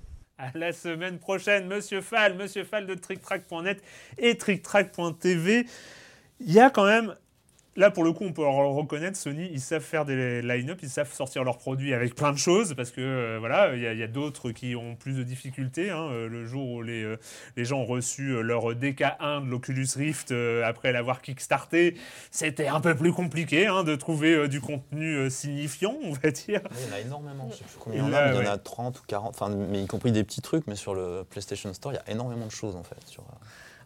À 0.42 0.50
la 0.58 0.72
semaine 0.72 1.20
prochaine, 1.20 1.68
Monsieur 1.68 2.00
Fall, 2.00 2.34
Monsieur 2.34 2.64
Fall 2.64 2.88
de 2.88 2.94
TrickTrack.net 2.94 3.80
et 4.18 4.36
TrickTrack.tv. 4.36 5.66
Il 6.40 6.52
y 6.52 6.58
a 6.58 6.68
quand 6.68 6.84
même, 6.84 7.14
là 7.76 7.90
pour 7.90 8.04
le 8.04 8.12
coup, 8.12 8.24
on 8.24 8.32
peut 8.32 8.46
reconnaître, 8.46 9.16
Sony, 9.16 9.48
ils 9.52 9.60
savent 9.60 9.82
faire 9.82 10.04
des 10.04 10.42
line-up, 10.42 10.78
ils 10.82 10.90
savent 10.90 11.12
sortir 11.12 11.44
leurs 11.44 11.58
produits 11.58 11.94
avec 11.94 12.14
plein 12.14 12.32
de 12.32 12.38
choses, 12.38 12.74
parce 12.74 12.90
que 12.90 13.00
euh, 13.00 13.36
voilà, 13.38 13.74
il 13.74 13.82
y 13.82 14.02
a, 14.02 14.06
d'autres 14.06 14.50
qui 14.50 14.76
ont 14.76 14.94
plus 14.96 15.16
de 15.16 15.22
difficultés. 15.22 15.90
hein. 15.90 16.08
Euh, 16.10 16.28
le 16.28 16.46
jour 16.46 16.68
où 16.68 16.82
les, 16.82 17.02
euh, 17.02 17.16
les 17.56 17.64
gens 17.64 17.78
ont 17.78 17.84
reçu 17.86 18.42
leur 18.42 18.74
DK1 18.74 19.44
de 19.44 19.50
l'Oculus 19.50 19.86
Rift 19.96 20.32
euh, 20.32 20.64
après 20.64 20.92
l'avoir 20.92 21.22
kickstarté, 21.22 21.96
c'était 22.30 22.68
un 22.68 22.80
peu 22.80 22.94
plus 22.94 23.12
compliqué 23.12 23.66
hein, 23.66 23.84
de 23.84 23.96
trouver 23.96 24.48
du 24.48 24.60
contenu 24.60 25.30
signifiant, 25.30 25.96
on 26.04 26.12
va 26.12 26.30
dire. 26.30 26.60
Oui, 26.70 26.76
il 26.84 26.88
y 26.88 26.92
en 26.92 26.96
a 26.96 27.00
énormément, 27.00 27.48
je 27.50 27.56
sais 27.56 27.64
plus 27.64 27.78
combien 27.78 27.98
Il 27.98 28.04
y 28.04 28.08
en 28.08 28.12
a, 28.12 28.26
mais 28.26 28.36
il 28.36 28.44
y 28.44 28.48
en 28.48 28.52
a 28.52 28.58
30 28.58 29.00
ou 29.00 29.02
40, 29.06 29.30
enfin, 29.30 29.48
mais 29.50 29.82
y 29.82 29.86
compris 29.86 30.12
des 30.12 30.24
petits 30.24 30.42
trucs, 30.42 30.66
mais 30.66 30.76
sur 30.76 30.94
le 30.94 31.24
PlayStation 31.28 31.72
Store, 31.74 31.92
il 31.92 31.96
y 31.96 31.98
a 31.98 32.10
énormément 32.10 32.46
de 32.46 32.50
choses 32.50 32.76
en 32.76 32.82
fait. 32.82 32.96
Sur, 33.06 33.24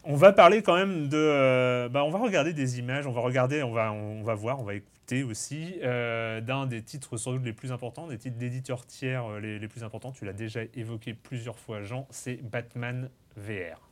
On 0.09 0.15
va 0.15 0.31
parler 0.31 0.61
quand 0.61 0.77
même 0.77 1.09
de. 1.09 1.17
euh, 1.17 1.89
bah, 1.89 2.05
on 2.05 2.09
va 2.09 2.19
regarder 2.19 2.53
des 2.53 2.79
images, 2.79 3.05
on 3.07 3.11
va 3.11 3.19
regarder, 3.19 3.61
on 3.61 3.73
va, 3.73 3.91
on 3.91 4.23
va 4.23 4.35
voir, 4.35 4.57
on 4.61 4.63
va 4.63 4.75
écouter 4.75 5.23
aussi 5.23 5.79
euh, 5.83 6.39
d'un 6.39 6.65
des 6.65 6.81
titres 6.81 7.17
sans 7.17 7.33
doute 7.33 7.43
les 7.43 7.51
plus 7.51 7.73
importants, 7.73 8.07
des 8.07 8.17
titres 8.17 8.37
d'éditeurs 8.37 8.85
tiers 8.85 9.25
euh, 9.25 9.39
les, 9.41 9.59
les 9.59 9.67
plus 9.67 9.83
importants. 9.83 10.13
Tu 10.13 10.23
l'as 10.23 10.31
déjà 10.31 10.61
évoqué 10.75 11.13
plusieurs 11.13 11.59
fois, 11.59 11.81
Jean, 11.81 12.07
c'est 12.09 12.37
Batman 12.41 13.09
VR. 13.35 13.86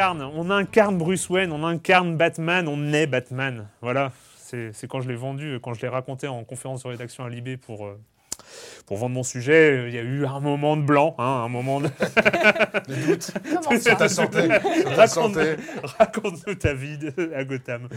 On 0.00 0.50
incarne 0.50 0.98
Bruce 0.98 1.28
Wayne, 1.30 1.52
on 1.52 1.64
incarne 1.64 2.16
Batman, 2.16 2.68
on 2.68 2.92
est 2.92 3.06
Batman. 3.06 3.68
Voilà, 3.80 4.12
c'est 4.36 4.72
c'est 4.72 4.88
quand 4.88 5.00
je 5.00 5.08
l'ai 5.08 5.16
vendu, 5.16 5.58
quand 5.62 5.74
je 5.74 5.82
l'ai 5.82 5.88
raconté 5.88 6.26
en 6.26 6.42
conférence 6.44 6.82
de 6.82 6.88
rédaction 6.88 7.24
à 7.24 7.28
Libé 7.28 7.56
pour, 7.56 7.86
euh, 7.86 7.98
pour 8.86 8.96
vendre 8.98 9.14
mon 9.14 9.22
sujet, 9.22 9.70
euh, 9.72 9.88
il 9.88 9.94
y 9.94 9.98
a 9.98 10.02
eu 10.02 10.26
un 10.26 10.40
moment 10.40 10.76
de 10.76 10.82
blanc, 10.82 11.14
hein, 11.18 11.42
un 11.44 11.48
moment 11.48 11.80
de... 11.80 11.88
Comment 13.64 13.78
ça 13.78 13.94
Ta 13.96 14.08
santé. 14.08 14.48
Ta 14.48 14.58
Raconte- 14.90 15.08
santé. 15.08 15.56
Raconte-nous 15.98 16.54
ta 16.54 16.74
vie 16.74 16.98
de- 16.98 17.32
à 17.34 17.44
Gotham. 17.44 17.88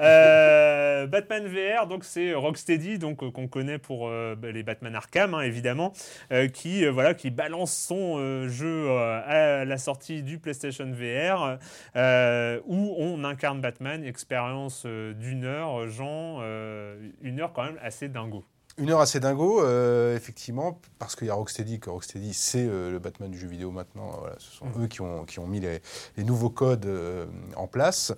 Euh, 0.00 1.06
Batman 1.06 1.46
VR, 1.46 1.86
donc 1.86 2.04
c'est 2.04 2.34
Rocksteady, 2.34 2.98
donc 2.98 3.22
euh, 3.22 3.30
qu'on 3.30 3.48
connaît 3.48 3.78
pour 3.78 4.08
euh, 4.08 4.34
bah, 4.36 4.50
les 4.52 4.62
Batman 4.62 4.94
Arkham, 4.94 5.34
hein, 5.34 5.40
évidemment, 5.42 5.92
euh, 6.32 6.48
qui 6.48 6.84
euh, 6.84 6.90
voilà, 6.90 7.14
qui 7.14 7.30
balance 7.30 7.74
son 7.76 8.16
euh, 8.18 8.48
jeu 8.48 8.86
euh, 8.88 9.20
à 9.26 9.64
la 9.64 9.78
sortie 9.78 10.22
du 10.22 10.38
PlayStation 10.38 10.90
VR, 10.92 11.58
euh, 11.96 12.60
où 12.66 12.94
on 12.98 13.24
incarne 13.24 13.60
Batman, 13.60 14.04
expérience 14.04 14.84
euh, 14.86 15.12
d'une 15.14 15.44
heure, 15.44 15.88
Jean, 15.88 16.38
euh, 16.40 16.96
une 17.22 17.40
heure 17.40 17.52
quand 17.52 17.64
même 17.64 17.78
assez 17.82 18.08
dingo. 18.08 18.44
Une 18.78 18.90
heure 18.90 19.00
assez 19.00 19.20
dingo, 19.20 19.62
euh, 19.62 20.14
effectivement, 20.16 20.78
parce 20.98 21.16
qu'il 21.16 21.26
y 21.28 21.30
a 21.30 21.34
Rocksteady, 21.34 21.80
que 21.80 21.88
Rocksteady, 21.88 22.34
c'est 22.34 22.66
euh, 22.68 22.90
le 22.90 22.98
Batman 22.98 23.30
du 23.30 23.38
jeu 23.38 23.48
vidéo 23.48 23.70
maintenant. 23.70 24.10
Voilà, 24.20 24.34
ce 24.38 24.50
sont 24.54 24.66
eux 24.78 24.86
qui 24.86 25.00
ont, 25.00 25.24
qui 25.24 25.38
ont 25.38 25.46
mis 25.46 25.60
les, 25.60 25.80
les 26.18 26.24
nouveaux 26.24 26.50
codes 26.50 26.84
euh, 26.84 27.24
en 27.56 27.66
place. 27.68 28.12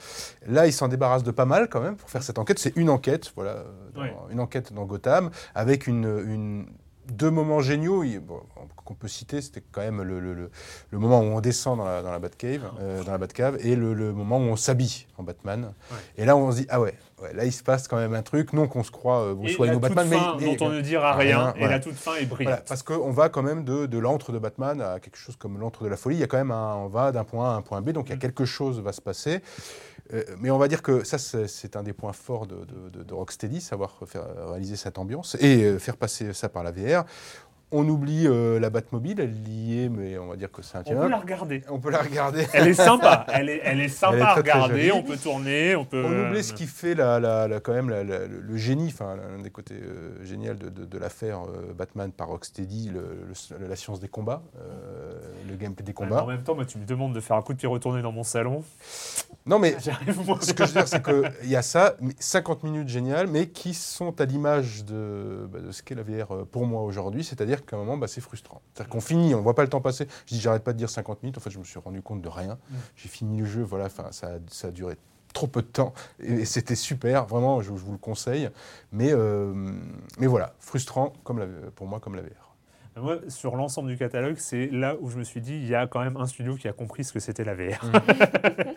Là, 0.48 0.66
ils 0.66 0.72
s'en 0.72 0.88
débarrassent 0.88 1.22
de 1.22 1.30
pas 1.30 1.44
mal 1.44 1.68
quand 1.68 1.80
même 1.80 1.94
pour 1.96 2.10
faire 2.10 2.24
cette 2.24 2.38
enquête. 2.40 2.58
C'est 2.58 2.76
une 2.76 2.90
enquête, 2.90 3.32
voilà, 3.36 3.50
euh, 3.52 3.64
dans- 3.94 4.28
une 4.30 4.40
enquête 4.40 4.72
dans 4.72 4.84
Gotham, 4.84 5.30
avec 5.54 5.86
une, 5.86 6.04
une- 6.26 6.66
deux 7.12 7.30
moments 7.30 7.60
géniaux 7.60 8.02
bon, 8.18 8.40
qu'on 8.88 8.94
peut 8.94 9.06
citer. 9.08 9.42
C'était 9.42 9.62
quand 9.70 9.82
même 9.82 10.00
le, 10.02 10.18
le- 10.18 10.32
le- 10.90 10.98
moment 10.98 11.20
où 11.20 11.24
on 11.24 11.40
descend 11.40 11.76
dans 11.78 11.84
la, 11.84 12.00
dans 12.02 12.10
la 12.10 12.18
Batcave, 12.18 12.62
euh, 12.80 13.04
dans 13.04 13.12
la 13.12 13.18
Batcave, 13.18 13.58
et 13.60 13.76
le, 13.76 13.92
le 13.92 14.12
moment 14.14 14.38
où 14.38 14.42
on 14.42 14.56
s'habille 14.56 15.06
en 15.18 15.22
Batman. 15.22 15.74
Et 16.16 16.24
là, 16.24 16.36
on 16.36 16.50
se 16.50 16.56
dit 16.58 16.66
ah 16.70 16.80
ouais, 16.80 16.94
ouais, 17.22 17.34
là 17.34 17.44
il 17.44 17.52
se 17.52 17.62
passe 17.62 17.86
quand 17.86 17.98
même 17.98 18.14
un 18.14 18.22
truc. 18.22 18.52
Non 18.54 18.66
qu'on 18.66 18.82
se 18.82 18.90
croit 18.90 19.20
euh, 19.20 19.34
Bruce 19.34 19.58
Wayne 19.58 19.74
ou 19.74 19.78
Batman, 19.80 20.08
fin, 20.08 20.36
mais, 20.40 20.46
mais- 20.46 20.56
dont 20.56 20.66
on 20.66 20.70
ne 20.70 20.80
dira 20.80 21.14
rien, 21.14 21.38
rien, 21.38 21.54
et 21.54 21.58
voilà. 21.58 21.74
la 21.74 21.80
toute 21.80 21.94
fin 21.96 22.14
est 22.16 22.24
brillante. 22.24 22.52
voilà, 22.54 22.62
parce 22.66 22.82
qu'on 22.82 23.10
va 23.12 23.28
quand 23.28 23.42
même 23.42 23.64
de, 23.64 23.84
de 23.86 23.98
l'antre 23.98 24.32
de 24.32 24.38
Batman 24.38 24.80
à 24.80 25.00
quelque 25.00 25.18
chose 25.18 25.36
comme 25.36 25.58
l'antre 25.58 25.84
de 25.84 25.88
la 25.88 25.96
folie. 25.98 26.16
Il 26.16 26.20
y 26.20 26.24
a 26.24 26.26
quand 26.26 26.38
même 26.38 26.50
un, 26.50 26.74
on 26.76 26.88
va 26.88 27.12
d'un 27.12 27.24
point 27.24 27.50
A 27.50 27.54
à 27.54 27.56
un 27.56 27.62
point 27.62 27.82
B, 27.82 27.90
donc 27.90 28.06
il 28.06 28.10
y 28.10 28.12
a 28.12 28.16
Mm. 28.16 28.20
quelque 28.20 28.44
chose 28.46 28.80
va 28.80 28.92
se 28.92 29.02
passer. 29.02 29.42
Euh, 30.14 30.22
mais 30.40 30.50
on 30.50 30.56
va 30.56 30.68
dire 30.68 30.80
que 30.80 31.04
ça, 31.04 31.18
c'est 31.18 31.46
c'est 31.48 31.76
un 31.76 31.82
des 31.82 31.92
points 31.92 32.14
forts 32.14 32.46
de, 32.46 32.64
de- 32.64 32.88
de- 32.88 33.02
de 33.02 33.12
Rocksteady, 33.14 33.60
savoir 33.60 33.98
faire, 34.06 34.22
réaliser 34.48 34.76
cette 34.76 34.96
ambiance 34.96 35.36
et 35.38 35.64
euh, 35.64 35.78
faire 35.78 35.98
passer 35.98 36.32
ça 36.32 36.48
par 36.48 36.62
la 36.62 36.70
VR. 36.70 37.04
On 37.70 37.86
oublie 37.86 38.26
euh, 38.26 38.58
la 38.58 38.70
Batmobile, 38.70 39.20
elle 39.20 39.46
y 39.46 39.84
est, 39.84 39.88
mais 39.90 40.16
on 40.16 40.26
va 40.28 40.36
dire 40.36 40.50
que 40.50 40.62
c'est 40.62 40.78
un 40.78 40.82
On 40.86 41.00
peut 41.02 41.08
la 41.08 41.18
regarder. 41.18 41.62
On 41.68 41.78
peut 41.78 41.90
la 41.90 41.98
regarder. 42.00 42.46
Elle 42.54 42.68
est 42.68 42.72
sympa. 42.74 43.26
Elle 43.30 43.50
est, 43.50 43.60
elle 43.62 43.80
est 43.80 43.88
sympa 43.88 44.14
Elle 44.14 44.20
est 44.20 44.22
à 44.22 44.26
très, 44.30 44.40
regarder. 44.40 44.92
On 44.92 45.02
peut 45.02 45.18
tourner. 45.18 45.76
On 45.76 45.84
peut. 45.84 46.02
On 46.02 46.28
oublie 46.30 46.42
ce 46.42 46.54
qui 46.54 46.64
fait 46.66 46.94
la, 46.94 47.20
la- 47.20 47.46
la- 47.46 47.60
quand 47.60 47.74
même 47.74 47.90
la- 47.90 48.04
le, 48.04 48.56
génie, 48.56 48.86
enfin 48.88 49.16
l'un 49.16 49.42
des 49.42 49.50
côtés 49.50 49.74
euh, 49.74 50.24
géniaux 50.24 50.54
de, 50.54 50.70
de- 50.70 50.86
de 50.86 50.98
l'affaire 50.98 51.40
euh, 51.42 51.74
Batman 51.76 52.10
par 52.10 52.28
Rocksteady, 52.28 52.88
le- 52.88 53.26
le- 53.60 53.66
la 53.68 53.76
science 53.76 54.00
des 54.00 54.08
combats, 54.08 54.42
euh, 54.62 55.12
le 55.46 55.54
gameplay 55.56 55.84
des 55.84 55.90
Ouais, 55.90 55.94
combats. 55.94 56.22
En 56.22 56.26
même 56.26 56.42
temps, 56.42 56.54
moi, 56.54 56.64
tu 56.64 56.78
me 56.78 56.86
demandes 56.86 57.12
de 57.14 57.20
faire 57.20 57.36
un 57.36 57.42
coup 57.42 57.52
de 57.52 57.58
pied 57.58 57.68
retourné 57.68 58.00
dans 58.00 58.12
mon 58.12 58.22
salon. 58.24 58.64
Non 59.44 59.58
mais 59.58 59.76
ce 59.80 60.52
que 60.52 60.64
je 60.64 60.68
veux 60.68 60.72
dire, 60.74 60.88
c'est 60.88 61.02
qu'il 61.02 61.50
y 61.50 61.56
a 61.56 61.62
ça, 61.62 61.94
mais 62.00 62.12
50 62.18 62.64
minutes 62.64 62.88
géniales, 62.88 63.26
mais 63.26 63.46
qui 63.48 63.72
sont 63.74 64.18
à 64.20 64.24
l'image 64.24 64.84
de, 64.84 65.46
bah, 65.52 65.60
de 65.60 65.70
ce 65.70 65.82
qu'est 65.82 65.94
la 65.94 66.02
VR 66.02 66.46
pour 66.50 66.66
moi 66.66 66.82
aujourd'hui. 66.82 67.24
C'est-à-dire 67.24 67.57
qu'à 67.66 67.76
un 67.76 67.80
moment, 67.80 67.96
bah, 67.96 68.08
c'est 68.08 68.20
frustrant. 68.20 68.60
C'est-à-dire 68.74 68.90
qu'on 68.90 69.00
finit, 69.00 69.34
on 69.34 69.38
ne 69.38 69.42
voit 69.42 69.54
pas 69.54 69.62
le 69.62 69.68
temps 69.68 69.80
passer. 69.80 70.06
Je 70.26 70.34
dis, 70.34 70.40
j'arrête 70.40 70.64
pas 70.64 70.72
de 70.72 70.78
dire 70.78 70.90
50 70.90 71.22
minutes. 71.22 71.38
En 71.38 71.40
fait, 71.40 71.50
je 71.50 71.58
me 71.58 71.64
suis 71.64 71.78
rendu 71.78 72.02
compte 72.02 72.22
de 72.22 72.28
rien. 72.28 72.54
Mm. 72.70 72.74
J'ai 72.96 73.08
fini 73.08 73.38
le 73.40 73.46
jeu, 73.46 73.62
voilà, 73.62 73.88
ça, 73.88 74.10
a- 74.10 74.38
ça 74.48 74.68
a 74.68 74.70
duré 74.70 74.96
trop 75.34 75.46
peu 75.46 75.60
de 75.60 75.66
temps 75.66 75.92
et 76.20 76.46
c'était 76.46 76.74
super, 76.74 77.26
vraiment, 77.26 77.60
je, 77.60 77.66
je 77.68 77.70
vous 77.84 77.92
le 77.92 77.98
conseille. 77.98 78.48
Mais, 78.92 79.12
euh, 79.12 79.52
mais 80.18 80.26
voilà, 80.26 80.54
frustrant 80.58 81.12
comme 81.22 81.38
la- 81.38 81.46
pour 81.74 81.86
moi 81.86 82.00
comme 82.00 82.14
la 82.14 82.22
VR. 82.22 82.47
Moi, 83.00 83.18
sur 83.28 83.56
l'ensemble 83.56 83.88
du 83.88 83.96
catalogue, 83.96 84.36
c'est 84.38 84.66
là 84.66 84.96
où 85.00 85.10
je 85.10 85.18
me 85.18 85.24
suis 85.24 85.40
dit, 85.40 85.54
il 85.54 85.68
y 85.68 85.74
a 85.74 85.86
quand 85.86 86.00
même 86.00 86.16
un 86.16 86.26
studio 86.26 86.56
qui 86.56 86.68
a 86.68 86.72
compris 86.72 87.04
ce 87.04 87.12
que 87.12 87.20
c'était 87.20 87.44
la 87.44 87.54
VR. 87.54 87.84
Mm. 87.84 87.92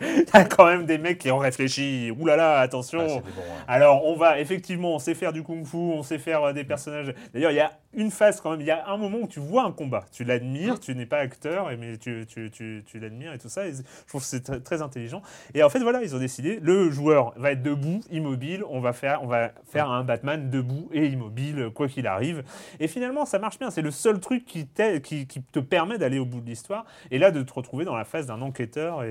il 0.00 0.34
y 0.34 0.36
a 0.36 0.44
quand 0.44 0.66
même 0.66 0.86
des 0.86 0.98
mecs 0.98 1.18
qui 1.18 1.30
ont 1.30 1.38
réfléchi. 1.38 2.12
Ouh 2.18 2.26
là 2.26 2.36
là, 2.36 2.60
attention. 2.60 3.00
Ah, 3.00 3.28
hein. 3.28 3.64
Alors, 3.66 4.04
on 4.04 4.16
va, 4.16 4.40
effectivement, 4.40 4.94
on 4.94 4.98
sait 4.98 5.14
faire 5.14 5.32
du 5.32 5.42
kung-fu, 5.42 5.76
on 5.76 6.02
sait 6.02 6.18
faire 6.18 6.42
euh, 6.44 6.52
des 6.52 6.64
personnages. 6.64 7.14
D'ailleurs, 7.32 7.50
il 7.50 7.56
y 7.56 7.60
a 7.60 7.72
une 7.94 8.10
phase 8.10 8.40
quand 8.40 8.52
même, 8.52 8.60
il 8.60 8.66
y 8.66 8.70
a 8.70 8.88
un 8.88 8.96
moment 8.96 9.18
où 9.22 9.28
tu 9.28 9.40
vois 9.40 9.64
un 9.64 9.72
combat. 9.72 10.04
Tu 10.12 10.24
l'admires, 10.24 10.80
tu 10.80 10.94
n'es 10.94 11.06
pas 11.06 11.18
acteur, 11.18 11.68
mais 11.78 11.98
tu, 11.98 12.26
tu, 12.26 12.50
tu, 12.50 12.82
tu 12.86 12.98
l'admires 12.98 13.34
et 13.34 13.38
tout 13.38 13.48
ça. 13.48 13.66
Et 13.66 13.72
je 13.72 14.08
trouve 14.08 14.22
que 14.22 14.26
c'est 14.26 14.42
très, 14.42 14.60
très 14.60 14.82
intelligent. 14.82 15.22
Et 15.54 15.62
en 15.62 15.68
fait, 15.68 15.80
voilà, 15.80 16.02
ils 16.02 16.14
ont 16.16 16.18
décidé, 16.18 16.58
le 16.62 16.90
joueur 16.90 17.34
va 17.36 17.52
être 17.52 17.62
debout, 17.62 18.00
immobile, 18.10 18.64
on 18.70 18.80
va 18.80 18.92
faire, 18.92 19.22
on 19.22 19.26
va 19.26 19.50
faire 19.66 19.90
un 19.90 20.04
Batman 20.04 20.50
debout 20.50 20.88
et 20.92 21.06
immobile, 21.06 21.70
quoi 21.74 21.88
qu'il 21.88 22.06
arrive. 22.06 22.42
Et 22.80 22.88
finalement, 22.88 23.26
ça 23.26 23.38
marche 23.38 23.58
bien. 23.58 23.70
C'est 23.70 23.82
le 23.82 23.90
seul 23.90 24.11
truc 24.20 24.44
qui, 24.44 24.66
t'aide- 24.66 25.00
qui, 25.02 25.26
qui 25.26 25.42
te 25.42 25.58
permet 25.60 25.98
d'aller 25.98 26.18
au 26.18 26.24
bout 26.26 26.40
de 26.40 26.46
l'histoire. 26.46 26.84
Et 27.10 27.18
là, 27.18 27.30
de 27.30 27.42
te 27.42 27.52
retrouver 27.52 27.84
dans 27.84 27.96
la 27.96 28.04
phase 28.04 28.26
d'un 28.26 28.42
enquêteur. 28.42 29.02
Et, 29.04 29.08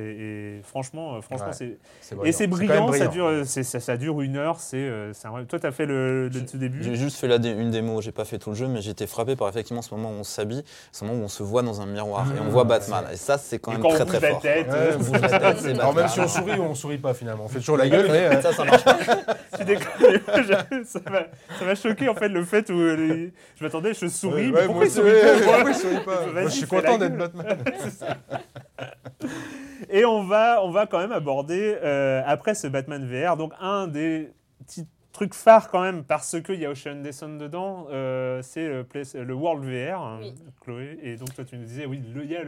et 0.58 0.62
franchement, 0.64 1.16
euh, 1.16 1.22
franchement 1.22 1.48
Ouais. 1.48 1.54
c'est 1.54 1.78
et 2.24 2.32
c'est 2.32 2.48
brillant, 2.48 2.92
ça 2.94 3.08
dure, 3.08 3.26
euh, 3.26 3.44
ça, 3.46 3.64
ça 3.80 3.98
dure 3.98 4.22
une 4.22 4.38
heure. 4.38 4.60
C'est, 4.60 4.78
euh, 4.78 5.12
un 5.24 5.44
Toi, 5.46 5.60
tu 5.60 5.66
as 5.66 5.72
fait 5.72 5.86
le, 5.86 6.28
le 6.30 6.46
tout 6.46 6.58
début. 6.58 6.84
J'ai 6.84 6.96
juste 6.96 7.18
fait 7.18 7.28
la 7.28 7.40
dé- 7.40 7.50
une 7.52 7.72
démo, 7.72 8.02
j'ai 8.02 8.12
pas 8.12 8.26
fait 8.26 8.38
tout 8.38 8.52
le 8.52 8.56
jeu, 8.56 8.68
mais 8.68 8.82
été 8.92 9.08
frappé 9.08 9.36
par 9.36 9.48
effectivement 9.50 9.82
ce 9.82 9.94
moment 9.96 10.10
où 10.12 10.16
on 10.20 10.24
s'habille, 10.24 10.64
ce 10.92 11.06
moment 11.06 11.20
où 11.20 11.24
on 11.24 11.28
se 11.30 11.44
voit 11.44 11.62
dans 11.64 11.82
un 11.82 11.86
miroir 11.86 12.28
et 12.36 12.40
on 12.40 12.50
voit 12.50 12.64
Batman. 12.66 13.06
Et 13.12 13.16
ça, 13.16 13.38
c'est 13.38 13.60
quand 13.60 13.72
même 13.72 13.82
quand 13.82 13.90
très 13.90 14.06
très 14.06 14.30
fort. 14.32 14.42
tête, 14.42 14.68
Ouais, 14.68 14.90
on 14.96 15.00
bouge 15.00 15.22
la 15.22 15.40
tête, 15.40 15.58
c'est 15.60 15.80
Alors 15.80 15.96
même 15.96 16.08
si 16.10 16.20
on 16.20 16.28
sourit 16.28 16.60
ou 16.60 16.64
on 16.64 16.76
sourit 16.76 16.98
pas 16.98 17.14
finalement, 17.14 17.46
on 17.46 17.48
fait 17.48 17.60
toujours 17.60 17.78
la 17.78 17.88
gueule. 17.90 18.08
mais, 18.12 18.42
Ça, 18.42 18.52
ça 18.54 18.66
marche 18.66 18.84
pas. 18.84 18.98
ça 20.86 21.00
m'a- 21.66 21.76
choqué 21.76 22.10
en 22.10 22.16
fait 22.16 22.28
le 22.30 22.44
fait 22.44 22.70
où 22.70 22.78
les- 22.78 23.32
je 23.58 23.64
m'attendais, 23.64 23.94
je 23.94 24.08
souris. 24.08 24.48
ouais, 24.48 24.52
mais 24.52 24.58
ouais, 24.60 24.66
pourquoi 24.66 24.86
je 24.96 26.50
suis 26.50 26.68
content 26.68 26.98
d'être 26.98 27.18
Batman. 27.18 27.58
Et 29.90 30.06
on 30.06 30.24
va, 30.24 30.64
on 30.64 30.72
va 30.72 30.86
quand 30.86 31.00
même 31.00 31.12
aborder, 31.12 31.78
euh, 31.84 32.22
après 32.26 32.56
ce 32.56 32.68
Batman 32.68 33.06
VR, 33.06 33.36
donc 33.36 33.52
un 33.60 33.88
des 33.88 34.32
petits 34.66 34.88
trucs 35.12 35.34
phares 35.34 35.70
quand 35.70 35.82
même, 35.82 36.04
parce 36.04 36.42
qu'il 36.42 36.56
y 36.60 36.66
a 36.66 36.70
Ocean 36.72 36.96
Descent 37.02 37.30
dedans, 37.38 37.88
euh, 37.92 38.42
c'est 38.42 38.68
le, 38.68 38.84
Play- 38.84 39.04
le 39.14 39.34
World 39.34 39.64
VR, 39.64 40.00
hein. 40.02 40.20
Chloé. 40.62 41.00
Et 41.04 41.16
donc 41.18 41.34
toi 41.36 41.44
tu 41.44 41.58
nous 41.58 41.66
disais, 41.66 41.86
oui, 41.86 42.02
il 42.16 42.32
y, 42.32 42.36
a 42.36 42.44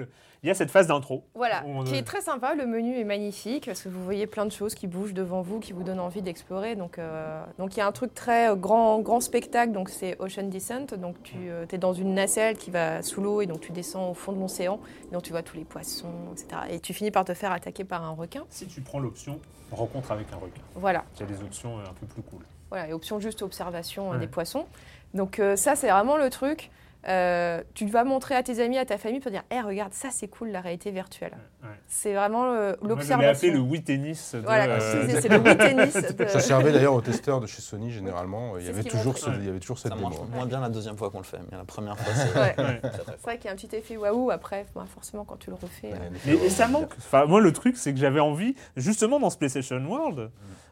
y 0.52 0.56
cette 0.56 0.72
phase 0.72 0.88
d'intro. 0.88 1.24
Voilà, 1.36 1.64
on- 1.66 1.84
qui 1.84 1.96
est 1.96 2.04
très 2.04 2.22
sympa. 2.22 2.56
Le 2.56 2.66
menu 2.66 2.98
est 2.98 3.04
magnifique 3.04 3.66
parce 3.66 3.82
que 3.82 3.90
vous 3.90 4.04
voyez 4.04 4.28
plein 4.28 4.46
de 4.46 4.52
choses 4.52 4.76
qui 4.76 4.88
bougent 4.88 5.14
devant 5.14 5.42
vous, 5.42 5.60
qui 5.60 5.74
vous 5.74 5.84
donnent 5.84 6.00
envie 6.00 6.22
d'explorer. 6.22 6.76
Donc, 6.76 7.00
euh, 7.00 7.44
donc 7.58 7.76
il 7.76 7.80
y 7.80 7.82
a 7.82 7.88
un 7.88 7.92
truc 7.92 8.14
très 8.14 8.50
euh, 8.52 8.56
grand, 8.56 9.00
grand 9.00 9.20
spectacle. 9.22 9.72
Donc 9.74 9.90
c'est 9.90 10.16
Ocean 10.20 10.48
Descent. 10.50 10.96
Donc 10.98 11.16
tu 11.24 11.36
es 11.72 11.78
dans 11.78 11.94
une 11.94 12.14
nacelle 12.14 12.58
qui 12.58 12.72
va 12.72 13.02
sous 13.02 13.22
l'eau 13.22 13.42
et 13.42 13.46
donc 13.46 13.62
tu 13.62 13.72
descends 13.72 14.10
au 14.10 14.14
fond 14.14 14.32
de 14.32 14.40
l'océan. 14.40 14.80
Donc 15.12 15.24
tu 15.24 15.32
vois 15.32 15.44
tous 15.44 15.58
les 15.58 15.66
poissons, 15.66 16.08
etc. 16.32 16.48
Et 16.72 16.80
tu 16.80 16.94
finis 16.94 17.12
par 17.12 17.26
te 17.26 17.34
faire 17.34 17.52
attaquer 17.52 17.84
par 17.84 18.04
un 18.04 18.12
requin. 18.12 18.44
Si 18.50 18.68
tu 18.68 18.82
prends 18.82 19.00
l'option 19.00 19.40
rencontre 19.72 20.12
avec 20.12 20.28
un 20.32 20.36
requin, 20.38 20.62
Voilà. 20.76 21.04
il 21.16 21.22
y 21.22 21.24
a 21.24 21.26
des 21.26 21.42
options 21.42 21.80
euh, 21.80 21.84
un 21.90 21.94
peu 22.00 22.06
plus 22.06 22.22
cool. 22.22 22.42
Voilà, 22.74 22.90
et 22.90 22.94
option 22.94 23.20
juste 23.20 23.42
observation 23.44 24.10
euh, 24.10 24.14
Ouais. 24.16 24.20
des 24.20 24.28
poissons. 24.28 24.66
Donc 25.14 25.40
euh, 25.40 25.56
ça, 25.56 25.76
c'est 25.76 25.90
vraiment 25.92 26.18
le 26.18 26.30
truc. 26.30 26.72
Euh, 27.06 27.62
tu 27.74 27.86
vas 27.88 28.06
montrer 28.06 28.34
à 28.34 28.44
tes 28.44 28.62
amis, 28.64 28.78
à 28.78 28.86
ta 28.86 28.98
famille 28.98 29.20
pour 29.20 29.30
dire, 29.30 29.44
hé, 29.52 29.60
regarde, 29.60 29.92
ça 29.94 30.08
c'est 30.10 30.30
cool, 30.30 30.52
la 30.52 30.62
réalité 30.62 30.90
virtuelle. 30.90 31.34
Ouais. 31.62 31.68
C'est 31.86 32.14
vraiment 32.14 32.46
euh, 32.54 32.70
Moi, 32.70 32.78
je 32.84 32.88
l'observation. 32.88 33.30
appelé 33.48 33.52
le 33.52 33.60
Wii 33.60 33.84
Tennis. 33.84 34.36
de, 34.36 34.40
Voilà, 34.40 34.76
euh, 34.76 35.06
c'est 35.10 35.22
c'est 35.22 35.28
le 35.28 35.38
Wii 35.40 35.58
tennis. 35.58 35.94
de- 36.18 36.26
Ça 36.28 36.40
servait 36.40 36.72
d'ailleurs 36.72 36.94
aux 36.94 37.02
testeurs 37.02 37.42
de 37.42 37.46
chez 37.48 37.62
Sony 37.62 37.92
généralement. 37.92 38.58
Il 38.58 38.66
y 38.66 38.70
avait 38.70 38.84
toujours, 38.86 39.18
ce- 39.18 39.30
il 39.32 39.46
y 39.46 39.50
avait 39.50 39.60
toujours 39.60 39.80
cette 39.80 39.92
Ça 39.92 39.98
démo. 39.98 40.10
marche 40.12 40.22
moins 40.34 40.46
bien 40.46 40.62
la 40.62 40.70
deuxième 40.70 40.96
fois 40.98 41.10
qu'on 41.10 41.18
le 41.18 41.26
fait, 41.26 41.40
mais 41.52 41.58
la 41.58 41.66
première 41.66 42.00
fois, 42.00 42.14
c'est 42.16 42.40
Ouais. 42.40 42.56
Ouais. 42.58 42.82
C'est 43.18 43.24
vrai 43.24 43.36
qu'il 43.38 43.46
y 43.46 43.50
a 43.50 43.52
un 43.52 43.58
petit 43.58 43.76
effet 43.76 43.98
waouh 43.98 44.32
après, 44.32 44.66
bah, 44.74 44.86
forcément 44.88 45.26
quand 45.26 45.38
tu 45.38 45.50
le 45.50 45.58
refais. 45.58 45.88
Ouais, 45.90 46.00
euh. 46.02 46.16
effet, 46.16 46.32
Et, 46.32 46.36
ouais, 46.36 46.46
et 46.46 46.50
ça 46.50 46.70
manque. 46.70 46.94
Enfin, 47.00 47.26
moi, 47.26 47.42
le 47.42 47.52
truc, 47.52 47.76
c'est 47.76 47.94
que 47.94 48.00
j'avais 48.00 48.22
envie, 48.22 48.56
justement, 48.78 49.20
dans 49.20 49.30
ce 49.30 49.38
PlayStation 49.38 49.76
World, 49.86 50.20
euh, 50.20 50.28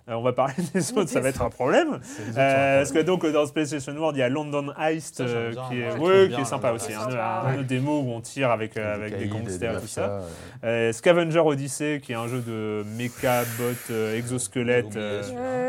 on 0.08 0.22
va 0.22 0.34
parler 0.34 0.54
des 0.74 0.94
autres, 0.94 1.10
ça 1.10 1.20
va 1.20 1.30
être 1.30 1.42
un 1.42 1.50
problème. 1.50 2.00
Euh, 2.38 2.78
parce 2.80 2.92
que 2.92 3.00
donc, 3.00 3.24
euh, 3.24 3.32
dans 3.32 3.46
ce 3.46 3.54
PlayStation 3.54 3.94
World, 3.94 4.18
il 4.18 4.20
y 4.20 4.24
a 4.24 4.30
London 4.30 4.74
Heist, 4.80 5.18
Ça, 5.18 5.24
euh, 5.24 5.54
qui 5.70 5.80
est, 5.80 5.98
ouais, 5.98 6.30
qui 6.34 6.42
est 6.42 6.46
sympa 6.46 6.70
là, 6.70 6.74
aussi. 6.76 6.90
ouais. 6.92 6.96
Un, 6.96 7.54
autre 7.60 7.64
démo 7.68 8.00
où 8.02 8.12
on 8.12 8.22
tire 8.22 8.52
avec, 8.52 8.78
euh, 8.78 8.96
des 8.98 9.02
avec 9.04 9.18
des 9.20 9.28
gangsters 9.28 9.78
et 9.78 9.82
tout 9.82 9.88
ça. 9.88 10.02
euh, 10.06 10.22
Euh, 10.64 10.92
Scavenger 10.92 11.40
Odyssey, 11.40 12.00
qui 12.04 12.12
est 12.12 12.16
un 12.16 12.28
jeu 12.28 12.40
de 12.42 12.84
mecha, 12.98 13.44
bot, 13.58 13.64
euh, 13.92 14.18
exosquelette. 14.18 14.96
Euh. 14.96 15.22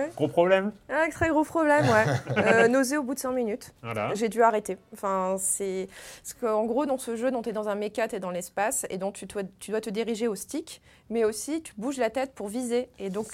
Ouais, 0.04 0.10
gros 0.16 0.28
problème 0.28 0.72
ouais. 0.88 0.94
Un 1.06 1.10
très 1.10 1.28
gros 1.28 1.44
problème, 1.44 1.84
ouais. 1.86 2.04
Euh, 2.42 2.68
nausée 2.68 2.96
au 2.96 3.02
bout 3.02 3.14
de 3.14 3.18
5 3.18 3.32
minutes. 3.32 3.72
Voilà. 3.82 4.10
J'ai 4.14 4.28
dû 4.28 4.42
arrêter. 4.42 4.76
Enfin, 4.92 5.36
c'est. 5.38 5.88
Parce 6.22 6.34
qu'en 6.34 6.64
gros, 6.64 6.86
dans 6.86 6.98
ce 6.98 7.16
jeu, 7.16 7.30
tu 7.42 7.48
es 7.48 7.52
dans 7.52 7.68
un 7.68 7.74
méca, 7.74 8.08
tu 8.08 8.16
es 8.16 8.20
dans 8.20 8.30
l'espace, 8.30 8.86
et 8.90 8.98
donc 8.98 9.14
tu 9.14 9.26
dois, 9.26 9.42
tu 9.58 9.70
dois 9.70 9.80
te 9.80 9.90
diriger 9.90 10.28
au 10.28 10.34
stick, 10.34 10.80
mais 11.12 11.24
aussi 11.24 11.62
tu 11.62 11.72
bouges 11.76 11.98
la 11.98 12.10
tête 12.10 12.32
pour 12.34 12.48
viser. 12.48 12.88
Et 12.98 13.10
donc, 13.10 13.26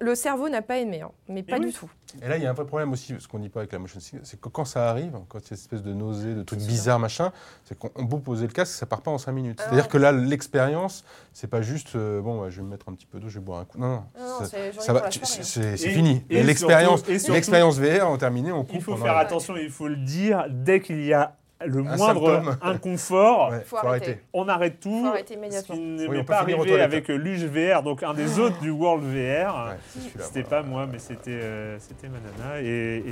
le 0.00 0.14
cerveau 0.14 0.48
n'a 0.48 0.60
pas 0.62 0.76
aimé, 0.78 1.00
hein, 1.00 1.10
mais 1.28 1.42
pas 1.42 1.58
oui. 1.58 1.66
du 1.66 1.72
tout. 1.72 1.90
Et 2.22 2.28
là, 2.28 2.36
il 2.36 2.42
y 2.42 2.46
a 2.46 2.50
un 2.50 2.54
vrai 2.54 2.64
problème 2.66 2.92
aussi, 2.92 3.14
ce 3.18 3.28
qu'on 3.28 3.38
dit 3.38 3.48
pas 3.48 3.60
avec 3.60 3.72
la 3.72 3.78
motion 3.78 4.00
sickness, 4.00 4.22
c'est 4.28 4.40
que 4.40 4.48
quand 4.48 4.64
ça 4.64 4.88
arrive, 4.88 5.12
quand 5.28 5.38
il 5.40 5.50
y 5.50 5.54
a 5.54 5.56
cette 5.56 5.60
espèce 5.60 5.82
de 5.82 5.92
nausée, 5.92 6.34
de 6.34 6.42
trucs 6.42 6.60
bizarres, 6.60 6.98
machin, 6.98 7.32
c'est 7.64 7.78
qu'on 7.78 7.90
on 7.96 8.06
peut 8.06 8.18
poser 8.18 8.46
le 8.46 8.52
casque, 8.52 8.74
ça 8.74 8.86
part 8.86 9.00
pas 9.02 9.10
en 9.10 9.18
5 9.18 9.32
minutes. 9.32 9.58
Ah 9.60 9.64
C'est-à-dire 9.64 9.84
ouais. 9.84 9.90
que 9.90 9.98
là, 9.98 10.12
l'expérience, 10.12 11.04
c'est 11.32 11.48
pas 11.48 11.60
juste, 11.62 11.96
euh, 11.96 12.20
bon, 12.20 12.42
ouais, 12.42 12.50
je 12.50 12.56
vais 12.58 12.62
me 12.62 12.70
mettre 12.70 12.88
un 12.88 12.94
petit 12.94 13.06
peu 13.06 13.18
d'eau, 13.18 13.28
je 13.28 13.38
vais 13.38 13.44
boire 13.44 13.60
un 13.60 13.64
coup. 13.64 13.78
Non, 13.78 13.88
non, 13.88 14.04
Non, 14.18 14.38
c'est 14.44 14.68
hein. 14.90 15.10
c'est- 15.10 15.76
fini. 15.76 16.22
L'expérience 16.30 17.78
VR, 17.78 18.10
on 18.10 18.16
terminé, 18.18 18.52
on 18.52 18.64
coupe. 18.64 18.74
Il 18.76 18.82
faut 18.82 18.96
faire 18.96 19.16
attention, 19.16 19.56
il 19.56 19.70
faut 19.70 19.88
le 19.88 19.96
dire, 19.96 20.46
dès 20.50 20.80
qu'il 20.80 21.04
y 21.04 21.12
a 21.12 21.36
le 21.66 21.80
Un 21.80 21.96
moindre 21.96 22.36
symptôme. 22.36 22.56
inconfort, 22.62 23.50
Ouais, 23.50 23.60
Faut 23.60 23.76
faut 23.76 23.86
arrêter. 23.86 24.06
arrêter. 24.06 24.22
on 24.32 24.48
arrête 24.48 24.80
tout. 24.80 25.00
Faut 25.02 25.06
arrêter 25.08 25.34
Ce 25.34 25.38
immédiatement. 25.38 25.74
qui 25.74 25.80
ne 25.80 26.02
Oui, 26.02 26.08
m'est 26.08 26.16
on 26.16 26.20
peut 26.20 26.24
pas 26.26 26.38
arrivé 26.38 26.80
avec 26.80 27.10
euh, 27.10 27.16
Luge 27.16 27.44
VR, 27.44 27.82
donc 27.82 28.02
un 28.02 28.14
des 28.14 28.38
autres 28.38 28.60
du 28.60 28.70
World 28.70 29.02
VR. 29.04 29.08
Ouais, 29.10 29.76
celui-là, 29.92 30.24
C'était 30.24 30.42
voilà. 30.42 30.62
pas 30.62 30.68
moi, 30.68 30.86
mais 30.90 30.98
c'était 30.98 31.30
euh, 31.32 31.76
c'était 31.80 32.08
ma 32.08 32.18
nana. 32.20 32.60
Et, 32.62 33.02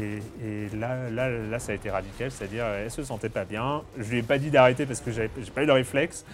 et- 0.42 0.46
et 0.46 0.76
là, 0.78 1.10
là, 1.10 1.28
là, 1.28 1.58
ça 1.58 1.72
a 1.72 1.74
été 1.74 1.90
radical, 1.90 2.30
c'est-à-dire 2.30 2.64
elle 2.66 2.90
se 2.90 3.02
sentait 3.02 3.28
pas 3.28 3.44
bien. 3.44 3.82
Je 3.98 4.10
lui 4.10 4.18
ai 4.18 4.22
pas 4.22 4.38
dit 4.38 4.50
d'arrêter 4.50 4.86
parce 4.86 5.00
que 5.00 5.10
j'ai 5.10 5.28
pas 5.54 5.62
eu 5.62 5.66
le 5.66 5.72
réflexe. 5.72 6.24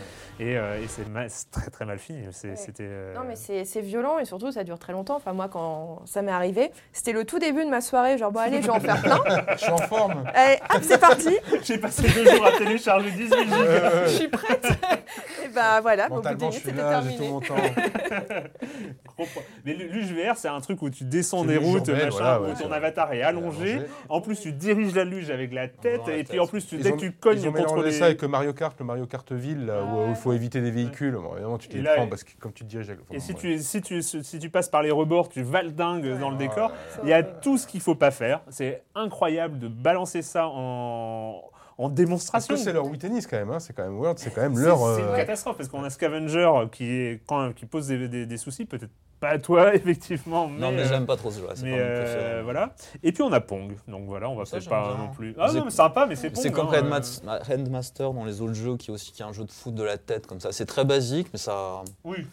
Et, 0.40 0.56
euh, 0.56 0.80
et 0.82 0.86
c'est 0.88 1.04
très 1.50 1.70
très 1.70 1.84
mal 1.84 1.98
fini. 1.98 2.24
C'était. 2.32 2.84
euh, 2.86 3.14
Non, 3.14 3.20
mais 3.26 3.36
c'est 3.36 3.80
violent 3.80 4.18
et 4.18 4.24
surtout 4.24 4.50
ça 4.50 4.64
dure 4.64 4.78
très 4.78 4.92
longtemps. 4.92 5.16
Enfin, 5.16 5.32
moi, 5.32 5.48
quand 5.48 6.02
ça 6.06 6.22
m'est 6.22 6.32
arrivé, 6.32 6.70
c'était 6.92 7.12
le 7.12 7.24
tout 7.24 7.38
début 7.38 7.64
de 7.64 7.70
ma 7.70 7.80
soirée. 7.80 8.16
Genre, 8.18 8.32
bon, 8.32 8.40
allez, 8.40 8.60
je 8.62 8.66
vais 8.66 8.70
en 8.72 8.80
faire 8.80 9.00
plein. 9.02 9.20
Je 9.52 9.58
suis 9.58 9.70
en 9.70 9.76
forme. 9.78 10.24
Allez, 10.34 10.58
hop, 10.74 10.80
c'est 10.82 10.98
parti. 10.98 11.36
J'ai 11.62 11.78
passé 11.78 12.02
deux 12.08 12.24
jours 12.28 12.46
à 12.46 12.52
télécharger 12.52 13.10
18 13.10 13.24
gigas. 13.44 14.04
Je 14.06 14.10
suis 14.10 14.28
prête. 14.28 14.66
et 15.44 15.48
bah 15.54 15.80
voilà, 15.80 16.06
au 16.10 16.14
bout 16.20 16.22
de 16.22 16.28
10 16.28 16.32
Mentalement, 16.34 16.38
je 16.38 16.44
minutes, 16.46 16.52
suis 16.60 16.70
c'était 16.70 16.82
là, 16.82 17.02
j'ai 17.02 17.16
tout 17.16 17.22
terminé. 17.22 17.32
mon 17.32 17.40
temps. 17.40 19.24
Mais 19.64 19.74
le- 19.74 19.86
luge 19.86 20.12
VR, 20.12 20.36
c'est 20.36 20.48
un 20.48 20.60
truc 20.60 20.80
où 20.82 20.90
tu 20.90 21.04
descends 21.04 21.44
des 21.44 21.56
routes, 21.58 21.88
machin, 21.88 22.08
voilà, 22.10 22.40
où 22.40 22.54
ton 22.54 22.72
avatar 22.72 23.12
est 23.12 23.22
allongé. 23.22 23.72
allongé. 23.74 23.86
En 24.08 24.20
plus, 24.20 24.40
tu 24.40 24.52
diriges 24.52 24.94
la 24.94 25.04
luge 25.04 25.30
avec 25.30 25.52
la 25.52 25.68
tête, 25.68 26.08
et 26.08 26.24
puis 26.24 26.40
en 26.40 26.46
plus, 26.46 26.66
tu, 26.66 26.76
Ils 26.76 26.82
dès 26.82 26.92
ont- 26.92 26.96
que 26.96 27.00
tu 27.00 27.06
Ils 27.06 27.12
cognes 27.12 27.48
ont 27.48 27.52
contre 27.52 27.82
les. 27.82 27.92
ça 27.92 28.06
avec 28.06 28.22
Mario 28.24 28.52
Kart, 28.52 28.74
le 28.78 28.84
Mario 28.86 29.06
Kart 29.06 29.30
Ville, 29.32 29.66
là, 29.66 29.82
où 29.84 30.14
faut 30.22 30.32
éviter 30.32 30.60
des 30.60 30.70
véhicules. 30.70 31.14
Bon, 31.14 31.32
évidemment, 31.34 31.58
tu 31.58 31.68
prends 31.68 32.04
et- 32.04 32.08
parce 32.08 32.24
que 32.24 32.30
comme 32.38 32.52
tu 32.52 32.64
te 32.64 32.68
diriges. 32.68 32.88
avec- 32.90 33.00
Et 33.10 33.16
enfin, 33.16 33.20
si 33.20 33.32
ouais. 33.32 33.38
tu, 33.38 33.58
si, 33.58 33.80
tu, 33.82 34.02
si 34.02 34.38
tu 34.38 34.50
passes 34.50 34.68
par 34.68 34.82
les 34.82 34.90
rebords, 34.90 35.28
tu 35.28 35.42
valdingues 35.42 36.18
dans 36.18 36.28
le 36.30 36.36
Ouais, 36.36 36.48
décor. 36.48 36.70
ouais, 36.70 36.76
ouais. 36.96 37.00
Il 37.04 37.08
y 37.10 37.12
a 37.12 37.22
tout 37.22 37.58
ce 37.58 37.66
qu'il 37.66 37.80
faut 37.80 37.94
pas 37.94 38.10
faire. 38.10 38.40
C'est 38.50 38.82
incroyable 38.94 39.58
de 39.58 39.68
balancer 39.68 40.22
ça 40.22 40.46
en, 40.48 41.42
en 41.78 41.88
Parce 41.88 41.94
démonstration. 41.94 42.54
que 42.54 42.60
c'est 42.60 42.72
leur 42.72 42.86
Wii 42.86 42.98
Tennis 42.98 43.26
quand 43.26 43.36
même, 43.38 43.50
hein, 43.50 43.58
c'est 43.60 43.72
quand 43.74 43.82
même 43.82 43.98
World, 43.98 44.18
c'est 44.18 44.32
quand 44.32 44.42
même 44.42 44.58
leur. 44.58 44.78
c'est 44.78 45.02
euh, 45.02 45.10
une 45.10 45.16
catastrophe 45.16 45.56
parce 45.56 45.68
qu'on 45.68 45.82
a 45.84 45.90
Scavenger 45.90 46.50
qui, 46.70 46.84
est, 46.84 47.20
quand, 47.26 47.52
qui 47.54 47.66
pose 47.66 47.88
des, 47.88 48.08
des- 48.08 48.26
des 48.26 48.36
soucis, 48.36 48.64
peut-être 48.64 48.90
pas 49.22 49.28
à 49.30 49.38
toi, 49.38 49.74
effectivement. 49.74 50.48
Mais, 50.48 50.60
non, 50.60 50.72
mais 50.72 50.82
euh, 50.82 50.88
j'aime 50.88 51.06
pas 51.06 51.16
trop 51.16 51.30
ce 51.30 51.38
jeu. 51.40 51.46
Mais 51.62 51.70
pas 51.70 51.76
mon 51.76 51.82
euh, 51.82 52.40
voilà. 52.44 52.74
Et 53.02 53.12
puis 53.12 53.22
on 53.22 53.32
a 53.32 53.40
Pong. 53.40 53.74
Donc 53.88 54.04
voilà, 54.06 54.28
on 54.28 54.34
va 54.36 54.44
Ça, 54.44 54.56
peut-être 54.58 54.68
pas 54.68 54.94
bien. 54.94 55.04
non 55.06 55.12
plus. 55.12 55.34
Ah 55.38 55.48
C'est- 55.48 55.58
non, 55.58 55.64
mais 55.64 55.70
sympa, 55.70 56.06
mais 56.06 56.16
c'est 56.16 56.30
Pong. 56.30 56.42
C'est 56.42 56.50
comme 56.52 56.68
hein, 56.68 56.72
euh, 56.74 56.80
Headmas- 56.82 57.50
Headmaster 57.50 58.12
dans 58.12 58.24
les 58.24 58.40
autres 58.42 58.54
jeux 58.54 58.76
qui 58.76 58.90
est 58.90 58.94
aussi 58.94 59.12
qui 59.12 59.22
est 59.22 59.24
un 59.24 59.32
jeu 59.32 59.44
de 59.44 59.50
foot 59.50 59.74
de 59.74 59.82
la 59.84 59.96
tête 59.96 60.26
comme 60.26 60.40
ça. 60.40 60.52
C'est 60.52 60.66
très 60.66 60.84
basique, 60.84 61.28
mais 61.32 61.38
ça, 61.38 61.82
Oui. 62.04 62.26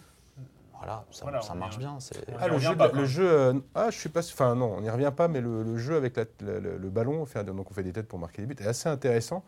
voilà, 0.78 1.04
ça, 1.12 1.24
Voilà, 1.24 1.42
ça 1.42 1.54
on 1.54 1.58
marche 1.58 1.78
bien. 1.78 1.98
Ah, 2.40 2.48
le 2.48 2.58
jeu, 2.58 2.76
pas, 2.76 2.88
le 2.88 2.92
quoi. 2.94 3.04
jeu 3.06 3.30
euh, 3.30 3.54
ah, 3.76 3.90
je 3.92 3.98
suis 4.00 4.10
pas, 4.10 4.22
enfin 4.22 4.56
non, 4.56 4.74
on 4.78 4.82
n'y 4.82 4.90
revient 4.90 5.12
pas, 5.16 5.28
mais 5.28 5.42
le, 5.42 5.62
le 5.62 5.78
jeu 5.78 5.96
avec 5.96 6.16
la- 6.18 6.26
le, 6.42 6.60
le- 6.60 6.78
le 6.78 6.90
ballon, 6.90 7.26
donc 7.46 7.70
on 7.70 7.74
fait 7.74 7.84
des 7.84 7.94
têtes 7.94 8.08
pour 8.08 8.18
marquer 8.18 8.42
des 8.42 8.48
buts, 8.48 8.56
est 8.64 8.68
assez 8.68 8.90
intéressant 8.90 9.44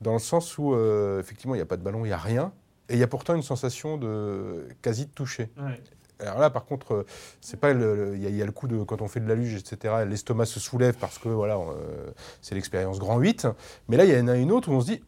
dans 0.00 0.14
le 0.14 0.18
sens 0.18 0.56
où 0.58 0.74
euh, 0.74 1.20
effectivement 1.20 1.54
il 1.54 1.58
n'y 1.58 1.62
a 1.62 1.66
pas 1.66 1.76
de 1.76 1.82
ballon, 1.82 2.04
il 2.04 2.08
n'y 2.08 2.14
a 2.14 2.18
rien, 2.18 2.52
et 2.88 2.94
il 2.94 2.98
y 3.00 3.02
a 3.02 3.08
pourtant 3.08 3.34
une 3.34 3.42
sensation 3.42 3.96
de 3.98 4.68
quasi 4.80 5.06
de 5.06 5.10
toucher. 5.10 5.50
Ouais. 5.58 5.82
Alors 6.20 6.38
là, 6.38 6.48
par 6.50 6.64
contre, 6.64 6.92
euh, 6.94 7.06
c'est 7.40 7.58
pas 7.60 7.72
le, 7.72 8.12
il 8.16 8.22
y, 8.22 8.26
a- 8.26 8.30
il 8.30 8.36
y 8.36 8.42
a 8.42 8.46
le 8.46 8.52
coup 8.52 8.68
de 8.68 8.82
quand 8.84 9.02
on 9.02 9.08
fait 9.08 9.20
de 9.20 9.28
la 9.28 9.34
luge, 9.34 9.54
etc. 9.54 9.94
L'estomac 10.08 10.46
se 10.46 10.60
soulève 10.60 10.94
parce 10.98 11.18
que 11.18 11.28
voilà, 11.28 11.56
euh, 11.58 12.10
c'est 12.40 12.54
l'expérience 12.54 12.98
grand 12.98 13.18
8. 13.18 13.46
Mais 13.88 13.96
là, 13.96 14.04
il 14.04 14.10
y 14.16 14.18
en 14.20 14.28
a 14.28 14.36
une 14.36 14.50
autre 14.52 14.70
où 14.70 14.72
on 14.72 14.80
se 14.80 14.86
dit, 14.86 15.02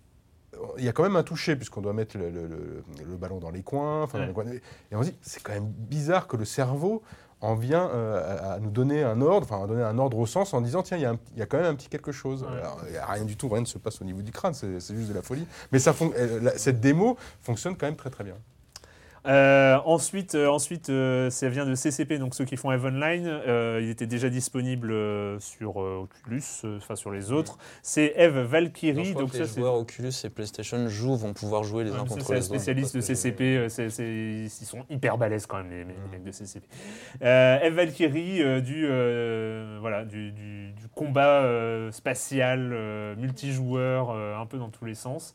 il 0.76 0.84
y 0.84 0.88
a 0.88 0.92
quand 0.92 1.04
même 1.04 1.16
un 1.16 1.22
toucher 1.22 1.56
puisqu'on 1.56 1.80
doit 1.80 1.92
mettre 1.92 2.18
le, 2.18 2.30
le- 2.30 2.46
le- 2.48 2.82
le 3.08 3.16
ballon 3.16 3.38
dans 3.38 3.50
les 3.50 3.62
coins, 3.62 4.02
enfin, 4.02 4.18
dans 4.18 4.22
Ouais. 4.24 4.28
les 4.28 4.34
coins. 4.34 4.44
Et 4.90 4.96
on 4.96 5.02
se 5.02 5.10
dit, 5.10 5.16
c'est 5.22 5.42
quand 5.42 5.52
même 5.52 5.68
bizarre 5.68 6.26
que 6.26 6.36
le 6.36 6.44
cerveau 6.44 7.02
en 7.40 7.54
vient 7.54 7.88
euh, 7.90 8.36
à, 8.50 8.52
à 8.54 8.58
nous 8.58 8.70
donner 8.70 9.04
un 9.04 9.20
ordre, 9.22 9.46
enfin 9.48 9.62
à 9.62 9.66
donner 9.68 9.84
un 9.84 9.96
ordre 9.98 10.18
au 10.18 10.26
sens 10.26 10.52
en 10.54 10.60
disant 10.60 10.82
tiens 10.82 10.96
il 10.96 11.02
y, 11.04 11.06
a 11.06 11.10
un- 11.12 11.18
il 11.34 11.38
y 11.38 11.42
a 11.42 11.46
quand 11.46 11.56
même 11.58 11.66
un 11.66 11.74
petit 11.76 11.88
quelque 11.88 12.10
chose. 12.10 12.42
Ouais. 12.42 12.48
Alors, 12.60 12.80
il 12.86 12.90
n'y 12.90 12.96
a 12.98 13.06
rien 13.06 13.24
du 13.24 13.36
tout, 13.36 13.48
rien 13.48 13.60
ne 13.60 13.66
se 13.66 13.78
passe 13.78 14.00
au 14.02 14.04
niveau 14.04 14.22
du 14.22 14.32
crâne, 14.32 14.54
c'est 14.54 14.80
juste 14.96 15.08
de 15.08 15.14
la 15.14 15.22
folie. 15.22 15.46
Mais 15.70 15.78
ça 15.78 15.94
cette 16.56 16.80
démo 16.80 17.16
fonctionne 17.40 17.76
quand 17.76 17.86
même 17.86 17.94
très 17.96 18.10
très 18.10 18.24
bien. 18.24 18.34
Euh, 19.26 19.78
ensuite, 19.84 20.34
euh, 20.34 20.46
ensuite 20.48 20.90
euh, 20.90 21.28
ça 21.30 21.48
vient 21.48 21.66
de 21.66 21.74
CCP, 21.74 22.18
donc 22.18 22.34
ceux 22.34 22.44
qui 22.44 22.56
font 22.56 22.70
Eve 22.72 22.84
Online. 22.86 23.26
Euh, 23.26 23.80
il 23.82 23.90
était 23.90 24.06
déjà 24.06 24.28
disponible 24.30 24.92
sur 25.40 25.76
Oculus, 25.76 26.42
enfin 26.76 26.96
sur 26.96 27.10
les 27.10 27.32
autres. 27.32 27.58
C'est 27.82 28.12
Eve 28.16 28.36
Non, 28.36 28.42
je 28.44 28.48
Valkyrie. 28.48 29.10
crois 29.10 29.22
Donc 29.22 29.30
que 29.32 29.36
ça, 29.36 29.42
les 29.42 29.48
c'est 29.48 29.60
joueurs 29.60 29.74
Oculus 29.74 30.12
et 30.24 30.30
PlayStation 30.30 30.88
jouent, 30.88 31.16
vont 31.16 31.32
pouvoir 31.32 31.64
jouer 31.64 31.84
les 31.84 31.90
Ouais, 31.90 31.96
uns 31.98 32.04
contre 32.04 32.24
c'est 32.26 32.32
les 32.34 32.38
autres. 32.38 32.46
spécialiste 32.46 32.94
de 32.96 33.00
CCP, 33.00 33.68
c'est- 33.68 33.90
c'est- 33.90 34.04
ils 34.06 34.48
sont 34.66 34.84
hyper 34.88 35.18
balèzes 35.18 35.46
quand 35.46 35.58
même 35.58 35.70
les, 35.70 35.78
les 35.84 35.94
mecs 36.10 36.24
de 36.24 36.30
CCP. 36.32 36.66
Eve 37.20 37.74
Valkyrie 37.74 38.62
du, 38.62 38.86
voilà, 39.80 40.04
du, 40.04 40.32
du- 40.32 40.72
du 40.72 40.88
combat 40.94 41.44
spatial, 41.90 43.14
multijoueur, 43.18 44.10
un 44.10 44.46
peu 44.46 44.58
dans 44.58 44.68
tous 44.70 44.84
les 44.84 44.94
sens. 44.94 45.34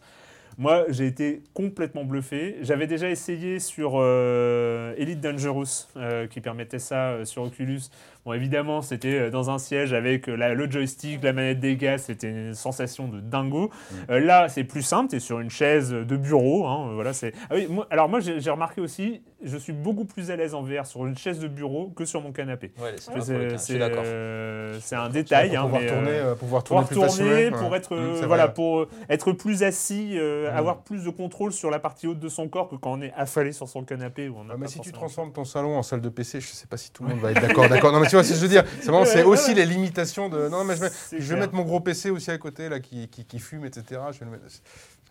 Moi, 0.57 0.85
j'ai 0.89 1.07
été 1.07 1.41
complètement 1.53 2.03
bluffé. 2.03 2.57
J'avais 2.61 2.85
déjà 2.85 3.09
essayé 3.09 3.59
sur 3.59 3.93
euh, 3.95 4.93
Elite 4.97 5.19
Dangerous, 5.19 5.87
euh, 5.97 6.27
qui 6.27 6.41
permettait 6.41 6.79
ça 6.79 7.11
euh, 7.11 7.25
sur 7.25 7.43
Oculus. 7.43 7.81
Bon, 8.25 8.31
évidemment, 8.31 8.81
c'était 8.81 9.19
euh, 9.19 9.29
dans 9.29 9.49
un 9.49 9.57
siège 9.59 9.91
avec 9.91 10.29
euh, 10.29 10.35
la- 10.35 10.53
le 10.53 10.71
joystick, 10.71 11.21
la 11.23 11.33
manette 11.33 11.59
des 11.59 11.75
gaz, 11.75 12.03
c'était 12.03 12.29
une 12.29 12.53
sensation 12.53 13.09
de 13.09 13.19
dingo. 13.19 13.69
Euh, 14.09 14.21
là, 14.21 14.47
c'est 14.47 14.63
plus 14.63 14.81
simple, 14.81 15.09
tu 15.09 15.17
es 15.17 15.19
sur 15.19 15.41
une 15.41 15.49
chaise 15.49 15.91
de 15.91 16.15
bureau. 16.15 16.65
hein, 16.65 16.91
voilà, 16.93 17.11
c'est... 17.11 17.33
Ah 17.49 17.55
oui, 17.55 17.67
moi- 17.69 17.85
alors 17.89 18.07
moi, 18.07 18.21
j'ai 18.21 18.49
remarqué 18.49 18.79
aussi, 18.79 19.21
je 19.43 19.57
suis 19.57 19.73
beaucoup 19.73 20.05
plus 20.05 20.31
à 20.31 20.37
l'aise 20.37 20.53
en 20.55 20.61
VR 20.63 20.85
sur 20.85 21.05
une 21.05 21.17
chaise 21.17 21.39
de 21.39 21.49
bureau 21.49 21.91
que 21.95 22.05
sur 22.05 22.21
mon 22.21 22.31
canapé. 22.31 22.71
Ouais, 22.81 22.93
C'est- 22.97 23.11
c'est 23.19 23.57
suis 23.57 23.77
d'accord. 23.79 24.03
euh, 24.05 24.77
c'est 24.79 24.95
un 24.95 25.09
détail. 25.09 25.49
pour 25.49 25.59
hein, 25.59 25.63
pouvoir 25.63 25.81
mais, 25.81 25.87
tourner, 25.89 26.09
euh, 26.11 26.35
pouvoir 26.35 26.63
tourner 26.63 26.85
pouvoir 26.87 27.07
plus 27.09 27.15
tourner, 27.17 27.31
facilement. 27.33 27.57
pour 27.59 27.71
ouais. 27.71 27.77
être 27.77 27.95
Mmh, 27.97 28.15
c'est 28.21 28.25
voilà, 28.25 28.45
vrai. 28.45 28.53
pour 28.53 28.87
être 29.09 29.31
plus 29.33 29.63
assis, 29.63 30.11
euh, 30.17 30.49
Mm. 30.49 30.55
avoir 30.57 30.77
plus 30.83 31.03
de 31.03 31.09
contrôle 31.09 31.51
sur 31.51 31.69
la 31.69 31.79
partie 31.79 32.07
haute 32.07 32.19
de 32.19 32.29
son 32.29 32.47
corps 32.47 32.69
que 32.69 32.75
quand 32.75 32.93
on 32.93 33.01
est 33.01 33.11
affalé 33.17 33.51
sur 33.51 33.67
son 33.67 33.83
canapé 33.83 34.29
ou 34.29 34.35
on 34.37 34.49
a 34.49 34.53
Ah, 34.53 34.57
mais 34.57 34.67
si 34.67 34.79
tu 34.79 34.93
transformes 34.93 35.33
ton 35.33 35.43
salon 35.43 35.77
en 35.77 35.83
salle 35.83 35.99
de 35.99 36.07
PC, 36.09 36.39
je 36.39 36.47
sais 36.47 36.67
pas 36.67 36.77
si 36.77 36.89
tout 36.93 37.03
le 37.03 37.09
monde 37.09 37.19
va 37.19 37.31
être 37.31 37.41
d'accord. 37.41 37.67
d'accord. 37.67 37.91
Non, 37.91 37.99
mais 37.99 38.07
tu 38.13 38.17
vois 38.17 38.23
ce 38.23 38.29
que 38.29 38.35
je 38.35 38.41
veux 38.41 38.47
dire. 38.47 38.63
C'est 38.79 38.89
vraiment, 38.91 39.05
c'est 39.05 39.19
Ouais, 39.23 39.23
aussi 39.23 39.53
les 39.55 39.65
limitations 39.65 40.29
de. 40.29 40.47
Non, 40.49 40.63
mais 40.63 40.75
je 40.75 41.17
je 41.19 41.33
vais 41.33 41.39
mettre 41.39 41.53
mon 41.55 41.63
gros 41.63 41.79
PC 41.79 42.09
aussi 42.11 42.29
à 42.31 42.37
côté 42.37 42.69
là 42.69 42.79
qui, 42.79 43.07
qui, 43.07 43.25
qui 43.25 43.39
fume, 43.39 43.65
etc. 43.65 44.01
Je 44.11 44.19
vais 44.19 44.25
le 44.25 44.31
mettre. 44.31 44.43
C'est 44.47 44.61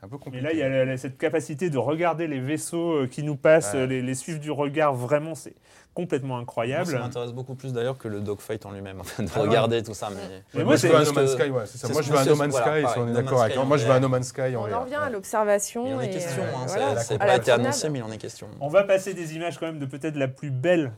un 0.04 0.08
peu 0.08 0.16
Mais 0.16 0.24
compliqué. 0.24 0.44
là, 0.44 0.52
il 0.52 0.58
y 0.58 0.62
a 0.62 0.84
la- 0.84 0.96
cette 0.96 1.16
capacité 1.18 1.70
de 1.70 1.78
regarder 1.78 2.26
les 2.26 2.40
vaisseaux 2.40 2.92
euh, 3.02 3.06
qui 3.06 3.22
nous 3.22 3.36
passent, 3.36 3.72
Ouais. 3.74 3.80
euh, 3.80 3.86
les, 3.86 4.02
les 4.02 4.14
suivre 4.16 4.40
du 4.40 4.50
regard, 4.50 4.94
vraiment, 4.94 5.34
c'est 5.36 5.54
complètement 5.94 6.34
Moi, 6.34 6.42
incroyable. 6.42 6.86
ça 6.90 6.98
m'intéresse 6.98 7.32
beaucoup 7.32 7.54
plus 7.54 7.72
d'ailleurs 7.72 7.98
que 7.98 8.08
le 8.08 8.20
dogfight 8.20 8.64
en 8.66 8.72
lui-même, 8.72 8.98
en 9.00 9.04
fait, 9.04 9.22
de 9.22 9.28
Ah 9.34 9.40
ouais. 9.40 9.46
regarder 9.48 9.82
tout 9.82 9.94
ça. 9.94 10.08
Mais, 10.10 10.16
Mais 10.54 10.60
moi, 10.60 10.64
moi, 10.64 10.74
je 10.76 10.80
c'est 10.80 10.88
veux 10.88 10.96
un 10.96 11.04
No 11.04 11.12
Man's 11.12 11.34
que- 11.36 11.42
Sky, 11.42 11.50
ouais, 11.50 11.62
c'est 11.66 11.78
ça. 11.78 11.86
c'est 11.86 11.92
Moi, 11.92 12.02
je 12.02 12.10
veux 12.12 12.18
un 12.18 12.24
No 12.24 12.34
Man's 12.36 12.50
voilà, 12.50 12.82
Sky, 12.88 12.92
si 12.92 12.98
on 12.98 13.08
est 13.08 13.12
d'accord 13.12 13.42
avec. 13.42 13.56
Moi, 13.64 13.76
je 13.76 13.84
veux 13.86 13.92
un. 13.92 14.00
No 14.00 14.08
Man's 14.08 14.26
Sky 14.28 14.40
On 14.56 14.72
en 14.72 14.80
revient 14.80 14.94
à 14.96 15.10
l'observation. 15.10 15.86
il 15.86 15.94
en 15.94 16.00
est 16.00 16.06
et, 16.06 16.10
question, 16.10 16.42
euh, 16.42 16.46
hein, 16.56 16.64
voilà. 16.66 16.96
ça- 17.00 17.14
n'a 17.14 17.16
À 17.22 17.26
pas 17.26 17.26
la 17.32 17.36
été 17.36 17.50
annoncé, 17.52 17.88
mais 17.90 17.98
il 18.00 18.02
en 18.02 18.10
est 18.10 18.18
question. 18.18 18.48
On 18.60 18.68
va 18.68 18.82
passer 18.84 19.14
des 19.14 19.36
images 19.36 19.58
quand 19.58 19.66
même 19.66 19.78
de 19.78 19.86
peut-être 19.86 20.16
la 20.16 20.28
plus 20.28 20.50
belle 20.50 20.92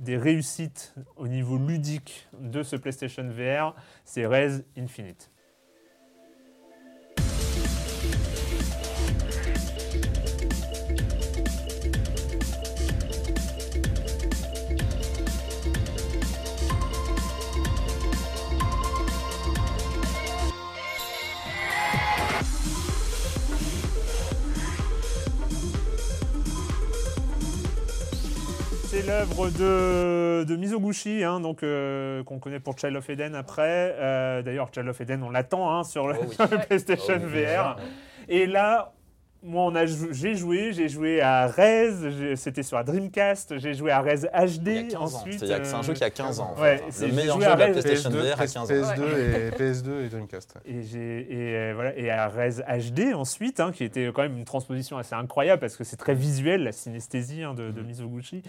des 0.00 0.16
réussites 0.16 0.94
au 1.16 1.28
niveau 1.28 1.58
ludique 1.58 2.26
de 2.40 2.62
ce 2.62 2.74
PlayStation 2.74 3.28
VR, 3.28 3.74
c'est 4.04 4.26
Rez 4.26 4.64
Infinite. 4.76 5.30
L'œuvre 29.10 29.50
de, 29.50 30.44
de 30.44 30.56
Mizoguchi, 30.56 31.24
hein, 31.24 31.40
donc, 31.40 31.62
euh, 31.64 32.22
qu'on 32.22 32.38
connaît 32.38 32.60
pour 32.60 32.78
Child 32.78 32.94
of 32.96 33.10
Eden 33.10 33.34
après. 33.34 33.96
Euh, 33.98 34.40
D'ailleurs, 34.42 34.68
Child 34.72 34.86
of 34.88 35.00
Eden, 35.00 35.22
on 35.24 35.30
l'attend 35.30 35.68
hein, 35.78 35.82
sur 35.84 36.06
le, 36.06 36.14
Oh 36.20 36.24
oui. 36.28 36.34
sur 36.34 36.48
le 36.48 36.58
PlayStation 36.58 37.14
Oh 37.18 37.26
oui, 37.32 37.42
VR. 37.44 37.76
Et 38.28 38.46
là, 38.46 38.92
moi, 39.42 39.64
on 39.64 39.74
a 39.74 39.86
jou- 39.86 40.08
j'ai 40.12 40.34
joué, 40.34 40.72
j'ai 40.72 40.88
joué 40.88 41.20
à 41.22 41.46
Rez, 41.46 42.36
c'était 42.36 42.62
sur 42.62 42.76
la 42.76 42.84
Dreamcast, 42.84 43.58
j'ai 43.58 43.72
joué 43.74 43.90
à 43.90 44.00
Rez 44.02 44.18
HD 44.18 44.66
Il 44.66 44.74
y 44.74 44.78
a 44.78 44.82
15 44.82 45.14
ans. 45.14 45.18
ensuite. 45.18 45.42
A- 45.42 45.46
C'est 45.64 45.74
un 45.74 45.78
euh, 45.78 45.82
jeu 45.82 45.92
qui 45.94 46.04
a 46.04 46.10
15 46.10 46.40
ans. 46.40 46.54
en 46.56 46.60
ouais, 46.60 46.76
fait, 46.76 46.82
hein. 46.82 46.86
c'est- 46.90 47.04
Le 47.04 47.10
j'ai 47.10 47.16
meilleur 47.16 47.36
joué 47.36 47.44
jeu 47.46 47.50
à 47.50 47.54
de 47.54 47.60
la 47.60 47.66
PlayStation 47.68 48.10
PS2, 48.10 48.18
VR 48.20 48.32
à 48.40 48.46
15 48.46 48.56
ans. 48.58 48.66
PS2 48.66 49.18
et 49.18 49.50
PS2 49.58 50.04
et 50.04 50.08
Dreamcast. 50.10 50.54
Et, 50.66 50.82
j'ai, 50.82 51.20
et, 51.30 51.56
euh, 51.56 51.72
voilà, 51.74 51.96
et 51.96 52.10
à 52.10 52.28
Rez 52.28 52.50
HD 52.78 53.14
ensuite, 53.14 53.60
hein, 53.60 53.72
qui 53.72 53.84
était 53.84 54.10
quand 54.14 54.22
même 54.22 54.36
une 54.36 54.44
transposition 54.44 54.98
assez 54.98 55.14
incroyable 55.14 55.60
parce 55.60 55.76
que 55.76 55.84
c'est 55.84 55.96
très 55.96 56.14
visuel, 56.14 56.64
la 56.64 56.72
synesthésie 56.72 57.42
hein, 57.42 57.54
de, 57.54 57.70
de 57.70 57.80
Mizoguchi. 57.80 58.42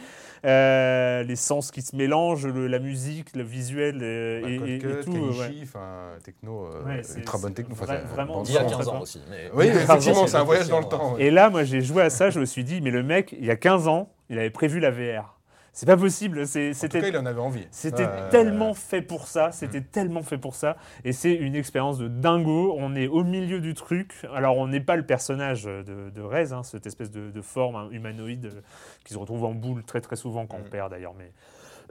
Euh, 0.45 1.23
les 1.23 1.35
sens 1.35 1.71
qui 1.71 1.81
se 1.81 1.95
mélangent, 1.95 2.47
le- 2.47 2.67
la 2.67 2.79
musique, 2.79 3.35
le 3.35 3.43
visuel 3.43 3.99
euh, 4.01 4.41
et, 4.47 4.55
et- 4.55 4.75
et 4.75 4.79
tout. 4.79 4.87
euh, 4.89 5.03
Kenichi, 5.03 5.61
ouais. 5.73 6.19
techno, 6.23 6.65
euh, 6.65 7.01
ultra 7.17 7.37
bonne 7.37 7.53
techno. 7.53 7.75
enfin, 7.79 7.97
vraiment 8.13 8.43
Il 8.45 8.53
y 8.53 8.57
a 8.57 8.61
sens. 8.61 8.71
15 8.75 8.87
ans 8.89 9.01
aussi. 9.01 9.21
mais- 9.29 9.49
Oui, 9.53 9.67
effectivement, 9.67 10.25
c'est 10.25 10.31
c'est 10.31 10.37
un 10.37 10.43
voyage 10.43 10.67
dans 10.67 10.80
ouais. 11.13 11.23
Et 11.23 11.31
là, 11.31 11.49
moi, 11.49 11.63
j'ai 11.63 11.81
joué 11.81 12.03
à 12.03 12.09
ça, 12.09 12.29
je 12.29 12.39
me 12.39 12.45
suis 12.45 12.63
dit, 12.63 12.81
mais 12.81 12.91
le 12.91 13.03
mec, 13.03 13.35
il 13.37 13.45
y 13.45 13.51
a 13.51 13.55
15 13.55 13.87
ans, 13.87 14.09
il 14.29 14.37
avait 14.39 14.49
prévu 14.49 14.79
la 14.79 14.91
VR. 14.91 15.37
C'est 15.73 15.85
pas 15.85 15.95
possible. 15.95 16.45
C'était 16.47 16.73
cas, 16.73 17.07
il 17.07 17.17
en 17.17 17.25
avait 17.25 17.39
envie. 17.39 17.65
C'était 17.71 18.05
Euh, 18.05 18.29
tellement 18.29 18.73
fait 18.73 19.01
pour 19.01 19.27
ça, 19.27 19.53
c'était 19.53 19.79
tellement 19.79 20.21
fait 20.21 20.37
pour 20.37 20.53
ça, 20.53 20.75
et 21.05 21.13
c'est 21.13 21.33
une 21.33 21.55
expérience 21.55 21.97
de 21.97 22.09
dingo. 22.09 22.75
On 22.77 22.93
est 22.93 23.07
au 23.07 23.23
milieu 23.23 23.61
du 23.61 23.73
truc. 23.73 24.13
Alors, 24.33 24.57
on 24.57 24.67
n'est 24.67 24.81
pas 24.81 24.97
le 24.97 25.05
personnage 25.05 25.63
de, 25.63 26.09
de 26.09 26.21
Rez, 26.21 26.51
hein, 26.51 26.63
cette 26.63 26.87
espèce 26.87 27.09
de, 27.09 27.31
de 27.31 27.41
forme 27.41 27.77
hein, 27.77 27.87
humanoïde 27.91 28.47
euh, 28.47 28.61
qui 29.05 29.13
se 29.13 29.17
retrouve 29.17 29.45
en 29.45 29.53
boule 29.53 29.83
très 29.85 30.01
très 30.01 30.17
souvent 30.17 30.45
quand 30.45 30.57
on 30.57 30.65
Mm. 30.65 30.69
perd 30.71 30.91
d'ailleurs, 30.91 31.13
mais 31.17 31.31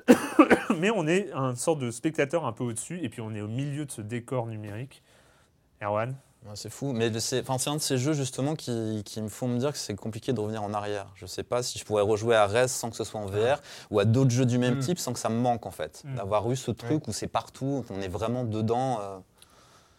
mais 0.79 0.91
on 0.91 1.07
est 1.07 1.33
un 1.33 1.55
sorte 1.55 1.79
de 1.79 1.91
spectateur 1.91 2.45
un 2.45 2.53
peu 2.53 2.65
au-dessus, 2.65 2.99
et 3.03 3.09
puis 3.09 3.23
on 3.23 3.35
est 3.35 3.41
au 3.41 3.49
milieu 3.49 3.87
de 3.87 3.91
ce 3.91 4.03
décor 4.03 4.47
numérique. 4.47 5.03
Erwan, 5.83 6.15
Ouais, 6.47 6.53
c'est 6.55 6.71
fou, 6.71 6.93
mais 6.95 7.11
c'est 7.21 7.45
un 7.69 7.77
de 7.77 7.81
ces 7.81 7.99
jeux 7.99 8.15
justement 8.15 8.55
qui, 8.57 9.03
qui 9.05 9.21
me 9.21 9.29
font 9.29 9.47
me 9.47 9.59
dire 9.59 9.73
que 9.73 9.79
c'est 9.79 9.95
compliqué 9.95 10.33
de 10.33 10.41
revenir 10.41 10.63
en 10.63 10.73
arrière. 10.73 11.07
Je 11.15 11.27
sais 11.27 11.43
pas 11.43 11.63
si 11.63 11.79
je 11.79 11.85
pourrais 11.85 12.03
rejouer 12.03 12.35
à 12.35 12.47
Rez 12.47 12.69
sans 12.69 12.89
que 12.89 12.97
ce 12.97 13.05
soit 13.05 13.21
en 13.21 13.27
VR 13.27 13.61
ou 13.91 13.99
à 14.01 14.07
d'autres 14.07 14.31
jeux 14.31 14.47
du 14.47 14.57
même 14.57 14.77
Mm. 14.77 14.81
type 14.81 14.99
sans 14.99 15.13
que 15.13 15.19
ça 15.19 15.29
me 15.29 15.39
manque 15.39 15.67
en 15.67 15.71
fait. 15.71 16.03
Mm. 16.05 16.15
D'avoir 16.17 16.51
eu 16.51 16.57
ce 16.57 16.71
truc 16.71 17.07
où 17.09 17.13
c'est 17.13 17.27
partout, 17.27 17.85
qu'on 17.89 18.01
est 18.01 18.09
vraiment 18.09 18.45
dedans. 18.45 19.01
euh, 19.03 19.19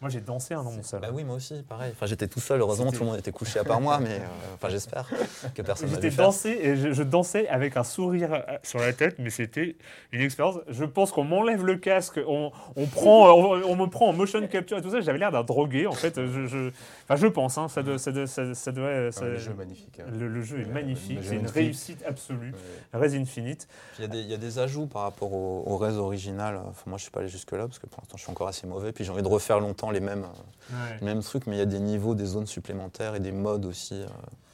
moi 0.02 0.10
j'ai 0.10 0.20
dansé 0.20 0.52
hein, 0.52 0.62
dans 0.62 0.70
mon 0.72 0.82
salon. 0.82 1.02
Bah 1.06 1.12
oui, 1.14 1.24
moi 1.24 1.36
aussi, 1.36 1.62
pareil. 1.66 1.92
Enfin, 1.94 2.04
j'étais 2.06 2.26
tout 2.28 2.40
seul, 2.40 2.60
heureusement 2.60 2.92
tout 2.92 3.00
le 3.00 3.06
monde 3.06 3.18
était 3.18 3.32
couché 3.32 3.58
à 3.58 3.64
part 3.64 3.80
moi, 3.80 3.98
mais 4.00 4.16
euh, 4.16 4.26
enfin 4.56 4.68
j'espère 4.68 5.08
que 5.54 5.62
personne 5.62 5.88
n'a 5.88 5.94
J'étais 5.94 6.10
dansé 6.14 6.50
et 6.60 6.76
je, 6.76 6.92
je 6.92 7.02
dansais 7.02 7.48
avec 7.48 7.76
un 7.78 7.84
sourire 7.84 8.34
euh, 8.34 8.40
sur 8.62 8.80
la 8.80 8.92
tête, 8.92 9.16
mais 9.18 9.30
c'était 9.30 9.76
une 10.12 10.20
expérience. 10.20 10.56
Je 10.68 10.84
pense 10.84 11.10
qu'on 11.12 11.24
m'enlève 11.24 11.64
le 11.64 11.76
casque, 11.76 12.20
on, 12.26 12.50
on 12.76 12.86
prend, 12.86 13.30
on, 13.32 13.62
on 13.64 13.76
me 13.76 13.86
prend 13.86 14.08
en 14.08 14.12
motion 14.12 14.46
capture 14.46 14.76
et 14.78 14.82
tout 14.82 14.90
ça. 14.90 15.00
J'avais 15.00 15.18
l'air 15.18 15.30
d'un 15.32 15.44
drogué 15.44 15.86
en 15.86 15.92
fait. 15.92 16.16
Je, 16.26 16.46
je, 16.46 16.70
enfin, 17.04 17.16
je 17.16 17.26
pense, 17.28 17.56
hein, 17.56 17.68
ça 17.68 17.82
doit, 17.82 17.98
ça 17.98 18.10
doit, 18.12 18.26
ça, 18.26 18.54
ça 18.54 18.72
doit- 18.72 18.88
Ah, 19.08 19.12
ça- 19.12 19.24
le 19.26 19.38
jeu 19.38 19.52
est 19.52 19.54
magnifique. 19.54 20.00
hein. 20.00 20.10
le, 20.12 20.26
le 20.28 20.42
jeu 20.42 20.60
est 20.60 20.64
Ouais, 20.64 20.72
magnifique, 20.72 21.20
c'est 21.22 21.36
une 21.36 21.46
réussite 21.46 22.02
absolue. 22.06 22.52
Ouais. 22.92 23.00
Res 23.08 23.14
Infinite. 23.14 23.68
Il 23.98 24.02
y, 24.02 24.04
a 24.04 24.08
des, 24.08 24.18
il 24.18 24.28
y 24.30 24.34
a 24.34 24.38
des 24.38 24.58
ajouts 24.58 24.86
par 24.86 25.02
rapport 25.02 25.32
au, 25.32 25.62
au 25.66 25.76
Rez 25.76 25.96
original. 25.96 26.60
Enfin, 26.68 26.82
moi, 26.86 26.98
je 26.98 27.02
suis 27.02 27.10
pas 27.12 27.20
allé 27.20 27.28
jusque-là 27.28 27.66
parce 27.66 27.78
que 27.78 27.86
pour 27.86 28.00
l'instant, 28.00 28.16
je 28.16 28.22
suis 28.22 28.30
encore 28.32 28.48
assez 28.48 28.66
mauvais. 28.66 28.90
Puis 28.92 29.04
j'ai 29.04 29.10
envie 29.12 29.22
de 29.22 29.28
refaire 29.28 29.60
longtemps 29.60 29.90
les 29.92 30.00
mêmes, 30.00 30.24
euh, 30.24 30.72
Ouais. 30.74 30.96
les 31.00 31.04
mêmes 31.06 31.22
trucs, 31.22 31.46
mais 31.46 31.56
il 31.56 31.58
y 31.58 31.62
a 31.62 31.66
des 31.66 31.80
niveaux, 31.80 32.14
des 32.14 32.24
zones 32.26 32.46
supplémentaires 32.46 33.14
et 33.14 33.20
des 33.20 33.32
modes 33.32 33.64
aussi. 33.66 33.94
euh. 34.02 34.06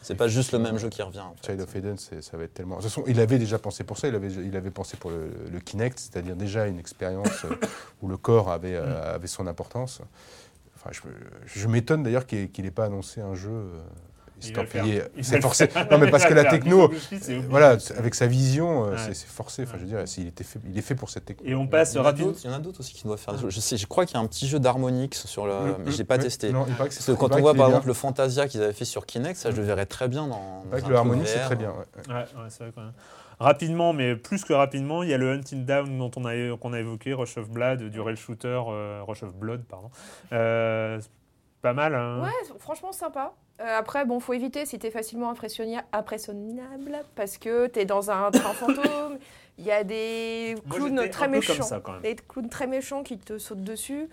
C'est 0.03 0.15
pas 0.15 0.29
juste 0.29 0.53
le 0.53 0.59
même 0.59 0.79
jeu 0.79 0.89
qui 0.89 1.03
revient. 1.03 1.21
en 1.21 1.35
fait. 1.35 1.47
Child 1.47 1.61
of 1.61 1.75
Eden, 1.77 1.97
ça 1.99 2.37
va 2.37 2.45
être 2.45 2.55
tellement. 2.55 2.77
De 2.77 2.83
toute 2.83 2.91
façon, 2.91 3.03
il 3.07 3.19
avait 3.21 3.39
déjà 3.39 3.59
pensé 3.59 3.85
pour 3.85 3.99
ça. 3.99 4.09
Il 4.09 4.15
avait, 4.15 4.33
il 4.33 4.57
avait 4.57 4.71
pensé 4.71 4.97
pour 4.97 5.11
le, 5.11 5.29
le 5.51 5.61
Kinect, 5.61 5.99
c'est-à-dire 5.99 6.37
déjà 6.37 6.67
une 6.67 6.79
expérience 6.79 7.45
euh, 7.45 7.55
où 8.01 8.09
le 8.09 8.17
corps 8.17 8.51
avait, 8.51 8.77
euh, 8.77 9.15
avait 9.15 9.27
son 9.27 9.47
importance. 9.47 10.01
Enfin, 10.77 10.91
je, 10.93 11.01
je 11.47 11.67
m'étonne 11.67 12.05
d'ailleurs 12.05 12.27
qu'il 12.27 12.49
n'ait 12.59 12.71
pas 12.71 12.85
annoncé 12.87 13.21
un 13.21 13.35
jeu. 13.35 13.51
euh, 13.51 13.81
Il. 14.43 14.51
Il 14.85 14.99
va 15.01 15.05
C'est 15.23 15.41
forcé. 15.41 15.69
Non, 15.91 15.99
mais 15.99 16.11
parce 16.11 16.25
Il 16.25 16.29
que 16.31 16.35
la 16.35 16.45
techno, 16.51 16.91
voilà, 17.49 17.77
avec 17.97 18.15
sa 18.15 18.27
vision, 18.27 18.85
euh, 18.87 18.91
Ouais. 18.93 19.15
c'est 19.15 19.27
forcé. 19.29 19.63
Enfin, 19.65 19.75
je 19.79 19.83
veux 19.83 19.89
dire, 19.89 20.05
il 20.19 20.27
était 20.29 20.45
fait, 20.45 20.59
il 20.69 20.77
est 20.79 20.83
fait 20.83 20.95
pour 20.95 21.11
cette 21.11 21.25
techno. 21.25 21.47
Et 21.49 21.55
on 21.55 21.67
passe 21.67 21.93
Il 21.93 21.97
y 21.97 21.99
en 21.99 22.03
a 22.03 22.05
rapidement. 22.05 22.29
d'autres- 22.29 22.41
il 22.45 22.51
y 22.51 22.53
en 22.53 22.57
a 22.57 22.61
d'autres 22.61 22.81
aussi 22.81 22.95
qui 22.95 23.05
doivent 23.05 23.19
faire. 23.19 23.35
Je, 23.49 23.61
sais, 23.61 23.77
je 23.77 23.87
crois 23.87 24.07
qu'il 24.07 24.15
y 24.17 24.19
a 24.19 24.23
un 24.23 24.27
petit 24.27 24.47
jeu 24.49 24.59
d'Harmonix 24.61 25.27
sur 25.27 25.47
le. 25.47 25.53
Mais 25.85 25.91
je 25.93 25.99
l'ai 25.99 26.05
mm, 26.05 26.07
pas 26.07 26.19
testé. 26.19 26.53
Non, 26.53 26.65
il 26.69 26.75
que 26.77 26.91
c'est 26.95 26.99
Parce 26.99 27.07
que 27.07 27.13
il 27.13 27.17
quand 27.17 27.35
on 27.37 27.41
voit 27.41 27.55
par 27.55 27.67
est 27.67 27.69
exemple 27.71 27.85
bien. 27.85 27.89
le 27.89 27.95
Fantasia 27.95 28.49
qu'ils 28.49 28.63
avaient 28.63 28.73
fait 28.73 28.85
sur 28.85 29.07
Kinect, 29.07 29.37
ça 29.37 29.51
je 29.51 29.57
le 29.57 29.63
verrais 29.63 29.87
très 29.87 30.09
bien 30.09 30.27
dans. 30.27 30.63
Il 30.67 30.71
dans 30.81 30.87
que 30.87 30.91
le 30.91 30.97
Harmonix, 30.97 31.27
c'est 31.29 31.41
très 31.41 31.57
bien. 31.57 31.71
ouais. 31.71 32.15
Ouais, 32.15 32.15
ouais, 32.15 32.27
c'est 32.49 32.65
vrai 32.65 32.73
quand 32.75 32.83
même. 32.83 32.93
Rapidement, 33.41 33.93
mais 33.93 34.17
plus 34.17 34.45
que 34.45 34.53
rapidement, 34.53 35.05
il 35.05 35.11
y 35.11 35.15
a 35.15 35.17
le 35.19 35.31
Hunting 35.33 35.65
Down 35.65 35.97
dont 35.97 36.11
on 36.17 36.25
a, 36.25 36.33
qu'on 36.57 36.73
a 36.73 36.81
évoqué, 36.81 37.15
Rush 37.15 37.39
of 37.39 37.49
Blood, 37.49 37.85
du 37.85 38.01
rail 38.01 38.17
shooter, 38.17 38.61
euh, 38.69 39.01
Rush 39.07 39.23
of 39.23 39.33
Blood, 39.37 39.63
pardon. 39.69 39.91
Euh, 40.33 40.99
pas 41.63 41.73
mal. 41.73 41.95
Hein. 41.95 42.23
Ouais, 42.23 42.59
franchement 42.59 42.93
sympa. 42.93 43.33
Euh, 43.61 43.65
après, 43.79 44.05
bon, 44.05 44.21
faut 44.21 44.33
éviter 44.35 44.65
si 44.67 44.79
t'es 44.79 44.91
facilement 44.91 45.31
impressionnable 45.31 47.01
parce 47.17 47.39
que 47.39 47.67
t'es 47.67 47.85
dans 47.85 48.11
un 48.11 48.31
train 48.31 48.53
fantôme. 48.53 49.19
Il 49.61 49.65
y 49.65 49.73
a 49.73 49.83
des 49.83 50.55
clowns 50.71 50.95
très 51.11 51.25
un 51.25 51.31
peu 51.31 51.41
comme 51.41 51.51
méchants. 51.57 51.63
ça, 51.65 51.81
quand 51.81 51.91
même. 51.95 52.03
Des 52.03 52.15
clowns 52.15 52.49
très 52.49 52.69
méchants 52.69 53.03
qui 53.03 53.19
te 53.19 53.39
sautent 53.39 53.65
dessus. 53.65 54.09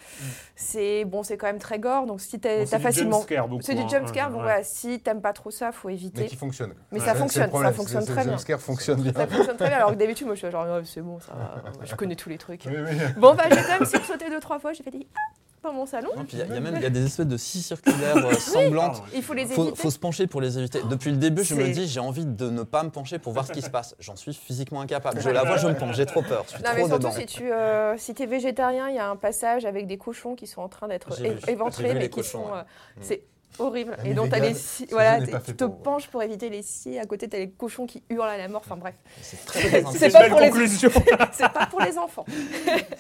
C'est 0.56 1.06
bon, 1.06 1.22
c'est 1.22 1.38
quand 1.38 1.46
même 1.46 1.60
très 1.60 1.78
gore. 1.78 2.08
Donc 2.08 2.20
si 2.20 2.40
t'es- 2.40 2.62
Bon, 2.62 2.66
c'est 2.66 2.72
t'as 2.72 2.78
du 2.78 2.84
facilement, 2.84 3.18
jumpscare 3.20 3.48
beaucoup, 3.48 3.62
c'est 3.62 3.76
du 3.76 3.82
hein, 3.82 3.88
jumpscare. 3.88 4.28
ouais, 4.30 4.32
Bon, 4.34 4.38
ouais. 4.40 4.44
voilà, 4.44 4.64
si 4.64 5.00
t'aimes 5.02 5.22
pas 5.22 5.34
trop 5.34 5.52
ça, 5.52 5.72
faut 5.72 5.90
Mais 5.90 5.94
éviter. 5.94 6.26
qui 6.26 6.36
fonctionne. 6.36 6.74
Mais 6.92 7.00
Ouais, 7.00 7.06
ça 7.06 7.14
fonctionne, 7.14 7.52
ça 7.52 7.72
fonctionne 7.74 8.06
très 8.06 8.16
Le 8.16 8.22
bien. 8.24 8.32
jumpscare 8.32 8.60
fonctionne 8.60 9.02
bien. 9.04 9.14
Ça 9.14 9.28
fonctionne 9.28 9.58
très 9.58 9.68
bien. 9.68 9.78
Alors 9.78 9.92
que 9.92 9.98
d'habitude, 9.98 10.26
moi, 10.26 10.34
je 10.36 10.40
suis 10.40 10.52
genre, 10.52 10.66
Oh, 10.68 10.84
c'est 10.84 11.02
bon, 11.02 11.20
ça. 11.20 11.34
va. 11.34 11.62
je 11.86 11.94
connais 11.94 12.16
tous 12.16 12.30
les 12.30 12.40
trucs. 12.40 12.64
Oui, 12.66 12.74
oui. 12.84 12.98
Bon, 13.18 13.36
bah, 13.36 13.44
j'ai 13.52 13.62
quand 13.62 13.80
même 13.80 13.86
sursauté 13.86 14.32
deux 14.32 14.40
trois 14.40 14.58
fois. 14.58 14.74
J'ai 14.74 14.82
fait 14.82 14.90
des 14.90 15.06
ah 15.14 15.20
dans 15.66 15.74
mon 15.74 15.86
salon. 15.86 16.10
Il 16.32 16.40
y, 16.40 16.42
a- 16.42 16.46
il 16.46 16.54
y 16.54 16.58
a 16.58 16.60
même 16.60 16.76
il 16.78 16.82
y 16.82 16.86
a 16.86 16.90
des 16.90 17.06
espèces 17.06 17.28
de 17.28 17.38
scies 17.38 17.62
circulaires 17.62 18.18
euh, 18.18 18.34
semblantes. 18.40 19.02
Il 19.14 19.22
faut 19.24 19.34
les 19.34 19.46
Faut, 19.46 19.64
éviter. 19.64 19.78
faut 19.82 19.92
se 19.92 20.00
pencher 20.00 20.28
pour 20.28 20.42
les 20.42 20.58
éviter. 20.58 20.80
Depuis 20.90 21.12
le 21.12 21.18
début, 21.18 21.44
je 21.44 21.56
me 21.56 21.68
dis, 21.68 21.88
j'ai 21.88 22.00
envie 22.00 22.26
de 22.26 22.50
ne 22.50 22.64
pas 22.64 22.84
me 22.84 22.90
pencher 22.90 23.20
pour 23.20 23.34
voir 23.34 23.46
ce 23.46 23.52
qui 23.52 23.62
se 23.62 23.70
passe. 23.70 23.96
J'en 24.00 24.16
suis 24.16 24.34
physiquement 24.34 24.82
incapable. 24.82 25.20
Je 25.22 25.30
la 25.30 25.44
vois, 25.44 25.58
je 25.58 25.68
me 25.68 25.76
penche, 25.76 25.96
j'ai 25.96 26.06
trop 26.06 26.22
peur. 26.22 26.46
Je 26.48 26.56
suis 26.56 26.64
Non, 26.64 26.70
mais 26.76 26.82
surtout 26.86 26.98
dedans. 27.00 27.12
si 27.12 27.26
tu 27.26 27.52
euh, 27.52 27.98
si 27.98 28.14
es 28.18 28.26
végétarien, 28.26 28.90
il 28.90 28.96
y 28.96 29.00
a 29.00 29.10
un 29.10 29.16
passage 29.16 29.66
avec 29.66 29.88
des 29.88 29.98
cochons 29.98 30.36
qui 30.36 30.48
sont 30.48 30.62
en 30.62 30.70
train 30.70 30.88
d'être 30.88 31.10
éventrés, 31.50 31.90
vu 31.90 31.94
mais 31.94 32.00
les 32.02 32.10
qui 32.10 32.18
cochons, 32.22 32.46
sont. 32.48 32.52
ouais. 32.54 32.60
euh, 32.60 33.02
C'est 33.02 33.24
horrible. 33.60 33.98
Et 34.06 34.14
donc, 34.14 34.36
les 34.36 34.54
scies- 34.54 34.88
voilà, 34.92 35.20
tu 35.40 35.56
te 35.56 35.64
pour. 35.66 35.78
penches 35.82 36.08
pour 36.08 36.22
éviter 36.24 36.50
les 36.50 36.62
scies. 36.62 37.00
À 37.00 37.06
côté, 37.06 37.28
t'as 37.28 37.38
les 37.38 37.50
cochons 37.50 37.86
qui 37.86 38.04
hurlent 38.10 38.28
à 38.30 38.38
la 38.38 38.48
mort. 38.48 38.62
Enfin 38.66 38.78
bref, 38.78 38.96
C'est 39.22 39.46
très, 39.46 39.84
C'est 39.94 40.12
pas 40.12 40.26
une 40.26 40.32
pour 40.32 40.40
les- 40.42 40.50
conclusion. 40.50 40.90
c'est 41.34 41.52
pas 41.52 41.66
pour 41.68 41.82
les 41.82 41.98
enfants. 41.98 42.26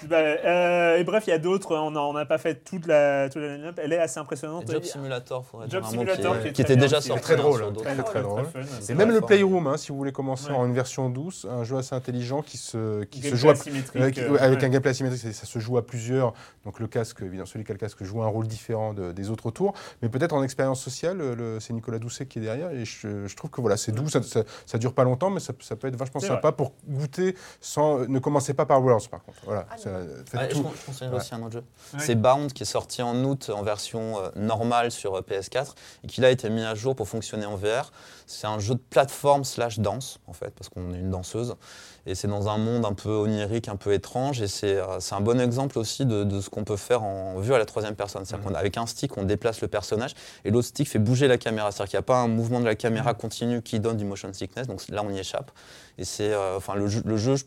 Bah, 0.08 0.18
euh, 0.18 0.97
et 0.97 1.03
bref, 1.03 1.24
il 1.28 1.32
y 1.32 1.34
a 1.34 1.39
d'autres. 1.39 1.76
On 1.76 2.14
n'a 2.14 2.26
pas 2.26 2.38
fait 2.38 2.64
toute 2.64 2.86
la, 2.86 3.28
toute 3.30 3.41
la 3.41 3.58
line-up. 3.58 3.80
Elle 3.82 3.93
est 3.93 3.97
assez 3.99 4.20
impressionnante. 4.20 4.70
Job 4.72 4.84
Simulator, 4.84 5.43
faudrait 5.45 5.68
Job 5.70 5.84
Simulator 5.84 6.39
qui, 6.41 6.47
est 6.47 6.60
était 6.60 6.76
déjà 6.76 7.01
sorti. 7.01 7.22
Très 7.24 7.34
hein, 7.34 7.38
drôle, 7.38 7.62
d'autres 7.62 7.82
très, 7.84 7.95
plateformes. 7.95 8.43
très 8.43 8.62
drôle. 8.62 8.64
Et 8.64 8.82
C'est 8.82 8.93
même 8.93 9.12
le 9.12 9.22
Playroom, 9.22 9.66
hein, 9.68 9.78
si 9.78 9.89
vous 9.91 9.97
voulez 9.97 10.12
commencer 10.12 10.51
en 10.51 10.66
une 10.68 10.74
version 10.74 11.10
douce, 11.10 11.47
un 11.49 11.64
jeu 11.64 11.78
assez 11.78 11.95
intelligent 11.95 12.41
qui 12.43 12.58
se, 12.58 13.03
qui 13.06 13.22
se 13.22 13.36
joue 13.36 13.49
euh, 13.49 13.53
euh, 13.95 14.01
avec 14.39 14.60
ouais. 14.60 14.66
un 14.66 14.70
gameplay 14.70 14.91
asymétrique, 14.91 15.34
ça 15.34 15.45
se 15.45 15.60
joue 15.60 15.78
à 15.78 15.86
plusieurs. 15.86 16.34
Donc 16.66 16.80
le 16.80 16.88
casque, 16.88 17.22
évidemment, 17.22 17.45
celui 17.47 17.66
qui 17.66 17.72
a 17.72 17.74
le 17.74 17.80
casque 17.80 18.03
joue 18.03 18.22
un 18.22 18.28
rôle 18.28 18.47
différent 18.47 18.93
de- 18.93 19.12
des 19.12 19.30
autres 19.32 19.49
tours, 19.51 19.74
mais 20.01 20.10
peut-être 20.10 20.34
en 20.34 20.43
expérience 20.46 20.82
sociale, 20.82 21.18
le- 21.18 21.60
c'est 21.60 21.74
Nicolas 21.74 22.00
Doucet 22.00 22.26
qui 22.26 22.39
est 22.39 22.41
derrière, 22.41 22.72
et 22.72 22.86
je, 22.86 23.28
je 23.28 23.36
trouve 23.36 23.50
que 23.50 23.60
voilà, 23.60 23.76
c'est 23.76 23.91
doux, 23.91 24.08
ça, 24.08 24.24
ça, 24.24 24.43
ça 24.66 24.78
dure 24.78 24.93
pas 24.93 25.04
longtemps, 25.04 25.30
mais 25.30 25.41
ça, 25.41 25.52
ça 25.60 25.76
peut 25.76 25.88
être 25.89 25.98
vachement 25.98 26.22
C'est 26.22 26.28
sympa 26.28 26.52
pour 26.54 26.72
goûter 26.88 27.36
sans. 27.60 28.08
Ne 28.08 28.20
commencez 28.20 28.54
pas 28.54 28.66
par 28.66 28.82
Worlds, 28.82 29.10
par 29.10 29.22
contre. 29.24 29.39
Voilà, 29.43 29.66
Ah, 29.70 29.78
ça- 29.78 30.00
faites 30.26 30.39
Ouais, 30.41 30.48
je, 30.50 30.56
tout. 30.56 30.64
con- 30.64 30.72
je 30.80 30.86
conseillerais 30.86 31.16
Ouais. 31.16 31.22
aussi 31.22 31.36
un 31.36 31.41
autre 31.43 31.54
jeu. 31.54 31.64
Ouais. 31.93 32.00
C'est 32.00 32.16
Bound 32.16 32.54
qui 32.54 32.64
est 32.64 32.66
sorti 32.66 33.02
en 33.02 33.16
août 33.26 33.52
en 33.54 33.64
version 33.64 34.20
euh, 34.22 34.30
normale 34.38 34.91
sur 34.91 35.16
euh, 35.18 35.22
PS4 35.22 35.76
et 36.04 36.08
qui 36.08 36.22
là 36.22 36.28
a 36.28 36.32
été 36.32 36.50
mis 36.50 36.64
à 36.64 36.76
jour 36.76 36.96
pour 36.96 37.08
fonctionner 37.10 37.46
en 37.46 37.56
VR. 37.56 37.91
C'est 38.28 38.47
un 38.47 38.59
jeu 38.59 38.73
de 38.76 38.80
plateforme 38.80 39.43
slash 39.43 39.80
danse 39.80 40.19
en 40.28 40.34
fait 40.34 40.49
parce 40.51 40.69
qu'on 40.69 40.93
est 40.93 40.99
une 40.99 41.11
danseuse 41.11 41.55
et 42.07 42.15
c'est 42.15 42.28
dans 42.28 42.47
un 42.49 42.57
monde 42.57 42.86
un 42.86 42.93
peu 42.93 43.09
onirique, 43.09 43.67
un 43.69 43.76
peu 43.76 43.93
étrange 43.93 44.41
et 44.41 44.47
c'est 44.47 44.78
euh, 44.78 44.97
un 45.11 45.21
bon 45.21 45.39
exemple 45.39 45.78
aussi 45.78 46.05
de, 46.05 46.23
de 46.23 46.41
ce 46.41 46.49
qu'on 46.49 46.63
peut 46.63 46.76
faire 46.78 47.03
en 47.03 47.39
vue 47.39 47.53
à 47.53 47.57
la 47.59 47.65
troisième 47.65 47.95
personne. 47.95 48.26
C'est-à-dire 48.26 48.51
qu'avec 48.51 48.78
un 48.78 48.86
stick 48.88 49.15
on 49.17 49.23
déplace 49.23 49.61
le 49.61 49.67
personnage 49.67 50.13
et 50.43 50.51
l'autre 50.51 50.67
stick 50.67 50.89
fait 50.89 50.99
bouger 50.99 51.28
la 51.28 51.38
caméra. 51.38 51.71
C'est-à-dire 51.71 51.91
qu'il 51.91 51.97
n'y 51.97 52.01
a 52.01 52.03
pas 52.03 52.17
un 52.19 52.28
mouvement 52.28 52.59
de 52.59 52.65
la 52.65 52.76
caméra 52.76 53.13
continu 53.13 53.61
qui 53.61 53.80
donne 53.80 53.97
du 53.97 54.05
motion 54.05 54.32
sickness. 54.34 54.67
Donc 54.67 54.88
là 54.89 55.03
on 55.03 55.11
y 55.11 55.19
échappe 55.19 55.51
et 55.97 56.03
c'est 56.05 56.34
euh, 56.34 56.57
enfin 56.57 56.76
le 56.76 56.88
jeu, 56.88 57.01
le 57.05 57.17
jeu 57.17 57.36
je- 57.36 57.45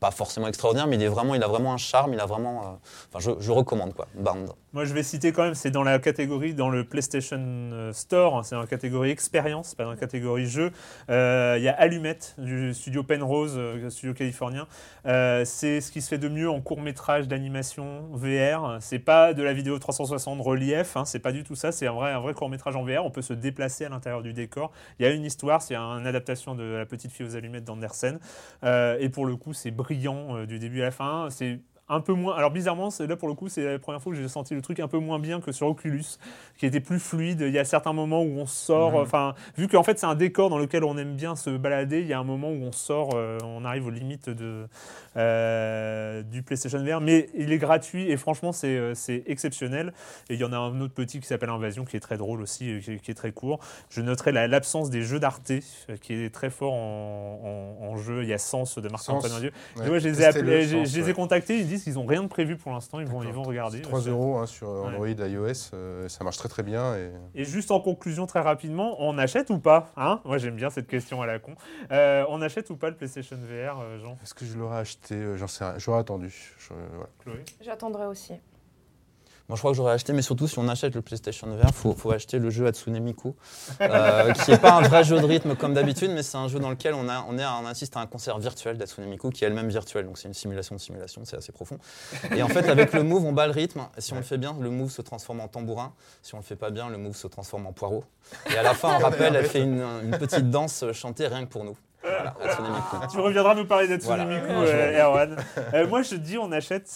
pas 0.00 0.10
forcément 0.10 0.48
extraordinaire, 0.48 0.86
mais 0.86 0.96
il, 0.96 1.02
est 1.02 1.08
vraiment, 1.08 1.34
il 1.34 1.42
a 1.42 1.48
vraiment 1.48 1.72
un 1.72 1.78
charme, 1.78 2.12
il 2.12 2.20
a 2.20 2.26
vraiment... 2.26 2.60
euh, 2.60 2.64
Enfin, 3.10 3.20
je, 3.20 3.40
je 3.42 3.50
recommande, 3.50 3.94
quoi, 3.94 4.06
Bound. 4.14 4.50
Moi, 4.74 4.84
je 4.84 4.92
vais 4.92 5.02
citer 5.02 5.32
quand 5.32 5.44
même, 5.44 5.54
c'est 5.54 5.70
dans 5.70 5.82
la 5.82 5.98
catégorie, 5.98 6.52
dans 6.52 6.68
le 6.68 6.84
PlayStation 6.84 7.38
euh, 7.40 7.90
Store, 7.94 8.36
hein, 8.36 8.42
c'est 8.42 8.54
dans 8.54 8.60
la 8.60 8.66
catégorie 8.66 9.08
expérience, 9.08 9.74
pas 9.74 9.84
dans 9.84 9.92
la 9.92 9.96
catégorie 9.96 10.44
jeu. 10.44 10.72
Euh, 11.08 11.54
Il 11.56 11.64
y 11.64 11.68
a 11.68 11.72
Allumette 11.72 12.34
du 12.36 12.74
studio 12.74 13.02
Penrose, 13.02 13.54
euh, 13.56 13.88
studio 13.88 14.12
californien. 14.12 14.66
Euh, 15.06 15.46
c'est 15.46 15.80
ce 15.80 15.90
qui 15.90 16.02
se 16.02 16.08
fait 16.10 16.18
de 16.18 16.28
mieux 16.28 16.50
en 16.50 16.60
court 16.60 16.82
métrage 16.82 17.28
d'animation 17.28 18.10
VR. 18.12 18.76
C'est 18.80 18.98
pas 18.98 19.32
de 19.32 19.42
la 19.42 19.54
vidéo 19.54 19.78
360 19.78 20.38
relief, 20.42 20.98
hein, 20.98 21.06
c'est 21.06 21.20
pas 21.20 21.32
du 21.32 21.44
tout 21.44 21.54
ça. 21.54 21.72
C'est 21.72 21.86
un 21.86 21.92
vrai, 21.92 22.12
un 22.12 22.20
vrai 22.20 22.34
court 22.34 22.50
métrage 22.50 22.76
en 22.76 22.84
VR. 22.84 23.06
On 23.06 23.10
peut 23.10 23.22
se 23.22 23.32
déplacer 23.32 23.86
à 23.86 23.88
l'intérieur 23.88 24.20
du 24.20 24.34
décor. 24.34 24.70
Il 24.98 25.06
y 25.06 25.08
a 25.08 25.12
une 25.12 25.24
histoire, 25.24 25.62
c'est 25.62 25.76
une 25.76 26.06
adaptation 26.06 26.54
de 26.54 26.64
La 26.64 26.84
petite 26.84 27.10
fille 27.10 27.24
aux 27.24 27.36
allumettes 27.36 27.64
d'Andersen. 27.64 28.18
Euh, 28.64 28.98
et 29.00 29.08
pour 29.08 29.24
le 29.24 29.34
coup, 29.36 29.54
c'est 29.54 29.70
brillant 29.70 30.44
du 30.44 30.58
début 30.58 30.82
à 30.82 30.84
la 30.84 30.90
fin. 30.90 31.28
C'est 31.30 31.58
un 31.90 32.00
peu 32.00 32.12
moins. 32.12 32.34
Alors 32.36 32.50
bizarrement, 32.50 32.90
c'est 32.90 33.06
là 33.06 33.16
pour 33.16 33.28
le 33.28 33.34
coup, 33.34 33.48
c'est 33.48 33.64
la 33.64 33.78
première 33.78 34.02
fois 34.02 34.12
que 34.12 34.18
j'ai 34.20 34.28
senti 34.28 34.54
le 34.54 34.60
truc 34.62 34.80
un 34.80 34.88
peu 34.88 34.98
moins 34.98 35.18
bien 35.18 35.40
que 35.40 35.52
sur 35.52 35.66
Oculus, 35.68 36.04
qui 36.58 36.66
était 36.66 36.80
plus 36.80 36.98
fluide. 37.00 37.40
Il 37.40 37.52
y 37.52 37.58
a 37.58 37.64
certains 37.64 37.92
moments 37.92 38.22
où 38.22 38.38
on 38.38 38.46
sort. 38.46 38.94
Enfin, 38.96 39.34
vu 39.56 39.68
qu'en 39.68 39.82
fait 39.82 39.98
c'est 39.98 40.06
un 40.06 40.14
décor 40.14 40.50
dans 40.50 40.58
lequel 40.58 40.84
on 40.84 40.96
aime 40.98 41.14
bien 41.16 41.34
se 41.36 41.50
balader, 41.50 42.00
il 42.00 42.06
y 42.06 42.12
a 42.12 42.18
un 42.18 42.24
moment 42.24 42.50
où 42.50 42.62
on 42.62 42.72
sort, 42.72 43.10
euh, 43.14 43.38
on 43.44 43.64
arrive 43.64 43.86
aux 43.86 43.90
limites 43.90 44.28
de 44.30 44.66
euh, 45.16 46.22
du 46.22 46.42
PlayStation 46.42 46.78
VR, 46.82 47.00
mais 47.00 47.28
il 47.34 47.52
est 47.52 47.58
gratuit 47.58 48.10
et 48.10 48.16
franchement 48.16 48.52
c'est 48.52 48.76
euh, 48.76 48.94
c'est 48.94 49.22
exceptionnel. 49.26 49.92
Et 50.30 50.34
il 50.34 50.40
y 50.40 50.44
en 50.44 50.52
a 50.52 50.56
un 50.58 50.80
autre 50.80 50.94
petit 50.94 51.20
qui 51.20 51.26
s'appelle 51.26 51.50
Invasion, 51.50 51.84
qui 51.84 51.96
est 51.96 52.00
très 52.00 52.16
drôle 52.16 52.40
aussi, 52.40 52.80
qui, 52.84 52.98
qui 52.98 53.10
est 53.10 53.14
très 53.14 53.32
court. 53.32 53.60
Je 53.90 54.00
noterai 54.00 54.32
la- 54.32 54.46
l'absence 54.48 54.90
des 54.90 55.02
jeux 55.02 55.20
d'Arte, 55.20 55.52
qui 56.00 56.12
est 56.14 56.32
très 56.34 56.50
fort 56.50 56.74
en, 56.74 57.76
en- 57.80 57.86
en 57.86 57.96
jeu. 57.96 58.22
Il 58.22 58.28
y 58.28 58.32
a 58.34 58.38
Sens 58.38 58.78
de 58.78 58.88
Marc-Antoine. 58.88 59.40
Dieu. 59.40 59.52
Ouais, 59.76 60.00
je 60.00 60.08
les 60.08 60.22
ai, 60.22 60.24
appelés, 60.26 60.66
Sens, 60.66 60.88
je 60.90 61.00
les 61.00 61.10
ai 61.10 61.12
contactés, 61.14 61.58
ils 61.58 61.66
disent 61.66 61.77
qu'ils 61.84 61.94
n'ont 61.94 62.06
rien 62.06 62.22
de 62.22 62.28
prévu 62.28 62.56
pour 62.56 62.72
l'instant, 62.72 63.00
ils 63.00 63.06
vont, 63.06 63.22
ils 63.22 63.32
vont 63.32 63.42
regarder. 63.42 63.80
3 63.82 64.00
euros 64.02 64.38
hein, 64.38 64.46
sur 64.46 64.68
Android, 64.68 65.08
iOS, 65.08 65.70
euh, 65.74 66.08
ça 66.08 66.24
marche 66.24 66.36
très 66.38 66.48
très 66.48 66.62
bien. 66.62 66.94
Et... 66.96 67.10
Et 67.34 67.44
juste 67.44 67.70
en 67.70 67.80
conclusion, 67.80 68.26
très 68.26 68.40
rapidement, 68.40 68.96
on 69.00 69.18
achète 69.18 69.50
ou 69.50 69.58
pas 69.58 69.90
hein? 69.96 70.20
Moi 70.24 70.38
j'aime 70.38 70.56
bien 70.56 70.70
cette 70.70 70.86
question 70.86 71.22
à 71.22 71.26
la 71.26 71.38
con. 71.38 71.54
Euh, 71.92 72.24
on 72.28 72.40
achète 72.42 72.70
ou 72.70 72.76
pas 72.76 72.90
le 72.90 72.96
PlayStation 72.96 73.36
VR, 73.36 73.80
euh, 73.80 73.98
Jean? 73.98 74.16
Est-ce 74.22 74.34
que 74.34 74.44
je 74.44 74.56
l'aurais 74.58 74.78
acheté? 74.78 75.14
Euh, 75.14 75.36
J'en 75.36 75.46
sais 75.48 75.64
rien. 75.64 75.78
J'aurais 75.78 76.00
attendu. 76.00 76.34
Je- 76.58 77.30
J'attendrai 77.60 78.06
aussi. 78.06 78.34
Moi, 79.48 79.56
je 79.56 79.62
crois 79.62 79.70
que 79.70 79.78
j'aurais 79.78 79.94
acheté, 79.94 80.12
mais 80.12 80.20
surtout, 80.20 80.46
si 80.46 80.58
on 80.58 80.68
achète 80.68 80.94
le 80.94 81.00
PlayStation 81.00 81.46
VR, 81.46 81.68
il 81.68 81.72
faut, 81.72 81.94
faut 81.94 82.10
acheter 82.10 82.38
le 82.38 82.50
jeu 82.50 82.66
Hatsune 82.66 83.00
Miku, 83.00 83.34
euh, 83.80 84.32
qui 84.32 84.50
n'est 84.50 84.58
pas 84.58 84.74
un 84.74 84.82
vrai 84.82 85.04
jeu 85.04 85.18
de 85.18 85.24
rythme 85.24 85.56
comme 85.56 85.72
d'habitude, 85.72 86.10
mais 86.10 86.22
c'est 86.22 86.36
un 86.36 86.48
jeu 86.48 86.58
dans 86.58 86.68
lequel 86.68 86.92
on, 86.92 87.08
a, 87.08 87.24
on, 87.26 87.38
est, 87.38 87.44
on 87.46 87.66
assiste 87.66 87.96
à 87.96 88.00
un 88.00 88.06
concert 88.06 88.38
virtuel 88.38 88.76
d'Hatsune 88.76 89.06
Miku, 89.06 89.30
qui 89.30 89.44
est 89.44 89.46
elle-même 89.46 89.70
virtuelle, 89.70 90.04
donc 90.04 90.18
c'est 90.18 90.28
une 90.28 90.34
simulation 90.34 90.74
de 90.74 90.80
simulation, 90.80 91.22
c'est 91.24 91.38
assez 91.38 91.52
profond. 91.52 91.78
Et 92.36 92.42
en 92.42 92.48
fait, 92.48 92.68
avec 92.68 92.92
le 92.92 93.02
move, 93.02 93.24
on 93.24 93.32
bat 93.32 93.46
le 93.46 93.52
rythme, 93.52 93.80
et 93.96 94.02
si 94.02 94.12
on 94.12 94.16
le 94.16 94.22
fait 94.22 94.36
bien, 94.36 94.54
le 94.60 94.68
move 94.68 94.90
se 94.90 95.00
transforme 95.00 95.40
en 95.40 95.48
tambourin, 95.48 95.94
si 96.20 96.34
on 96.34 96.38
le 96.38 96.44
fait 96.44 96.56
pas 96.56 96.68
bien, 96.68 96.90
le 96.90 96.98
move 96.98 97.16
se 97.16 97.26
transforme 97.26 97.66
en 97.66 97.72
poireau. 97.72 98.04
Et 98.52 98.56
à 98.58 98.62
la 98.62 98.74
fin, 98.74 98.96
on 98.96 98.98
rappelle, 98.98 99.34
elle 99.34 99.46
fait 99.46 99.62
une, 99.62 99.82
une 100.04 100.18
petite 100.18 100.50
danse 100.50 100.84
chantée 100.92 101.26
rien 101.26 101.46
que 101.46 101.50
pour 101.50 101.64
nous. 101.64 101.76
Voilà. 102.02 102.34
Tu 103.10 103.18
reviendras 103.18 103.54
nous 103.54 103.66
parler 103.66 103.88
d'Hatsune 103.88 104.08
Voilà. 104.08 104.24
Euh, 104.24 105.02
Erwan. 105.02 105.36
Euh, 105.74 105.86
moi 105.88 106.02
je 106.02 106.14
dis 106.14 106.38
on 106.38 106.52
achète 106.52 106.88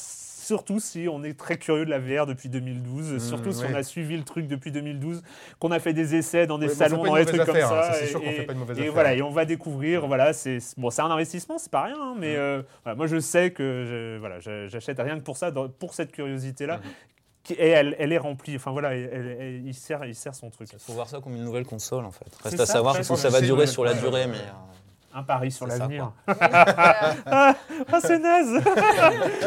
surtout 0.42 0.80
si 0.80 1.06
on 1.10 1.22
est 1.24 1.38
très 1.38 1.56
curieux 1.56 1.84
de 1.84 1.90
la 1.90 1.98
VR 1.98 2.26
depuis 2.26 2.48
2012, 2.48 3.24
surtout 3.26 3.52
si 3.52 3.62
ouais. 3.62 3.70
on 3.72 3.76
a 3.76 3.82
suivi 3.82 4.16
le 4.16 4.24
truc 4.24 4.46
depuis 4.48 4.72
2012, 4.72 5.22
qu'on 5.58 5.70
a 5.70 5.78
fait 5.78 5.92
des 5.92 6.14
essais 6.14 6.46
dans 6.46 6.58
des 6.58 6.66
Ouais, 6.68 6.74
salons, 6.74 7.04
dans 7.04 7.14
des 7.14 7.24
trucs 7.26 7.44
comme 7.44 7.56
hein, 7.56 7.60
ça. 7.60 7.82
ça, 7.84 7.92
c'est 7.94 8.06
sûr 8.06 8.20
qu'on 8.20 8.28
et, 8.30 8.32
fait 8.34 8.42
pas 8.44 8.52
une 8.52 8.58
mauvaise 8.58 8.76
et 8.78 8.80
affaire. 8.82 8.92
voilà, 8.92 9.14
et 9.14 9.22
on 9.22 9.30
va 9.30 9.44
découvrir, 9.44 10.06
voilà, 10.06 10.32
c'est 10.32 10.58
bon, 10.76 10.90
c'est 10.90 11.02
un 11.02 11.10
investissement, 11.10 11.58
c'est 11.58 11.70
pas 11.70 11.82
rien, 11.84 11.96
hein, 12.00 12.14
mais 12.18 12.36
euh, 12.36 12.62
voilà, 12.84 12.96
moi 12.96 13.06
je 13.06 13.18
sais 13.20 13.50
que 13.52 13.84
je- 13.86 14.18
voilà, 14.18 14.40
j'achète 14.40 14.98
rien 14.98 15.16
que 15.18 15.24
pour 15.24 15.36
ça, 15.36 15.50
dans- 15.50 15.68
pour 15.68 15.94
cette 15.94 16.12
curiosité-là. 16.12 16.80
Et 17.58 17.68
elle, 17.70 17.96
elle 17.98 18.12
est 18.12 18.18
remplie, 18.18 18.54
enfin 18.54 18.70
voilà, 18.70 18.94
elle- 18.94 19.10
elle- 19.12 19.36
elle- 19.40 19.66
il, 19.66 19.74
sert, 19.74 20.04
il 20.04 20.14
sert 20.14 20.32
son 20.34 20.48
truc. 20.50 20.68
Il 20.72 20.78
faut 20.78 20.92
voir 20.92 21.08
ça 21.08 21.20
comme 21.20 21.34
une 21.34 21.42
nouvelle 21.44 21.64
console, 21.66 22.04
en 22.04 22.12
fait. 22.12 22.26
Reste 22.44 22.60
à 22.60 22.66
ça, 22.66 22.74
savoir 22.74 22.94
ouais, 22.94 23.02
si 23.02 23.16
ça 23.16 23.30
va 23.30 23.40
durer 23.40 23.66
sur 23.66 23.82
la 23.84 23.94
durée, 23.94 24.28
mais... 24.28 24.36
euh, 25.14 25.18
Un 25.18 25.22
pari 25.22 25.50
sur 25.50 25.66
l'avenir. 25.66 26.12
Ah, 27.94 27.98
c'est 28.00 28.18
naze. 28.18 28.62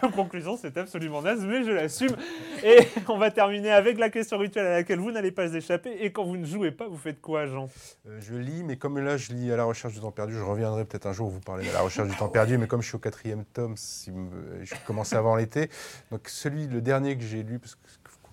Comme 0.00 0.12
conclusion, 0.12 0.58
c'est 0.60 0.76
absolument 0.76 1.22
naze, 1.22 1.44
mais 1.44 1.64
je 1.64 1.70
l'assume. 1.70 2.16
Et 2.62 2.78
on 3.08 3.18
va 3.18 3.30
terminer 3.30 3.70
avec 3.70 3.98
la 3.98 4.10
question 4.10 4.38
rituelle 4.38 4.66
à 4.66 4.70
laquelle 4.72 4.98
vous 4.98 5.10
n'allez 5.12 5.30
pas 5.32 5.52
échapper. 5.52 5.90
Et 6.04 6.12
quand 6.12 6.24
vous 6.24 6.36
ne 6.36 6.44
jouez 6.44 6.70
pas, 6.72 6.88
vous 6.88 6.96
faites 6.96 7.20
quoi, 7.20 7.46
Jean? 7.46 7.68
Euh, 8.08 8.18
je 8.20 8.34
lis, 8.34 8.64
mais 8.64 8.76
comme 8.76 8.98
là, 8.98 9.16
je 9.16 9.32
lis 9.32 9.52
à 9.52 9.56
la 9.56 9.64
recherche 9.64 9.94
du 9.94 10.00
temps 10.00 10.10
perdu, 10.10 10.34
je 10.34 10.42
reviendrai 10.42 10.84
peut-être 10.84 11.06
un 11.06 11.12
jour 11.12 11.30
vous 11.30 11.40
parler 11.40 11.66
de 11.66 11.72
la 11.72 11.80
recherche 11.80 12.08
du 12.08 12.16
temps 12.16 12.28
perdu, 12.28 12.58
mais 12.58 12.66
comme 12.66 12.82
je 12.82 12.88
suis 12.88 12.96
au 12.96 13.00
quatrième 13.00 13.44
tome, 13.44 13.76
si 13.76 14.10
me- 14.10 14.64
je 14.64 14.74
commençais 14.86 15.16
avant 15.16 15.36
l'été, 15.36 15.70
donc 16.10 16.28
celui, 16.28 16.66
le 16.66 16.80
dernier 16.80 17.16
que 17.16 17.22
j'ai 17.24 17.42
lu, 17.42 17.58
parce 17.58 17.74
que 17.76 17.80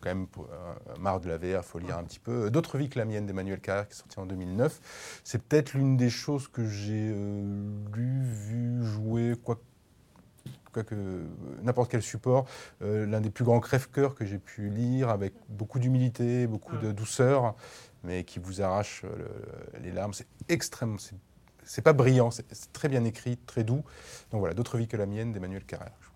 quand 0.02 0.10
même 0.10 0.28
euh, 0.40 0.74
marre 1.00 1.20
de 1.22 1.30
la 1.30 1.38
VR, 1.38 1.64
faut 1.64 1.80
lire 1.80 1.98
un 1.98 2.04
petit 2.04 2.20
peu. 2.20 2.50
D'autres 2.52 2.78
vies 2.78 2.90
que 2.90 3.00
la 3.00 3.06
mienne 3.06 3.26
d'Emmanuel 3.26 3.60
Carrère, 3.62 3.88
qui 3.88 3.94
est 3.94 3.98
sorti 3.98 4.20
en 4.20 4.26
2009. 4.26 5.22
C'est 5.24 5.42
peut-être 5.44 5.74
l'une 5.74 5.96
des 5.98 6.10
choses 6.10 6.48
que 6.48 6.66
j'ai 6.68 7.12
euh, 7.16 7.70
lu, 7.96 8.22
vu, 8.24 8.84
joué, 8.84 9.34
quoi 9.44 9.60
que 10.74 11.26
n'importe 11.64 11.92
quel 11.92 12.02
support, 12.02 12.46
euh, 12.82 13.06
l'un 13.06 13.20
des 13.20 13.30
plus 13.30 13.44
grands 13.44 13.60
crève-cœurs 13.60 14.16
que 14.16 14.24
j'ai 14.26 14.38
pu 14.38 14.70
lire, 14.70 15.10
avec 15.10 15.34
beaucoup 15.50 15.80
d'humilité, 15.80 16.48
beaucoup 16.48 16.78
de 16.78 16.92
douceur, 16.94 17.56
mais 18.06 18.24
qui 18.24 18.40
vous 18.40 18.62
arrache 18.62 19.04
euh, 19.04 19.10
le- 19.74 19.80
les 19.82 19.92
larmes. 19.92 20.14
C'est 20.14 20.28
extrêmement. 20.48 20.98
c'est- 20.98 21.82
pas 21.82 21.92
brillant, 21.94 22.32
c'est 22.32 22.46
très 22.74 22.88
bien 22.88 23.04
écrit, 23.04 23.36
très 23.38 23.64
doux. 23.66 23.84
Donc 24.32 24.40
voilà, 24.40 24.54
d'autres 24.54 24.78
vies 24.78 24.88
que 24.88 24.96
la 24.98 25.06
mienne 25.06 25.34
d'Emmanuel 25.34 25.66
Carrère. 25.66 25.92
je 26.02 26.08
vous 26.08 26.14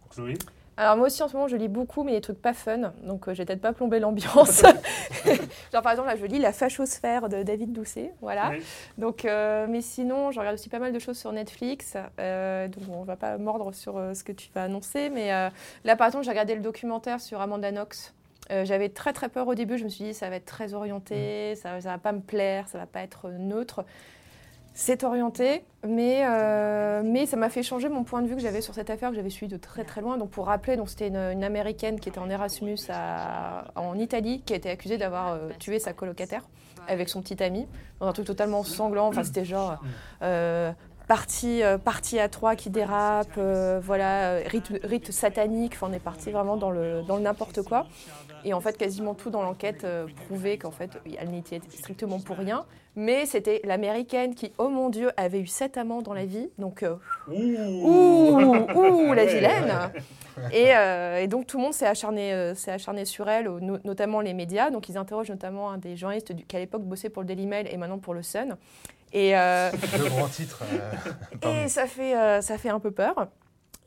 Alors 0.77 0.97
moi 0.97 1.07
aussi 1.07 1.23
en 1.23 1.29
ce 1.29 1.33
moment 1.33 1.47
je 1.47 1.55
lis 1.55 1.69
beaucoup 1.69 2.03
mais 2.03 2.11
des 2.11 2.21
trucs 2.21 2.41
pas 2.41 2.53
fun, 2.53 2.93
donc 3.03 3.27
euh, 3.27 3.33
j'ai 3.33 3.45
peut-être 3.45 3.61
pas 3.61 3.71
plombé 3.71 3.99
l'ambiance. 3.99 4.61
Genre 5.73 5.81
par 5.81 5.91
exemple 5.91 6.09
là 6.09 6.15
je 6.15 6.25
lis 6.25 6.39
La 6.39 6.51
fachosphère 6.51 7.29
de 7.29 7.43
David 7.43 7.71
Doucet, 7.71 8.13
voilà. 8.21 8.49
Oui. 8.49 8.63
Donc 8.97 9.23
euh, 9.25 9.67
mais 9.69 9.81
sinon 9.81 10.31
je 10.31 10.39
regarde 10.39 10.55
aussi 10.55 10.69
pas 10.69 10.79
mal 10.79 10.91
de 10.91 10.99
choses 10.99 11.17
sur 11.17 11.31
Netflix, 11.31 11.95
euh, 12.19 12.67
donc 12.67 12.83
on 12.91 13.03
va 13.03 13.15
pas 13.15 13.37
mordre 13.37 13.73
sur 13.73 13.97
euh, 13.97 14.13
ce 14.13 14.23
que 14.23 14.33
tu 14.33 14.49
vas 14.53 14.63
annoncer, 14.63 15.09
mais 15.09 15.29
là 15.83 15.95
par 15.95 16.07
exemple 16.07 16.25
j'ai 16.25 16.31
regardé 16.31 16.55
le 16.55 16.61
documentaire 16.61 17.21
sur 17.21 17.41
Amanda 17.41 17.71
Knox. 17.71 18.13
J'avais 18.49 18.89
très 18.89 19.11
très 19.11 19.27
peur 19.27 19.47
au 19.47 19.55
début, 19.55 19.77
je 19.79 19.85
me 19.85 19.89
suis 19.89 20.03
dit 20.03 20.13
ça 20.13 20.29
va 20.29 20.35
être 20.35 20.45
très 20.45 20.75
orienté, 20.75 21.55
ça, 21.55 21.81
ça 21.81 21.89
va 21.89 21.97
pas 21.97 22.11
me 22.11 22.19
plaire, 22.19 22.67
ça 22.67 22.77
va 22.77 22.85
pas 22.85 23.01
être 23.01 23.29
neutre. 23.29 23.83
C'est 24.77 25.05
orienté, 25.05 25.63
mais, 25.87 26.25
euh, 26.27 27.01
mais 27.01 27.25
ça 27.25 27.37
m'a 27.37 27.49
fait 27.49 27.63
changer 27.63 27.87
mon 27.87 28.03
point 28.03 28.21
de 28.21 28.27
vue 28.27 28.35
que 28.35 28.41
j'avais 28.41 28.59
sur 28.59 28.73
cette 28.73 28.89
affaire 28.89 29.09
que 29.09 29.15
j'avais 29.15 29.29
suivi 29.29 29.49
de 29.49 29.55
très 29.55 29.85
très 29.85 30.01
loin. 30.01 30.17
Donc 30.17 30.31
pour 30.31 30.47
rappeler, 30.47 30.77
c'était 30.85 31.07
une, 31.07 31.45
américaine 31.45 31.97
qui 31.97 32.09
était 32.09 32.19
en 32.19 32.29
Erasmus 32.29 32.77
en 33.75 33.97
Italie, 33.97 34.41
qui 34.45 34.51
a 34.51 34.57
été 34.57 34.69
accusée 34.69 34.97
d'avoir 34.97 35.29
euh, 35.29 35.49
tué 35.59 35.79
sa 35.79 35.93
colocataire 35.93 36.43
avec 36.89 37.07
son 37.07 37.21
petit 37.21 37.41
ami 37.41 37.65
dans 38.01 38.07
un 38.07 38.11
truc 38.11 38.27
totalement 38.27 38.63
sanglant. 38.63 39.07
Enfin 39.07 39.23
c'était 39.23 39.45
genre 39.45 39.77
euh, 40.21 40.73
partie 41.07 41.63
euh, 41.63 41.77
partie 41.77 42.19
à 42.19 42.29
trois 42.29 42.55
qui 42.55 42.69
dérape, 42.69 43.27
euh, 43.37 43.79
voilà 43.83 44.31
euh, 44.31 44.43
rite, 44.47 44.71
rite 44.83 45.11
satanique. 45.11 45.73
Enfin 45.75 45.87
on 45.89 45.93
est 45.93 45.99
parti 45.99 46.31
vraiment 46.31 46.57
dans 46.57 46.71
le 46.71 47.01
dans 47.03 47.15
le 47.17 47.21
n'importe 47.23 47.61
quoi. 47.63 47.85
Et 48.43 48.53
en 48.53 48.61
fait, 48.61 48.77
quasiment 48.77 49.15
tout 49.15 49.31
dans 49.31 49.41
l'enquête 49.41 49.83
euh, 49.85 50.05
prouvait 50.27 50.57
qu'en 50.57 50.69
fait, 50.71 50.91
elle 51.19 51.29
n'était 51.31 51.59
strictement 51.69 52.19
pour 52.19 52.37
rien. 52.37 52.65
Mais 52.97 53.25
c'était 53.25 53.59
l'américaine 53.65 54.35
qui, 54.35 54.53
oh 54.59 54.69
mon 54.69 54.89
Dieu, 54.89 55.09
avait 55.17 55.39
eu 55.39 55.47
sept 55.47 55.77
amants 55.77 56.01
dans 56.03 56.13
la 56.13 56.25
vie. 56.25 56.49
Donc, 56.59 56.83
euh, 56.83 56.95
ouh, 57.27 57.33
ouh, 58.75 59.13
la 59.13 59.23
Ouais, 59.23 59.33
vilaine. 59.33 59.73
Et, 60.53 60.71
et 61.23 61.27
donc, 61.27 61.47
tout 61.47 61.57
le 61.57 61.63
monde 61.63 61.73
s'est 61.73 61.87
acharné, 61.87 62.53
acharné 62.67 63.05
sur 63.05 63.29
elle, 63.29 63.49
no- 63.49 63.77
notamment 63.85 64.19
les 64.19 64.33
médias. 64.33 64.69
Donc, 64.69 64.89
ils 64.89 64.97
interrogent 64.97 65.29
notamment 65.29 65.71
un 65.71 65.77
des 65.77 65.95
journalistes 65.95 66.33
du- 66.33 66.43
qui, 66.45 66.55
à 66.57 66.59
l'époque, 66.59 66.83
bossait 66.83 67.09
pour 67.09 67.21
le 67.21 67.27
Daily 67.27 67.47
Mail 67.47 67.67
et 67.71 67.77
maintenant 67.77 67.99
pour 67.99 68.13
le 68.13 68.21
Sun. 68.21 68.57
Et, 69.15 69.35
euh, 69.35 69.71
Le 69.97 70.09
grand 70.09 70.27
titre. 70.27 70.61
euh, 71.45 71.63
et 71.65 71.69
ça 71.69 71.87
fait, 71.87 72.17
euh, 72.17 72.41
ça 72.41 72.57
fait 72.57 72.69
un 72.69 72.79
peu 72.81 72.91
peur. 72.91 73.27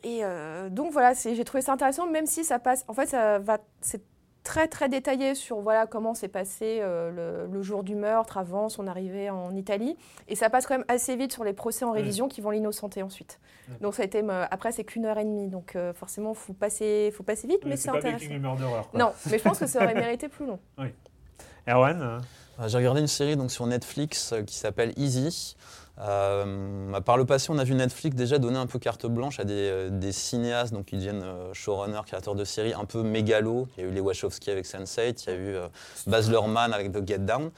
Et 0.03 0.20
euh, 0.22 0.70
donc 0.70 0.93
voilà, 0.93 1.12
j'ai 1.12 1.45
trouvé 1.45 1.61
ça 1.61 1.72
intéressant, 1.72 2.07
même 2.07 2.26
si 2.26 2.45
ça 2.45 2.59
passe. 2.59 2.85
En 2.89 2.95
fait, 2.95 3.07
ça 3.07 3.39
va, 3.39 3.59
c'est 3.83 4.01
très 4.45 4.68
très 4.68 4.89
détaillé 4.89 5.35
sur 5.35 5.61
voilà 5.61 5.87
comment 5.87 6.14
s'est 6.14 6.29
passé 6.29 6.79
euh, 6.81 7.11
le, 7.47 7.53
le 7.53 7.62
jour 7.62 7.83
du 7.83 7.95
meurtre 7.95 8.39
avant 8.39 8.70
son 8.70 8.87
arrivée 8.87 9.29
en 9.29 9.55
Italie, 9.55 9.99
et 10.29 10.35
ça 10.37 10.49
passe 10.49 10.66
quand 10.66 10.76
même 10.79 10.87
assez 10.89 11.14
vite 11.16 11.33
sur 11.33 11.45
les 11.45 11.53
procès 11.53 11.85
en 11.85 11.91
révision 11.91 12.29
qui 12.29 12.41
vont 12.41 12.51
l'innocenter 12.51 13.03
ensuite. 13.03 13.39
Donc 13.83 13.95
ça 13.95 14.03
a 14.03 14.07
été, 14.07 14.24
après 14.51 14.72
c'est 14.72 14.85
qu'une 14.85 15.05
heure 15.05 15.18
et 15.18 15.24
demie, 15.24 15.49
donc 15.49 15.76
euh, 15.76 15.93
forcément 15.93 16.33
faut 16.33 16.55
passer, 16.55 17.12
faut 17.14 17.24
passer 17.24 17.47
vite, 17.49 17.61
mais 17.66 17.76
c'est 17.76 17.91
pas 17.91 17.99
intéressant. 17.99 18.33
Murderer. 18.39 18.83
quoi. 18.91 18.99
Non, 18.99 19.12
mais 19.31 19.37
je 19.37 19.43
pense 19.43 19.59
que 19.59 19.66
ça 19.66 19.83
aurait 19.83 19.93
mérité 19.95 20.29
plus 20.29 20.47
long. 20.47 20.59
Erwan 21.68 22.01
euh, 22.01 22.05
Euh, 22.07 22.18
J'ai 22.67 22.77
regardé 22.77 23.01
une 23.01 23.07
série 23.07 23.37
donc, 23.37 23.53
sur 23.53 23.67
Netflix 23.67 24.33
euh, 24.33 24.43
qui 24.43 24.57
s'appelle 24.57 24.93
Easy. 24.97 25.55
Euh, 26.01 27.01
par 27.01 27.17
le 27.17 27.25
passé, 27.25 27.49
on 27.51 27.59
a 27.59 27.65
vu 27.65 27.75
Netflix 27.75 28.15
déjà 28.15 28.39
donner 28.39 28.59
un 28.59 28.67
peu 28.67 28.79
carte 28.79 29.07
blanche 29.07 29.41
à 29.41 29.45
des, 29.45 29.55
euh, 29.55 30.13
cinéastes 30.13 30.73
donc, 30.73 30.87
qui 30.87 30.97
deviennent 30.97 31.25
euh, 31.25 31.53
showrunners, 31.53 32.03
créateurs 32.07 32.35
de 32.35 32.45
séries 32.45 32.73
un 32.73 32.85
peu 32.85 33.03
mégalos. 33.03 33.67
Il 33.77 33.85
y 33.85 33.87
a 33.87 33.91
eu 33.91 33.93
les 33.93 34.01
Wachowski 34.01 34.51
avec 34.51 34.65
Sense8, 34.65 35.25
il 35.27 35.33
y 35.33 35.33
a 35.33 35.39
eu 35.39 35.55
euh, 35.55 35.69
Baz 36.07 36.31
Luhrmann 36.31 36.73
avec 36.73 36.93
The 36.93 37.07
Get 37.07 37.19
Down. 37.19 37.51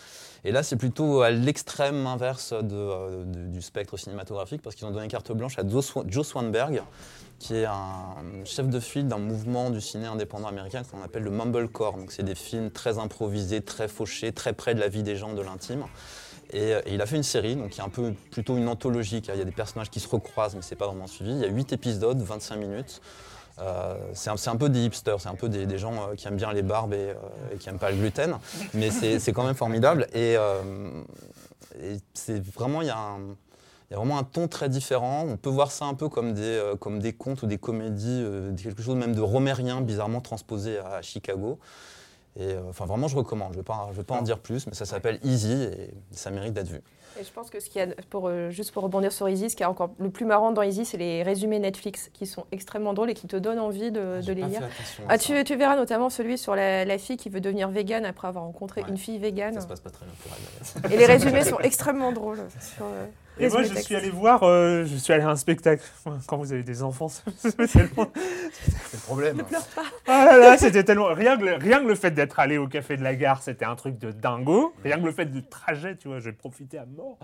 Et 0.45 0.53
là, 0.53 0.63
c'est 0.63 0.77
plutôt 0.77 1.21
à 1.21 1.31
l'extrême 1.31 2.07
inverse 2.07 2.55
euh, 2.55 3.25
du 3.25 3.61
spectre 3.61 3.99
cinématographique 3.99 4.63
parce 4.63 4.75
qu'ils 4.75 4.87
ont 4.87 4.91
donné 4.91 5.09
carte 5.09 5.33
blanche 5.33 5.59
à 5.59 5.63
Joe 5.69 6.27
Swanberg, 6.27 6.83
qui 7.41 7.57
est 7.57 7.65
un 7.65 8.15
chef 8.45 8.69
de 8.69 8.79
file 8.79 9.09
d'un 9.09 9.19
mouvement 9.19 9.71
du 9.71 9.81
ciné 9.81 10.07
indépendant 10.07 10.47
américain 10.47 10.83
qu'on 10.85 11.03
appelle 11.03 11.23
le 11.23 11.31
Mumblecore. 11.31 11.97
Donc, 11.97 12.13
c'est 12.13 12.23
des 12.23 12.35
films 12.35 12.71
très 12.71 12.99
improvisés, 12.99 13.63
très 13.63 13.89
fauchés, 13.89 14.31
très 14.33 14.53
près 14.53 14.75
de 14.75 14.81
la 14.81 14.89
vie 14.89 15.03
des 15.03 15.17
gens, 15.17 15.33
de 15.33 15.41
l'intime. 15.41 15.85
Et, 16.53 16.75
euh, 16.75 16.83
il 16.87 17.01
a 17.01 17.07
fait 17.07 17.17
une 17.17 17.23
série, 17.23 17.57
donc 17.57 17.71
qui 17.71 17.81
est 17.81 17.83
un 17.83 17.89
peu 17.89 18.13
plutôt 18.31 18.59
une 18.59 18.69
anthologie. 18.69 19.23
car 19.23 19.35
Il 19.35 19.39
y 19.39 19.43
a 19.43 19.47
des 19.47 19.53
personnages 19.53 19.89
qui 19.89 20.01
se 20.01 20.09
recroisent, 20.09 20.55
mais 20.55 20.61
c'est 20.61 20.77
pas 20.77 20.87
vraiment 20.87 21.07
suivi. 21.07 21.33
Il 21.33 21.39
y 21.39 21.45
a 21.45 21.49
8 21.49 21.73
épisodes, 21.73 22.21
25 22.21 22.57
minutes. 22.57 23.01
Euh, 23.59 23.97
c'est 24.13 24.31
un, 24.49 24.57
peu 24.57 24.69
des 24.69 24.85
hipsters, 24.85 25.21
c'est 25.21 25.29
un 25.29 25.35
peu 25.35 25.49
des, 25.49 25.79
gens 25.79 25.95
euh, 25.95 26.15
qui 26.15 26.29
aiment 26.29 26.37
bien 26.37 26.53
les 26.53 26.63
barbes 26.63 26.95
et, 26.95 27.15
qui 27.59 27.69
n'aiment 27.69 27.79
pas 27.79 27.91
le 27.91 27.97
gluten, 27.97 28.39
mais 28.75 28.91
c'est 28.91 29.33
quand 29.33 29.45
même 29.45 29.55
formidable. 29.55 30.07
Et, 30.15 30.37
et 31.83 31.97
c'est 32.15 32.43
vraiment, 32.55 32.83
il 32.83 32.89
y, 32.89 32.91
a 32.91 32.99
un, 32.99 33.19
il 33.91 33.95
y 33.95 33.97
a 33.97 33.99
vraiment 33.99 34.19
un 34.19 34.25
ton 34.25 34.47
très 34.47 34.69
différent. 34.69 35.25
On 35.29 35.37
peut 35.37 35.51
voir 35.51 35.73
ça 35.73 35.85
un 35.85 35.95
peu 35.95 36.09
comme 36.09 36.33
des, 36.33 36.43
euh, 36.43 36.77
comme 36.77 37.01
des 37.01 37.13
contes 37.13 37.43
ou 37.43 37.47
des 37.47 37.59
comédies, 37.59 38.23
euh, 38.25 38.55
quelque 38.55 38.83
chose 38.83 38.95
même 38.97 39.15
de 39.15 39.21
romérien, 39.21 39.81
bizarrement 39.81 40.21
transposé 40.21 40.79
à 40.79 41.03
Chicago. 41.03 41.59
Et 42.37 42.45
euh, 42.45 42.61
enfin, 42.69 42.87
vraiment, 42.87 43.09
je 43.09 43.17
recommande. 43.17 43.49
Je 43.53 43.59
ne 43.59 43.63
vais, 43.63 43.67
pas- 43.67 43.89
je 43.91 43.97
vais 43.97 44.05
pas 44.05 44.15
en 44.15 44.23
dire 44.23 44.39
plus, 44.39 44.69
mais 44.69 44.75
ça 44.75 44.85
s'appelle 44.87 45.19
Easy 45.25 45.53
et 45.65 45.91
ça 46.13 46.31
mérite 46.31 46.53
d'être 46.53 46.69
vu. 46.69 46.81
Et 47.21 47.25
je 47.25 47.33
pense 47.33 47.51
que 47.51 47.59
ce 47.59 47.69
qu'il 47.69 47.81
y 47.81 47.85
a, 47.85 47.89
pour, 48.09 48.29
euh, 48.29 48.51
juste 48.51 48.71
pour 48.71 48.85
rebondir 48.85 49.11
sur 49.11 49.29
Easy, 49.29 49.51
ce 49.51 49.57
qui 49.57 49.65
est 49.65 49.67
encore 49.67 49.91
le 49.99 50.11
plus 50.11 50.25
marrant 50.25 50.53
dans 50.53 50.63
Easy, 50.63 50.85
c'est 50.85 50.97
les 50.97 51.25
résumés 51.25 51.59
Netflix 51.59 52.09
qui 52.13 52.25
sont 52.25 52.45
extrêmement 52.53 52.95
drôles 52.95 53.11
et 53.11 53.15
qui 53.15 53.27
te 53.27 53.35
donnent 53.35 53.59
envie 53.59 53.91
de, 53.91 54.21
de 54.25 54.33
les 54.33 54.43
lire. 54.45 54.63
Ah, 55.09 55.19
tu, 55.19 55.43
tu 55.43 55.57
verras 55.57 55.75
notamment 55.75 56.09
celui 56.09 56.39
sur 56.39 56.55
la, 56.55 56.85
la 56.85 56.99
fille 56.99 57.17
qui 57.17 57.29
veut 57.29 57.41
devenir 57.41 57.69
végane 57.69 58.05
après 58.07 58.29
avoir 58.29 58.45
rencontré 58.45 58.83
Ouais. 58.83 58.89
une 58.91 58.97
fille 58.97 59.19
végane. 59.19 59.55
Ça 59.55 59.63
se 59.63 59.67
passe 59.67 59.81
pas 59.81 59.91
très 59.91 60.07
bien 60.07 60.15
pour 60.23 60.33
elle. 60.85 60.93
Et 60.93 60.97
les 60.97 61.07
résumés 61.13 61.43
sont 61.43 61.59
extrêmement 61.59 62.13
drôles. 62.13 62.39
Sur, 62.61 62.85
euh, 62.85 63.07
Et 63.41 63.49
moi, 63.49 63.63
je 63.63 63.75
suis 63.75 63.97
allé 63.97 64.11
voir, 64.11 64.43
euh, 64.43 64.85
je 64.85 64.97
suis 64.97 65.13
allé 65.13 65.23
à 65.23 65.31
un 65.31 65.37
spectacle. 65.37 65.83
Quand 66.27 66.37
vous 66.37 66.53
avez 66.53 66.63
des 66.63 66.83
enfants, 66.83 67.09
c'est 67.39 67.57
tellement. 67.57 68.13
C'est 68.63 68.97
le 68.97 69.03
problème. 69.03 69.43
Ah 70.07 70.27
là 70.27 70.39
là, 70.39 70.59
c'était 70.59 70.85
tellement. 70.85 71.07
Rien 71.15 71.39
que, 71.39 71.45
le, 71.45 71.55
rien 71.55 71.81
que 71.81 71.87
le 71.89 71.95
fait 71.95 72.11
d'être 72.11 72.39
allé 72.39 72.59
au 72.59 72.69
café 72.69 72.97
de 72.97 73.03
la 73.03 73.15
gare, 73.15 73.43
c'était 73.43 73.65
un 73.65 73.77
truc 73.77 73.99
de 73.99 74.11
dingo. 74.11 74.75
Rien 74.85 74.99
que 74.99 75.07
le 75.07 75.13
fait 75.13 75.27
du 75.27 75.43
trajet, 75.43 75.97
tu 75.97 76.09
vois, 76.09 76.21
j'ai 76.21 76.33
profité 76.33 76.79
à 76.79 76.87
mort. 76.87 77.19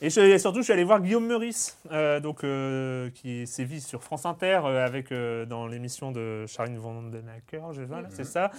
Et, 0.00 0.10
je- 0.10 0.20
et 0.20 0.38
surtout, 0.38 0.58
je 0.58 0.64
suis 0.64 0.72
allé 0.72 0.84
voir 0.84 1.00
Guillaume 1.00 1.26
Meurice, 1.26 1.78
euh, 1.90 2.20
donc, 2.20 2.44
euh, 2.44 3.10
qui 3.14 3.46
sévit 3.46 3.80
sur 3.80 4.02
France 4.02 4.26
Inter 4.26 4.60
euh, 4.64 4.84
avec, 4.84 5.12
dans 5.48 5.66
l'émission 5.66 6.12
de 6.12 6.44
Charline 6.46 6.76
Vandenacker, 6.78 7.72
je 7.72 7.82
vois, 7.82 8.02
là, 8.02 8.08
c'est 8.10 8.24
ça, 8.24 8.50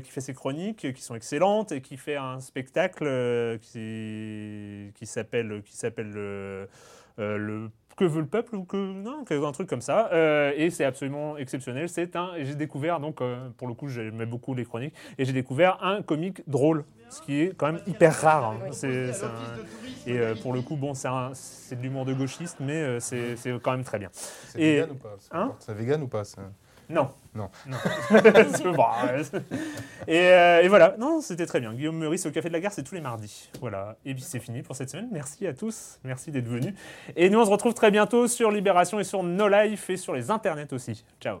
qui 0.00 0.10
fait 0.10 0.20
ses 0.20 0.34
chroniques 0.34 0.92
qui 0.92 1.02
sont 1.02 1.14
excellentes 1.14 1.72
et 1.72 1.80
qui 1.80 1.96
fait 1.96 2.16
un 2.16 2.40
spectacle 2.40 3.58
qui, 3.60 4.92
qui 4.94 5.06
s'appelle 5.06 5.62
qui 5.64 5.76
s'appelle 5.76 6.10
le 7.18 7.70
que 8.00 8.04
veut 8.06 8.22
le 8.22 8.26
peuple 8.26 8.56
ou 8.56 8.64
que 8.64 8.78
non 8.78 9.24
un 9.46 9.52
truc 9.52 9.68
comme 9.68 9.82
ça. 9.82 10.08
Euh, 10.12 10.52
et 10.56 10.70
c'est 10.70 10.84
absolument 10.86 11.36
exceptionnel. 11.36 11.86
C'est 11.90 12.16
un 12.16 12.30
j'ai 12.38 12.54
découvert 12.54 12.98
donc 12.98 13.20
euh, 13.20 13.50
pour 13.58 13.68
le 13.68 13.74
coup 13.74 13.88
j'aimais 13.88 14.24
beaucoup 14.24 14.54
les 14.54 14.64
chroniques 14.64 14.94
et 15.18 15.26
j'ai 15.26 15.34
découvert 15.34 15.78
un 15.84 16.00
comique 16.00 16.42
drôle 16.48 16.84
ce 17.10 17.20
qui 17.20 17.42
est 17.42 17.54
quand 17.56 17.66
même 17.66 17.82
hyper 17.86 18.14
rare 18.18 18.44
hein. 18.52 18.58
C'est- 18.72 19.12
c'est 19.12 19.26
un- 19.26 19.30
et 20.06 20.18
euh, 20.18 20.34
pour 20.40 20.54
le 20.54 20.62
coup 20.62 20.76
bon 20.76 20.94
c'est 20.94 21.08
un- 21.08 21.32
c'est 21.34 21.76
de 21.76 21.82
l'humour 21.82 22.06
de 22.06 22.14
gauchiste 22.14 22.56
mais 22.60 22.72
euh, 22.80 23.00
c'est 23.00 23.36
c'est 23.36 23.52
quand 23.60 23.72
même 23.72 23.84
très 23.84 23.98
bien. 23.98 24.08
C'est 24.12 24.58
Et- 24.60 24.76
vegan 24.80 24.90
ou 24.92 24.94
pas? 24.94 25.16
C'est 25.18 25.34
Hein? 25.34 25.54
C'est 25.58 25.74
vegan 25.74 26.02
ou 26.02 26.08
pas 26.08 26.24
non. 26.90 27.08
Non. 27.34 27.48
C'est 28.10 28.64
bon, 28.64 28.76
ouais. 28.76 29.22
et, 30.08 30.18
euh, 30.18 30.62
et 30.62 30.68
voilà, 30.68 30.96
non, 30.98 31.20
c'était 31.20 31.46
très 31.46 31.60
bien. 31.60 31.72
Guillaume 31.72 31.96
Meurice 31.96 32.26
au 32.26 32.30
Café 32.30 32.48
de 32.48 32.52
la 32.52 32.60
Gare, 32.60 32.72
c'est 32.72 32.82
tous 32.82 32.94
les 32.94 33.00
mardis. 33.00 33.48
Voilà. 33.60 33.96
Et 34.04 34.14
puis 34.14 34.22
c'est 34.22 34.40
fini 34.40 34.62
pour 34.62 34.74
cette 34.74 34.90
semaine. 34.90 35.08
Merci 35.12 35.46
à 35.46 35.54
tous. 35.54 36.00
Merci 36.02 36.32
d'être 36.32 36.48
venus. 36.48 36.74
Et 37.16 37.30
nous, 37.30 37.38
on 37.38 37.44
se 37.44 37.50
retrouve 37.50 37.74
très 37.74 37.90
bientôt 37.90 38.26
sur 38.26 38.50
Libération 38.50 38.98
et 38.98 39.04
sur 39.04 39.22
No 39.22 39.48
Life 39.48 39.88
et 39.90 39.96
sur 39.96 40.12
les 40.12 40.30
internets 40.30 40.72
aussi. 40.72 41.04
Ciao. 41.20 41.40